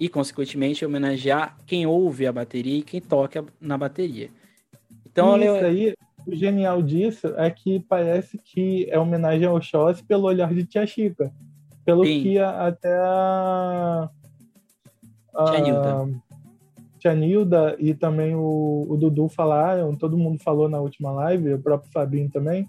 e, 0.00 0.08
consequentemente, 0.08 0.84
homenagear 0.84 1.56
quem 1.64 1.86
ouve 1.86 2.26
a 2.26 2.32
bateria 2.32 2.78
e 2.78 2.82
quem 2.82 3.00
toca 3.00 3.44
na 3.60 3.78
bateria. 3.78 4.30
Então, 5.06 5.36
Isso 5.36 5.46
eu... 5.46 5.54
aí, 5.64 5.94
o 6.26 6.34
genial 6.34 6.82
disso 6.82 7.28
é 7.36 7.48
que 7.48 7.78
parece 7.78 8.38
que 8.38 8.88
é 8.90 8.98
homenagem 8.98 9.46
ao 9.46 9.54
Oxóssi 9.54 10.02
pelo 10.02 10.24
olhar 10.24 10.52
de 10.52 10.64
Tia 10.64 10.84
Chica. 10.84 11.32
Pelo 11.84 12.04
Sim. 12.04 12.22
que 12.22 12.38
a, 12.38 12.66
até 12.66 12.92
a. 12.92 14.10
a 15.36 15.44
Tia 15.44 15.60
Nilda. 15.60 16.21
Tia 17.02 17.14
Nilda 17.16 17.74
e 17.80 17.94
também 17.94 18.32
o, 18.36 18.86
o 18.88 18.96
Dudu 18.96 19.28
falaram, 19.28 19.96
todo 19.96 20.16
mundo 20.16 20.40
falou 20.40 20.68
na 20.68 20.78
última 20.78 21.10
live, 21.10 21.54
o 21.54 21.58
próprio 21.60 21.90
Fabinho 21.90 22.30
também, 22.30 22.68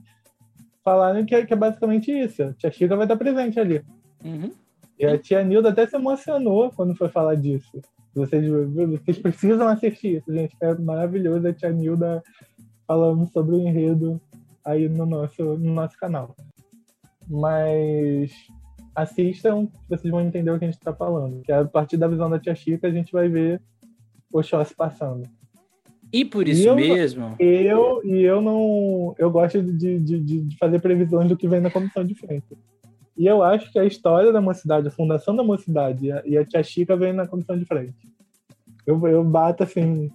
falaram 0.84 1.24
que 1.24 1.36
é, 1.36 1.46
que 1.46 1.54
é 1.54 1.56
basicamente 1.56 2.12
isso. 2.12 2.42
A 2.42 2.54
tia 2.54 2.72
Chica 2.72 2.96
vai 2.96 3.06
estar 3.06 3.16
presente 3.16 3.60
ali. 3.60 3.84
Uhum. 4.26 4.52
E 4.98 5.06
a 5.06 5.20
tia 5.20 5.44
Nilda 5.44 5.70
até 5.70 5.86
se 5.86 5.96
emocionou 5.96 6.72
quando 6.72 6.96
foi 6.96 7.10
falar 7.10 7.36
disso. 7.36 7.80
Vocês, 8.16 8.44
vocês 8.50 9.20
precisam 9.20 9.68
assistir 9.68 10.18
isso, 10.18 10.34
gente. 10.34 10.56
É 10.60 10.74
maravilhoso 10.74 11.48
a 11.48 11.54
tia 11.54 11.70
Nilda 11.70 12.24
falando 12.88 13.28
sobre 13.28 13.56
o 13.56 13.60
enredo 13.60 14.20
aí 14.66 14.90
no 14.90 15.06
nosso, 15.06 15.44
no 15.44 15.74
nosso 15.76 15.96
canal. 15.96 16.36
Mas 17.30 18.32
assistam, 18.96 19.68
vocês 19.88 20.12
vão 20.12 20.22
entender 20.22 20.50
o 20.50 20.58
que 20.58 20.66
a 20.66 20.68
gente 20.68 20.80
está 20.80 20.94
falando. 20.94 21.44
Que 21.44 21.52
a 21.52 21.64
partir 21.66 21.98
da 21.98 22.08
visão 22.08 22.32
da 22.32 22.40
tia 22.40 22.56
Chica, 22.56 22.88
a 22.88 22.92
gente 22.92 23.12
vai 23.12 23.30
ver 23.30 23.62
o 24.40 24.44
se 24.44 24.76
passando. 24.76 25.30
E 26.12 26.24
por 26.24 26.48
isso 26.48 26.62
e 26.62 26.68
eu, 26.68 26.76
mesmo. 26.76 27.36
Eu 27.40 28.02
e 28.06 28.22
eu 28.22 28.40
não. 28.40 29.16
Eu 29.18 29.32
gosto 29.32 29.62
de, 29.64 30.00
de, 30.00 30.20
de, 30.20 30.58
fazer 30.58 30.80
previsões 30.80 31.28
do 31.28 31.36
que 31.36 31.48
vem 31.48 31.60
na 31.60 31.72
comissão 31.72 32.06
de 32.06 32.14
frente. 32.14 32.56
E 33.18 33.26
eu 33.26 33.42
acho 33.42 33.72
que 33.72 33.80
a 33.80 33.86
história 33.86 34.32
da 34.32 34.40
mocidade, 34.40 34.88
a 34.88 34.92
fundação 34.92 35.36
da 35.36 35.44
mocidade 35.44 36.08
e 36.26 36.38
a, 36.38 36.46
tia 36.46 36.64
Chica 36.64 36.96
vem 36.96 37.14
na 37.14 37.28
comissão 37.28 37.58
de 37.58 37.66
frente. 37.66 37.96
Eu, 38.86 39.08
eu 39.08 39.24
bato 39.24 39.64
assim. 39.64 40.12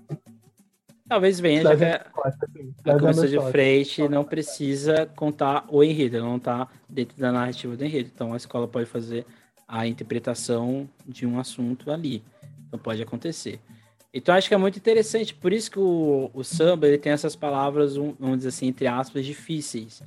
Talvez 1.08 1.40
venha, 1.40 1.62
já 1.62 1.76
que 1.76 1.84
a, 1.84 2.06
assim, 2.24 2.72
a 2.84 2.98
comissão 2.98 3.26
de 3.26 3.40
frente 3.50 4.08
não 4.08 4.22
precisa 4.22 5.06
contar 5.16 5.64
o 5.68 5.82
enredo, 5.82 6.20
não 6.20 6.36
está 6.36 6.68
dentro 6.88 7.18
da 7.18 7.32
narrativa 7.32 7.76
do 7.76 7.84
enredo. 7.84 8.10
Então 8.14 8.34
a 8.34 8.36
escola 8.36 8.68
pode 8.68 8.86
fazer 8.86 9.26
a 9.66 9.86
interpretação 9.86 10.88
de 11.06 11.26
um 11.26 11.40
assunto 11.40 11.90
ali. 11.90 12.22
Então 12.68 12.78
pode 12.78 13.02
acontecer. 13.02 13.58
Então 14.18 14.34
acho 14.34 14.48
que 14.48 14.54
é 14.54 14.58
muito 14.58 14.78
interessante, 14.78 15.32
por 15.32 15.52
isso 15.52 15.70
que 15.70 15.78
o, 15.78 16.28
o 16.34 16.42
samba 16.42 16.88
ele 16.88 16.98
tem 16.98 17.12
essas 17.12 17.36
palavras, 17.36 17.94
vamos 17.96 18.38
dizer 18.38 18.48
assim, 18.48 18.66
entre 18.66 18.86
aspas, 18.86 19.24
difíceis. 19.24 20.02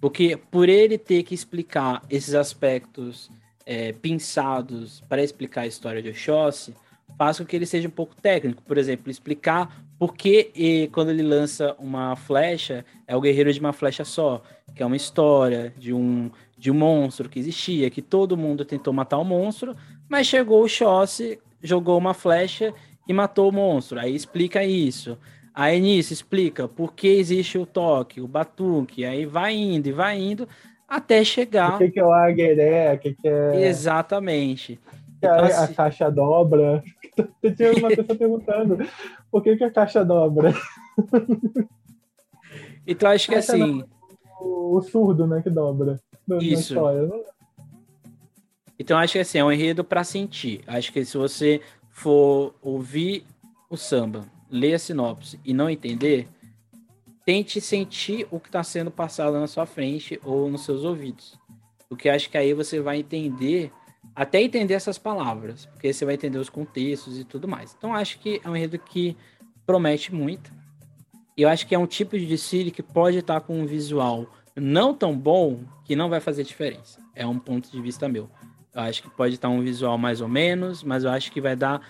Porque 0.00 0.36
por 0.36 0.68
ele 0.68 0.96
ter 0.96 1.24
que 1.24 1.34
explicar 1.34 2.00
esses 2.08 2.34
aspectos 2.34 3.28
é, 3.64 3.92
pinçados 3.92 5.02
para 5.08 5.22
explicar 5.22 5.62
a 5.62 5.66
história 5.66 6.00
de 6.00 6.10
Oxóssi, 6.10 6.74
faz 7.18 7.38
com 7.38 7.44
que 7.44 7.56
ele 7.56 7.66
seja 7.66 7.88
um 7.88 7.90
pouco 7.90 8.14
técnico. 8.14 8.62
Por 8.62 8.78
exemplo, 8.78 9.10
explicar 9.10 9.84
por 9.98 10.14
que 10.14 10.88
quando 10.92 11.10
ele 11.10 11.22
lança 11.22 11.74
uma 11.78 12.14
flecha, 12.14 12.84
é 13.06 13.16
o 13.16 13.20
guerreiro 13.20 13.52
de 13.52 13.58
uma 13.58 13.72
flecha 13.72 14.04
só, 14.04 14.42
que 14.76 14.82
é 14.82 14.86
uma 14.86 14.96
história 14.96 15.74
de 15.76 15.92
um, 15.92 16.30
de 16.56 16.70
um 16.70 16.74
monstro 16.74 17.28
que 17.28 17.40
existia, 17.40 17.90
que 17.90 18.02
todo 18.02 18.36
mundo 18.36 18.64
tentou 18.64 18.92
matar 18.92 19.18
o 19.18 19.24
monstro, 19.24 19.74
mas 20.08 20.28
chegou 20.28 20.60
o 20.60 20.64
Oxóssi, 20.66 21.40
jogou 21.62 21.98
uma 21.98 22.14
flecha 22.14 22.72
e 23.06 23.12
matou 23.12 23.48
o 23.48 23.52
monstro. 23.52 23.98
Aí 23.98 24.14
explica 24.14 24.64
isso. 24.64 25.18
Aí 25.54 25.80
nisso 25.80 26.12
explica 26.12 26.68
por 26.68 26.92
que 26.92 27.08
existe 27.08 27.56
o 27.56 27.64
toque, 27.64 28.20
o 28.20 28.28
batuque. 28.28 29.04
Aí 29.04 29.24
vai 29.24 29.54
indo 29.54 29.88
e 29.88 29.92
vai 29.92 30.18
indo 30.18 30.48
até 30.86 31.24
chegar. 31.24 31.76
O 31.76 31.78
que, 31.78 31.90
que 31.90 32.00
é 32.00 32.04
o 32.04 32.12
agueré? 32.12 32.92
O 32.94 32.98
que, 32.98 33.14
que 33.14 33.28
é. 33.28 33.66
Exatamente. 33.66 34.76
Que 34.76 35.26
então, 35.26 35.30
a, 35.30 35.42
assim... 35.46 35.72
a 35.72 35.76
caixa 35.76 36.10
dobra. 36.10 36.82
Eu 37.42 37.56
tinha 37.56 37.72
uma 37.72 37.88
pessoa 37.88 38.18
perguntando 38.18 38.78
por 39.30 39.42
que, 39.42 39.56
que 39.56 39.64
a 39.64 39.70
caixa 39.70 40.04
dobra. 40.04 40.52
Então 42.86 43.10
acho 43.10 43.28
que 43.28 43.34
assim. 43.34 43.84
O, 44.40 44.76
o, 44.76 44.80
surdo, 44.80 45.26
né, 45.26 45.42
que 45.42 45.50
dobra. 45.50 45.98
Isso. 46.40 46.76
Então 48.78 48.96
acho 48.98 49.14
que 49.14 49.18
assim, 49.18 49.38
é 49.38 49.44
um 49.44 49.50
enredo 49.50 49.82
para 49.82 50.04
sentir. 50.04 50.60
Acho 50.66 50.92
que 50.92 51.04
se 51.04 51.16
você 51.16 51.60
for 51.96 52.54
ouvir 52.60 53.24
o 53.70 53.76
samba, 53.76 54.26
ler 54.50 54.74
a 54.74 54.78
sinopse 54.78 55.40
e 55.42 55.54
não 55.54 55.70
entender, 55.70 56.28
tente 57.24 57.58
sentir 57.58 58.28
o 58.30 58.38
que 58.38 58.48
está 58.48 58.62
sendo 58.62 58.90
passado 58.90 59.40
na 59.40 59.46
sua 59.46 59.64
frente 59.64 60.20
ou 60.22 60.50
nos 60.50 60.62
seus 60.66 60.84
ouvidos. 60.84 61.38
Porque 61.88 62.10
acho 62.10 62.28
que 62.28 62.36
aí 62.36 62.52
você 62.52 62.80
vai 62.80 62.98
entender, 62.98 63.72
até 64.14 64.42
entender 64.42 64.74
essas 64.74 64.98
palavras, 64.98 65.64
porque 65.64 65.90
você 65.90 66.04
vai 66.04 66.16
entender 66.16 66.36
os 66.36 66.50
contextos 66.50 67.18
e 67.18 67.24
tudo 67.24 67.48
mais. 67.48 67.74
Então 67.76 67.94
acho 67.94 68.18
que 68.18 68.42
é 68.44 68.50
um 68.50 68.54
enredo 68.54 68.78
que 68.78 69.16
promete 69.64 70.14
muito. 70.14 70.52
E 71.34 71.40
eu 71.40 71.48
acho 71.48 71.66
que 71.66 71.74
é 71.74 71.78
um 71.78 71.86
tipo 71.86 72.18
de 72.18 72.26
desfile 72.26 72.70
que 72.70 72.82
pode 72.82 73.16
estar 73.16 73.40
com 73.40 73.58
um 73.58 73.64
visual 73.64 74.30
não 74.54 74.92
tão 74.92 75.16
bom 75.16 75.60
que 75.82 75.96
não 75.96 76.10
vai 76.10 76.20
fazer 76.20 76.44
diferença. 76.44 77.00
É 77.14 77.26
um 77.26 77.38
ponto 77.38 77.70
de 77.70 77.80
vista 77.80 78.06
meu. 78.06 78.28
Eu 78.76 78.82
acho 78.82 79.02
que 79.02 79.08
pode 79.08 79.36
estar 79.36 79.48
um 79.48 79.62
visual 79.62 79.96
mais 79.96 80.20
ou 80.20 80.28
menos, 80.28 80.84
mas 80.84 81.02
eu 81.02 81.10
acho 81.10 81.32
que 81.32 81.40
vai 81.40 81.56
dar 81.56 81.80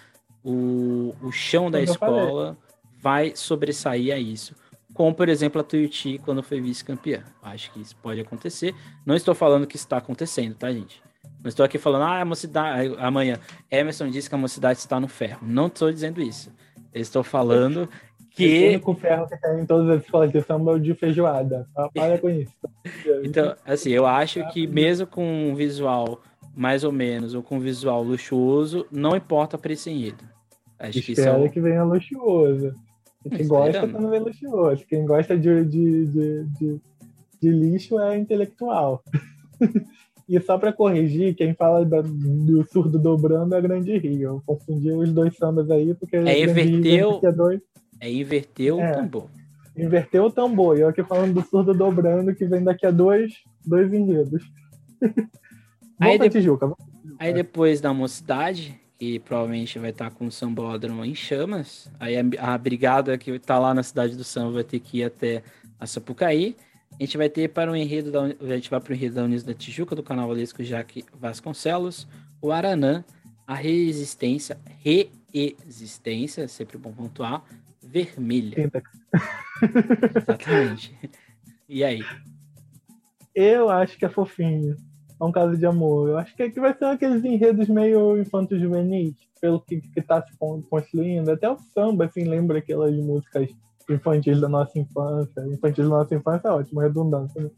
o, 0.44 1.12
o 1.20 1.32
chão 1.32 1.68
da 1.68 1.82
escola 1.82 2.56
vai 3.02 3.34
sobressair 3.34 4.14
a 4.14 4.18
isso. 4.18 4.54
Como, 4.94 5.12
por 5.12 5.28
exemplo, 5.28 5.60
a 5.60 5.64
Tuiuti 5.64 6.18
quando 6.18 6.44
foi 6.44 6.60
vice-campeã. 6.60 7.24
Acho 7.42 7.72
que 7.72 7.80
isso 7.80 7.96
pode 7.96 8.20
acontecer. 8.20 8.72
Não 9.04 9.16
estou 9.16 9.34
falando 9.34 9.66
que 9.66 9.74
está 9.74 9.96
acontecendo, 9.96 10.54
tá, 10.54 10.70
gente? 10.70 11.02
Não 11.42 11.48
estou 11.48 11.66
aqui 11.66 11.76
falando, 11.76 12.02
ah, 12.02 12.20
a 12.20 12.24
mocidade. 12.24 12.94
Amanhã, 12.98 13.36
Emerson 13.68 14.08
disse 14.08 14.28
que 14.28 14.34
a 14.36 14.38
mocidade 14.38 14.78
está 14.78 15.00
no 15.00 15.08
ferro. 15.08 15.40
Não 15.42 15.66
estou 15.66 15.90
dizendo 15.90 16.22
isso. 16.22 16.52
Eu 16.94 17.02
estou 17.02 17.24
falando 17.24 17.88
que. 18.30 18.64
O 18.64 18.68
único 18.68 18.94
ferro 18.94 19.28
que 19.28 19.36
tem 19.36 19.60
em 19.60 19.66
todas 19.66 19.90
as 19.90 20.04
escolas 20.04 20.30
de 20.30 20.40
samba 20.42 20.70
é 20.70 20.74
o 20.76 20.78
de 20.78 20.94
feijoada. 20.94 21.68
Para 21.92 22.18
com 22.18 22.30
isso. 22.30 22.52
Então, 23.24 23.56
assim, 23.66 23.90
eu 23.90 24.06
acho 24.06 24.48
que 24.52 24.64
mesmo 24.64 25.08
com 25.08 25.50
um 25.50 25.56
visual 25.56 26.20
mais 26.56 26.82
ou 26.82 26.90
menos, 26.90 27.34
ou 27.34 27.42
com 27.42 27.60
visual 27.60 28.02
luxuoso, 28.02 28.86
não 28.90 29.14
importa 29.14 29.58
para 29.58 29.74
esse 29.74 29.90
enredo. 29.90 30.24
Acho 30.78 31.02
que 31.02 31.12
Espera 31.12 31.42
que, 31.42 31.50
que 31.50 31.60
venha 31.60 31.84
luxuoso. 31.84 32.72
Quem 33.30 33.46
gosta 33.46 33.86
quando 33.86 34.08
vem 34.08 34.20
luxuoso. 34.20 34.84
Quem 34.88 35.04
gosta 35.04 35.36
de, 35.36 35.64
de, 35.64 36.06
de, 36.06 36.44
de, 36.44 36.80
de 37.42 37.50
lixo 37.50 38.00
é 38.00 38.16
intelectual. 38.16 39.02
e 40.26 40.40
só 40.40 40.56
para 40.56 40.72
corrigir, 40.72 41.34
quem 41.34 41.54
fala 41.54 41.84
da, 41.84 42.00
do 42.00 42.64
surdo 42.70 42.98
dobrando 42.98 43.54
é 43.54 43.58
a 43.58 43.60
Grande 43.60 43.98
Rio. 43.98 44.22
Eu 44.22 44.42
confundi 44.46 44.90
os 44.90 45.12
dois 45.12 45.36
sambas 45.36 45.70
aí, 45.70 45.94
porque 45.94 46.16
é 46.16 46.42
inverteu, 46.42 47.20
é, 47.22 47.32
dois... 47.32 47.60
é 48.00 48.10
inverteu 48.10 48.80
é, 48.80 48.90
o 48.90 48.94
tambor. 48.94 49.26
Inverteu 49.76 50.24
o 50.24 50.30
tambor. 50.30 50.78
E 50.78 50.80
eu 50.80 50.88
aqui 50.88 51.02
falando 51.02 51.34
do 51.34 51.42
surdo 51.42 51.74
dobrando, 51.74 52.34
que 52.34 52.46
vem 52.46 52.64
daqui 52.64 52.86
a 52.86 52.90
dois, 52.90 53.32
dois 53.66 53.92
enredos. 53.92 54.42
Aí, 55.98 56.18
de... 56.18 56.28
Tijuca, 56.28 56.72
aí 57.18 57.32
depois 57.32 57.80
da 57.80 57.92
mocidade, 57.92 58.78
que 58.98 59.18
provavelmente 59.20 59.78
vai 59.78 59.90
estar 59.90 60.10
com 60.10 60.26
o 60.26 60.32
sambódromo 60.32 61.04
em 61.04 61.14
chamas, 61.14 61.90
aí 61.98 62.14
a, 62.38 62.58
brigada 62.58 63.16
que 63.16 63.30
está 63.30 63.58
lá 63.58 63.74
na 63.74 63.82
cidade 63.82 64.16
do 64.16 64.24
samba 64.24 64.52
vai 64.52 64.64
ter 64.64 64.80
que 64.80 64.98
ir 64.98 65.04
até 65.04 65.42
a 65.78 65.86
Sapucaí. 65.86 66.56
A 66.98 67.02
gente 67.02 67.16
vai 67.16 67.28
ter 67.28 67.48
para 67.48 67.70
o 67.70 67.76
enredo 67.76 68.10
da, 68.10 68.22
a 68.22 68.54
gente 68.54 68.70
vai 68.70 68.80
para 68.80 68.92
o 68.92 68.94
enredo 68.94 69.16
da 69.16 69.24
Unis 69.24 69.42
da 69.42 69.52
Tijuca, 69.52 69.94
do 69.94 70.02
canal 70.02 70.28
Valesco 70.28 70.62
Jaque 70.62 71.04
Vasconcelos, 71.14 72.06
o 72.40 72.50
Aranã, 72.50 73.04
a 73.46 73.54
resistência, 73.54 74.58
reexistência, 74.82 76.48
sempre 76.48 76.78
bom 76.78 76.92
pontuar, 76.92 77.44
vermelha. 77.82 78.70
Exatamente. 80.16 80.98
E 81.68 81.84
aí? 81.84 82.02
Eu 83.34 83.68
acho 83.68 83.98
que 83.98 84.04
é 84.04 84.08
fofinho 84.08 84.76
é 85.20 85.24
um 85.24 85.32
caso 85.32 85.56
de 85.56 85.66
amor. 85.66 86.10
Eu 86.10 86.18
acho 86.18 86.34
que 86.36 86.42
aqui 86.42 86.60
vai 86.60 86.74
ser 86.76 86.84
aqueles 86.84 87.24
enredos 87.24 87.68
meio 87.68 88.20
infantos 88.20 88.60
juvenis, 88.60 89.14
pelo 89.40 89.60
que, 89.60 89.82
está 89.96 90.22
se 90.22 90.36
construindo. 90.36 91.30
Até 91.30 91.50
o 91.50 91.58
samba, 91.58 92.04
assim, 92.04 92.24
lembra 92.24 92.58
aquelas 92.58 92.94
músicas 92.96 93.48
infantis 93.88 94.40
da 94.40 94.48
nossa 94.48 94.78
infância. 94.78 95.46
Infantis 95.46 95.84
da 95.84 95.90
nossa 95.90 96.14
infância 96.14 96.48
é 96.48 96.50
ótimo, 96.52 96.80
redundância, 96.80 97.42
né? 97.42 97.50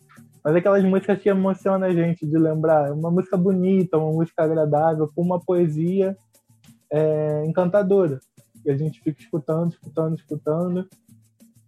Mas 0.45 0.55
aquelas 0.55 0.85
músicas 0.85 1.21
que 1.21 1.29
emocionam 1.29 1.87
a 1.87 1.93
gente 1.93 2.25
de 2.25 2.39
lembrar. 2.39 2.93
Uma 2.93 3.11
música 3.11 3.37
bonita, 3.37 3.99
uma 3.99 4.13
música 4.13 4.45
agradável, 4.45 5.11
com 5.15 5.23
uma 5.23 5.41
poesia 5.41 6.17
é, 6.91 7.45
encantadora. 7.45 8.21
E 8.65 8.71
a 8.71 8.77
gente 8.77 9.01
fica 9.01 9.21
escutando, 9.21 9.73
escutando, 9.73 10.17
escutando. 10.17 10.89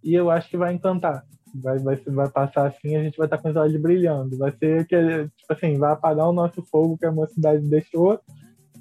E 0.03 0.15
eu 0.15 0.31
acho 0.31 0.49
que 0.49 0.57
vai 0.57 0.73
encantar 0.73 1.25
vai, 1.53 1.79
vai, 1.79 1.95
vai 1.95 2.29
passar 2.29 2.67
assim, 2.67 2.95
a 2.95 3.03
gente 3.03 3.17
vai 3.17 3.27
estar 3.27 3.37
com 3.37 3.49
os 3.49 3.55
olhos 3.55 3.81
brilhando. 3.81 4.37
Vai 4.37 4.51
ser 4.51 4.85
que, 4.85 4.95
tipo 5.37 5.53
assim, 5.53 5.77
vai 5.77 5.91
apagar 5.91 6.27
o 6.27 6.33
nosso 6.33 6.61
fogo 6.63 6.97
que 6.97 7.05
a 7.05 7.11
mocidade 7.11 7.67
deixou, 7.67 8.19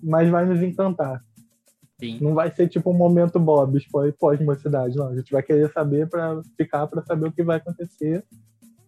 mas 0.03 0.29
vai 0.29 0.47
nos 0.47 0.63
encantar. 0.63 1.23
Sim. 1.99 2.19
Não 2.21 2.35
vai 2.35 2.51
ser 2.51 2.67
tipo 2.69 2.91
um 2.91 2.97
momento 2.97 3.39
Bob, 3.39 3.79
pós-mocidade, 4.19 4.97
não. 4.97 5.09
A 5.09 5.17
gente 5.17 5.31
vai 5.31 5.43
querer 5.43 5.71
saber 5.71 6.09
para 6.09 6.41
ficar 6.57 6.87
para 6.87 7.03
saber 7.03 7.29
o 7.29 7.33
que 7.33 7.43
vai 7.43 7.59
acontecer 7.59 8.25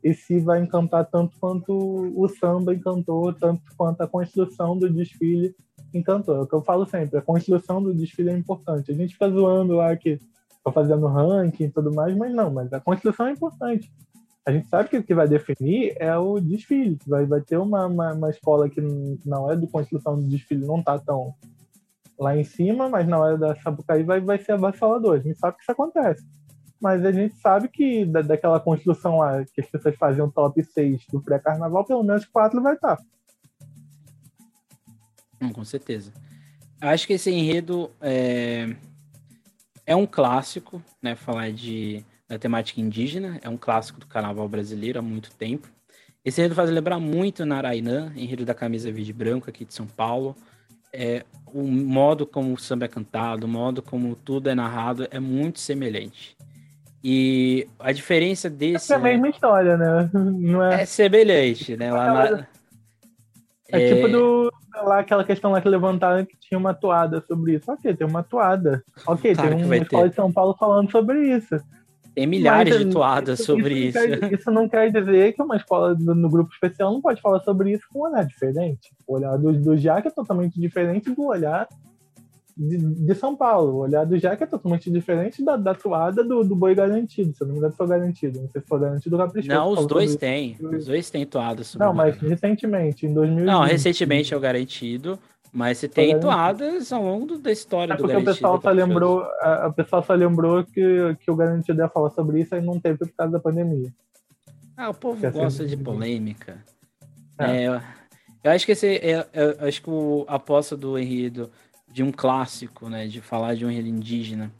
e 0.02 0.14
se 0.14 0.40
vai 0.40 0.60
encantar 0.60 1.09
tanto 1.09 1.38
quanto 1.38 1.72
o 2.16 2.28
samba 2.28 2.74
encantou, 2.74 3.32
tanto 3.34 3.62
quanto 3.76 4.00
a 4.00 4.09
construção 4.09 4.76
do 4.76 4.90
desfile 4.90 5.54
encantou. 5.94 6.36
É 6.36 6.40
o 6.40 6.46
que 6.46 6.54
eu 6.54 6.62
falo 6.62 6.86
sempre, 6.86 7.18
a 7.18 7.22
construção 7.22 7.82
do 7.82 7.94
desfile 7.94 8.30
é 8.30 8.36
importante. 8.36 8.90
A 8.90 8.94
gente 8.94 9.12
fica 9.12 9.30
zoando 9.30 9.74
lá 9.74 9.94
que 9.94 10.18
tô 10.64 10.72
fazendo 10.72 11.06
ranking 11.06 11.64
e 11.64 11.70
tudo 11.70 11.93
mais, 11.93 12.16
mas 12.16 12.32
não, 12.32 12.51
mas 12.51 12.72
a 12.72 12.80
construção 12.80 13.26
é 13.26 13.32
importante. 13.32 13.93
A 14.44 14.51
gente 14.51 14.66
sabe 14.68 14.89
que 14.89 14.98
o 14.98 15.02
que 15.05 15.14
vai 15.14 15.28
definir 15.28 15.94
é 15.98 16.16
o 16.16 16.40
desfile. 16.40 16.98
Vai, 17.06 17.26
vai 17.26 17.40
ter 17.40 17.56
uma, 17.56 17.86
uma, 17.86 18.12
uma 18.12 18.30
escola 18.30 18.68
que, 18.68 18.80
na 19.24 19.39
hora 19.39 19.56
de 19.56 19.68
construção 19.68 20.18
do 20.18 20.26
desfile, 20.26 20.66
não 20.66 20.80
está 20.80 20.98
tão 20.98 21.34
lá 22.18 22.36
em 22.36 22.44
cima, 22.44 22.89
mas 22.89 23.06
na 23.06 23.18
hora 23.18 23.39
da 23.39 23.55
Sapucaí 23.56 24.02
vai, 24.02 24.20
vai 24.20 24.39
ser 24.39 24.52
avassalador. 24.52 25.16
A 25.16 25.20
gente 25.20 25.39
sabe 25.39 25.56
que 25.56 25.62
isso 25.62 25.72
acontece. 25.72 26.24
Mas 26.80 27.05
a 27.05 27.12
gente 27.12 27.36
sabe 27.36 27.68
que 27.68 28.05
da, 28.05 28.22
daquela 28.22 28.59
construção 28.59 29.18
lá, 29.18 29.44
que 29.44 29.60
as 29.60 29.66
pessoas 29.68 29.94
faziam 29.97 30.28
top 30.28 30.62
6 30.62 31.06
do 31.12 31.22
pré-carnaval, 31.22 31.84
pelo 31.84 32.02
menos 32.02 32.24
4 32.24 32.60
vai 32.60 32.74
estar. 32.74 32.98
Hum, 35.40 35.52
com 35.52 35.64
certeza. 35.64 36.12
Acho 36.80 37.06
que 37.06 37.12
esse 37.12 37.30
enredo 37.30 37.90
é, 38.01 38.74
é 39.86 39.96
um 39.96 40.06
clássico, 40.06 40.82
né? 41.00 41.14
Falar 41.14 41.50
de 41.52 42.04
da 42.28 42.38
temática 42.38 42.80
indígena, 42.80 43.38
é 43.42 43.48
um 43.48 43.59
clássico 43.59 44.00
do 44.00 44.06
carnaval 44.06 44.48
brasileiro 44.48 44.98
há 44.98 45.02
muito 45.02 45.30
tempo. 45.32 45.68
Esse 46.24 46.40
enredo 46.40 46.54
faz 46.54 46.70
lembrar 46.70 46.98
muito 46.98 47.44
Narainã, 47.44 48.10
enredo 48.16 48.44
da 48.44 48.54
camisa 48.54 48.90
verde 48.90 49.10
e 49.10 49.12
branco 49.12 49.50
aqui 49.50 49.66
de 49.66 49.74
São 49.74 49.86
Paulo. 49.86 50.34
É, 50.90 51.24
o 51.52 51.62
modo 51.62 52.26
como 52.26 52.54
o 52.54 52.59
samba 52.59 52.86
é 52.86 52.88
cantado, 52.88 53.44
o 53.44 53.48
modo 53.48 53.82
como 53.82 54.14
tudo 54.14 54.48
é 54.48 54.54
narrado 54.54 55.06
é 55.10 55.20
muito 55.20 55.60
semelhante. 55.60 56.34
E 57.04 57.68
a 57.78 57.92
diferença 57.92 58.48
desse. 58.48 58.92
É 58.92 58.96
a 58.96 58.98
mesma 58.98 59.28
história, 59.28 59.76
né? 59.76 60.09
Não 60.14 60.62
é... 60.62 60.82
é 60.82 60.86
semelhante, 60.86 61.76
né? 61.76 61.92
Lá 61.92 62.30
na... 62.30 62.46
É, 63.72 63.82
é 63.82 63.94
tipo 63.94 64.08
do, 64.08 64.52
lá 64.84 65.00
aquela 65.00 65.24
questão 65.24 65.52
lá 65.52 65.60
que 65.60 65.68
levantaram 65.68 66.24
que 66.24 66.36
tinha 66.38 66.58
uma 66.58 66.74
toada 66.74 67.24
sobre 67.26 67.54
isso. 67.54 67.70
Ok, 67.70 67.94
tem 67.94 68.06
uma 68.06 68.22
toada. 68.22 68.82
Ok, 69.06 69.34
claro 69.34 69.56
tem 69.56 69.64
uma 69.64 69.76
escola 69.76 70.02
ter. 70.04 70.08
de 70.10 70.14
São 70.14 70.32
Paulo 70.32 70.54
falando 70.58 70.90
sobre 70.90 71.36
isso. 71.36 71.56
Tem 72.14 72.26
milhares 72.26 72.74
Mas, 72.74 72.84
de 72.84 72.92
toadas 72.92 73.40
isso, 73.40 73.46
sobre 73.46 73.74
isso. 73.74 73.98
Isso. 73.98 74.20
Quer, 74.20 74.32
isso 74.34 74.50
não 74.50 74.68
quer 74.68 74.92
dizer 74.92 75.32
que 75.32 75.42
uma 75.42 75.56
escola 75.56 75.94
no, 75.98 76.14
no, 76.14 76.28
grupo 76.28 76.52
especial 76.52 76.92
não 76.92 77.00
pode 77.00 77.22
falar 77.22 77.40
sobre 77.40 77.72
isso 77.72 77.84
com 77.90 78.00
um 78.00 78.02
olhar 78.02 78.26
diferente. 78.26 78.90
O 79.06 79.14
olhar 79.14 79.38
do, 79.38 79.52
do 79.52 79.76
Jaque 79.76 80.08
é 80.08 80.10
totalmente 80.10 80.60
diferente 80.60 81.10
do 81.10 81.24
olhar 81.24 81.66
de, 82.56 82.78
de, 82.78 83.14
São 83.14 83.36
Paulo. 83.36 83.74
O 83.74 83.78
olhar 83.78 84.04
do 84.04 84.18
Jaque 84.18 84.44
é 84.44 84.46
totalmente 84.46 84.90
diferente 84.90 85.44
da, 85.44 85.56
da 85.56 85.74
toada 85.74 86.22
do, 86.22 86.44
do 86.44 86.54
Boi 86.54 86.74
Garantido. 86.74 87.34
Se 87.34 87.42
eu 87.42 87.46
não 87.46 87.54
me 87.54 87.58
engano, 87.58 87.74
foi 87.74 87.86
garantido. 87.86 88.40
Não 88.40 88.48
sei 88.48 88.60
se 88.60 88.66
foi 88.66 88.80
garantido 88.80 89.16
ou 89.16 89.22
caprichoso. 89.22 89.54
Não, 89.54 89.70
os 89.70 89.86
dois 89.86 90.16
têm. 90.16 90.56
Os 90.60 90.86
dois 90.86 91.10
têm. 91.10 91.28
Sobre 91.62 91.86
não, 91.86 91.94
mas 91.94 92.16
recentemente, 92.18 93.06
em 93.06 93.14
2020. 93.14 93.46
Não, 93.46 93.62
recentemente 93.62 94.34
é 94.34 94.36
o 94.36 94.40
garantido. 94.40 95.18
Mas 95.52 95.78
você 95.78 95.88
tem 95.88 96.18
toadas 96.18 96.90
ao 96.92 97.02
longo 97.02 97.36
da 97.36 97.52
história 97.52 97.92
é 97.92 97.96
do 97.96 98.06
Garantido. 98.06 98.30
O 98.30 98.34
pessoal, 98.34 98.60
só 98.62 98.70
lembrou, 98.70 99.22
a, 99.40 99.66
a 99.66 99.72
pessoa 99.72 100.02
só 100.02 100.14
lembrou 100.14 100.64
que, 100.64 101.14
que 101.20 101.30
o 101.30 101.36
Garantido 101.36 101.82
ia 101.82 101.88
falar 101.88 102.08
sobre 102.10 102.40
isso 102.40 102.54
e 102.56 102.60
não 102.62 102.80
teve 102.80 102.96
por 102.96 103.12
causa 103.12 103.34
da 103.34 103.38
pandemia. 103.38 103.92
Ah, 104.74 104.88
o 104.88 104.94
povo 104.94 105.30
gosta 105.30 105.66
de 105.66 105.76
polêmica. 105.76 106.64
É. 107.38 107.66
É, 107.66 107.82
eu 108.44 108.50
acho 108.50 108.64
que 108.64 108.72
esse 108.72 108.86
é, 108.86 109.26
é, 109.32 109.68
acho 109.68 109.82
que 109.82 109.90
o, 109.90 110.24
aposta 110.26 110.76
do 110.76 110.98
Henrido 110.98 111.50
de 111.93 112.02
um 112.02 112.10
clássico, 112.10 112.89
né, 112.89 113.06
de 113.06 113.20
falar 113.20 113.55
de 113.55 113.66
um 113.66 113.70
enredo 113.70 113.89
indígena, 113.89 114.52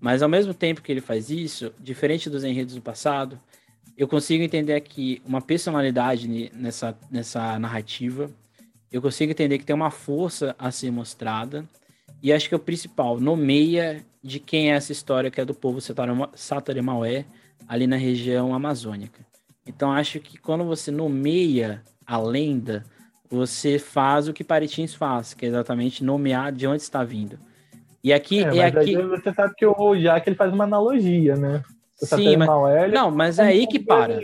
mas 0.00 0.22
ao 0.22 0.28
mesmo 0.28 0.52
tempo 0.52 0.82
que 0.82 0.92
ele 0.92 1.00
faz 1.00 1.30
isso, 1.30 1.72
diferente 1.80 2.28
dos 2.28 2.44
enredos 2.44 2.74
do 2.74 2.82
passado, 2.82 3.38
eu 3.96 4.08
consigo 4.08 4.42
entender 4.42 4.74
aqui 4.74 5.22
uma 5.24 5.40
personalidade 5.40 6.50
nessa, 6.52 6.98
nessa 7.10 7.58
narrativa 7.58 8.30
eu 8.94 9.02
consigo 9.02 9.32
entender 9.32 9.58
que 9.58 9.64
tem 9.64 9.74
uma 9.74 9.90
força 9.90 10.54
a 10.56 10.70
ser 10.70 10.92
mostrada. 10.92 11.68
E 12.22 12.32
acho 12.32 12.48
que 12.48 12.54
é 12.54 12.56
o 12.56 12.60
principal, 12.60 13.18
nomeia 13.18 14.06
de 14.22 14.38
quem 14.38 14.70
é 14.70 14.76
essa 14.76 14.92
história 14.92 15.32
que 15.32 15.40
é 15.40 15.44
do 15.44 15.52
povo 15.52 15.80
Sataremaué, 16.32 17.26
ali 17.66 17.88
na 17.88 17.96
região 17.96 18.54
amazônica. 18.54 19.26
Então 19.66 19.90
acho 19.90 20.20
que 20.20 20.38
quando 20.38 20.64
você 20.64 20.92
nomeia 20.92 21.82
a 22.06 22.16
lenda, 22.16 22.84
você 23.30 23.78
faz 23.78 24.28
o 24.28 24.32
que 24.32 24.44
Paritins 24.44 24.94
faz, 24.94 25.34
que 25.34 25.44
é 25.44 25.48
exatamente 25.48 26.04
nomear 26.04 26.52
de 26.52 26.66
onde 26.66 26.82
está 26.82 27.02
vindo. 27.02 27.38
E 28.02 28.12
aqui 28.12 28.44
é, 28.44 28.58
é 28.58 28.64
aqui. 28.66 28.96
Você 28.96 29.32
sabe 29.32 29.54
que 29.56 29.66
o 29.66 29.96
Jack 29.96 30.28
ele 30.28 30.36
faz 30.36 30.52
uma 30.52 30.64
analogia, 30.64 31.36
né? 31.36 31.62
O 32.00 32.06
Sim, 32.06 32.36
mas... 32.36 32.92
não, 32.92 33.10
mas 33.10 33.38
é 33.38 33.44
aí 33.44 33.66
que 33.66 33.78
para. 33.78 34.20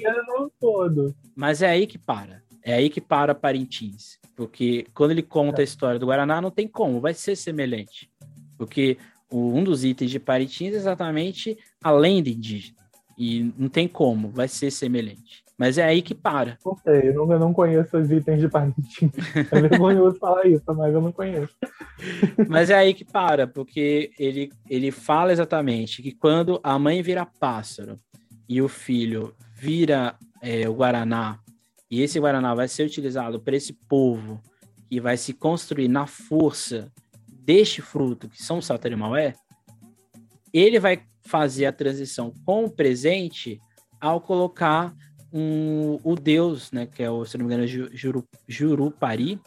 Mas 1.35 1.63
é 1.63 1.71
aí 1.71 1.87
que 1.87 1.97
para. 1.97 2.43
É 2.63 2.75
aí 2.75 2.91
que 2.91 3.01
para 3.01 3.35
Parintins. 3.35 4.19
Porque 4.37 4.87
quando 4.93 5.13
ele 5.13 5.23
conta 5.23 5.63
a 5.63 5.65
história 5.65 5.99
do 5.99 6.07
Guaraná, 6.07 6.41
não 6.41 6.51
tem 6.51 6.69
como, 6.69 7.01
vai 7.01 7.15
ser 7.15 7.37
semelhante. 7.37 8.11
Porque 8.59 8.99
um 9.33 9.63
dos 9.63 9.85
itens 9.85 10.11
de 10.11 10.19
Paritins 10.19 10.75
é 10.75 10.77
exatamente 10.77 11.57
a 11.83 11.91
lenda 11.91 12.29
indígena. 12.29 12.79
E 13.17 13.53
não 13.57 13.69
tem 13.69 13.87
como, 13.87 14.29
vai 14.31 14.49
ser 14.49 14.71
semelhante. 14.71 15.45
Mas 15.61 15.77
é 15.77 15.85
aí 15.85 16.01
que 16.01 16.15
para. 16.15 16.57
Não 16.65 16.75
sei, 16.75 17.11
eu 17.11 17.13
não, 17.13 17.31
eu 17.31 17.39
não 17.39 17.53
conheço 17.53 17.99
os 17.99 18.11
itens 18.11 18.41
de 18.41 18.49
Parintins. 18.49 19.13
É 19.53 19.61
vergonhoso 19.61 20.17
falar 20.19 20.47
isso, 20.47 20.65
mas 20.69 20.95
eu 20.95 21.03
não 21.03 21.13
conheço. 21.13 21.55
Mas 22.49 22.71
é 22.71 22.77
aí 22.77 22.95
que 22.95 23.05
para, 23.05 23.47
porque 23.47 24.11
ele, 24.19 24.51
ele 24.71 24.91
fala 24.91 25.33
exatamente 25.33 26.03
que 26.03 26.13
quando 26.13 26.59
a 26.63 26.79
mãe 26.79 27.03
vira 27.03 27.27
pássaro 27.27 28.01
e 28.49 28.63
o 28.63 28.69
filho 28.69 29.35
vira 29.55 30.17
é, 30.41 30.67
o 30.67 30.73
Guaraná 30.73 31.39
e 31.91 32.01
esse 32.01 32.19
Guaraná 32.19 32.55
vai 32.55 32.67
ser 32.67 32.87
utilizado 32.87 33.39
para 33.39 33.55
esse 33.55 33.75
povo 33.87 34.41
que 34.89 34.99
vai 34.99 35.19
se 35.19 35.35
construir 35.35 35.89
na 35.89 36.07
força 36.07 36.91
deste 37.29 37.83
fruto, 37.83 38.31
que 38.31 38.43
são 38.43 38.59
o 38.59 38.63
Satarimaué, 38.63 39.35
ele 40.55 40.81
vai 40.81 41.03
fazer 41.27 41.67
a 41.67 41.73
transição 41.73 42.33
com 42.47 42.65
o 42.65 42.71
presente 42.71 43.61
ao 44.01 44.23
colocar 44.23 44.95
um, 45.33 45.99
o 46.03 46.15
deus, 46.15 46.73
né, 46.73 46.87
que 46.87 47.03
é 47.03 47.11
o, 47.11 47.25
se 47.25 47.39
não 47.39 47.47
me 47.47 47.53
engano, 47.53 47.67
Juru, 47.67 48.27
Jurupari. 48.49 49.41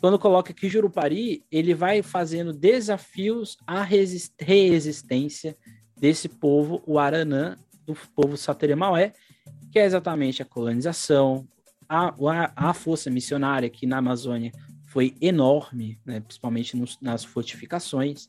Quando 0.00 0.18
coloca 0.18 0.52
aqui 0.52 0.68
Jurupari, 0.68 1.44
ele 1.50 1.74
vai 1.74 2.02
fazendo 2.02 2.52
desafios 2.52 3.56
à 3.66 3.82
resistência 3.82 5.56
desse 5.96 6.28
povo, 6.28 6.82
o 6.86 6.98
Aranã, 6.98 7.56
do 7.84 7.94
povo 8.14 8.36
Sateremaué, 8.36 9.12
que 9.72 9.78
é 9.78 9.84
exatamente 9.84 10.42
a 10.42 10.44
colonização, 10.44 11.46
a, 11.88 12.08
a, 12.08 12.70
a 12.70 12.74
força 12.74 13.10
missionária 13.10 13.68
que 13.68 13.86
na 13.86 13.98
Amazônia 13.98 14.52
foi 14.86 15.14
enorme, 15.20 15.98
né, 16.04 16.20
principalmente 16.20 16.76
nos, 16.76 16.98
nas 17.00 17.24
fortificações, 17.24 18.28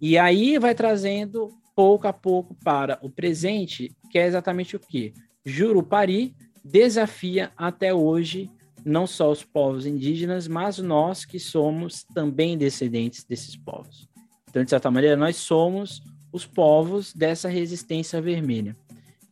e 0.00 0.16
aí 0.16 0.58
vai 0.58 0.74
trazendo 0.74 1.50
pouco 1.74 2.06
a 2.06 2.12
pouco 2.12 2.54
para 2.54 2.98
o 3.02 3.10
presente, 3.10 3.94
que 4.10 4.18
é 4.18 4.26
exatamente 4.26 4.76
o 4.76 4.80
que? 4.80 5.12
Jurupari 5.44 6.34
desafia 6.64 7.52
até 7.56 7.92
hoje 7.94 8.50
não 8.84 9.06
só 9.06 9.30
os 9.30 9.42
povos 9.42 9.86
indígenas, 9.86 10.48
mas 10.48 10.78
nós 10.78 11.24
que 11.24 11.38
somos 11.38 12.04
também 12.04 12.56
descendentes 12.56 13.24
desses 13.24 13.56
povos. 13.56 14.08
Então, 14.48 14.64
de 14.64 14.70
certa 14.70 14.90
maneira, 14.90 15.16
nós 15.16 15.36
somos 15.36 16.02
os 16.32 16.46
povos 16.46 17.12
dessa 17.12 17.48
resistência 17.48 18.20
vermelha. 18.20 18.76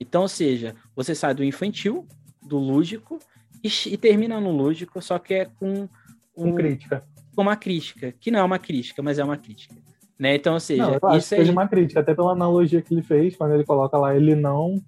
Então, 0.01 0.23
ou 0.23 0.29
seja, 0.29 0.75
você 0.95 1.15
sai 1.15 1.35
do 1.35 1.45
infantil, 1.45 2.07
do 2.43 2.59
lúdico, 2.59 3.19
e, 3.63 3.69
e 3.93 3.97
termina 3.97 4.41
no 4.41 4.51
lúdico, 4.51 5.03
só 5.03 5.19
que 5.19 5.35
é 5.35 5.45
com, 5.45 5.89
um, 6.37 6.51
com 6.51 6.55
crítica. 6.55 7.03
Com 7.35 7.43
uma 7.43 7.57
crítica, 7.57 8.13
que 8.13 8.31
não 8.31 8.41
é 8.41 8.45
uma 8.45 8.59
crítica, 8.59 9.03
mas 9.03 9.19
é 9.19 9.25
uma 9.25 9.37
crítica. 9.37 9.75
Né? 10.19 10.37
Então, 10.37 10.55
ou 10.55 10.61
seja, 10.61 10.99
não, 11.01 11.17
isso 11.17 11.35
é 11.35 11.43
uma 11.51 11.69
crítica, 11.69 12.01
até 12.01 12.15
pela 12.15 12.33
analogia 12.33 12.83
que 12.83 12.93
ele 12.93 13.03
fez, 13.03 13.37
quando 13.37 13.55
ele 13.55 13.65
coloca 13.65 13.97
lá, 13.97 14.15
ele 14.15 14.35
não. 14.35 14.83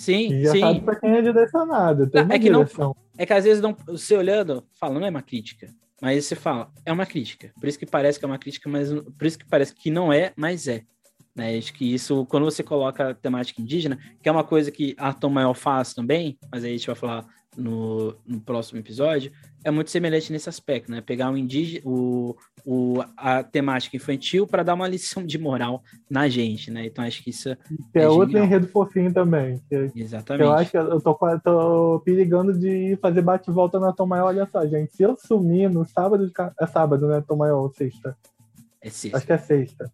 Sim, 0.00 0.42
já 0.42 0.52
sim. 0.52 0.60
sabe 0.60 0.80
pra 0.80 0.96
quem 0.96 1.14
é 1.14 1.20
direcionado. 1.20 2.08
Tem 2.08 2.22
é, 2.22 2.38
que 2.38 2.48
não, 2.48 2.66
é 3.18 3.26
que 3.26 3.32
às 3.34 3.44
vezes 3.44 3.62
não, 3.62 3.76
você 3.86 4.16
olhando, 4.16 4.64
fala, 4.72 4.98
não 4.98 5.06
é 5.06 5.10
uma 5.10 5.20
crítica. 5.20 5.68
Mas 6.00 6.24
você 6.24 6.34
fala, 6.34 6.72
é 6.86 6.90
uma 6.90 7.04
crítica. 7.04 7.52
Por 7.60 7.68
isso 7.68 7.78
que 7.78 7.84
parece 7.84 8.18
que 8.18 8.24
é 8.24 8.28
uma 8.28 8.38
crítica, 8.38 8.66
mas 8.66 8.90
por 8.90 9.26
isso 9.26 9.38
que 9.38 9.44
parece 9.44 9.74
que 9.74 9.90
não 9.90 10.10
é, 10.10 10.32
mas 10.34 10.66
é. 10.66 10.84
Né? 11.36 11.58
Acho 11.58 11.74
que 11.74 11.92
isso, 11.92 12.24
quando 12.30 12.44
você 12.44 12.62
coloca 12.62 13.10
a 13.10 13.14
temática 13.14 13.60
indígena, 13.60 13.98
que 14.22 14.26
é 14.26 14.32
uma 14.32 14.42
coisa 14.42 14.70
que 14.70 14.96
a 14.96 15.12
Tom 15.12 15.28
Maior 15.28 15.52
faz 15.52 15.92
também, 15.92 16.38
mas 16.50 16.64
aí 16.64 16.70
a 16.70 16.76
gente 16.78 16.86
vai 16.86 16.96
falar 16.96 17.26
no, 17.54 18.16
no 18.26 18.40
próximo 18.40 18.78
episódio, 18.78 19.30
é 19.64 19.70
muito 19.70 19.90
semelhante 19.90 20.32
nesse 20.32 20.48
aspecto, 20.48 20.90
né? 20.90 21.00
Pegar 21.00 21.30
o 21.30 21.36
indígena, 21.36 21.82
o, 21.84 22.36
o, 22.64 23.02
a 23.16 23.42
temática 23.42 23.96
infantil 23.96 24.46
para 24.46 24.62
dar 24.62 24.74
uma 24.74 24.88
lição 24.88 25.24
de 25.24 25.38
moral 25.38 25.82
na 26.08 26.28
gente, 26.28 26.70
né? 26.70 26.86
Então 26.86 27.04
acho 27.04 27.22
que 27.22 27.30
isso 27.30 27.50
é, 27.50 27.56
é 27.94 28.08
outro 28.08 28.38
enredo 28.38 28.66
fofinho 28.68 29.12
também. 29.12 29.60
Que, 29.68 29.90
Exatamente. 29.94 30.42
Que 30.42 30.48
eu 30.48 30.52
acho 30.52 30.70
que 30.70 30.78
eu 30.78 31.00
tô, 31.00 31.16
tô 31.42 32.02
perigando 32.04 32.58
de 32.58 32.96
fazer 33.00 33.22
bate-volta 33.22 33.78
na 33.78 33.92
Tom 33.92 34.06
Maior. 34.06 34.26
Olha 34.26 34.46
só, 34.50 34.66
gente, 34.66 34.94
se 34.94 35.02
eu 35.02 35.16
sumir 35.16 35.70
no 35.70 35.84
sábado, 35.84 36.26
de, 36.26 36.32
é 36.60 36.66
sábado, 36.66 37.06
né? 37.06 37.22
Tom 37.26 37.36
Maior, 37.36 37.62
ou 37.62 37.70
sexta? 37.70 38.16
É 38.80 38.88
sexta. 38.88 39.18
Acho 39.18 39.26
que 39.26 39.32
é 39.32 39.38
sexta 39.38 39.92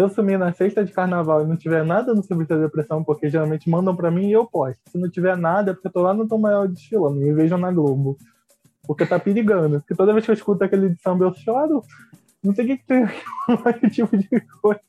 se 0.00 0.02
eu 0.02 0.08
sumir 0.08 0.38
na 0.38 0.52
sexta 0.52 0.82
de 0.82 0.92
carnaval 0.92 1.44
e 1.44 1.46
não 1.46 1.56
tiver 1.56 1.84
nada 1.84 2.14
no 2.14 2.22
Sobre 2.22 2.46
Depressão, 2.46 3.04
porque 3.04 3.28
geralmente 3.28 3.68
mandam 3.68 3.94
para 3.94 4.10
mim 4.10 4.28
e 4.28 4.32
eu 4.32 4.46
posto. 4.46 4.78
Se 4.90 4.96
não 4.96 5.10
tiver 5.10 5.36
nada, 5.36 5.70
é 5.70 5.74
porque 5.74 5.88
eu 5.88 5.92
tô 5.92 6.00
lá 6.00 6.14
no 6.14 6.26
Tom 6.26 6.38
Maior 6.38 6.66
desfilando, 6.66 7.16
me 7.16 7.32
vejam 7.34 7.58
na 7.58 7.70
Globo. 7.70 8.16
Porque 8.90 9.06
tá 9.06 9.20
perigando. 9.20 9.78
Porque 9.78 9.94
toda 9.94 10.12
vez 10.12 10.24
que 10.24 10.32
eu 10.32 10.34
escuto 10.34 10.64
aquele 10.64 10.88
de 10.88 11.00
samba, 11.00 11.24
eu 11.24 11.32
choro. 11.32 11.80
Não 12.42 12.52
sei 12.52 12.64
o 12.64 12.68
que, 12.68 12.78
que 12.78 12.86
tem 12.86 13.04
aquele 13.64 13.92
tipo 13.92 14.16
de 14.16 14.28
coisa. 14.60 14.80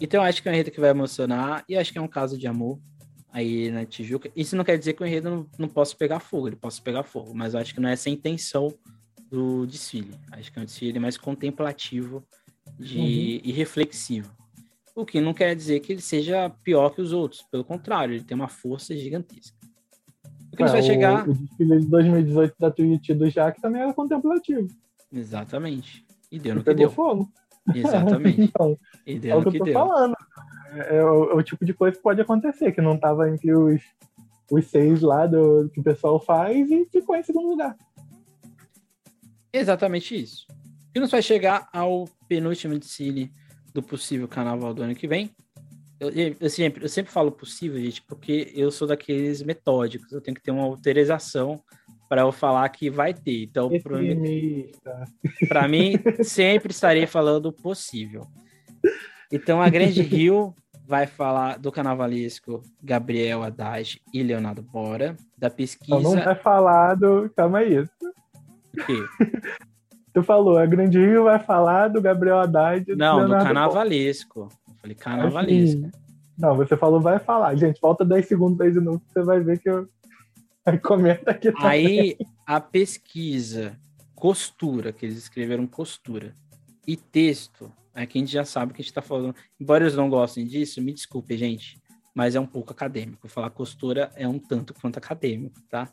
Então, 0.00 0.22
eu 0.22 0.26
acho 0.26 0.42
que 0.42 0.48
é 0.48 0.52
um 0.52 0.54
enredo 0.54 0.70
que 0.70 0.80
vai 0.80 0.88
emocionar 0.88 1.62
e 1.68 1.76
acho 1.76 1.92
que 1.92 1.98
é 1.98 2.00
um 2.00 2.08
caso 2.08 2.38
de 2.38 2.46
amor. 2.46 2.78
aí 3.30 3.70
na 3.70 3.84
Tijuca. 3.84 4.30
Isso 4.34 4.56
não 4.56 4.64
quer 4.64 4.78
dizer 4.78 4.94
que 4.94 5.02
o 5.02 5.06
enredo 5.06 5.28
não, 5.28 5.46
não 5.58 5.68
possa 5.68 5.94
pegar 5.94 6.20
fogo, 6.20 6.48
ele 6.48 6.56
possa 6.56 6.80
pegar 6.80 7.02
fogo, 7.02 7.34
mas 7.34 7.52
eu 7.52 7.60
acho 7.60 7.74
que 7.74 7.80
não 7.80 7.90
é 7.90 7.92
essa 7.92 8.08
a 8.08 8.12
intenção 8.12 8.72
do 9.30 9.66
desfile. 9.66 10.14
Acho 10.32 10.50
que 10.50 10.58
é 10.58 10.62
um 10.62 10.64
desfile 10.64 10.98
mais 10.98 11.18
contemplativo 11.18 12.24
de, 12.78 12.98
uhum. 12.98 13.40
e 13.44 13.52
reflexivo. 13.52 14.34
O 14.94 15.04
que 15.04 15.20
não 15.20 15.34
quer 15.34 15.54
dizer 15.54 15.80
que 15.80 15.92
ele 15.92 16.00
seja 16.00 16.48
pior 16.64 16.88
que 16.94 17.02
os 17.02 17.12
outros, 17.12 17.42
pelo 17.50 17.62
contrário, 17.62 18.14
ele 18.14 18.24
tem 18.24 18.34
uma 18.34 18.48
força 18.48 18.96
gigantesca. 18.96 19.57
O 20.58 20.64
que 20.66 20.70
é, 20.70 20.72
vai 20.72 20.82
chegar. 20.82 21.28
O, 21.28 21.34
desfile 21.34 21.80
de 21.80 21.86
2018 21.86 22.54
da 22.58 22.70
Twitch 22.70 23.10
do 23.10 23.30
Jack 23.30 23.60
também 23.60 23.82
era 23.82 23.94
contemplativo. 23.94 24.66
Exatamente. 25.12 26.04
E 26.32 26.38
deu 26.38 26.56
no 26.56 26.64
que 26.64 26.74
deu. 26.74 26.90
fogo. 26.90 27.28
Exatamente. 27.72 28.42
então, 28.50 28.76
e 29.06 29.18
deu 29.20 29.36
é 29.36 29.36
o 29.36 29.44
que, 29.44 29.50
que 29.52 29.56
eu 29.56 29.60
tô 29.60 29.64
deu. 29.66 29.74
falando. 29.74 30.16
É, 30.72 30.96
é, 30.96 31.04
o, 31.04 31.30
é, 31.30 31.34
o, 31.34 31.42
tipo 31.42 31.64
de 31.64 31.72
coisa 31.72 31.96
que 31.96 32.02
pode 32.02 32.20
acontecer, 32.20 32.72
que 32.72 32.80
não 32.80 32.96
estava 32.96 33.30
entre 33.30 33.54
os, 33.54 33.80
os 34.50 34.66
seis 34.66 35.00
lá 35.00 35.26
do, 35.26 35.70
que 35.72 35.78
o 35.78 35.84
pessoal 35.84 36.18
faz 36.18 36.68
e 36.68 36.84
ficou 36.86 37.14
em 37.14 37.22
segundo 37.22 37.48
lugar. 37.50 37.76
Exatamente 39.52 40.20
isso. 40.20 40.44
E 40.92 40.98
nos 40.98 41.12
vai 41.12 41.22
chegar 41.22 41.68
ao 41.72 42.06
penúltimo 42.26 42.76
desfile 42.76 43.32
do 43.72 43.80
possível 43.80 44.26
carnaval 44.26 44.74
do 44.74 44.82
ano 44.82 44.94
que 44.94 45.06
vem. 45.06 45.30
Eu, 46.00 46.10
eu, 46.40 46.48
sempre, 46.48 46.84
eu 46.84 46.88
sempre 46.88 47.10
falo 47.10 47.32
possível, 47.32 47.80
gente, 47.80 48.02
porque 48.02 48.52
eu 48.54 48.70
sou 48.70 48.86
daqueles 48.86 49.42
metódicos. 49.42 50.12
Eu 50.12 50.20
tenho 50.20 50.34
que 50.34 50.42
ter 50.42 50.52
uma 50.52 50.62
autorização 50.62 51.60
para 52.08 52.22
eu 52.22 52.30
falar 52.30 52.68
que 52.68 52.88
vai 52.88 53.12
ter. 53.12 53.42
Então, 53.42 53.68
para 55.48 55.68
mim, 55.68 55.94
sempre 56.22 56.70
estarei 56.70 57.06
falando 57.06 57.52
possível. 57.52 58.26
Então, 59.30 59.60
a 59.60 59.68
Grande 59.68 60.00
Rio 60.02 60.54
vai 60.86 61.06
falar 61.06 61.58
do 61.58 61.70
carnavalesco 61.70 62.62
Gabriel 62.82 63.42
Haddad 63.42 64.00
e 64.14 64.22
Leonardo 64.22 64.62
Bora, 64.62 65.16
da 65.36 65.50
pesquisa. 65.50 66.00
Não 66.00 66.14
vai 66.14 66.34
falar 66.34 66.94
do. 66.94 67.28
Calma 67.36 67.58
aí. 67.58 67.80
O 67.80 67.88
quê? 68.86 69.04
Tu 70.14 70.22
falou, 70.22 70.56
a 70.56 70.64
Grande 70.64 70.98
Rio 70.98 71.24
vai 71.24 71.38
falar 71.38 71.88
do 71.88 72.00
Gabriel 72.00 72.38
Haddad. 72.38 72.96
Não, 72.96 73.20
do, 73.20 73.26
do 73.26 73.32
carnavalesco. 73.32 74.48
Eu 74.66 74.67
falei 74.80 74.96
carnavalesco. 74.96 75.86
Assim, 75.86 75.90
não, 76.38 76.56
você 76.56 76.76
falou 76.76 77.00
vai 77.00 77.18
falar. 77.18 77.54
Gente, 77.56 77.80
falta 77.80 78.04
10 78.04 78.26
segundos 78.26 78.60
aí 78.60 78.72
de 78.72 78.80
novo, 78.80 79.02
você 79.06 79.22
vai 79.22 79.40
ver 79.40 79.58
que 79.58 79.68
eu. 79.68 79.88
Aí 80.66 80.78
comenta 80.78 81.30
aqui 81.30 81.50
também. 81.50 81.66
Aí 81.66 82.16
a 82.44 82.60
pesquisa, 82.60 83.78
costura, 84.14 84.92
que 84.92 85.06
eles 85.06 85.16
escreveram 85.16 85.66
costura, 85.66 86.34
e 86.86 86.94
texto 86.94 87.72
Aqui 88.02 88.18
a 88.18 88.20
gente 88.20 88.32
já 88.32 88.44
sabe 88.44 88.72
que 88.72 88.80
a 88.80 88.82
gente 88.82 88.92
está 88.92 89.02
falando. 89.02 89.34
Embora 89.58 89.82
eles 89.82 89.96
não 89.96 90.08
gostem 90.08 90.46
disso, 90.46 90.80
me 90.80 90.92
desculpe, 90.92 91.36
gente, 91.36 91.76
mas 92.14 92.36
é 92.36 92.40
um 92.40 92.46
pouco 92.46 92.70
acadêmico. 92.70 93.26
Falar 93.26 93.50
costura 93.50 94.12
é 94.14 94.26
um 94.28 94.38
tanto 94.38 94.72
quanto 94.72 94.98
acadêmico, 94.98 95.60
tá? 95.68 95.92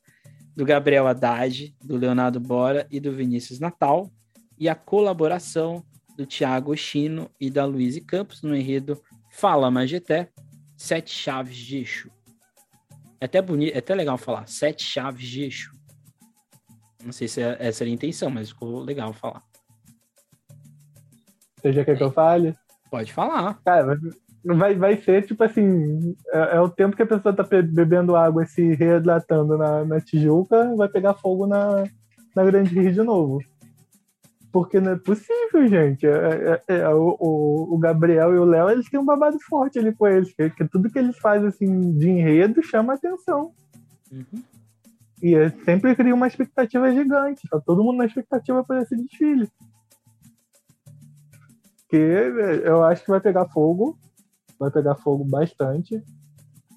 Do 0.55 0.63
Gabriel 0.63 1.07
Haddad, 1.07 1.75
do 1.83 1.97
Leonardo 1.97 2.39
Bora 2.39 2.85
e 2.91 2.99
do 2.99 3.11
Vinícius 3.11 3.59
Natal, 3.59 4.11
e 4.57 4.69
a 4.69 4.75
colaboração 4.75 5.83
do 6.15 6.25
Tiago 6.25 6.75
Chino 6.75 7.29
e 7.39 7.49
da 7.49 7.65
Luiz 7.65 7.99
Campos 7.99 8.41
no 8.41 8.55
enredo 8.55 9.01
Fala 9.31 9.69
Mageté, 9.69 10.29
Sete 10.77 11.11
Chaves 11.11 11.57
de 11.57 11.79
Exu. 11.79 12.09
É 13.19 13.25
até 13.25 13.41
bonito, 13.41 13.75
é 13.75 13.79
até 13.79 13.93
legal 13.93 14.17
falar, 14.17 14.47
Sete 14.47 14.83
Chaves 14.83 15.27
de 15.27 15.43
Exu. 15.43 15.71
Não 17.03 17.11
sei 17.11 17.27
se 17.27 17.41
é, 17.41 17.57
essa 17.59 17.83
era 17.83 17.91
a 17.91 17.93
intenção, 17.93 18.29
mas 18.29 18.49
ficou 18.49 18.79
legal 18.79 19.13
falar. 19.13 19.43
Você 21.57 21.73
já 21.73 21.83
quer 21.83 21.97
que 21.97 22.03
eu 22.03 22.11
fale? 22.11 22.55
Pode 22.89 23.11
falar. 23.11 23.59
Cara, 23.65 23.99
vai, 24.43 24.75
vai 24.75 24.97
ser 25.01 25.25
tipo 25.25 25.43
assim: 25.43 26.15
é, 26.31 26.57
é 26.57 26.61
o 26.61 26.69
tempo 26.69 26.95
que 26.95 27.03
a 27.03 27.07
pessoa 27.07 27.35
tá 27.35 27.43
bebendo 27.43 28.15
água 28.15 28.43
e 28.43 28.47
se 28.47 28.73
reidratando 28.73 29.57
na, 29.57 29.83
na 29.83 30.01
Tijuca, 30.01 30.75
vai 30.75 30.87
pegar 30.87 31.13
fogo 31.15 31.45
na, 31.45 31.83
na 32.35 32.43
Grande 32.43 32.73
Rio 32.73 32.93
de 32.93 33.01
novo. 33.01 33.39
Porque 34.55 34.79
não 34.79 34.93
é 34.93 34.95
possível, 34.95 35.67
gente. 35.67 36.07
É, 36.07 36.61
é, 36.69 36.75
é 36.77 36.89
o, 36.89 37.17
o, 37.19 37.75
o, 37.75 37.77
Gabriel 37.77 38.33
e 38.33 38.37
o 38.37 38.45
Léo, 38.45 38.69
eles 38.69 38.89
têm 38.89 38.97
um 38.97 39.03
babado 39.03 39.37
forte 39.41 39.77
ali 39.77 39.93
com 39.93 40.07
eles. 40.07 40.33
Que, 40.33 40.49
que 40.49 40.65
tudo 40.65 40.89
que 40.89 40.97
eles 40.97 41.17
fazem 41.17 41.49
assim, 41.49 41.97
de 41.97 42.09
enredo 42.09 42.63
chama 42.63 42.93
atenção. 42.93 43.51
Uhum. 44.09 44.41
E 45.21 45.35
é, 45.35 45.49
sempre 45.65 45.93
cria 45.93 46.15
uma 46.15 46.27
expectativa 46.27 46.89
gigante. 46.89 47.45
Tá 47.49 47.59
todo 47.59 47.83
mundo 47.83 47.97
na 47.97 48.05
expectativa 48.05 48.63
para 48.63 48.81
esse 48.81 48.95
desfile. 48.95 49.49
Porque 51.81 51.97
eu 52.63 52.81
acho 52.85 53.03
que 53.03 53.11
vai 53.11 53.19
pegar 53.19 53.49
fogo. 53.49 53.99
Vai 54.57 54.71
pegar 54.71 54.95
fogo 54.95 55.25
bastante. 55.25 56.01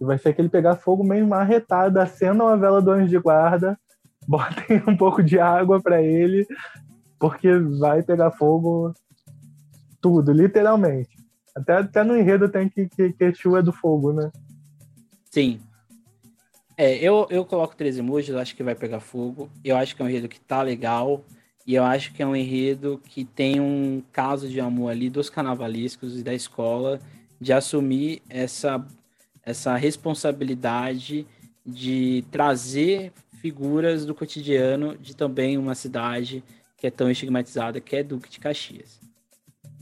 E 0.00 0.04
vai 0.04 0.18
ser 0.18 0.30
aquele 0.30 0.48
pegar 0.48 0.74
fogo 0.74 1.04
meio 1.04 1.28
marretado. 1.28 2.00
Acenda 2.00 2.42
uma 2.42 2.56
vela 2.56 2.82
do 2.82 2.90
anjo 2.90 3.08
de 3.08 3.18
guarda. 3.20 3.78
Botem 4.26 4.82
um 4.84 4.96
pouco 4.96 5.22
de 5.22 5.38
água 5.38 5.80
para 5.80 6.02
ele. 6.02 6.44
Porque 7.18 7.52
vai 7.58 8.02
pegar 8.02 8.30
fogo 8.30 8.94
tudo, 10.00 10.32
literalmente. 10.32 11.16
Até, 11.54 11.72
até 11.74 12.04
no 12.04 12.16
enredo 12.16 12.48
tem 12.48 12.68
que, 12.68 12.88
que, 12.88 13.12
que 13.12 13.34
chuva 13.34 13.62
do 13.62 13.72
fogo, 13.72 14.12
né? 14.12 14.30
Sim. 15.30 15.60
É, 16.76 16.96
eu, 16.96 17.26
eu 17.30 17.44
coloco 17.44 17.74
três 17.74 17.98
emojis, 17.98 18.34
acho 18.34 18.54
que 18.54 18.62
vai 18.62 18.74
pegar 18.74 19.00
fogo. 19.00 19.50
Eu 19.64 19.76
acho 19.76 19.96
que 19.96 20.02
é 20.02 20.04
um 20.04 20.08
enredo 20.08 20.28
que 20.28 20.40
tá 20.40 20.62
legal. 20.62 21.24
E 21.66 21.74
eu 21.74 21.84
acho 21.84 22.14
que 22.14 22.22
é 22.22 22.26
um 22.26 22.36
enredo 22.36 23.00
que 23.04 23.24
tem 23.24 23.60
um 23.60 24.02
caso 24.12 24.48
de 24.48 24.60
amor 24.60 24.90
ali 24.90 25.10
dos 25.10 25.28
carnavalescos 25.28 26.18
e 26.18 26.22
da 26.22 26.32
escola 26.32 27.00
de 27.40 27.52
assumir 27.52 28.22
essa, 28.28 28.84
essa 29.44 29.76
responsabilidade 29.76 31.26
de 31.66 32.24
trazer 32.30 33.12
figuras 33.42 34.06
do 34.06 34.14
cotidiano 34.14 34.96
de 34.96 35.14
também 35.14 35.58
uma 35.58 35.74
cidade 35.74 36.42
que 36.78 36.86
é 36.86 36.90
tão 36.90 37.10
estigmatizada, 37.10 37.80
que 37.80 37.96
é 37.96 38.02
Duque 38.02 38.30
de 38.30 38.38
Caxias. 38.38 39.00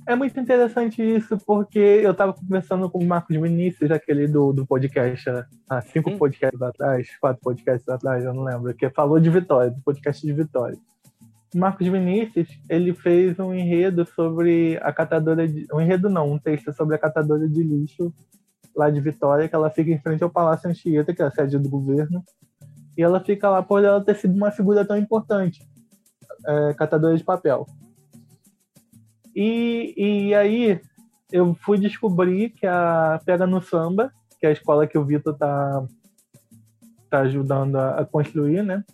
É 0.09 0.14
muito 0.14 0.39
interessante 0.39 1.02
isso, 1.02 1.36
porque 1.44 1.78
eu 1.78 2.12
estava 2.12 2.32
conversando 2.32 2.89
com 2.89 2.98
o 2.98 3.06
Marcos 3.06 3.36
Vinícius, 3.36 3.90
aquele 3.90 4.27
do, 4.27 4.52
do 4.52 4.64
podcast, 4.64 5.28
há 5.68 5.82
cinco 5.82 6.10
hum. 6.10 6.18
podcasts 6.18 6.62
atrás, 6.62 7.09
quatro 7.20 7.43
podcasts 7.43 7.89
atrás, 7.89 8.24
eu 8.24 8.32
não 8.32 8.44
lembro, 8.44 8.73
que 8.73 8.89
falou 8.90 9.20
de 9.20 9.28
Vitória, 9.28 9.70
do 9.70 9.81
podcast 9.82 10.24
de 10.24 10.32
Vitória. 10.32 10.78
Marcos 11.55 11.86
Vinícius, 11.86 12.48
ele 12.68 12.94
fez 12.94 13.39
um 13.39 13.52
enredo 13.52 14.06
sobre 14.06 14.78
a 14.82 14.93
catadora 14.93 15.47
de... 15.47 15.66
Um 15.73 15.81
enredo 15.81 16.09
não, 16.09 16.32
um 16.32 16.39
texto 16.39 16.73
sobre 16.73 16.94
a 16.94 16.98
catadora 16.98 17.48
de 17.48 17.62
lixo 17.62 18.12
lá 18.77 18.90
de 18.90 19.01
Vitória, 19.01 19.48
que 19.48 19.55
ela 19.55 19.70
fica 19.70 19.90
em 19.90 19.98
frente 19.98 20.23
ao 20.23 20.31
Palácio 20.31 20.68
Anchieta, 20.68 21.14
que 21.14 21.23
é 21.23 21.24
a 21.24 21.31
sede 21.31 21.59
do 21.59 21.68
governo. 21.68 22.23
E 22.97 23.02
ela 23.02 23.20
fica 23.20 23.48
lá 23.48 23.62
por 23.62 23.82
ela 23.82 24.05
ter 24.05 24.16
sido 24.16 24.35
uma 24.35 24.51
figura 24.51 24.85
tão 24.85 24.97
importante, 24.97 25.66
é, 26.47 26.74
catadora 26.74 27.16
de 27.16 27.24
papel. 27.24 27.66
E, 29.35 29.94
e 29.97 30.35
aí 30.35 30.81
eu 31.31 31.55
fui 31.55 31.78
descobrir 31.78 32.51
que 32.51 32.66
a 32.66 33.20
Pega 33.24 33.47
no 33.47 33.60
Samba, 33.60 34.12
que 34.40 34.47
é 34.47 34.48
a 34.48 34.52
escola 34.52 34.86
que 34.86 34.97
o 34.97 35.05
Vitor 35.05 35.36
tá, 35.36 35.85
tá 37.10 37.20
ajudando 37.20 37.77
a, 37.77 38.01
a 38.01 38.05
construir, 38.05 38.62
né? 38.62 38.85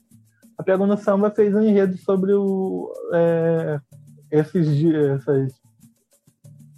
A 0.58 0.62
Pega 0.62 0.86
no 0.86 0.96
Samba 0.96 1.30
fez 1.30 1.54
um 1.54 1.62
enredo 1.62 1.96
sobre 1.98 2.32
o, 2.32 2.92
é, 3.12 3.80
esses, 4.30 4.84
essas 4.84 5.52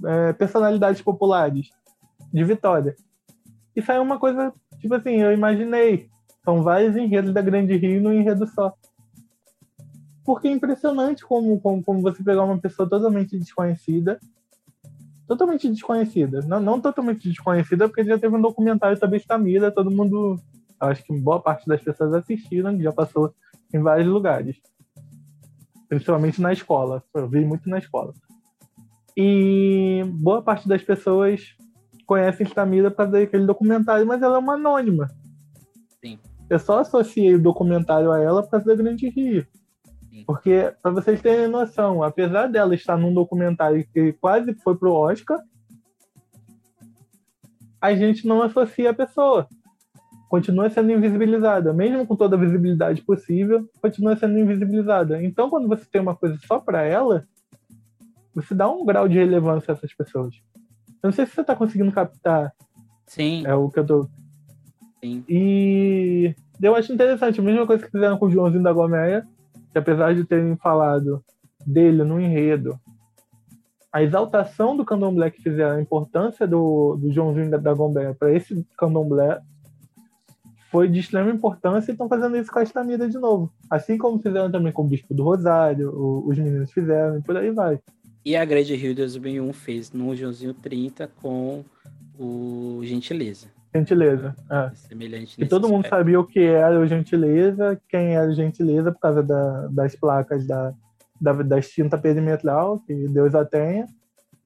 é, 0.05 0.33
personalidades 0.33 1.01
populares 1.01 1.71
de 2.33 2.45
Vitória. 2.45 2.95
E 3.75 3.83
saiu 3.83 4.03
uma 4.03 4.19
coisa, 4.19 4.53
tipo 4.79 4.95
assim, 4.95 5.21
eu 5.21 5.33
imaginei. 5.33 6.09
São 6.45 6.63
vários 6.63 6.97
enredos 6.97 7.33
da 7.33 7.41
Grande 7.41 7.77
Rio 7.77 8.03
num 8.03 8.13
enredo 8.13 8.47
só. 8.47 8.75
Porque 10.25 10.49
é 10.49 10.51
impressionante 10.51 11.25
como, 11.25 11.61
como, 11.61 11.83
como 11.83 12.01
você 12.01 12.23
pegar 12.23 12.45
uma 12.45 12.59
pessoa 12.59 12.89
totalmente 12.89 13.39
desconhecida 13.39 14.19
totalmente 15.27 15.69
desconhecida. 15.69 16.41
Não, 16.47 16.61
não 16.61 16.81
totalmente 16.81 17.29
desconhecida, 17.29 17.89
porque 17.89 18.05
já 18.05 18.19
teve 18.19 18.37
um 18.37 18.41
documentário 18.41 18.97
sobre 18.99 19.17
Estamira, 19.17 19.71
todo 19.71 19.91
mundo, 19.91 20.39
acho 20.79 21.03
que 21.05 21.13
boa 21.19 21.41
parte 21.41 21.67
das 21.67 21.83
pessoas 21.83 22.13
assistiram, 22.15 22.79
já 22.81 22.93
passou 22.93 23.35
em 23.73 23.81
vários 23.81 24.07
lugares. 24.07 24.57
Principalmente 25.89 26.41
na 26.41 26.53
escola. 26.53 27.03
Eu 27.15 27.29
vi 27.29 27.45
muito 27.45 27.69
na 27.69 27.79
escola. 27.79 28.13
E 29.17 30.03
boa 30.15 30.43
parte 30.43 30.69
das 30.69 30.83
pessoas 30.83 31.57
conhecem 32.07 32.47
Stamira 32.47 32.91
para 32.91 33.11
ver 33.11 33.25
aquele 33.25 33.47
documentário, 33.47 34.07
mas 34.07 34.23
ela 34.23 34.37
é 34.37 34.39
uma 34.39 34.55
anônima. 34.55 35.09
Sim. 36.01 36.19
Eu 36.51 36.59
só 36.59 36.81
associei 36.81 37.35
o 37.35 37.43
documentário 37.43 38.13
a 38.13 38.21
ela 38.21 38.47
causa 38.47 38.67
da 38.67 38.75
Grande 38.75 39.09
Rio. 39.09 39.47
Porque, 40.27 40.73
para 40.83 40.93
vocês 40.93 41.21
terem 41.21 41.49
noção, 41.49 42.03
apesar 42.03 42.47
dela 42.47 42.75
estar 42.75 42.97
num 42.97 43.13
documentário 43.13 43.87
que 43.93 44.13
quase 44.15 44.55
foi 44.55 44.77
pro 44.77 44.93
Oscar, 44.93 45.41
a 47.81 47.95
gente 47.95 48.27
não 48.27 48.43
associa 48.43 48.91
a 48.91 48.95
pessoa 48.95 49.49
continua 50.35 50.69
sendo 50.69 50.91
invisibilizada, 50.91 51.73
mesmo 51.73 52.05
com 52.05 52.17
toda 52.17 52.35
a 52.35 52.39
visibilidade 52.39 53.01
possível, 53.03 53.71
continua 53.81 54.17
sendo 54.17 54.37
invisibilizada. 54.37 55.23
Então, 55.23 55.49
quando 55.49 55.69
você 55.69 55.85
tem 55.85 56.01
uma 56.01 56.17
coisa 56.17 56.37
só 56.45 56.59
para 56.59 56.83
ela, 56.83 57.25
você 58.35 58.53
dá 58.53 58.69
um 58.69 58.85
grau 58.85 59.09
de 59.09 59.17
relevância 59.17 59.71
a 59.71 59.77
essas 59.77 59.95
pessoas. 59.95 60.35
Eu 60.89 61.05
não 61.09 61.13
sei 61.13 61.25
se 61.25 61.33
você 61.33 61.43
está 61.43 61.55
conseguindo 61.55 61.93
captar. 61.93 62.53
Sim. 63.07 63.47
É 63.47 63.55
o 63.55 63.71
que 63.71 63.79
eu 63.79 63.87
tô. 63.87 64.09
Sim. 65.01 65.23
E 65.29 66.35
eu 66.61 66.75
acho 66.75 66.93
interessante, 66.93 67.39
a 67.39 67.45
mesma 67.45 67.65
coisa 67.65 67.85
que 67.85 67.93
fizeram 67.93 68.19
com 68.19 68.27
o 68.27 68.31
Joãozinho 68.31 68.65
da 68.65 68.73
Gomeia, 68.73 69.25
que 69.75 69.79
apesar 69.79 70.15
de 70.15 70.23
terem 70.23 70.57
falado 70.57 71.21
dele 71.67 72.05
no 72.05 72.21
enredo, 72.21 72.79
a 73.93 74.05
exaltação 74.05 74.77
do 74.77 74.85
candomblé 74.85 75.33
que 75.33 75.43
fizeram, 75.43 75.79
a 75.79 75.83
importância 75.83 76.47
do, 76.47 76.97
do 76.97 77.11
Joãozinho 77.11 77.51
da, 77.51 77.57
da 77.57 77.75
Gomeia 77.75 78.15
para 78.15 78.33
esse 78.33 78.65
candomblé 78.79 79.41
foi 80.71 80.89
de 80.89 81.01
extrema 81.01 81.33
importância 81.33 81.91
e 81.91 81.93
estão 81.93 82.09
fazendo 82.09 82.37
isso 82.37 82.53
com 82.53 82.61
a 82.61 82.63
Estamira 82.63 83.09
de 83.09 83.19
novo. 83.19 83.53
Assim 83.69 83.99
como 83.99 84.23
fizeram 84.23 84.49
também 84.49 84.73
com 84.73 84.83
o 84.83 84.87
Bispo 84.87 85.13
do 85.13 85.25
Rosário, 85.25 85.91
o, 85.91 86.29
os 86.29 86.39
meninos 86.39 86.71
fizeram, 86.71 87.19
e 87.19 87.23
por 87.23 87.37
aí 87.37 87.51
vai. 87.51 87.81
E 88.25 88.37
a 88.37 88.45
Grande 88.45 88.77
Rio 88.77 88.95
2001 88.95 89.53
fez 89.53 89.91
no 89.91 90.15
Joãozinho 90.15 90.55
30 90.55 91.11
com 91.21 91.65
o 92.17 92.79
Gentileza. 92.85 93.49
Gentileza, 93.75 94.37
é. 94.49 94.75
Semelhante 94.75 95.43
E 95.43 95.47
todo 95.47 95.69
mundo 95.69 95.85
aspecto. 95.85 95.97
sabia 95.97 96.21
o 96.21 96.27
que 96.27 96.41
era 96.41 96.79
o 96.79 96.87
Gentileza, 96.87 97.81
quem 97.89 98.15
era 98.15 98.31
o 98.31 98.35
Gentileza 98.35 98.93
por 98.93 99.01
causa 99.01 99.23
da, 99.23 99.67
das 99.67 99.97
placas 99.97 100.47
da, 100.47 100.73
da, 101.21 101.33
da 101.33 101.59
extinta 101.59 101.99
perimetral, 101.99 102.79
que 102.81 103.09
Deus 103.09 103.35
a 103.35 103.45
tenha. 103.45 103.87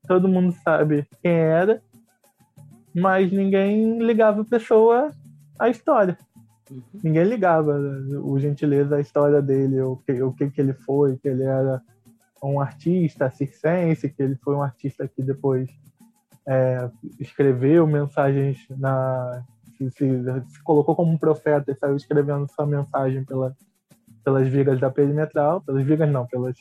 Todo 0.07 0.29
mundo 0.29 0.53
sabe 0.65 1.07
quem 1.23 1.33
era, 1.33 1.83
mas 2.95 3.31
ninguém 3.31 3.99
ligava 3.99 4.41
a 4.41 4.47
pessoa 4.47 5.11
à 5.59 5.69
história. 5.69 6.17
Uhum. 6.71 6.83
Ninguém 7.05 7.25
ligava 7.25 7.79
o 8.23 8.39
Gentileza 8.39 8.97
à 8.97 9.01
história 9.01 9.43
dele, 9.43 9.81
o 9.83 9.97
que, 9.97 10.23
o 10.23 10.33
que, 10.33 10.51
que 10.51 10.61
ele 10.61 10.73
foi, 10.73 11.19
que 11.19 11.29
ele 11.29 11.43
era 11.43 11.83
um 12.43 12.61
artista 12.61 13.31
circense, 13.31 14.09
que 14.09 14.23
ele 14.23 14.37
foi 14.37 14.55
um 14.55 14.63
artista 14.63 15.07
que 15.07 15.23
depois 15.23 15.69
é, 16.49 16.91
escreveu 17.21 17.87
mensagens 17.87 18.59
na. 18.71 19.45
Se, 19.77 19.89
se- 19.91 20.63
colocou 20.65 20.97
como 20.97 21.13
um 21.13 21.19
profeta 21.19 21.71
e 21.71 21.75
saiu 21.77 21.95
escrevendo 21.95 22.51
sua 22.51 22.67
mensagem 22.67 23.25
pela, 23.25 23.55
pelas 24.25 24.49
vigas 24.49 24.81
da 24.81 24.91
perimetral, 24.91 25.61
pelas 25.61 25.85
vigas 25.85 26.11
não, 26.11 26.27
pelas 26.27 26.57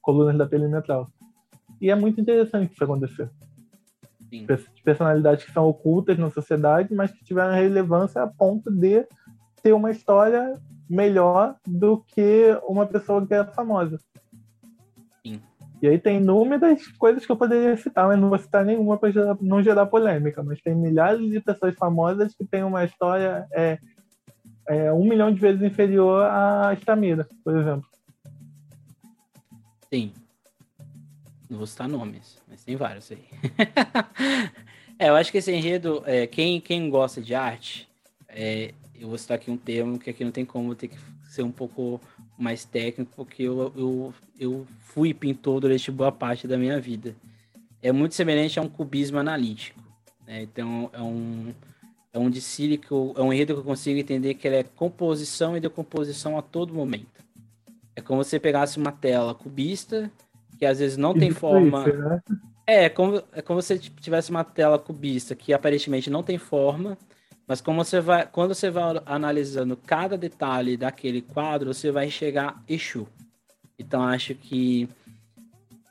colunas 0.00 0.38
da 0.38 0.46
perimetral. 0.46 1.06
E 1.80 1.90
é 1.90 1.94
muito 1.94 2.20
interessante 2.20 2.72
isso 2.72 2.82
acontecer. 2.84 3.28
Sim. 4.30 4.46
Pe- 4.46 4.64
Personalidades 4.82 5.44
que 5.44 5.52
são 5.52 5.66
ocultas 5.66 6.16
na 6.16 6.30
sociedade, 6.30 6.94
mas 6.94 7.10
que 7.10 7.22
tiveram 7.22 7.52
relevância 7.52 8.22
a 8.22 8.26
ponto 8.26 8.70
de 8.70 9.06
ter 9.62 9.72
uma 9.74 9.90
história 9.90 10.58
melhor 10.88 11.56
do 11.66 11.98
que 12.06 12.58
uma 12.66 12.86
pessoa 12.86 13.26
que 13.26 13.34
é 13.34 13.44
famosa. 13.44 13.98
E 15.82 15.88
aí 15.88 15.98
tem 15.98 16.18
inúmeras 16.18 16.86
coisas 16.96 17.26
que 17.26 17.32
eu 17.32 17.36
poderia 17.36 17.76
citar, 17.76 18.06
mas 18.06 18.16
não 18.16 18.28
vou 18.28 18.38
citar 18.38 18.64
nenhuma 18.64 18.96
para 18.96 19.10
não 19.40 19.60
gerar 19.60 19.86
polêmica. 19.86 20.40
Mas 20.40 20.62
tem 20.62 20.76
milhares 20.76 21.28
de 21.28 21.40
pessoas 21.40 21.74
famosas 21.74 22.36
que 22.36 22.44
têm 22.44 22.62
uma 22.62 22.84
história 22.84 23.48
é, 23.52 23.78
é, 24.68 24.92
um 24.92 25.04
milhão 25.04 25.34
de 25.34 25.40
vezes 25.40 25.60
inferior 25.60 26.24
à 26.24 26.72
Estamira, 26.72 27.26
por 27.42 27.56
exemplo. 27.56 27.88
Sim. 29.92 30.12
Não 31.50 31.58
vou 31.58 31.66
citar 31.66 31.88
nomes, 31.88 32.40
mas 32.48 32.62
tem 32.62 32.76
vários 32.76 33.10
aí. 33.10 33.24
é, 34.96 35.08
eu 35.08 35.16
acho 35.16 35.32
que 35.32 35.38
esse 35.38 35.52
enredo, 35.52 36.00
é, 36.06 36.28
quem, 36.28 36.60
quem 36.60 36.88
gosta 36.88 37.20
de 37.20 37.34
arte, 37.34 37.88
é, 38.28 38.72
eu 38.94 39.08
vou 39.08 39.18
citar 39.18 39.34
aqui 39.34 39.50
um 39.50 39.56
termo 39.56 39.98
que 39.98 40.10
aqui 40.10 40.24
não 40.24 40.30
tem 40.30 40.44
como 40.44 40.76
ter 40.76 40.86
que 40.86 40.96
ser 41.28 41.42
um 41.42 41.50
pouco 41.50 42.00
mais 42.42 42.64
técnico, 42.64 43.12
porque 43.16 43.42
eu, 43.44 43.72
eu, 43.76 44.14
eu 44.38 44.66
fui 44.80 45.14
pintor 45.14 45.60
durante 45.60 45.90
boa 45.90 46.12
parte 46.12 46.46
da 46.48 46.58
minha 46.58 46.80
vida. 46.80 47.14
É 47.82 47.92
muito 47.92 48.14
semelhante 48.14 48.58
a 48.58 48.62
um 48.62 48.68
cubismo 48.68 49.18
analítico. 49.18 49.80
né? 50.26 50.42
Então, 50.42 50.90
é 50.92 51.00
um, 51.02 51.52
é 52.12 52.18
um 52.18 52.30
discílio 52.30 52.78
que 52.78 52.90
eu- 52.90 53.14
é 53.16 53.22
um 53.22 53.32
enredo 53.32 53.54
que 53.54 53.60
eu 53.60 53.64
consigo 53.64 53.98
entender 53.98 54.34
que 54.34 54.46
ele 54.46 54.56
é 54.56 54.62
composição 54.62 55.56
e 55.56 55.60
decomposição 55.60 56.36
a 56.38 56.42
todo 56.42 56.74
momento. 56.74 57.06
É 57.96 58.00
como 58.00 58.22
se 58.24 58.30
você 58.30 58.40
pegasse 58.40 58.78
uma 58.78 58.92
tela 58.92 59.34
cubista, 59.34 60.10
que 60.58 60.64
às 60.64 60.78
vezes 60.78 60.96
não 60.96 61.12
tem 61.14 61.30
forma. 61.30 61.88
isso, 61.88 61.98
né? 61.98 62.22
É, 62.66 62.84
é 62.84 62.88
como, 62.88 63.22
é 63.32 63.42
como 63.42 63.60
se 63.60 63.78
tivesse 63.78 64.30
uma 64.30 64.44
tela 64.44 64.78
cubista 64.78 65.34
que 65.34 65.52
aparentemente 65.52 66.08
não 66.08 66.22
tem 66.22 66.38
forma, 66.38 66.96
mas 67.46 67.60
como 67.60 67.84
você 67.84 68.00
vai, 68.00 68.26
quando 68.26 68.54
você 68.54 68.70
vai 68.70 69.00
analisando 69.04 69.76
cada 69.76 70.16
detalhe 70.16 70.76
daquele 70.76 71.20
quadro, 71.20 71.74
você 71.74 71.90
vai 71.90 72.10
chegar 72.10 72.62
Exu. 72.68 73.06
Então 73.78 74.02
acho 74.02 74.34
que 74.34 74.88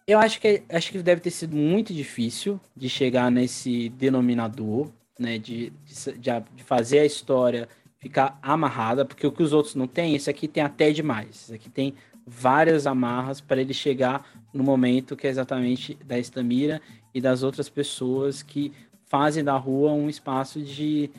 eu 0.07 0.19
acho 0.19 0.40
que 0.41 0.64
acho 0.69 0.91
que 0.91 0.99
deve 0.99 1.22
ter 1.22 1.32
sido 1.32 1.56
muito 1.56 1.94
difícil 1.94 2.60
de 2.76 2.90
chegar 2.90 3.30
nesse 3.30 3.90
denominador, 3.90 4.90
né, 5.19 5.38
de, 5.38 5.72
de, 5.86 6.22
de 6.56 6.64
fazer 6.64 6.99
a 6.99 7.06
história 7.06 7.69
ficar 8.02 8.40
amarrada, 8.41 9.06
porque 9.06 9.28
o 9.28 9.32
que 9.32 9.44
os 9.44 9.53
outros 9.53 9.76
não 9.76 9.88
têm, 9.88 10.15
esse 10.15 10.30
aqui 10.30 10.48
tem 10.48 10.64
até 10.64 10.91
demais. 10.91 11.44
Esse 11.44 11.53
aqui 11.53 11.69
tem 11.69 11.94
várias 12.26 12.88
amarras 12.88 13.40
para 13.40 13.61
ele 13.61 13.73
chegar 13.73 14.26
no 14.52 14.64
momento 14.64 15.15
que 15.15 15.28
é 15.28 15.30
exatamente 15.30 15.95
da 16.03 16.18
Estamira 16.18 16.82
e 17.14 17.22
das 17.22 17.44
outras 17.44 17.69
pessoas 17.69 18.41
que 18.41 18.73
fazem 19.06 19.44
da 19.44 19.56
rua 19.56 19.91
um 19.91 20.10
espaço 20.10 20.61
de, 20.61 21.11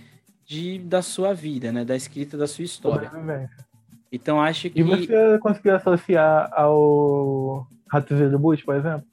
de 0.53 0.79
da 0.79 1.01
sua 1.01 1.33
vida, 1.33 1.73
né, 1.73 1.83
da 1.83 1.97
escrita 1.97 2.37
da 2.37 2.47
sua 2.47 2.65
história. 2.65 3.11
Então 4.13 4.39
acho 4.39 4.69
que 4.69 4.81
E 4.81 4.83
você 4.83 5.39
conseguiu 5.39 5.75
associar 5.75 6.51
ao 6.53 7.67
Ratos 7.91 8.31
do 8.31 8.39
Bush, 8.39 8.63
por 8.63 8.77
exemplo? 8.77 9.07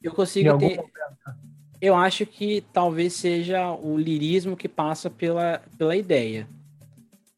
eu 0.00 0.12
consigo 0.12 0.56
ter, 0.56 0.80
eu 1.80 1.96
acho 1.96 2.24
que 2.24 2.64
talvez 2.72 3.14
seja 3.14 3.72
o 3.72 3.98
lirismo 3.98 4.56
que 4.56 4.68
passa 4.68 5.10
pela, 5.10 5.60
pela 5.76 5.96
ideia. 5.96 6.46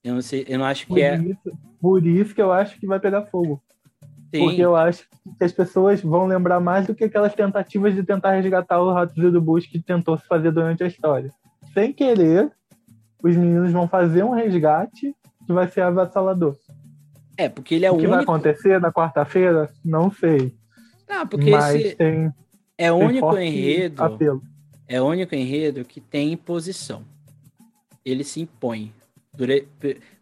Eu 0.04 0.12
não 0.14 0.20
sei, 0.20 0.44
eu 0.46 0.58
não 0.58 0.66
acho 0.66 0.86
Por, 0.86 0.96
que 0.96 1.02
é. 1.02 1.16
isso, 1.16 1.58
por 1.80 2.06
isso 2.06 2.34
que 2.34 2.42
eu 2.42 2.52
acho 2.52 2.78
que 2.78 2.86
vai 2.86 3.00
pegar 3.00 3.22
fogo. 3.22 3.62
Sim, 4.30 4.44
Porque 4.44 4.60
eu 4.60 4.76
acho 4.76 5.08
que 5.38 5.44
as 5.44 5.52
pessoas 5.52 6.02
vão 6.02 6.26
lembrar 6.26 6.60
mais 6.60 6.86
do 6.86 6.94
que 6.94 7.04
aquelas 7.04 7.34
tentativas 7.34 7.94
de 7.94 8.02
tentar 8.02 8.32
resgatar 8.32 8.78
o 8.82 8.92
Ratos 8.92 9.32
do 9.32 9.40
Bush 9.40 9.66
que 9.66 9.80
tentou 9.80 10.18
se 10.18 10.26
fazer 10.26 10.52
durante 10.52 10.84
a 10.84 10.86
história. 10.86 11.32
Sem 11.78 11.92
querer, 11.92 12.50
os 13.22 13.36
meninos 13.36 13.70
vão 13.70 13.86
fazer 13.86 14.24
um 14.24 14.30
resgate 14.30 15.14
que 15.46 15.52
vai 15.52 15.68
ser 15.68 15.82
avassalador. 15.82 16.56
é 17.36 17.48
porque 17.48 17.76
ele 17.76 17.86
é 17.86 17.90
o, 17.92 17.94
o 17.94 17.98
que 17.98 18.06
vai 18.08 18.16
único. 18.16 18.32
acontecer 18.32 18.80
na 18.80 18.92
quarta-feira, 18.92 19.70
não 19.84 20.10
sei. 20.10 20.52
Ah, 21.08 21.24
porque 21.24 21.52
mas 21.52 21.76
esse 21.76 21.94
tem, 21.94 22.32
é 22.76 22.90
o 22.90 22.96
único 22.96 23.38
enredo. 23.38 24.02
apelo. 24.02 24.42
É 24.88 25.00
o 25.00 25.06
único 25.06 25.36
enredo 25.36 25.84
que 25.84 26.00
tem 26.00 26.32
imposição. 26.32 27.04
Ele 28.04 28.24
se 28.24 28.40
impõe. 28.40 28.92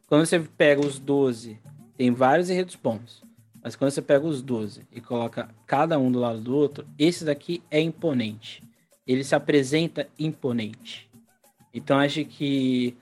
Quando 0.06 0.26
você 0.26 0.38
pega 0.38 0.84
os 0.84 0.98
12, 0.98 1.58
tem 1.96 2.10
vários 2.10 2.50
enredos 2.50 2.76
bons. 2.76 3.24
Mas 3.64 3.74
quando 3.74 3.92
você 3.92 4.02
pega 4.02 4.26
os 4.26 4.42
12 4.42 4.82
e 4.92 5.00
coloca 5.00 5.48
cada 5.66 5.98
um 5.98 6.12
do 6.12 6.20
lado 6.20 6.38
do 6.38 6.54
outro, 6.54 6.86
esse 6.98 7.24
daqui 7.24 7.62
é 7.70 7.80
imponente. 7.80 8.62
Ele 9.06 9.24
se 9.24 9.34
apresenta 9.34 10.06
imponente. 10.18 11.05
Então 11.76 11.98
acho 11.98 12.24
que 12.24 12.96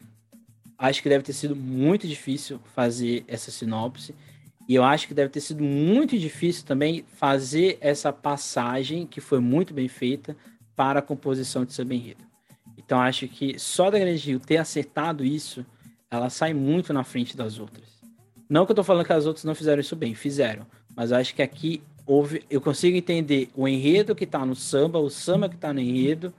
acho 0.76 1.00
que 1.00 1.08
deve 1.08 1.22
ter 1.22 1.32
sido 1.32 1.54
muito 1.54 2.08
difícil 2.08 2.60
fazer 2.74 3.24
essa 3.28 3.52
sinopse. 3.52 4.12
E 4.68 4.74
eu 4.74 4.82
acho 4.82 5.06
que 5.06 5.14
deve 5.14 5.30
ter 5.30 5.40
sido 5.40 5.62
muito 5.62 6.18
difícil 6.18 6.64
também 6.64 7.04
fazer 7.16 7.78
essa 7.80 8.12
passagem, 8.12 9.06
que 9.06 9.20
foi 9.20 9.38
muito 9.38 9.72
bem 9.72 9.86
feita, 9.86 10.36
para 10.74 10.98
a 10.98 11.02
composição 11.02 11.64
de 11.64 11.72
samba 11.72 11.94
enredo. 11.94 12.24
Então 12.76 13.00
acho 13.00 13.28
que 13.28 13.58
só 13.58 13.90
da 13.90 13.98
Grande 13.98 14.26
Rio 14.26 14.40
ter 14.40 14.56
acertado 14.56 15.24
isso, 15.24 15.64
ela 16.10 16.28
sai 16.28 16.52
muito 16.52 16.92
na 16.92 17.04
frente 17.04 17.36
das 17.36 17.60
outras. 17.60 18.02
Não 18.48 18.66
que 18.66 18.72
eu 18.72 18.76
tô 18.76 18.82
falando 18.82 19.06
que 19.06 19.12
as 19.12 19.26
outras 19.26 19.44
não 19.44 19.54
fizeram 19.54 19.80
isso 19.80 19.94
bem, 19.94 20.14
fizeram. 20.14 20.66
Mas 20.96 21.12
acho 21.12 21.32
que 21.34 21.42
aqui 21.42 21.80
houve. 22.04 22.42
Eu 22.50 22.60
consigo 22.60 22.96
entender 22.96 23.50
o 23.54 23.68
enredo 23.68 24.14
que 24.14 24.26
tá 24.26 24.44
no 24.44 24.56
samba, 24.56 24.98
o 24.98 25.10
samba 25.10 25.48
que 25.48 25.56
tá 25.56 25.72
no 25.72 25.80
enredo, 25.80 26.34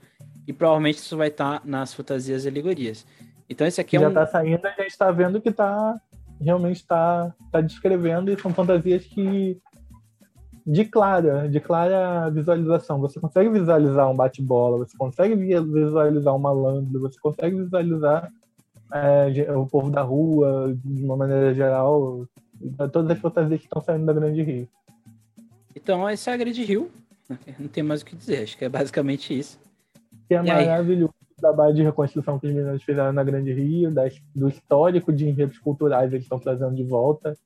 e 0.48 0.54
provavelmente 0.54 0.98
isso 0.98 1.18
vai 1.18 1.28
estar 1.30 1.62
nas 1.66 1.94
fantasias 1.94 2.46
e 2.46 2.48
alegorias. 2.48 3.06
Então 3.50 3.66
esse 3.66 3.80
aqui 3.80 3.98
é 3.98 4.00
já 4.00 4.08
um. 4.08 4.10
está 4.10 4.26
saindo, 4.28 4.66
a 4.66 4.70
gente 4.72 4.88
está 4.88 5.12
vendo 5.12 5.42
que 5.42 5.52
tá 5.52 6.00
realmente 6.40 6.78
está 6.78 7.34
tá 7.52 7.62
descrevendo 7.62 8.32
e 8.32 8.40
são 8.40 8.54
fantasias 8.54 9.06
que 9.06 9.58
de 10.68 10.84
clara, 10.84 11.48
de 11.48 11.60
clara 11.60 12.30
visualização. 12.32 13.00
Você 13.00 13.20
consegue 13.20 13.50
visualizar 13.50 14.10
um 14.10 14.16
bate-bola, 14.16 14.80
você 14.80 14.98
consegue 14.98 15.36
vi- 15.36 15.60
visualizar 15.60 16.36
um 16.36 16.40
malandro, 16.40 17.00
você 17.00 17.20
consegue 17.20 17.56
visualizar 17.56 18.32
é, 18.92 19.52
o 19.56 19.68
povo 19.68 19.92
da 19.92 20.02
rua, 20.02 20.76
de 20.84 21.04
uma 21.04 21.16
maneira 21.16 21.54
geral, 21.54 22.28
todas 22.92 23.12
as 23.12 23.20
fantasias 23.20 23.60
que 23.60 23.68
estão 23.68 23.82
saindo 23.82 24.06
da 24.06 24.14
Grande 24.14 24.42
Rio. 24.42 24.68
Então 25.76 26.10
esse 26.10 26.30
é 26.30 26.34
a 26.34 26.38
Grande 26.38 26.64
Rio. 26.64 26.90
Não 27.60 27.68
tem 27.68 27.84
mais 27.84 28.02
o 28.02 28.06
que 28.06 28.16
dizer, 28.16 28.44
acho 28.44 28.58
que 28.58 28.66
é 28.66 28.70
basicamente 28.70 29.38
isso. 29.38 29.60
Que 30.28 30.34
é 30.36 30.38
E 30.44 30.50
aí? 30.50 30.66
maravilhoso 30.68 31.14
o 31.38 31.42
trabalho 31.42 31.76
de 31.76 31.84
reconstrução 31.84 32.40
que 32.40 32.48
os 32.48 32.54
meninos 32.54 32.82
fizeram 32.84 33.12
na 33.12 33.24
Grande 33.24 33.52
Rio, 33.54 33.92
das- 33.94 34.22
do 34.34 34.48
histórico 34.48 35.12
de 35.12 35.28
enredos 35.28 35.58
culturais 35.60 36.12
eles 36.14 36.24
estão 36.24 36.40
trazendo 36.40 36.74
de 36.76 36.84
volta. 36.84 37.38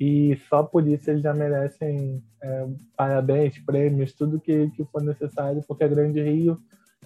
E 0.00 0.38
só 0.48 0.62
por 0.62 0.86
isso 0.88 1.10
eles 1.10 1.22
já 1.22 1.34
merecem 1.34 2.22
é, 2.40 2.66
parabéns, 2.96 3.58
prêmios, 3.58 4.12
tudo 4.12 4.40
que, 4.40 4.70
que 4.70 4.84
for 4.86 5.02
necessário, 5.02 5.62
porque 5.66 5.84
a 5.84 5.88
Grande 5.88 6.22
Rio 6.22 6.58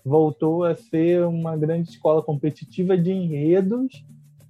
voltou 0.04 0.64
a 0.64 0.74
ser 0.76 1.24
uma 1.24 1.56
grande 1.56 1.88
escola 1.90 2.22
competitiva 2.22 2.96
de 2.98 3.10
enredos 3.12 4.04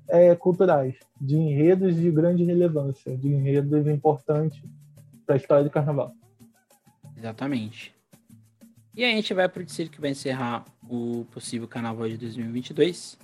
é, 0.08 0.34
culturais, 0.34 0.96
de 1.20 1.36
enredos 1.36 1.94
de 1.96 2.10
grande 2.10 2.42
relevância, 2.44 3.16
de 3.16 3.28
enredos 3.28 3.86
importantes 3.86 4.60
para 5.24 5.36
a 5.36 5.38
história 5.38 5.64
do 5.64 5.70
carnaval. 5.70 6.12
Exatamente. 7.16 7.91
E 8.94 9.04
a 9.04 9.08
gente 9.08 9.32
vai 9.32 9.48
para 9.48 9.62
o 9.62 9.64
distrito 9.64 9.90
que 9.90 10.00
vai 10.00 10.10
encerrar 10.10 10.66
o 10.86 11.26
possível 11.30 11.66
carnaval 11.66 12.06
de 12.08 12.18
2022, 12.18 13.18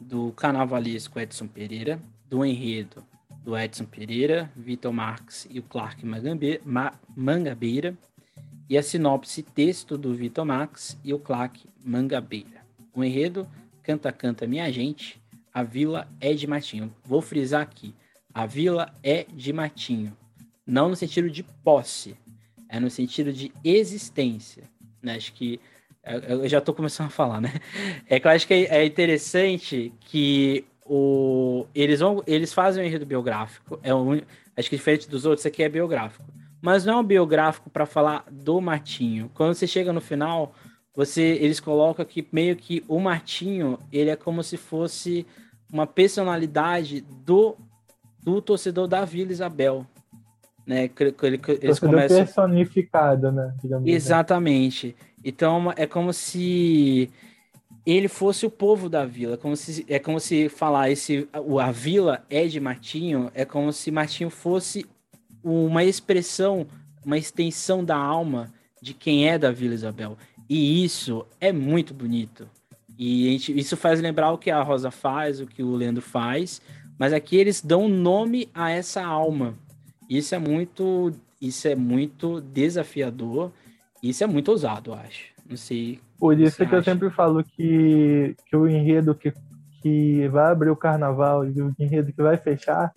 do 0.00 0.32
carnavalesco 0.32 1.20
Edson 1.20 1.46
Pereira, 1.46 2.00
do 2.28 2.44
enredo 2.44 3.04
do 3.44 3.56
Edson 3.56 3.84
Pereira, 3.84 4.50
Vitor 4.56 4.92
Marques 4.92 5.46
e 5.48 5.60
o 5.60 5.62
Clark 5.62 6.04
Mangabeira, 7.14 7.96
e 8.68 8.76
a 8.76 8.82
sinopse 8.82 9.44
texto 9.44 9.96
do 9.96 10.12
Vitor 10.12 10.44
Max 10.44 10.98
e 11.04 11.14
o 11.14 11.20
Clark 11.20 11.64
Mangabeira. 11.84 12.66
O 12.92 13.04
enredo 13.04 13.48
Canta 13.84 14.10
Canta 14.10 14.44
Minha 14.48 14.72
Gente, 14.72 15.22
a 15.54 15.62
vila 15.62 16.08
é 16.20 16.34
de 16.34 16.48
Matinho. 16.48 16.92
Vou 17.04 17.22
frisar 17.22 17.62
aqui, 17.62 17.94
a 18.34 18.44
vila 18.44 18.92
é 19.04 19.24
de 19.32 19.52
Matinho. 19.52 20.16
Não 20.66 20.88
no 20.88 20.96
sentido 20.96 21.30
de 21.30 21.44
posse, 21.44 22.16
é 22.68 22.80
no 22.80 22.90
sentido 22.90 23.32
de 23.32 23.52
existência. 23.62 24.64
Né? 25.06 25.16
Acho 25.16 25.32
que 25.32 25.58
é, 26.02 26.32
eu 26.32 26.48
já 26.48 26.58
estou 26.58 26.74
começando 26.74 27.06
a 27.06 27.10
falar, 27.10 27.40
né? 27.40 27.52
É 28.08 28.20
que 28.20 28.26
eu 28.26 28.30
acho 28.30 28.46
que 28.46 28.54
é 28.54 28.84
interessante 28.84 29.92
que 30.00 30.64
o, 30.84 31.66
eles, 31.74 32.00
vão, 32.00 32.22
eles 32.26 32.52
fazem 32.52 32.84
um 32.84 32.86
enredo 32.86 33.06
biográfico. 33.06 33.80
É 33.82 33.94
um, 33.94 34.20
acho 34.56 34.70
que 34.70 34.76
diferente 34.76 35.08
dos 35.08 35.24
outros, 35.24 35.46
aqui 35.46 35.62
é 35.62 35.68
biográfico 35.68 36.24
mas 36.66 36.84
não 36.84 36.94
é 36.94 36.96
um 36.96 37.04
biográfico 37.04 37.70
para 37.70 37.86
falar 37.86 38.24
do 38.28 38.60
Martinho. 38.60 39.30
Quando 39.34 39.54
você 39.54 39.68
chega 39.68 39.92
no 39.92 40.00
final, 40.00 40.52
você 40.92 41.22
eles 41.22 41.60
colocam 41.60 42.04
que 42.04 42.26
meio 42.32 42.56
que 42.56 42.82
o 42.88 42.98
Martinho, 42.98 43.78
ele 43.92 44.10
é 44.10 44.16
como 44.16 44.42
se 44.42 44.56
fosse 44.56 45.24
uma 45.72 45.86
personalidade 45.86 47.02
do, 47.24 47.56
do 48.20 48.42
torcedor 48.42 48.88
da 48.88 49.04
Vila 49.04 49.30
Isabel. 49.30 49.86
Né? 50.66 50.90
Ele, 51.22 51.40
eles 51.62 51.78
começam... 51.78 52.16
personificado, 52.24 53.30
né? 53.30 53.54
Digamos 53.62 53.84
assim. 53.84 53.94
Exatamente. 53.94 54.96
Assim. 54.98 55.10
Então 55.24 55.72
é 55.76 55.86
como 55.86 56.12
se 56.12 57.08
ele 57.86 58.08
fosse 58.08 58.44
o 58.44 58.50
povo 58.50 58.88
da 58.88 59.04
vila, 59.04 59.36
como 59.36 59.54
se, 59.56 59.86
é 59.88 59.98
como 60.00 60.18
se 60.18 60.48
falar 60.48 60.90
esse 60.90 61.28
a 61.32 61.70
vila 61.70 62.24
é 62.28 62.46
de 62.46 62.58
Martinho, 62.58 63.30
é 63.32 63.44
como 63.44 63.72
se 63.72 63.92
Martinho 63.92 64.28
fosse 64.28 64.84
uma 65.42 65.84
expressão, 65.84 66.66
uma 67.04 67.16
extensão 67.16 67.84
da 67.84 67.96
alma 67.96 68.52
de 68.82 68.92
quem 68.92 69.28
é 69.28 69.38
da 69.38 69.52
Vila 69.52 69.74
Isabel. 69.74 70.18
E 70.48 70.84
isso 70.84 71.24
é 71.40 71.52
muito 71.52 71.94
bonito. 71.94 72.48
E 72.98 73.30
gente, 73.30 73.56
isso 73.56 73.76
faz 73.76 74.00
lembrar 74.00 74.32
o 74.32 74.38
que 74.38 74.50
a 74.50 74.62
Rosa 74.62 74.90
faz, 74.90 75.40
o 75.40 75.46
que 75.46 75.62
o 75.62 75.76
Leandro 75.76 76.02
faz, 76.02 76.60
mas 76.98 77.12
aqui 77.12 77.36
eles 77.36 77.62
dão 77.62 77.88
nome 77.88 78.48
a 78.52 78.70
essa 78.70 79.04
alma. 79.04 79.54
Isso 80.08 80.34
é 80.34 80.38
muito, 80.38 81.12
isso 81.40 81.66
é 81.68 81.74
muito 81.74 82.40
desafiador. 82.40 83.50
Isso 84.02 84.22
é 84.22 84.26
muito 84.26 84.50
ousado, 84.50 84.90
eu 84.90 84.94
acho. 84.94 85.34
Não 85.48 85.56
sei. 85.56 86.00
Por 86.18 86.38
isso 86.38 86.56
que 86.56 86.64
acha. 86.64 86.76
eu 86.76 86.84
sempre 86.84 87.10
falo 87.10 87.42
que, 87.42 88.36
que 88.46 88.56
o 88.56 88.68
enredo 88.68 89.14
que, 89.14 89.32
que 89.82 90.28
vai 90.28 90.50
abrir 90.52 90.70
o 90.70 90.76
carnaval 90.76 91.48
e 91.48 91.60
o 91.60 91.74
enredo 91.78 92.12
que 92.12 92.22
vai 92.22 92.36
fechar 92.36 92.92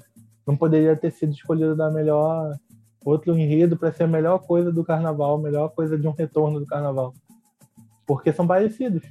não 0.46 0.56
poderia 0.56 0.96
ter 0.96 1.12
sido 1.12 1.32
escolhido 1.32 1.76
da 1.76 1.92
melhor 1.92 2.56
outro 3.04 3.38
enredo 3.38 3.78
para 3.78 3.92
ser 3.92 4.04
a 4.04 4.08
melhor 4.08 4.40
coisa 4.40 4.72
do 4.72 4.84
carnaval, 4.84 5.36
a 5.36 5.42
melhor 5.42 5.70
coisa 5.70 5.98
de 5.98 6.08
um 6.08 6.12
retorno 6.12 6.60
do 6.60 6.66
carnaval. 6.66 7.14
Porque 8.06 8.34
são 8.34 8.48
parecidos. 8.48 9.04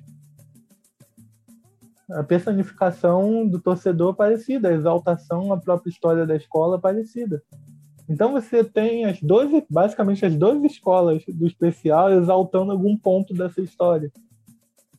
A 2.11 2.23
personificação 2.23 3.47
do 3.47 3.61
torcedor 3.61 4.15
é 4.15 4.17
parecida, 4.17 4.69
a 4.69 4.73
exaltação, 4.73 5.53
a 5.53 5.59
própria 5.59 5.91
história 5.91 6.27
da 6.27 6.35
escola 6.35 6.77
é 6.77 6.81
parecida. 6.81 7.43
Então 8.09 8.33
você 8.33 8.65
tem 8.65 9.05
as 9.05 9.21
12, 9.21 9.67
basicamente 9.69 10.25
as 10.25 10.35
12 10.35 10.67
escolas 10.67 11.23
do 11.27 11.47
especial 11.47 12.11
exaltando 12.13 12.73
algum 12.73 12.97
ponto 12.97 13.35
dessa 13.35 13.61
história. 13.61 14.11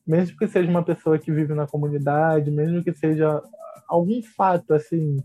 Mesmo 0.06 0.38
que 0.38 0.48
seja 0.48 0.70
uma 0.70 0.84
pessoa 0.84 1.18
que 1.18 1.32
vive 1.32 1.54
na 1.54 1.68
comunidade, 1.68 2.52
mesmo 2.52 2.84
que 2.84 2.94
seja 2.94 3.42
algum 3.88 4.22
fato 4.22 4.74
assim 4.74 5.18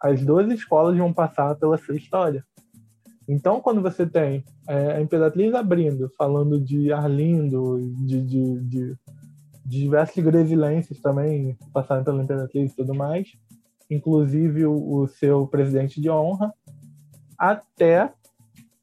as 0.00 0.24
duas 0.24 0.50
escolas 0.52 0.96
vão 0.96 1.12
passar 1.12 1.54
pela 1.56 1.78
sua 1.78 1.96
história. 1.96 2.44
Então, 3.28 3.60
quando 3.60 3.82
você 3.82 4.06
tem 4.06 4.44
é, 4.68 4.92
a 4.92 5.00
Imperatriz 5.00 5.52
abrindo, 5.52 6.08
falando 6.16 6.60
de 6.60 6.92
Arlindo, 6.92 7.80
de, 8.04 8.22
de, 8.22 8.60
de, 8.60 8.60
de 8.60 8.96
diversos 9.64 10.22
gresilhenses 10.22 11.00
também 11.00 11.56
passaram 11.72 12.04
pela 12.04 12.22
Imperatriz 12.22 12.72
e 12.72 12.76
tudo 12.76 12.94
mais, 12.94 13.32
inclusive 13.90 14.66
o, 14.66 15.00
o, 15.00 15.08
seu 15.08 15.46
presidente 15.46 16.00
de 16.00 16.08
honra, 16.08 16.52
até 17.38 18.12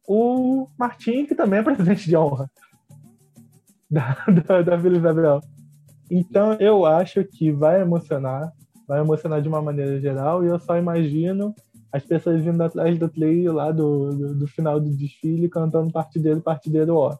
o 0.07 0.67
Martim, 0.77 1.25
que 1.25 1.35
também 1.35 1.59
é 1.59 1.63
presidente 1.63 2.07
de 2.07 2.15
honra 2.15 2.49
da, 3.89 4.15
da, 4.47 4.61
da 4.61 4.75
Vila 4.75 4.97
Isabel. 4.97 5.41
Então, 6.09 6.53
eu 6.53 6.85
acho 6.85 7.23
que 7.23 7.51
vai 7.51 7.81
emocionar, 7.81 8.51
vai 8.88 8.99
emocionar 8.99 9.41
de 9.41 9.47
uma 9.47 9.61
maneira 9.61 9.99
geral 9.99 10.43
e 10.43 10.47
eu 10.47 10.59
só 10.59 10.77
imagino 10.77 11.55
as 11.91 12.03
pessoas 12.03 12.43
vindo 12.43 12.61
atrás 12.61 12.97
do 12.97 13.07
play 13.07 13.47
lá 13.47 13.71
do, 13.71 14.09
do, 14.09 14.35
do 14.35 14.47
final 14.47 14.80
do 14.80 14.89
desfile 14.89 15.47
cantando 15.47 15.91
partideiro, 15.91 16.41
partideiro 16.41 16.95
ó. 16.95 17.17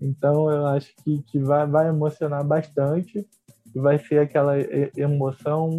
Então 0.00 0.50
eu 0.50 0.66
acho 0.66 0.94
que, 1.02 1.22
que 1.22 1.38
vai, 1.38 1.66
vai 1.66 1.88
emocionar 1.88 2.44
bastante 2.44 3.26
vai 3.74 3.98
ser 3.98 4.18
aquela 4.18 4.54
emoção 4.96 5.70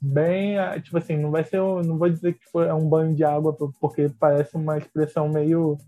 bem 0.00 0.56
tipo 0.82 0.98
assim 0.98 1.16
não 1.16 1.30
vai 1.30 1.44
ser 1.44 1.58
não 1.58 1.98
vou 1.98 2.08
dizer 2.08 2.34
que 2.34 2.44
foi 2.50 2.70
um 2.72 2.88
banho 2.88 3.14
de 3.14 3.24
água 3.24 3.56
porque 3.80 4.10
parece 4.18 4.56
uma 4.56 4.76
expressão 4.76 5.28
meio 5.28 5.78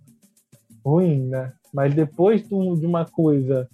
ruim 0.84 1.28
né 1.28 1.52
mas 1.72 1.94
depois 1.94 2.46
de 2.48 2.54
uma 2.54 3.04
coisa 3.04 3.68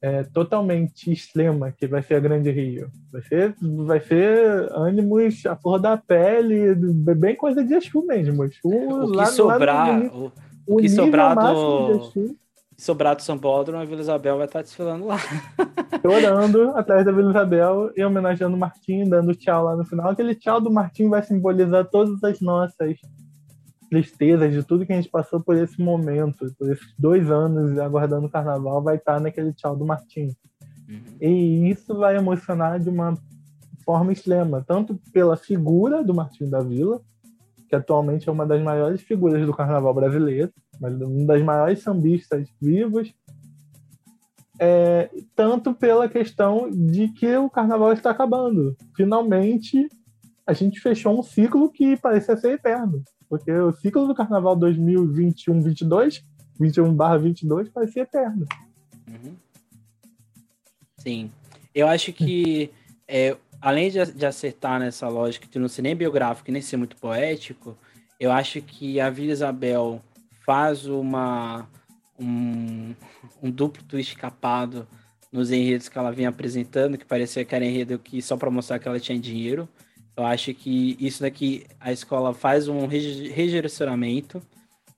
é, 0.00 0.22
totalmente 0.22 1.10
extrema, 1.10 1.72
que 1.72 1.86
vai 1.86 2.02
ser 2.02 2.14
a 2.14 2.20
Grande 2.20 2.50
Rio. 2.50 2.90
Vai 3.12 3.22
ser, 3.22 3.54
vai 3.60 4.00
ser 4.00 4.70
ânimos 4.72 5.44
a 5.44 5.56
flor 5.56 5.80
da 5.80 5.96
pele, 5.96 6.74
bem 7.16 7.34
coisa 7.34 7.64
de 7.64 7.74
Exu 7.74 8.04
mesmo. 8.06 8.44
Exu, 8.44 8.60
o 8.64 9.10
que 9.10 9.16
lá, 9.16 9.26
sobrar, 9.26 10.00
lá 10.00 10.10
o, 10.14 10.32
o, 10.66 10.76
que 10.76 10.88
sobrar 10.88 11.34
do... 11.34 12.36
Sobrar 12.78 13.16
do 13.16 13.22
São 13.22 13.36
Paulo, 13.36 13.76
a 13.76 13.84
Vila 13.84 14.00
Isabel 14.00 14.36
vai 14.36 14.46
estar 14.46 14.62
desfilando 14.62 15.04
lá. 15.04 15.18
Chorando 16.00 16.76
atrás 16.76 17.04
da 17.04 17.10
Vila 17.10 17.30
Isabel 17.30 17.90
e 17.96 18.04
homenageando 18.04 18.56
o 18.56 18.58
Martim, 18.58 19.08
dando 19.08 19.34
tchau 19.34 19.64
lá 19.64 19.76
no 19.76 19.84
final. 19.84 20.10
Aquele 20.10 20.34
tchau 20.34 20.60
do 20.60 20.70
Martim 20.70 21.08
vai 21.08 21.22
simbolizar 21.22 21.84
todas 21.90 22.22
as 22.22 22.40
nossas 22.40 22.96
tristezas 23.90 24.52
de 24.52 24.62
tudo 24.62 24.86
que 24.86 24.92
a 24.92 24.96
gente 24.96 25.08
passou 25.08 25.40
por 25.40 25.56
esse 25.56 25.80
momento, 25.80 26.54
por 26.56 26.70
esses 26.70 26.94
dois 26.96 27.28
anos 27.30 27.78
aguardando 27.78 28.26
o 28.26 28.30
carnaval, 28.30 28.80
vai 28.80 28.96
estar 28.96 29.20
naquele 29.20 29.52
tchau 29.52 29.74
do 29.74 29.84
Martim. 29.84 30.28
Uhum. 30.88 31.02
E 31.20 31.70
isso 31.70 31.96
vai 31.96 32.16
emocionar 32.16 32.78
de 32.78 32.88
uma 32.88 33.14
forma 33.84 34.12
extrema, 34.12 34.64
tanto 34.66 35.00
pela 35.12 35.36
figura 35.36 36.04
do 36.04 36.14
Martim 36.14 36.48
da 36.48 36.60
Vila, 36.60 37.00
que 37.68 37.74
atualmente 37.74 38.28
é 38.28 38.32
uma 38.32 38.46
das 38.46 38.62
maiores 38.62 39.00
figuras 39.00 39.44
do 39.44 39.54
carnaval 39.54 39.92
brasileiro, 39.92 40.52
uma 40.80 41.26
das 41.26 41.42
maiores 41.42 41.82
sambistas 41.82 42.48
vivos, 42.60 43.12
é, 44.58 45.08
tanto 45.36 45.72
pela 45.72 46.08
questão 46.08 46.70
de 46.70 47.08
que 47.08 47.36
o 47.36 47.48
carnaval 47.48 47.92
está 47.92 48.10
acabando. 48.10 48.76
Finalmente, 48.96 49.88
a 50.46 50.52
gente 50.52 50.80
fechou 50.80 51.18
um 51.18 51.22
ciclo 51.22 51.70
que 51.70 51.96
parecia 51.96 52.36
ser 52.36 52.54
eterno. 52.54 53.02
Porque 53.28 53.52
o 53.52 53.72
ciclo 53.72 54.06
do 54.06 54.14
carnaval 54.14 54.56
2021-22, 54.56 56.22
21/22, 56.58 57.70
vai 57.72 57.86
ser 57.86 58.00
eterno. 58.00 58.46
Uhum. 59.06 59.34
Sim. 60.96 61.30
Eu 61.74 61.86
acho 61.86 62.12
que, 62.12 62.70
é, 63.06 63.36
além 63.60 63.90
de, 63.90 64.04
de 64.12 64.26
acertar 64.26 64.80
nessa 64.80 65.06
lógica 65.08 65.46
de 65.46 65.58
não 65.58 65.68
ser 65.68 65.82
nem 65.82 65.94
biográfico 65.94 66.50
nem 66.50 66.62
ser 66.62 66.78
muito 66.78 66.96
poético, 66.96 67.76
eu 68.18 68.32
acho 68.32 68.60
que 68.62 68.98
a 68.98 69.10
Vila 69.10 69.32
Isabel 69.32 70.02
faz 70.48 70.86
uma, 70.86 71.68
um, 72.18 72.94
um 73.42 73.50
duplo 73.50 73.82
twist 73.82 74.16
capado 74.16 74.88
nos 75.30 75.50
enredos 75.50 75.90
que 75.90 75.98
ela 75.98 76.10
vinha 76.10 76.30
apresentando, 76.30 76.96
que 76.96 77.04
parecia 77.04 77.44
que 77.44 77.54
era 77.54 77.66
enredo 77.66 77.98
que 77.98 78.22
só 78.22 78.34
para 78.34 78.50
mostrar 78.50 78.78
que 78.78 78.88
ela 78.88 78.98
tinha 78.98 79.18
dinheiro. 79.18 79.68
Eu 80.16 80.24
acho 80.24 80.54
que 80.54 80.96
isso 80.98 81.20
daqui 81.20 81.66
a 81.78 81.92
escola 81.92 82.32
faz 82.32 82.66
um 82.66 82.86
redirecionamento. 82.86 84.40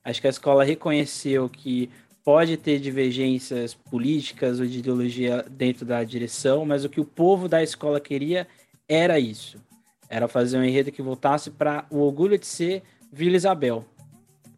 Acho 0.05 0.21
que 0.21 0.27
a 0.27 0.29
escola 0.29 0.63
reconheceu 0.63 1.49
que 1.49 1.89
pode 2.23 2.55
ter 2.55 2.79
divergências 2.79 3.73
políticas 3.73 4.57
ou 4.57 4.65
de 4.65 4.79
ideologia 4.79 5.45
dentro 5.49 5.85
da 5.85 6.01
direção, 6.01 6.65
mas 6.65 6.85
o 6.85 6.89
que 6.89 7.01
o 7.01 7.05
povo 7.05 7.49
da 7.49 7.61
escola 7.61 7.99
queria 7.99 8.47
era 8.87 9.19
isso. 9.19 9.57
Era 10.07 10.29
fazer 10.29 10.57
um 10.57 10.63
enredo 10.63 10.93
que 10.93 11.01
voltasse 11.01 11.51
para 11.51 11.85
o 11.89 11.97
orgulho 11.97 12.37
de 12.37 12.47
ser 12.47 12.83
Vila 13.11 13.35
Isabel. 13.35 13.85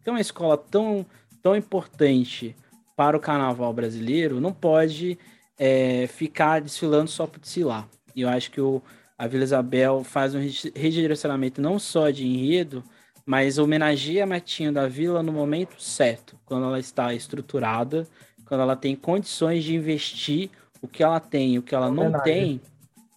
Que 0.04 0.10
é 0.10 0.12
uma 0.12 0.20
escola 0.20 0.56
tão, 0.56 1.04
tão 1.42 1.56
importante 1.56 2.54
para 2.96 3.16
o 3.16 3.20
carnaval 3.20 3.72
brasileiro 3.72 4.40
não 4.40 4.52
pode 4.52 5.18
é, 5.58 6.06
ficar 6.06 6.60
desfilando 6.60 7.10
só 7.10 7.26
por 7.26 7.40
desfilar. 7.40 7.88
E 8.14 8.22
eu 8.22 8.28
acho 8.28 8.50
que 8.50 8.60
o, 8.60 8.80
a 9.18 9.26
Vila 9.26 9.44
Isabel 9.44 10.04
faz 10.04 10.34
um 10.34 10.38
redirecionamento 10.38 11.60
não 11.60 11.78
só 11.78 12.10
de 12.10 12.26
enredo, 12.26 12.84
mas 13.26 13.58
homenageia 13.58 14.24
a 14.24 14.26
Matinho 14.26 14.72
da 14.72 14.86
Vila 14.86 15.22
no 15.22 15.32
momento 15.32 15.82
certo, 15.82 16.38
quando 16.44 16.66
ela 16.66 16.78
está 16.78 17.14
estruturada, 17.14 18.06
quando 18.44 18.60
ela 18.60 18.76
tem 18.76 18.94
condições 18.94 19.64
de 19.64 19.74
investir 19.74 20.50
o 20.82 20.86
que 20.86 21.02
ela 21.02 21.18
tem 21.18 21.54
e 21.54 21.58
o 21.58 21.62
que 21.62 21.74
ela 21.74 21.90
não 21.90 22.12
tem 22.22 22.60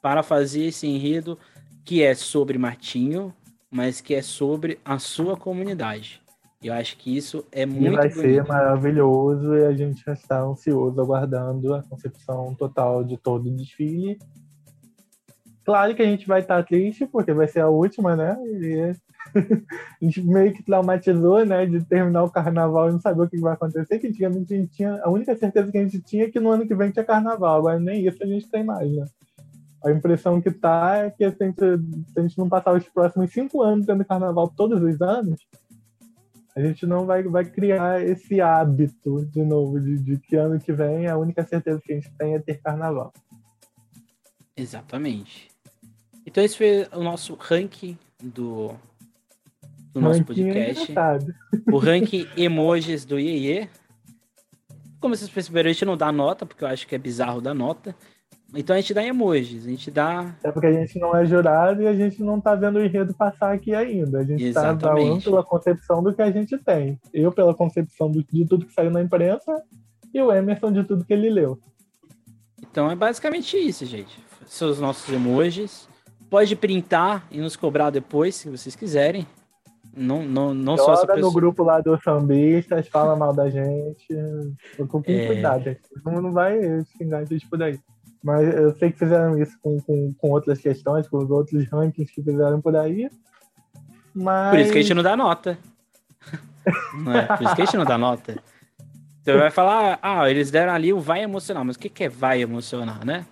para 0.02 0.24
fazer 0.24 0.66
esse 0.66 0.88
enredo 0.88 1.38
que 1.84 2.02
é 2.02 2.16
sobre 2.16 2.58
Martinho, 2.58 3.34
mas 3.70 4.00
que 4.00 4.16
é 4.16 4.22
sobre 4.22 4.80
a 4.84 4.98
sua 5.00 5.36
comunidade. 5.36 6.22
Eu 6.62 6.74
acho 6.74 6.98
que 6.98 7.16
isso 7.16 7.46
é 7.52 7.66
muito. 7.66 7.86
E 7.86 7.96
vai 7.96 8.10
bonito. 8.10 8.22
ser 8.22 8.44
maravilhoso 8.46 9.56
e 9.56 9.66
a 9.66 9.74
gente 9.74 10.04
já 10.04 10.14
está 10.14 10.42
ansioso 10.42 11.00
aguardando 11.00 11.74
a 11.74 11.84
concepção 11.84 12.56
total 12.56 13.04
de 13.04 13.16
todo 13.16 13.48
o 13.48 13.56
desfile. 13.56 14.18
Claro 15.64 15.94
que 15.94 16.02
a 16.02 16.06
gente 16.06 16.26
vai 16.26 16.42
estar 16.42 16.64
triste, 16.64 17.06
porque 17.06 17.32
vai 17.34 17.48
ser 17.48 17.60
a 17.60 17.70
última, 17.70 18.16
né? 18.16 18.38
E 18.46 18.96
a 20.02 20.06
gente 20.06 20.24
meio 20.24 20.54
que 20.54 20.64
traumatizou, 20.64 21.46
né? 21.46 21.66
De 21.66 21.84
terminar 21.84 22.24
o 22.24 22.32
carnaval 22.32 22.90
e 22.90 22.94
não 22.94 23.02
saber 23.02 23.24
o 23.24 23.30
que 23.30 23.40
vai 23.40 23.54
acontecer. 23.54 24.00
Que 24.00 24.08
antigamente 24.08 24.54
a 24.54 24.58
gente 24.58 24.72
tinha. 24.72 25.00
A 25.04 25.10
única 25.10 25.36
certeza 25.36 25.72
que 25.72 25.78
a 25.78 25.84
gente 25.84 26.02
tinha 26.02 26.24
é 26.24 26.32
que 26.32 26.40
no 26.40 26.50
ano 26.50 26.66
que 26.66 26.74
vem 26.74 26.90
tinha 26.90 27.06
carnaval. 27.06 27.60
Agora 27.60 27.80
nem 27.80 28.08
isso 28.08 28.24
a 28.24 28.26
gente 28.26 28.50
tem 28.50 28.64
mais, 28.64 28.90
né? 28.92 29.06
A 29.84 29.92
impressão 29.92 30.42
que 30.42 30.50
tá 30.50 30.98
é 30.98 31.12
que 31.12 31.30
se 31.30 31.44
a 31.44 31.46
gente, 31.46 31.60
se 31.60 32.20
a 32.20 32.22
gente 32.22 32.38
não 32.38 32.50
passar 32.50 32.74
os 32.74 32.88
próximos 32.90 33.32
cinco 33.32 33.62
anos 33.62 33.86
tendo 33.86 34.04
carnaval 34.04 34.48
todos 34.48 34.82
os 34.82 35.02
anos, 35.02 35.40
a 36.58 36.62
gente 36.62 36.88
não 36.88 37.06
vai, 37.06 37.22
vai 37.22 37.46
criar 37.46 38.04
esse 38.04 38.42
hábito 38.42 39.24
de 39.28 39.44
novo, 39.44 39.80
de, 39.80 39.96
de 40.00 40.18
que 40.18 40.36
ano 40.36 40.60
que 40.60 40.74
vem 40.74 41.06
a 41.06 41.16
única 41.16 41.46
certeza 41.46 41.80
que 41.80 41.94
a 41.94 41.96
gente 41.96 42.12
tem 42.18 42.34
é 42.34 42.40
ter 42.40 42.60
carnaval. 42.60 43.14
Exatamente. 44.56 45.52
Então 46.26 46.44
esse 46.44 46.58
foi 46.58 46.88
o 46.92 47.04
nosso 47.04 47.36
ranking 47.36 47.96
do, 48.22 48.74
do 49.94 50.02
nosso 50.02 50.26
podcast. 50.26 50.92
o 51.72 51.78
ranking 51.78 52.28
emojis 52.36 53.06
do 53.06 53.20
Iê. 53.20 53.70
Como 55.00 55.16
vocês 55.16 55.30
perceberam, 55.30 55.70
a 55.70 55.74
gente 55.74 55.86
não 55.86 55.96
dá 55.96 56.12
nota, 56.12 56.44
porque 56.44 56.64
eu 56.64 56.68
acho 56.68 56.88
que 56.88 56.96
é 56.96 56.98
bizarro 56.98 57.40
dar 57.40 57.54
nota. 57.54 57.96
Então 58.56 58.76
a 58.76 58.80
gente 58.80 58.94
dá 58.94 59.04
emojis, 59.04 59.66
a 59.66 59.70
gente 59.70 59.92
dá. 59.92 60.34
É 60.42 60.52
porque 60.52 60.68
a 60.68 60.72
gente 60.72 60.98
não 61.00 61.16
é 61.16 61.26
jurado 61.26 61.82
e 61.82 61.88
a 61.88 61.94
gente 61.94 62.24
não 62.24 62.40
tá 62.40 62.56
vendo 62.56 62.78
o 62.78 62.84
enredo 62.84 63.14
passar 63.14 63.54
aqui 63.54 63.76
ainda. 63.76 64.20
A 64.20 64.24
gente 64.24 64.44
Exatamente. 64.44 64.82
tá 64.82 64.88
falando 64.88 65.24
pela 65.24 65.44
concepção 65.44 66.02
do 66.02 66.14
que 66.14 66.22
a 66.22 66.32
gente 66.32 66.58
tem. 66.58 67.00
Eu 67.14 67.32
pela 67.32 67.54
concepção 67.54 68.10
do, 68.10 68.24
de 68.24 68.46
tudo 68.46 68.66
que 68.66 68.74
saiu 68.74 68.90
na 68.90 69.02
imprensa 69.02 69.62
e 70.14 70.22
o 70.22 70.32
Emerson 70.32 70.72
de 70.72 70.84
tudo 70.84 71.04
que 71.04 71.14
ele 71.14 71.30
leu. 71.30 71.60
Então 72.62 72.90
é 72.90 72.96
basicamente 72.96 73.58
isso, 73.58 73.86
gente. 73.86 74.24
São 74.46 74.70
os 74.70 74.80
nossos 74.80 75.14
emojis. 75.14 75.90
Pode 76.30 76.56
printar 76.56 77.28
e 77.30 77.40
nos 77.40 77.56
cobrar 77.56 77.90
depois, 77.90 78.36
se 78.36 78.50
vocês 78.50 78.76
quiserem. 78.76 79.28
Não, 79.96 80.24
não, 80.24 80.54
não 80.54 80.78
Joga 80.78 80.86
só 80.86 80.94
essa 80.94 81.08
pessoa... 81.08 81.22
no 81.22 81.34
grupo 81.34 81.64
lá 81.64 81.82
dos 81.82 82.02
sambistas, 82.04 82.88
fala 82.88 83.16
mal 83.16 83.34
da 83.34 83.50
gente. 83.50 84.08
Com 84.88 85.02
é... 85.06 85.28
cuidado, 85.28 85.76
não 86.06 86.32
vai 86.32 86.60
xingar 86.98 87.20
a 87.20 87.26
gente 87.26 87.48
por 87.50 87.62
aí. 87.62 87.80
Mas 88.24 88.54
eu 88.54 88.76
sei 88.76 88.92
que 88.92 89.00
fizeram 89.00 89.38
isso 89.42 89.58
com, 89.62 89.80
com, 89.82 90.14
com 90.14 90.30
outras 90.32 90.60
questões, 90.60 91.08
com 91.08 91.18
os 91.18 91.30
outros 91.30 91.66
rankings 91.70 92.12
que 92.14 92.22
fizeram 92.22 92.62
por 92.62 92.76
aí. 92.76 93.10
Mas... 94.14 94.50
Por 94.52 94.60
isso 94.60 94.72
que 94.72 94.80
a 94.80 94.82
gente 94.82 94.94
não 94.94 95.04
dá 95.04 95.16
nota. 95.16 95.58
não 96.94 97.14
é? 97.14 97.26
Por 97.26 97.44
isso 97.44 97.56
que 97.56 97.62
a 97.62 97.66
gente 97.66 97.78
não 97.78 97.86
dá 97.86 97.98
nota. 97.98 98.38
Você 99.24 99.38
vai 99.38 99.52
falar, 99.52 100.00
ah, 100.02 100.30
eles 100.30 100.50
deram 100.50 100.74
ali 100.74 100.94
o 100.94 101.00
vai 101.00 101.22
emocionar, 101.22 101.64
mas 101.66 101.76
o 101.76 101.80
que, 101.80 101.90
que 101.90 102.06
é 102.06 102.10
vai 102.10 102.42
emocionar, 102.42 103.06
né? 103.06 103.26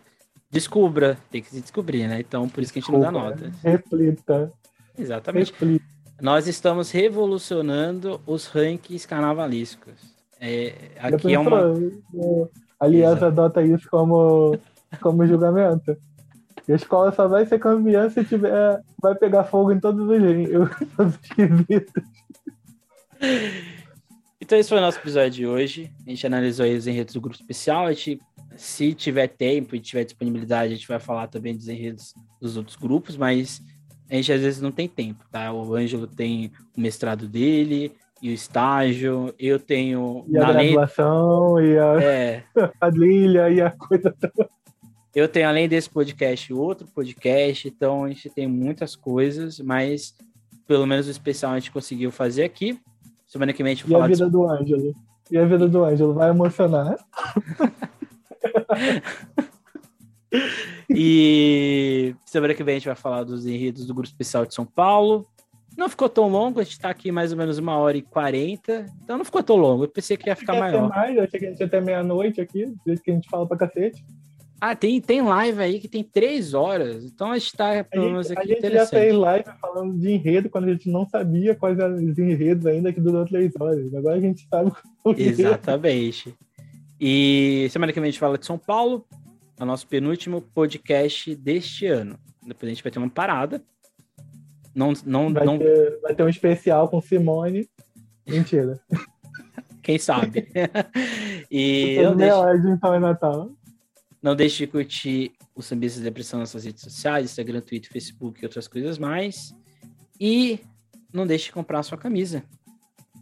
Descubra, 0.52 1.18
tem 1.32 1.42
que 1.42 1.50
se 1.50 1.62
descobrir, 1.62 2.08
né? 2.08 2.20
Então, 2.20 2.50
por 2.50 2.62
isso 2.62 2.72
que 2.72 2.80
a 2.80 2.82
gente 2.82 2.92
Desculpa, 2.92 3.12
não 3.12 3.24
dá 3.24 3.30
nota. 3.30 3.52
Reflita. 3.64 4.52
Exatamente. 4.98 5.52
Reflita. 5.52 5.86
Nós 6.22 6.48
estamos 6.48 6.92
revolucionando 6.92 8.22
os 8.26 8.48
rankings 8.48 9.06
carnavalísticos. 9.08 10.16
É, 10.40 10.74
aqui 11.00 11.34
é 11.34 11.40
uma. 11.40 11.74
Aliás, 12.80 13.24
adota 13.24 13.62
isso 13.62 13.90
como 13.90 14.58
como 15.00 15.26
julgamento. 15.28 15.96
E 16.68 16.74
a 16.74 16.76
escola 16.76 17.12
só 17.12 17.28
vai 17.28 17.46
ser 17.46 17.60
campeã 17.60 18.10
se 18.10 18.24
tiver. 18.24 18.82
Vai 19.02 19.16
pegar 19.16 19.44
fogo 19.44 19.72
em 19.72 19.80
todos 19.80 20.08
os, 20.08 20.90
todos 20.98 21.16
os 21.16 21.28
quesitos. 21.28 22.04
Então, 24.42 24.58
esse 24.58 24.70
foi 24.70 24.78
o 24.78 24.82
nosso 24.82 25.00
episódio 25.00 25.32
de 25.32 25.48
hoje. 25.48 25.92
A 26.06 26.10
gente 26.10 26.26
analisou 26.26 26.66
os 26.66 26.88
enredos 26.88 27.14
do 27.14 27.22
grupo 27.22 27.36
especial. 27.36 27.86
A 27.86 27.94
gente, 27.94 28.20
se 28.56 28.94
tiver 28.94 29.28
tempo 29.28 29.76
e 29.76 29.80
tiver 29.80 30.04
disponibilidade, 30.04 30.74
a 30.74 30.76
gente 30.76 30.88
vai 30.88 31.00
falar 31.00 31.28
também 31.28 31.56
dos 31.56 31.68
enredos 31.68 32.14
dos 32.42 32.58
outros 32.58 32.76
grupos, 32.76 33.16
mas 33.16 33.62
a 34.10 34.16
gente 34.16 34.32
às 34.32 34.42
vezes 34.42 34.62
não 34.62 34.72
tem 34.72 34.88
tempo, 34.88 35.24
tá? 35.32 35.52
O 35.52 35.74
Ângelo 35.74 36.08
tem 36.08 36.52
o 36.76 36.82
mestrado 36.82 37.28
dele 37.28 37.92
e 38.22 38.30
o 38.30 38.34
estágio, 38.34 39.34
eu 39.38 39.60
tenho. 39.60 40.26
E 40.28 40.38
a 40.38 40.52
graduação, 40.52 41.54
lei... 41.56 41.74
e 41.74 41.80
a, 41.80 42.02
é... 42.02 42.44
a 42.82 42.92
trilha, 42.92 43.50
e 43.50 43.62
a 43.62 43.72
coisa 43.72 44.12
toda. 44.20 44.50
Eu 45.16 45.28
tenho, 45.30 45.48
além 45.48 45.70
desse 45.70 45.90
podcast, 45.90 46.54
outro 46.54 46.86
podcast, 46.88 47.70
então 47.70 48.04
a 48.04 48.10
gente 48.10 48.30
tem 48.30 48.48
muitas 48.48 48.98
coisas, 48.98 49.62
mas 49.62 50.14
pelo 50.68 50.86
menos 50.86 51.08
o 51.08 51.12
especial 51.12 51.54
a 51.54 51.60
gente 51.60 51.72
conseguiu 51.72 52.12
fazer 52.12 52.44
aqui. 52.44 52.78
Semana 53.26 53.54
que 53.54 53.64
vem 53.64 53.72
a 53.72 53.76
gente 53.76 53.88
vai 53.88 53.94
falar... 53.94 54.10
E 54.10 54.12
a 54.12 54.14
vida 54.14 54.26
de... 54.26 54.32
do 54.34 54.46
Ângelo? 54.46 54.94
E 55.32 55.38
a 55.38 55.46
vida 55.46 55.70
do 55.70 55.86
Ângelo? 55.86 56.14
Vai 56.14 56.32
emocionar? 56.32 56.98
e 60.90 62.14
semana 62.26 62.54
que 62.54 62.62
vem 62.62 62.76
a 62.76 62.80
gente 62.80 62.88
vai 62.88 62.96
falar 62.96 63.24
dos 63.24 63.46
enredos 63.46 63.88
do 63.88 63.94
Grupo 63.94 64.10
Especial 64.10 64.46
de 64.46 64.54
São 64.54 64.66
Paulo. 64.66 65.26
Não 65.78 65.88
ficou 65.88 66.10
tão 66.10 66.28
longo, 66.28 66.60
a 66.60 66.64
gente 66.64 66.78
tá 66.78 66.90
aqui 66.90 67.10
mais 67.10 67.32
ou 67.32 67.38
menos 67.38 67.58
uma 67.58 67.78
hora 67.78 67.96
e 67.96 68.02
quarenta, 68.02 68.86
então 69.02 69.18
não 69.18 69.24
ficou 69.24 69.42
tão 69.42 69.56
longo. 69.56 69.86
Eu 69.86 69.90
pensei 69.90 70.18
que 70.18 70.28
ia 70.28 70.36
ficar 70.36 70.60
maior. 70.60 70.90
Mais, 70.90 71.16
eu 71.16 71.24
achei 71.24 71.40
que 71.40 71.46
a 71.46 71.50
gente 71.52 71.62
ia 71.62 71.68
até 71.68 71.80
meia-noite 71.80 72.42
aqui, 72.42 72.66
do 72.66 72.82
jeito 72.86 73.02
que 73.02 73.12
a 73.12 73.14
gente 73.14 73.30
fala 73.30 73.48
pra 73.48 73.56
cacete. 73.56 74.04
Ah, 74.60 74.76
tem, 74.76 75.02
tem 75.02 75.22
live 75.22 75.62
aí 75.62 75.80
que 75.80 75.88
tem 75.88 76.04
três 76.04 76.54
horas. 76.54 77.04
Então 77.04 77.32
a 77.32 77.38
gente 77.38 77.56
tá, 77.56 77.84
pelo 77.84 78.06
menos, 78.06 78.32
aqui 78.32 78.54
A 78.54 78.56
gente 78.56 78.72
já 78.72 78.86
fez 78.88 79.14
live 79.14 79.46
falando 79.60 80.00
de 80.00 80.12
enredo 80.12 80.50
quando 80.50 80.66
a 80.66 80.72
gente 80.72 80.90
não 80.90 81.08
sabia 81.08 81.56
quais 81.56 81.78
eram 81.78 81.96
os 81.96 82.18
enredos 82.18 82.66
ainda 82.66 82.94
que 82.94 83.02
durou 83.02 83.26
três 83.26 83.52
horas. 83.60 83.94
Agora 83.94 84.16
a 84.16 84.20
gente 84.20 84.48
sabe. 84.48 84.72
Exatamente. 85.18 86.34
E 87.00 87.68
semana 87.70 87.92
que 87.92 88.00
vem 88.00 88.08
a 88.08 88.12
gente 88.12 88.20
fala 88.20 88.38
de 88.38 88.46
São 88.46 88.58
Paulo, 88.58 89.06
é 89.60 89.64
o 89.64 89.66
nosso 89.66 89.88
penúltimo 89.88 90.42
podcast 90.42 91.36
deste 91.36 91.86
ano. 91.86 92.18
Depois 92.42 92.72
a 92.72 92.74
gente 92.74 92.84
vai 92.84 92.92
ter 92.92 93.00
uma 93.00 93.10
parada. 93.10 93.62
Não, 94.74 94.94
não, 95.06 95.34
vai, 95.34 95.46
não... 95.46 95.58
Ter, 95.58 96.00
vai 96.02 96.16
ter 96.16 96.24
um 96.24 96.30
especial 96.30 96.88
com 96.88 97.02
Simone. 97.02 97.68
Mentira. 98.28 98.80
Quem 99.84 100.00
sabe? 100.00 100.48
e. 101.52 101.96
Eu 101.96 102.16
deixo... 102.16 102.68
então 102.70 102.94
é 102.94 103.00
Natal. 103.00 103.52
Não 104.26 104.36
deixe 104.36 104.66
de 104.66 104.72
curtir 104.72 105.34
o 105.54 105.62
Sambistas 105.62 106.02
Depressão 106.02 106.40
nas 106.40 106.50
suas 106.50 106.66
redes 106.66 106.82
sociais, 106.82 107.26
Instagram, 107.26 107.62
Twitter, 107.62 107.92
Facebook 107.92 108.42
e 108.42 108.46
outras 108.48 108.68
coisas 108.68 108.98
mais. 108.98 109.56
E 110.20 110.62
não 111.14 111.28
deixe 111.28 111.46
de 111.46 111.52
comprar 111.52 111.78
a 111.78 111.84
sua 111.84 111.96
camisa. 111.96 112.44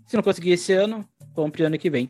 Se 0.07 0.15
não 0.15 0.23
conseguir 0.23 0.51
esse 0.51 0.71
ano, 0.71 1.05
compre 1.35 1.65
ano 1.65 1.77
que 1.77 1.89
vem. 1.89 2.09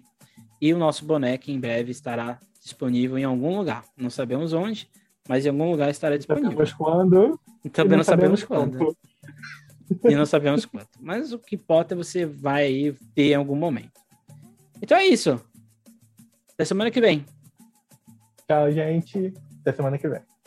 E 0.62 0.72
o 0.72 0.78
nosso 0.78 1.06
boneco 1.06 1.50
em 1.50 1.60
breve 1.60 1.90
estará 1.90 2.40
disponível 2.62 3.18
em 3.18 3.24
algum 3.24 3.58
lugar. 3.58 3.84
Não 3.98 4.12
sabemos 4.12 4.54
onde, 4.54 4.88
mas 5.28 5.44
em 5.44 5.50
algum 5.50 5.72
lugar 5.72 5.90
estará 5.90 6.16
disponível. 6.16 6.52
Sabemos 6.52 6.74
quando. 6.74 7.40
Também 7.72 7.98
não, 7.98 8.04
sabemos, 8.04 8.42
sabemos 8.42 8.44
quando. 8.44 8.96
E 10.08 10.16
não 10.16 10.26
sabemos 10.28 10.66
quando. 10.68 10.88
Mas 11.02 11.34
o 11.34 11.40
que 11.40 11.56
importa 11.56 11.96
é 11.96 11.98
você 11.98 12.28
vai 12.28 12.66
aí 12.66 12.96
ter 13.16 13.32
em 13.32 13.36
algum 13.36 13.56
momento. 13.56 14.00
Então 14.80 14.96
é 14.96 15.08
isso. 15.08 15.42
Até 16.54 16.64
semana 16.64 16.92
que 16.92 17.02
vem. 17.02 17.26
Tchau, 18.48 18.72
gente. 18.72 19.34
Até 19.62 19.74
semana 19.74 19.98
que 19.98 20.08
vem. 20.08 20.33